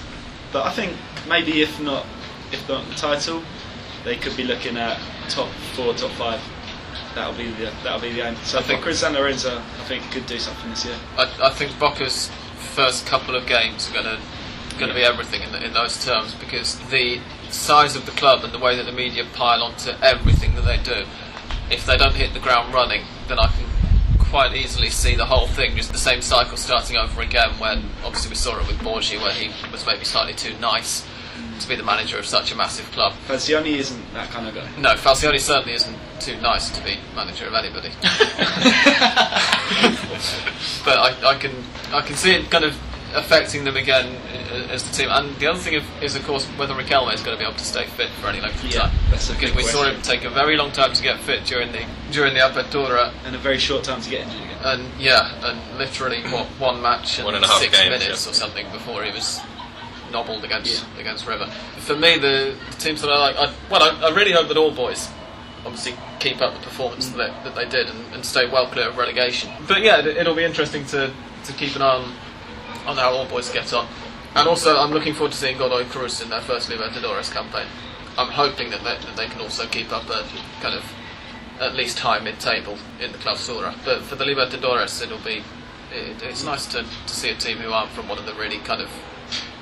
but 0.53 0.66
I 0.66 0.72
think 0.72 0.93
maybe 1.28 1.62
if 1.62 1.80
not 1.80 2.05
if 2.51 2.68
not 2.68 2.84
the 2.89 2.95
title, 2.97 3.43
they 4.05 4.16
could 4.16 4.36
be 4.36 4.43
looking 4.43 4.76
at 4.76 4.99
top 5.28 5.49
four, 5.74 5.95
top 5.95 6.11
five. 6.12 6.41
That'll 7.14 7.32
be 7.34 7.51
the 7.53 7.70
that'll 7.84 8.01
be 8.01 8.12
the 8.12 8.22
aim. 8.26 8.36
So 8.43 8.59
I 8.59 8.62
think- 8.62 8.84
Boca 8.84 9.07
and 9.07 9.14
Lorenzo, 9.14 9.57
I 9.59 9.84
think 9.84 10.03
could 10.11 10.26
do 10.26 10.39
something 10.41 10.68
this 10.70 10.84
year. 10.84 10.97
I, 11.16 11.30
I 11.45 11.51
think 11.51 11.78
Boca's 11.78 12.28
first 12.74 13.07
couple 13.07 13.36
of 13.36 13.47
games 13.47 13.89
are 13.89 13.95
going 13.95 14.05
to 14.05 14.18
going 14.79 14.91
to 14.91 14.95
be 14.95 15.03
everything 15.03 15.43
in, 15.43 15.55
in 15.62 15.72
those 15.72 16.05
terms 16.05 16.35
because 16.35 16.79
the 16.91 17.20
size 17.51 17.97
of 17.97 18.07
the 18.07 18.12
club 18.12 18.45
and 18.45 18.53
the 18.53 18.59
way 18.59 18.76
that 18.76 18.85
the 18.85 18.93
media 18.93 19.24
pile 19.35 19.62
onto 19.62 19.91
everything 20.03 20.55
that 20.55 20.62
they 20.62 20.79
do, 20.79 21.05
if 21.70 21.85
they 21.87 21.97
don't 21.97 22.14
hit 22.14 22.33
the 22.33 22.41
ground 22.41 22.72
running, 22.72 23.03
then 23.26 23.39
I 23.39 23.49
can 23.49 23.66
quite 24.18 24.55
easily 24.55 24.91
see 24.91 25.14
the 25.14 25.24
whole 25.24 25.47
thing, 25.47 25.76
just 25.76 25.93
the 25.93 25.99
same 25.99 26.20
cycle 26.20 26.57
starting 26.57 26.97
over 26.97 27.20
again. 27.22 27.51
When 27.59 27.85
obviously 28.05 28.31
we 28.31 28.37
saw 28.37 28.59
it 28.61 28.66
with 28.66 28.79
Borghi, 28.79 29.20
where 29.20 29.33
he 29.33 29.51
was 29.72 29.85
maybe 29.87 30.05
slightly 30.05 30.35
too 30.35 30.57
nice 30.61 31.07
to 31.61 31.68
be 31.68 31.74
the 31.74 31.83
manager 31.83 32.18
of 32.18 32.26
such 32.26 32.53
a 32.53 32.55
massive 32.57 32.91
club. 32.93 33.14
Falcioni 33.26 33.79
isn't 33.79 34.12
that 34.12 34.31
kind 34.31 34.47
of 34.47 34.55
guy. 34.55 34.68
No, 34.79 34.95
Falcioni 34.95 35.41
certainly 35.41 35.74
isn't 35.74 35.97
too 36.20 36.41
nice 36.41 36.70
to 36.70 36.85
be 36.85 36.99
manager 37.14 37.47
of 37.47 37.55
anybody. 37.55 37.89
but 40.85 40.99
I, 40.99 41.14
I 41.24 41.35
can 41.39 41.53
I 41.93 42.01
can 42.03 42.16
see 42.16 42.33
it 42.35 42.51
kind 42.51 42.64
of 42.64 42.76
affecting 43.15 43.65
them 43.65 43.77
again 43.77 44.07
uh, 44.53 44.69
as 44.73 44.85
the 44.89 44.95
team. 44.95 45.09
And 45.11 45.35
the 45.37 45.47
other 45.47 45.59
thing 45.59 45.83
is, 46.03 46.15
of 46.15 46.25
course, 46.27 46.45
whether 46.59 46.75
Riquelme 46.75 47.13
is 47.15 47.23
going 47.23 47.37
to 47.37 47.43
be 47.43 47.47
able 47.47 47.57
to 47.59 47.65
stay 47.65 47.87
fit 47.87 48.11
for 48.21 48.29
any 48.29 48.41
length 48.41 48.63
of 48.65 48.71
Yeah, 48.73 48.81
time. 48.83 48.93
that's 49.11 49.31
a 49.31 49.33
because 49.33 49.51
big 49.51 49.57
we 49.57 49.63
saw 49.65 49.85
him 49.89 50.01
take 50.03 50.25
a 50.25 50.31
very 50.31 50.57
long 50.57 50.73
time 50.73 50.93
to 50.93 51.03
get 51.03 51.19
fit 51.21 51.45
during 51.45 51.73
the 51.73 51.85
during 52.11 52.35
the 52.35 52.41
Apertura, 52.41 53.13
And 53.25 53.35
a 53.35 53.39
very 53.39 53.59
short 53.59 53.85
time 53.85 54.01
to 54.03 54.11
get 54.11 54.27
injured 54.27 54.43
again. 54.43 54.59
and 54.65 55.01
yeah, 55.01 55.33
and 55.51 55.79
literally 55.79 56.23
what 56.25 56.47
one 56.59 56.81
match 56.83 57.19
and 57.19 57.25
One 57.27 57.35
and 57.35 57.45
a 57.45 57.49
half 57.49 57.61
six 57.61 57.77
games, 57.77 57.91
minutes 57.91 58.25
yeah. 58.27 58.31
or 58.31 58.35
something 58.35 58.71
before 58.73 59.03
he 59.05 59.11
was 59.13 59.41
nobbled 60.13 60.45
against 60.45 60.85
against 60.99 61.27
River. 61.27 61.47
For 61.79 61.97
me, 61.97 62.19
the, 62.19 62.55
the 62.71 62.77
teams 62.77 63.01
that 63.03 63.11
I 63.11 63.19
like, 63.19 63.37
I, 63.37 63.53
well, 63.71 63.83
I, 63.83 64.09
I 64.09 64.15
really 64.15 64.33
hope 64.33 64.49
that 64.49 64.57
all 64.57 64.71
boys 64.71 65.09
obviously 65.67 65.95
keep 66.19 66.41
up 66.41 66.55
the 66.55 66.61
performance 66.61 67.09
that, 67.11 67.17
they, 67.17 67.45
that 67.45 67.55
they 67.55 67.69
did 67.69 67.89
and, 67.89 68.15
and 68.15 68.25
stay 68.25 68.47
well 68.49 68.67
clear 68.69 68.89
of 68.89 68.97
relegation. 68.97 69.51
But 69.67 69.83
yeah, 69.83 69.99
it, 69.99 70.07
it'll 70.17 70.35
be 70.35 70.45
interesting 70.45 70.85
to, 70.87 71.11
to 71.45 71.53
keep 71.55 71.75
an 71.77 71.83
eye 71.83 71.97
on 71.97 72.15
on 72.89 72.97
how 72.97 73.12
all 73.12 73.26
boys 73.26 73.51
get 73.51 73.72
on. 73.72 73.86
And 74.34 74.49
also, 74.49 74.78
I'm 74.78 74.91
looking 74.91 75.14
forward 75.14 75.32
to 75.32 75.39
seeing 75.39 75.59
Godoy 75.59 75.84
Cruz 75.84 76.20
in 76.22 76.30
their 76.30 76.41
first 76.41 76.70
Libertadores 76.70 77.32
campaign. 77.32 77.66
I'm 78.16 78.30
hoping 78.30 78.70
that 78.70 78.80
they, 78.80 78.97
that 79.07 79.16
they 79.16 79.26
can 79.26 79.41
also 79.41 79.66
keep 79.66 79.93
up 79.93 80.09
a 80.09 80.26
kind 80.61 80.74
of 80.74 80.84
at 81.61 81.74
least 81.74 81.99
high 81.99 82.18
mid-table 82.18 82.78
in 83.01 83.12
the 83.12 83.18
Clausura. 83.18 83.74
But 83.84 84.03
for 84.03 84.16
the 84.16 84.24
Libertadores, 84.24 85.03
it'll 85.03 85.18
be 85.18 85.43
it, 85.93 86.22
it's 86.22 86.45
nice 86.45 86.66
to, 86.66 86.82
to 86.82 87.14
see 87.14 87.30
a 87.30 87.34
team 87.34 87.59
who 87.59 87.72
aren't 87.72 87.91
from 87.91 88.09
one 88.09 88.18
of 88.18 88.26
the 88.26 88.34
really 88.34 88.59
kind 88.59 88.80
of 88.80 88.91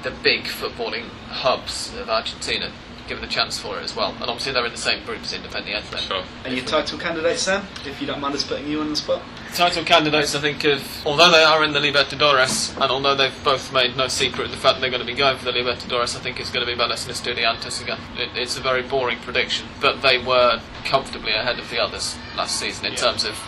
the 0.02 0.10
big 0.22 0.44
footballing 0.44 1.08
hubs 1.28 1.94
of 1.96 2.08
Argentina 2.08 2.70
given 3.08 3.24
a 3.24 3.28
chance 3.28 3.58
for 3.58 3.78
it 3.78 3.84
as 3.84 3.94
well. 3.94 4.12
And 4.20 4.24
obviously 4.24 4.52
they're 4.52 4.66
in 4.66 4.72
the 4.72 4.78
same 4.78 5.04
group 5.04 5.22
as 5.22 5.32
Independiente. 5.32 5.98
Sure. 5.98 6.22
Are 6.44 6.50
you 6.50 6.62
title 6.62 6.98
candidates, 6.98 7.42
Sam? 7.42 7.66
If 7.86 8.00
you 8.00 8.06
don't 8.06 8.20
mind 8.20 8.34
us 8.34 8.44
putting 8.44 8.66
you 8.68 8.80
on 8.80 8.90
the 8.90 8.96
spot. 8.96 9.22
Title 9.54 9.84
candidates, 9.84 10.34
I 10.34 10.40
think, 10.40 10.64
of 10.64 10.82
although 11.06 11.30
they 11.30 11.42
are 11.42 11.64
in 11.64 11.72
the 11.72 11.78
Libertadores, 11.80 12.74
and 12.80 12.90
although 12.90 13.14
they've 13.14 13.44
both 13.44 13.72
made 13.72 13.96
no 13.96 14.08
secret 14.08 14.46
of 14.46 14.50
the 14.50 14.56
fact 14.56 14.74
that 14.76 14.80
they're 14.80 14.90
going 14.90 15.00
to 15.00 15.06
be 15.06 15.14
going 15.14 15.38
for 15.38 15.44
the 15.46 15.52
Libertadores, 15.52 16.16
I 16.16 16.20
think 16.20 16.40
it's 16.40 16.50
going 16.50 16.66
to 16.66 16.70
be 16.70 16.78
Vélez 16.78 17.06
and 17.06 17.14
Estudiantes 17.38 17.82
again. 17.82 17.98
It, 18.18 18.30
it's 18.36 18.56
a 18.58 18.60
very 18.60 18.82
boring 18.82 19.18
prediction, 19.18 19.66
but 19.80 20.02
they 20.02 20.18
were 20.18 20.60
comfortably 20.84 21.32
ahead 21.32 21.58
of 21.58 21.70
the 21.70 21.78
others 21.78 22.16
last 22.36 22.56
season 22.60 22.86
in 22.86 22.92
Yeah. 22.92 22.98
terms 22.98 23.24
of 23.24 23.38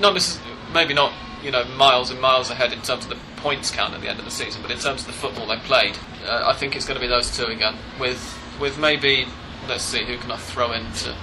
not 0.00 0.38
maybe 0.74 0.92
not 0.92 1.12
you 1.42 1.50
know 1.50 1.64
miles 1.76 2.10
and 2.10 2.20
miles 2.20 2.50
ahead 2.50 2.72
in 2.72 2.80
terms 2.82 3.04
of 3.04 3.10
the 3.10 3.18
points 3.36 3.70
count 3.70 3.94
at 3.94 4.00
the 4.00 4.08
end 4.08 4.18
of 4.18 4.24
the 4.24 4.30
season, 4.30 4.60
but 4.62 4.70
in 4.70 4.78
terms 4.78 5.02
of 5.02 5.06
the 5.06 5.12
football 5.12 5.46
they 5.46 5.56
played, 5.58 5.96
uh, 6.26 6.42
I 6.46 6.54
think 6.54 6.74
it's 6.76 6.84
going 6.86 6.96
to 6.96 7.00
be 7.00 7.08
those 7.08 7.34
two 7.34 7.44
again. 7.46 7.76
With 8.00 8.18
with 8.60 8.78
maybe 8.78 9.26
let's 9.68 9.82
see 9.82 10.04
who 10.04 10.16
can 10.18 10.30
I 10.30 10.36
throw 10.36 10.72
in 10.72 10.84
to 10.92 11.14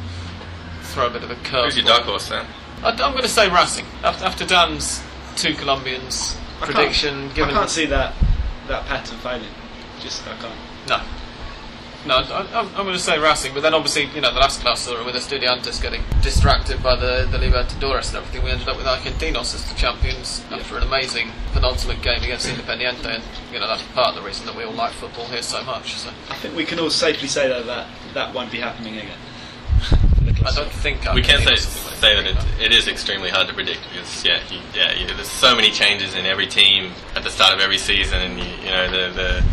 throw 0.81 1.07
a 1.07 1.09
bit 1.09 1.23
of 1.23 1.31
a 1.31 1.35
curve. 1.35 1.65
Who's 1.65 1.77
your 1.77 1.85
dark 1.85 2.03
horse 2.03 2.29
then? 2.29 2.45
I, 2.83 2.89
am 2.91 3.11
going 3.11 3.21
to 3.23 3.27
say 3.29 3.49
Racing. 3.49 3.85
After, 4.03 4.25
after 4.25 4.45
Dan's 4.45 5.03
two 5.35 5.53
Colombians 5.53 6.35
I 6.35 6.65
can't- 6.65 6.75
prediction, 6.75 7.29
given 7.33 7.55
I 7.55 7.59
can't 7.59 7.69
see 7.69 7.85
that 7.87 8.13
that 8.67 8.85
pattern 8.85 9.17
failing. 9.19 9.47
Just 9.99 10.27
I 10.27 10.35
can't. 10.37 10.55
no, 10.87 11.01
no, 12.05 12.15
I, 12.15 12.47
I'm, 12.53 12.67
I'm 12.69 12.85
going 12.85 12.93
to 12.93 12.99
say 12.99 13.19
Racing. 13.19 13.53
But 13.53 13.61
then 13.61 13.73
obviously, 13.73 14.05
you 14.15 14.21
know, 14.21 14.33
the 14.33 14.39
last 14.39 14.61
Clausura 14.61 15.05
with 15.05 15.15
Estudiantes 15.15 15.81
getting 15.81 16.01
distracted 16.21 16.81
by 16.81 16.95
the 16.95 17.27
the 17.31 17.37
Libertadores 17.37 18.09
and 18.09 18.17
everything, 18.17 18.43
we 18.43 18.51
ended 18.51 18.67
up 18.67 18.77
with 18.77 18.85
Argentinos 18.85 19.53
as 19.53 19.65
the 19.69 19.75
champions 19.75 20.43
after 20.51 20.77
an 20.77 20.83
amazing 20.83 21.31
penultimate 21.53 22.01
game 22.01 22.23
against 22.23 22.47
Independiente, 22.47 23.05
and 23.05 23.23
you 23.51 23.59
know 23.59 23.67
that's 23.67 23.83
part 23.93 24.09
of 24.09 24.15
the 24.15 24.21
reason 24.21 24.45
that 24.47 24.55
we 24.55 24.63
all 24.63 24.73
like 24.73 24.93
football 24.93 25.25
here 25.25 25.41
so 25.43 25.63
much. 25.63 25.95
So 25.95 26.09
I 26.29 26.35
think 26.35 26.55
we 26.55 26.65
can 26.65 26.79
all 26.79 26.89
safely 26.89 27.27
say 27.27 27.47
though 27.47 27.63
that 27.63 27.87
that 28.13 28.33
won't 28.33 28.51
be 28.51 28.59
happening 28.59 28.97
again. 28.97 29.17
I 30.43 30.51
don't 30.55 30.71
think 30.71 31.03
we 31.13 31.21
can 31.21 31.39
say, 31.39 31.53
Argentinos 31.53 31.83
will 31.83 31.91
be 31.91 31.97
say 31.97 32.15
that 32.15 32.25
it, 32.25 32.65
it 32.65 32.71
is 32.71 32.87
extremely 32.87 33.29
hard 33.29 33.47
to 33.47 33.53
predict 33.53 33.81
because 33.89 34.25
yeah, 34.25 34.41
you, 34.49 34.59
yeah, 34.73 34.93
you, 34.93 35.05
there's 35.07 35.29
so 35.29 35.55
many 35.55 35.69
changes 35.69 36.15
in 36.15 36.25
every 36.25 36.47
team 36.47 36.93
at 37.15 37.23
the 37.23 37.29
start 37.29 37.53
of 37.53 37.59
every 37.59 37.77
season, 37.77 38.19
and 38.21 38.39
you, 38.39 38.49
you 38.63 38.69
know 38.71 38.89
the 38.89 39.13
the 39.13 39.43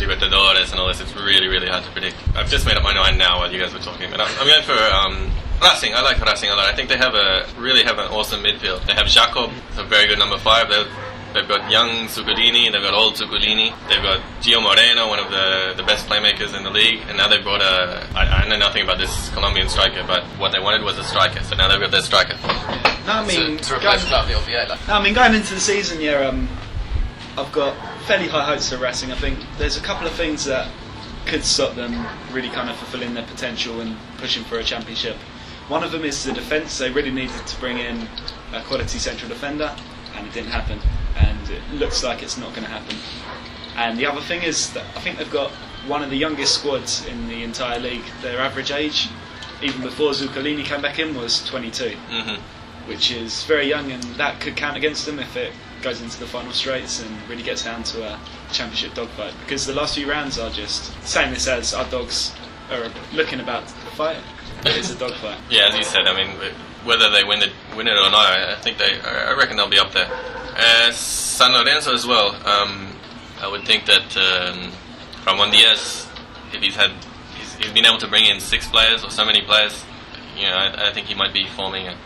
Libertadores 0.00 0.72
and 0.72 0.80
all 0.80 0.88
this. 0.88 1.00
It's 1.00 1.14
really 1.14 1.48
really 1.48 1.68
hard 1.68 1.84
to 1.84 1.90
predict. 1.90 2.16
I've 2.34 2.48
just 2.48 2.66
made 2.66 2.76
up 2.76 2.82
my 2.82 2.94
mind 2.94 3.18
now 3.18 3.38
while 3.38 3.52
you 3.52 3.60
guys 3.60 3.72
were 3.72 3.80
talking, 3.80 4.10
but 4.10 4.20
I'm, 4.20 4.30
I'm 4.38 4.46
going 4.46 4.62
for 4.62 4.72
um, 4.72 5.30
Racing. 5.62 5.94
I 5.94 6.00
like 6.00 6.20
Racing 6.20 6.50
a 6.50 6.54
lot. 6.54 6.66
I 6.66 6.74
think 6.74 6.88
they 6.88 6.96
have 6.96 7.14
a 7.14 7.46
really 7.58 7.84
have 7.84 7.98
an 7.98 8.08
awesome 8.08 8.42
midfield. 8.42 8.86
They 8.86 8.94
have 8.94 9.06
Yacob, 9.06 9.52
a 9.76 9.84
very 9.84 10.06
good 10.06 10.18
number 10.18 10.38
five. 10.38 10.68
They've, 10.68 10.88
they've 11.34 11.46
got 11.46 11.70
young 11.70 12.08
Zuculini, 12.08 12.72
they've 12.72 12.82
got 12.82 12.94
old 12.94 13.14
Zuculini, 13.14 13.72
they've 13.88 14.02
got 14.02 14.20
Gio 14.40 14.62
Moreno, 14.62 15.08
one 15.08 15.18
of 15.18 15.30
the, 15.30 15.74
the 15.76 15.82
best 15.82 16.06
playmakers 16.06 16.56
in 16.56 16.64
the 16.64 16.70
league, 16.70 17.00
and 17.08 17.16
now 17.16 17.28
they've 17.28 17.42
brought 17.42 17.60
a. 17.60 18.06
I, 18.14 18.44
I 18.44 18.48
know 18.48 18.56
nothing 18.56 18.84
about 18.84 18.98
this 18.98 19.28
Colombian 19.30 19.68
striker, 19.68 20.02
but 20.06 20.24
what 20.38 20.52
they 20.52 20.60
wanted 20.60 20.82
was 20.82 20.98
a 20.98 21.04
striker, 21.04 21.42
so 21.42 21.56
now 21.56 21.68
they've 21.68 21.80
got 21.80 21.90
their 21.90 22.02
striker. 22.02 22.36
No, 23.06 23.12
I 23.12 23.26
mean, 23.26 23.58
to 23.58 23.76
replace 23.76 24.04
going, 24.08 24.28
no, 24.88 24.94
I 24.94 25.02
mean 25.02 25.14
going 25.14 25.34
into 25.34 25.54
the 25.54 25.60
season, 25.60 26.00
yeah, 26.00 26.28
um, 26.28 26.48
I've 27.36 27.52
got 27.52 27.74
fairly 28.10 28.26
high 28.26 28.44
hopes 28.44 28.68
for 28.68 28.76
Racing. 28.76 29.12
I 29.12 29.14
think 29.14 29.38
there's 29.56 29.76
a 29.76 29.80
couple 29.80 30.04
of 30.04 30.12
things 30.14 30.44
that 30.46 30.68
could 31.26 31.44
stop 31.44 31.76
them 31.76 32.08
really 32.32 32.48
kind 32.48 32.68
of 32.68 32.74
fulfilling 32.74 33.14
their 33.14 33.24
potential 33.24 33.80
and 33.80 33.96
pushing 34.16 34.42
for 34.42 34.58
a 34.58 34.64
championship. 34.64 35.14
One 35.68 35.84
of 35.84 35.92
them 35.92 36.02
is 36.02 36.24
the 36.24 36.32
defence. 36.32 36.76
They 36.76 36.90
really 36.90 37.12
needed 37.12 37.46
to 37.46 37.60
bring 37.60 37.78
in 37.78 38.08
a 38.52 38.62
quality 38.62 38.98
central 38.98 39.28
defender, 39.28 39.72
and 40.16 40.26
it 40.26 40.32
didn't 40.32 40.50
happen. 40.50 40.80
And 41.14 41.50
it 41.50 41.62
looks 41.72 42.02
like 42.02 42.20
it's 42.20 42.36
not 42.36 42.50
going 42.50 42.64
to 42.64 42.72
happen. 42.72 42.96
And 43.76 43.96
the 43.96 44.06
other 44.06 44.20
thing 44.22 44.42
is 44.42 44.72
that 44.72 44.86
I 44.96 45.00
think 45.02 45.18
they've 45.18 45.30
got 45.30 45.52
one 45.86 46.02
of 46.02 46.10
the 46.10 46.16
youngest 46.16 46.56
squads 46.56 47.06
in 47.06 47.28
the 47.28 47.44
entire 47.44 47.78
league. 47.78 48.02
Their 48.22 48.40
average 48.40 48.72
age, 48.72 49.08
even 49.62 49.82
before 49.82 50.10
Zuculini 50.10 50.64
came 50.64 50.82
back 50.82 50.98
in, 50.98 51.14
was 51.14 51.46
22 51.46 51.90
hmm 52.08 52.34
which 52.86 53.12
is 53.12 53.44
very 53.44 53.68
young, 53.68 53.92
and 53.92 54.02
that 54.16 54.40
could 54.40 54.56
count 54.56 54.76
against 54.76 55.06
them 55.06 55.20
if 55.20 55.36
it 55.36 55.52
goes 55.82 56.00
into 56.00 56.18
the 56.18 56.26
final 56.26 56.52
straights 56.52 57.02
and 57.02 57.28
really 57.28 57.42
gets 57.42 57.64
down 57.64 57.82
to 57.84 58.02
a 58.02 58.20
championship 58.52 58.94
dogfight. 58.94 59.34
Because 59.40 59.66
the 59.66 59.74
last 59.74 59.94
few 59.94 60.08
rounds 60.08 60.38
are 60.38 60.50
just 60.50 60.92
saying 61.06 61.32
this 61.32 61.48
as 61.48 61.74
our 61.74 61.88
dogs 61.90 62.32
are 62.70 62.90
looking 63.12 63.40
about 63.40 63.66
to 63.66 63.74
fight. 63.96 64.18
But 64.62 64.76
it's 64.76 64.90
a 64.90 64.98
dogfight. 64.98 65.38
Yeah, 65.50 65.68
as 65.68 65.76
you 65.76 65.82
said, 65.84 66.06
I 66.06 66.14
mean, 66.14 66.36
whether 66.84 67.10
they 67.10 67.24
win 67.24 67.42
it, 67.42 67.52
win 67.76 67.88
it 67.88 67.92
or 67.92 68.10
not, 68.10 68.14
I 68.14 68.52
I 68.52 68.56
think 68.56 68.78
they, 68.78 69.00
I 69.00 69.32
reckon 69.32 69.56
they'll 69.56 69.68
be 69.68 69.78
up 69.78 69.92
there. 69.92 70.08
Uh, 70.56 70.92
San 70.92 71.52
Lorenzo 71.52 71.94
as 71.94 72.06
well. 72.06 72.34
Um, 72.46 72.92
I 73.40 73.48
would 73.48 73.64
think 73.64 73.86
that 73.86 74.16
um, 74.16 74.72
Ramon 75.26 75.50
Diaz, 75.50 76.06
if 76.52 76.62
he's 76.62 76.76
had, 76.76 76.92
he's, 77.36 77.54
he's 77.54 77.72
been 77.72 77.86
able 77.86 77.98
to 77.98 78.08
bring 78.08 78.26
in 78.26 78.40
six 78.40 78.68
players 78.68 79.02
or 79.02 79.10
so 79.10 79.24
many 79.24 79.40
players, 79.42 79.84
you 80.36 80.46
know, 80.46 80.54
I, 80.54 80.90
I 80.90 80.92
think 80.92 81.06
he 81.06 81.14
might 81.14 81.32
be 81.32 81.46
forming 81.48 81.88
a, 81.88 81.96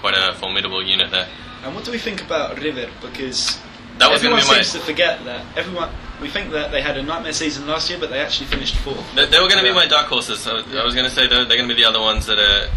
quite 0.00 0.14
a 0.16 0.34
formidable 0.34 0.82
unit 0.82 1.10
there. 1.10 1.28
And 1.64 1.74
what 1.74 1.84
do 1.84 1.90
we 1.90 1.98
think 1.98 2.22
about 2.22 2.58
River? 2.60 2.88
Because 3.00 3.58
That 3.98 4.10
was 4.10 4.22
going 4.22 4.32
everyone 4.34 4.40
to 4.40 4.46
be 4.46 4.56
my. 4.58 4.62
seems 4.62 4.72
to 4.72 4.80
forget 4.80 5.24
that 5.24 5.44
everyone 5.56 5.90
we 6.20 6.28
think 6.28 6.50
that 6.50 6.70
they 6.72 6.82
had 6.82 6.96
a 6.96 7.02
nightmare 7.02 7.32
season 7.32 7.66
last 7.66 7.88
year, 7.90 7.98
but 7.98 8.10
they 8.10 8.18
actually 8.18 8.46
finished 8.46 8.76
fourth. 8.76 9.04
They, 9.14 9.26
they 9.26 9.38
were 9.40 9.48
going 9.48 9.60
to 9.60 9.66
Yeah. 9.66 9.72
be 9.72 9.74
my 9.74 9.86
dark 9.86 10.06
horses. 10.06 10.40
So 10.40 10.56
I 10.56 10.84
was 10.84 10.94
going 10.94 11.06
to 11.08 11.14
say 11.14 11.26
they're, 11.28 11.44
they're 11.44 11.56
going 11.56 11.68
to 11.68 11.74
be 11.74 11.80
the 11.80 11.88
other 11.88 12.00
ones 12.00 12.26
that 12.26 12.38
are. 12.38 12.68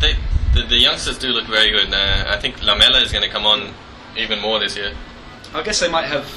They, 0.00 0.14
the, 0.54 0.66
the 0.66 0.76
youngsters 0.76 1.18
do 1.18 1.28
look 1.28 1.46
very 1.46 1.70
good. 1.70 1.92
Uh, 1.92 2.24
I 2.28 2.38
think 2.38 2.62
Lamela 2.62 3.00
is 3.02 3.12
going 3.12 3.24
to 3.24 3.30
come 3.30 3.46
on 3.46 3.72
even 4.16 4.40
more 4.40 4.58
this 4.58 4.76
year. 4.76 4.92
I 5.54 5.62
guess 5.62 5.80
they 5.80 5.90
might 5.90 6.04
have, 6.06 6.30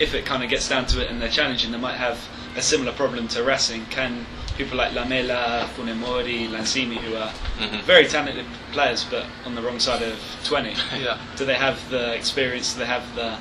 if 0.00 0.14
it 0.14 0.24
kind 0.24 0.42
of 0.42 0.50
gets 0.50 0.68
down 0.68 0.86
to 0.86 1.02
it 1.02 1.10
and 1.10 1.20
they're 1.20 1.28
challenging, 1.28 1.70
they 1.72 1.78
might 1.78 1.96
have 1.96 2.18
a 2.56 2.62
similar 2.62 2.92
problem 2.92 3.28
to 3.28 3.42
Racing. 3.44 3.84
Can 3.86 4.24
people 4.58 4.76
like 4.76 4.92
Lamela, 4.92 5.68
Funemori, 5.76 6.48
Lanzini, 6.48 6.96
who 6.96 7.14
are 7.16 7.30
Mhm. 7.60 7.80
very 7.82 8.06
talented 8.06 8.44
players 8.72 9.04
but 9.04 9.24
on 9.46 9.54
the 9.54 9.62
wrong 9.62 9.78
side 9.78 10.02
of 10.02 10.18
20, 10.44 10.74
Yeah. 11.00 11.16
do 11.36 11.44
they 11.46 11.54
have 11.54 11.78
the 11.90 12.12
experience, 12.14 12.72
do 12.74 12.80
they 12.80 12.86
have 12.86 13.14
the, 13.14 13.36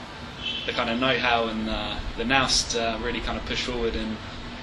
the 0.68 0.74
kind 0.74 0.90
of 0.90 1.00
know-how 1.00 1.48
and 1.48 1.68
the, 1.68 1.96
the 2.18 2.24
nous 2.24 2.64
to 2.74 2.98
really 3.02 3.20
kind 3.20 3.38
of 3.38 3.46
push 3.48 3.64
forward 3.64 3.96
and 3.96 4.16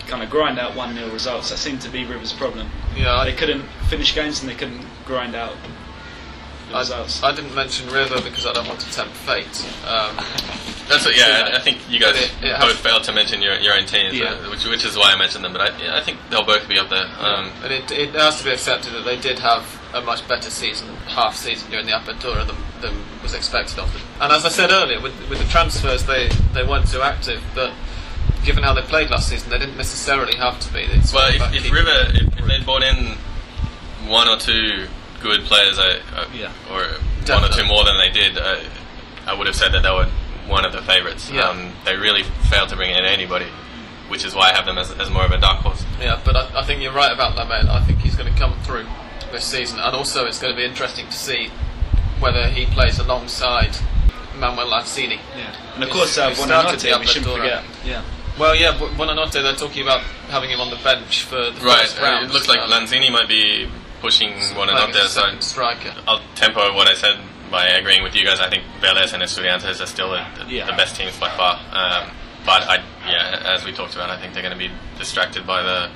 kind 0.07 0.23
of 0.23 0.31
grind 0.31 0.59
out 0.61 0.73
1-0 0.77 1.13
results? 1.13 1.51
That 1.51 1.59
seemed 1.59 1.81
to 1.83 1.89
be 1.91 2.05
Rivers' 2.05 2.33
problem. 2.33 2.71
Yeah, 2.97 3.25
They 3.25 3.33
couldn't 3.35 3.65
finish 3.89 4.15
games 4.15 4.41
and 4.41 4.49
they 4.49 4.55
couldn't 4.55 4.87
grind 5.05 5.35
out 5.35 5.55
I. 6.75 7.07
I 7.23 7.35
didn't 7.35 7.55
mention 7.55 7.89
River 7.91 8.21
because 8.21 8.47
I 8.47 8.53
don't 8.53 8.67
want 8.67 8.81
to 8.81 8.91
tempt 8.93 9.15
fate. 9.15 9.47
Um, 9.87 10.17
That's 10.89 11.07
what, 11.07 11.17
yeah, 11.17 11.29
Yeah. 11.49 11.55
I, 11.55 11.57
I 11.57 11.61
think 11.61 11.79
you 11.89 11.99
guys 11.99 12.15
it- 12.17 12.33
it 12.43 12.61
both 12.61 12.77
failed 12.81 13.05
to 13.05 13.13
mention 13.13 13.41
your, 13.41 13.55
your 13.59 13.75
own 13.75 13.87
teams, 13.87 14.15
Yeah. 14.15 14.33
uh, 14.35 14.51
which, 14.51 14.67
which 14.67 14.85
is 14.85 14.97
why 14.99 15.13
I 15.13 15.17
mentioned 15.17 15.45
them. 15.45 15.53
But 15.53 15.63
I, 15.73 15.79
yeah, 15.83 15.97
I 15.97 16.03
think 16.03 16.19
they'll 16.31 16.45
both 16.45 16.69
be 16.69 16.79
up 16.79 16.91
there. 16.91 17.07
Um, 17.19 17.51
and 17.63 17.73
it, 17.73 17.91
it 17.91 18.11
has 18.15 18.39
to 18.39 18.45
be 18.45 18.51
accepted 18.51 18.93
that 18.93 19.05
they 19.05 19.19
did 19.19 19.39
have 19.39 19.65
a 19.95 20.01
much 20.03 20.27
better 20.29 20.51
season, 20.51 20.89
half 21.07 21.37
season 21.37 21.71
during 21.71 21.87
the 21.87 21.93
Apertura 21.93 22.47
than, 22.47 22.57
than 22.83 22.95
was 23.23 23.33
expected 23.35 23.79
of 23.79 23.91
them. 23.95 24.03
And 24.21 24.33
as 24.33 24.45
I 24.45 24.49
said 24.51 24.71
earlier, 24.73 25.01
with, 25.01 25.15
with 25.31 25.39
the 25.39 25.47
transfers, 25.47 26.05
they, 26.05 26.29
they 26.53 26.65
weren't 26.65 26.89
too 26.89 27.01
active, 27.01 27.43
but 27.55 27.73
given 28.45 28.63
how 28.63 28.75
they 28.75 28.83
played 28.83 29.09
last 29.09 29.29
season, 29.31 29.49
they 29.51 29.59
didn't 29.59 29.79
necessarily 29.79 30.37
have 30.37 30.61
to 30.61 30.73
be. 30.73 30.81
It's 30.81 31.15
well, 31.15 31.33
if, 31.33 31.65
if 31.65 31.73
River, 31.73 32.11
if, 32.13 32.39
if 32.41 32.45
they 32.47 32.61
brought 32.63 32.83
in 32.83 33.17
one 34.07 34.29
or 34.29 34.37
two 34.37 34.87
good 35.25 35.41
players, 35.45 35.79
I, 35.79 36.01
I, 36.15 36.27
Yeah. 36.35 36.53
or 36.71 36.85
one 37.33 37.45
or 37.45 37.49
two 37.49 37.65
more 37.65 37.83
than 37.85 37.97
they 37.97 38.11
did, 38.11 38.37
uh, 38.39 38.61
I 39.27 39.33
would 39.35 39.47
have 39.47 39.57
said 39.57 39.73
that 39.73 39.83
they 39.83 39.91
were 39.91 40.07
one 40.47 40.65
of 40.67 40.73
the 40.73 40.83
favourites. 40.83 41.31
Yeah. 41.31 41.49
Um, 41.49 41.73
they 41.87 41.97
really 41.97 42.23
failed 42.51 42.69
to 42.69 42.77
bring 42.77 42.91
in 42.91 43.05
anybody, 43.05 43.47
which 44.09 44.25
is 44.25 44.35
why 44.35 44.51
I 44.51 44.55
have 44.55 44.67
them 44.67 44.77
as, 44.77 44.93
as 44.93 45.09
more 45.11 45.25
of 45.25 45.33
a 45.33 45.39
dark 45.39 45.61
horse. 45.61 45.83
Yeah, 45.99 46.21
but 46.25 46.37
I, 46.37 46.61
I 46.61 46.63
think 46.65 46.83
you're 46.83 46.93
right 46.93 47.11
about 47.13 47.35
Lamel. 47.37 47.71
I 47.71 47.83
think 47.85 48.01
he's 48.01 48.15
going 48.15 48.31
to 48.33 48.39
come 48.39 48.53
through 48.63 48.85
this 49.33 49.45
season, 49.47 49.79
and 49.81 49.97
also 49.97 50.27
it's 50.27 50.39
going 50.39 50.53
to 50.53 50.57
be 50.57 50.65
interesting 50.65 51.07
to 51.07 51.13
see 51.13 51.49
whether 52.21 52.47
he 52.49 52.67
plays 52.67 52.99
alongside 52.99 53.75
Manuel 54.37 54.69
Lanzini. 54.71 55.19
Yeah. 55.37 55.57
And 55.75 55.83
of 55.85 55.89
course, 55.91 56.19
uh, 56.19 56.29
who 56.29 56.35
started 56.35 56.79
the 56.79 56.89
Buonanotte, 56.89 57.01
we 57.01 57.07
shouldn't 57.07 57.35
forget. 57.37 57.65
Yeah. 57.85 58.03
Well, 58.39 58.55
yeah, 58.55 58.77
but 58.79 58.91
Buonanotte, 58.91 59.33
they're 59.43 59.55
talking 59.55 59.83
about 59.83 60.03
having 60.29 60.51
him 60.51 60.61
on 60.61 60.69
the 60.69 60.77
bench 60.85 61.23
for 61.23 61.37
the 61.51 61.61
Right, 61.65 61.81
first 61.81 61.99
uh, 62.01 62.03
round. 62.03 62.27
it 62.27 62.33
looks 62.33 62.49
like 62.49 62.59
um, 62.61 62.69
Lanzini 62.71 63.11
might 63.11 63.29
be 63.29 63.69
pushing 64.05 64.33
one 64.55 64.69
another. 64.69 64.93
So 65.09 65.23
striker. 65.41 65.95
I'll 66.07 66.21
tempo 66.35 66.75
what 66.75 66.89
I 66.89 66.95
said 66.95 67.19
by 67.51 67.67
agreeing 67.69 68.03
with 68.03 68.15
you 68.15 68.25
guys. 68.25 68.39
I 68.39 68.51
think 68.51 68.63
Vélez 68.81 69.15
and 69.15 69.23
Estudiantes 69.23 69.81
are 69.81 69.87
still 69.87 70.11
the, 70.11 70.23
the, 70.39 70.51
Yeah. 70.53 70.67
the 70.67 70.73
best 70.73 70.95
teams 70.97 71.19
by 71.19 71.31
far. 71.31 71.55
Um, 71.73 72.11
but 72.45 72.63
I, 72.69 72.85
yeah, 73.09 73.55
as 73.55 73.65
we 73.65 73.73
talked 73.73 73.95
about, 73.95 74.11
I 74.11 74.21
think 74.21 74.35
they're 74.35 74.43
going 74.43 74.53
to 74.53 74.59
be 74.59 74.71
distracted 74.99 75.47
by 75.47 75.63
the 75.63 75.91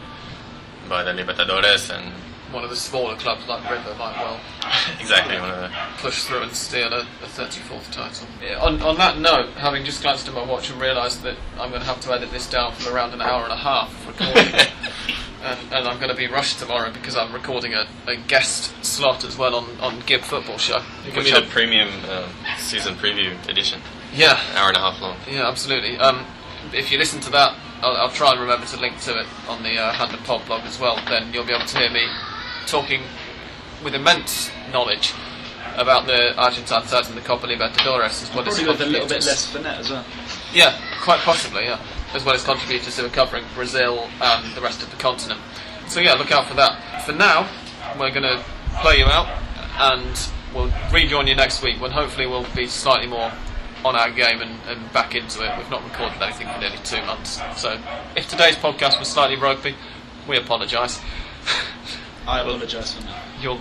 by 0.88 1.02
the 1.04 1.12
Libertadores 1.12 1.90
and 1.94 2.14
One 2.50 2.64
of 2.64 2.70
the 2.70 2.76
smaller 2.76 3.14
clubs 3.16 3.46
like 3.46 3.62
River 3.70 3.94
might 3.98 4.16
well 4.16 4.40
exactly 5.00 5.38
one 5.38 5.50
of 5.50 5.60
the 5.60 5.70
push 5.98 6.22
through 6.24 6.44
and 6.44 6.52
steal 6.52 6.90
a, 6.94 7.00
a 7.00 7.26
34th 7.26 7.92
title. 7.92 8.26
Yeah, 8.42 8.58
on, 8.64 8.80
on 8.80 8.96
that 8.96 9.18
note, 9.18 9.50
having 9.50 9.84
just 9.84 10.00
glanced 10.00 10.26
at 10.28 10.34
my 10.34 10.42
watch 10.42 10.70
and 10.70 10.80
realised 10.80 11.20
that 11.24 11.36
I'm 11.60 11.68
going 11.68 11.82
to 11.82 11.86
have 11.86 12.00
to 12.00 12.12
edit 12.14 12.30
this 12.30 12.48
down 12.48 12.72
for 12.72 12.90
around 12.90 13.12
an 13.12 13.20
hour 13.20 13.42
and 13.44 13.52
a 13.52 13.56
half 13.56 13.90
of 13.92 14.18
recording, 14.18 14.54
and, 15.48 15.72
and 15.72 15.88
I'm 15.88 15.96
going 15.98 16.10
to 16.10 16.16
be 16.16 16.26
rushed 16.26 16.58
tomorrow 16.58 16.92
because 16.92 17.16
I'm 17.16 17.32
recording 17.32 17.74
a, 17.74 17.86
a 18.06 18.16
guest 18.16 18.72
slot 18.84 19.24
as 19.24 19.36
well 19.38 19.54
on, 19.54 19.64
on 19.80 20.00
Gib 20.06 20.20
Football 20.22 20.58
Show. 20.58 20.78
You 21.04 21.12
can 21.12 21.22
which 21.24 21.32
be 21.34 21.40
the 21.40 21.46
premium 21.46 21.88
um, 22.10 22.30
season 22.58 22.94
preview 22.94 23.32
edition, 23.48 23.80
yeah, 24.14 24.38
hour 24.54 24.68
and 24.68 24.76
a 24.76 24.80
half 24.80 25.00
long. 25.00 25.16
yeah, 25.30 25.48
absolutely. 25.48 25.96
Um, 25.98 26.24
if 26.72 26.90
you 26.92 26.98
listen 26.98 27.20
to 27.20 27.30
that, 27.30 27.56
I'll, 27.82 27.96
I'll 27.96 28.10
try 28.10 28.32
and 28.32 28.40
remember 28.40 28.66
to 28.66 28.80
link 28.80 29.00
to 29.02 29.18
it 29.20 29.26
on 29.48 29.62
the 29.62 29.78
uh, 29.78 29.92
Hand 29.92 30.12
of 30.14 30.22
Pod 30.24 30.44
blog 30.46 30.64
as 30.64 30.78
well. 30.80 31.00
Then 31.08 31.32
you'll 31.32 31.46
be 31.46 31.52
able 31.52 31.66
to 31.66 31.78
hear 31.78 31.90
me 31.90 32.06
talking 32.66 33.02
with 33.84 33.94
immense 33.94 34.50
knowledge 34.72 35.12
about 35.76 36.06
the 36.06 36.34
Argentine 36.36 36.84
side 36.88 37.06
and 37.06 37.16
the 37.16 37.20
Copa 37.20 37.46
Libertadores 37.46 38.22
as 38.22 38.34
well 38.34 38.46
as 38.48 38.54
Probably 38.58 38.66
with 38.72 38.80
a 38.80 38.86
little 38.86 39.08
bit 39.08 39.22
contributors. 39.22 39.26
less 39.26 39.46
finesse 39.52 39.78
as 39.80 39.90
well. 39.90 40.04
Yeah, 40.52 40.76
quite 41.02 41.20
possibly, 41.20 41.64
yeah. 41.64 41.80
As 42.14 42.24
well 42.24 42.34
as 42.34 42.42
contributors 42.44 42.96
who 42.98 43.06
are 43.06 43.10
covering 43.10 43.44
Brazil 43.54 44.08
and 44.20 44.54
the 44.54 44.60
rest 44.60 44.82
of 44.82 44.90
the 44.90 44.96
continent. 44.96 45.40
So 45.88 46.00
yeah, 46.00 46.14
look 46.14 46.32
out 46.32 46.46
for 46.46 46.54
that. 46.54 47.04
For 47.04 47.12
now, 47.12 47.48
we're 47.98 48.10
going 48.10 48.22
to 48.22 48.42
play 48.80 48.98
you 48.98 49.04
out 49.04 49.28
and 49.78 50.28
we'll 50.54 50.72
rejoin 50.92 51.26
you 51.26 51.34
next 51.34 51.62
week 51.62 51.80
when 51.80 51.90
hopefully 51.90 52.26
we'll 52.26 52.46
be 52.54 52.66
slightly 52.66 53.06
more 53.06 53.32
on 53.84 53.94
our 53.94 54.10
game 54.10 54.40
and, 54.40 54.58
and 54.66 54.92
back 54.92 55.14
into 55.14 55.44
it. 55.44 55.56
We've 55.58 55.70
not 55.70 55.84
recorded 55.84 56.20
anything 56.22 56.48
for 56.48 56.58
nearly 56.58 56.78
two 56.84 57.02
months. 57.02 57.40
So 57.56 57.78
if 58.16 58.28
today's 58.28 58.56
podcast 58.56 58.98
was 58.98 59.08
slightly 59.08 59.36
ropey, 59.36 59.74
we 60.26 60.36
apologise. 60.36 61.00
I 62.26 62.40
apologise 62.40 62.94
for 62.94 63.02
that. 63.04 63.24
You'll 63.40 63.60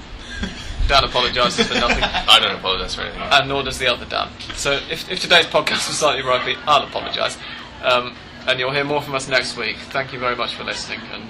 Dan 0.88 1.04
apologises 1.04 1.68
for 1.68 1.74
nothing. 1.74 2.04
I 2.04 2.40
don't 2.40 2.56
apologize 2.56 2.96
for 2.96 3.02
anything. 3.02 3.22
and 3.22 3.50
nor 3.50 3.62
does 3.64 3.78
the 3.78 3.88
other 3.88 4.06
Dan. 4.06 4.30
So 4.56 4.80
if, 4.90 5.12
if 5.12 5.20
today's 5.20 5.46
podcast 5.46 5.88
was 5.88 5.98
slightly 6.00 6.24
ropey, 6.24 6.56
I'll 6.66 6.84
apologise. 6.84 7.38
Um, 7.84 8.16
and 8.48 8.60
you'll 8.60 8.72
hear 8.72 8.84
more 8.84 9.02
from 9.02 9.16
us 9.16 9.28
next 9.28 9.58
week. 9.58 9.78
Thank 9.92 10.14
you 10.14 10.20
very 10.20 10.36
much 10.36 10.56
for 10.56 10.64
listening, 10.64 11.02
and 11.12 11.24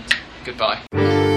goodbye. 0.45 1.36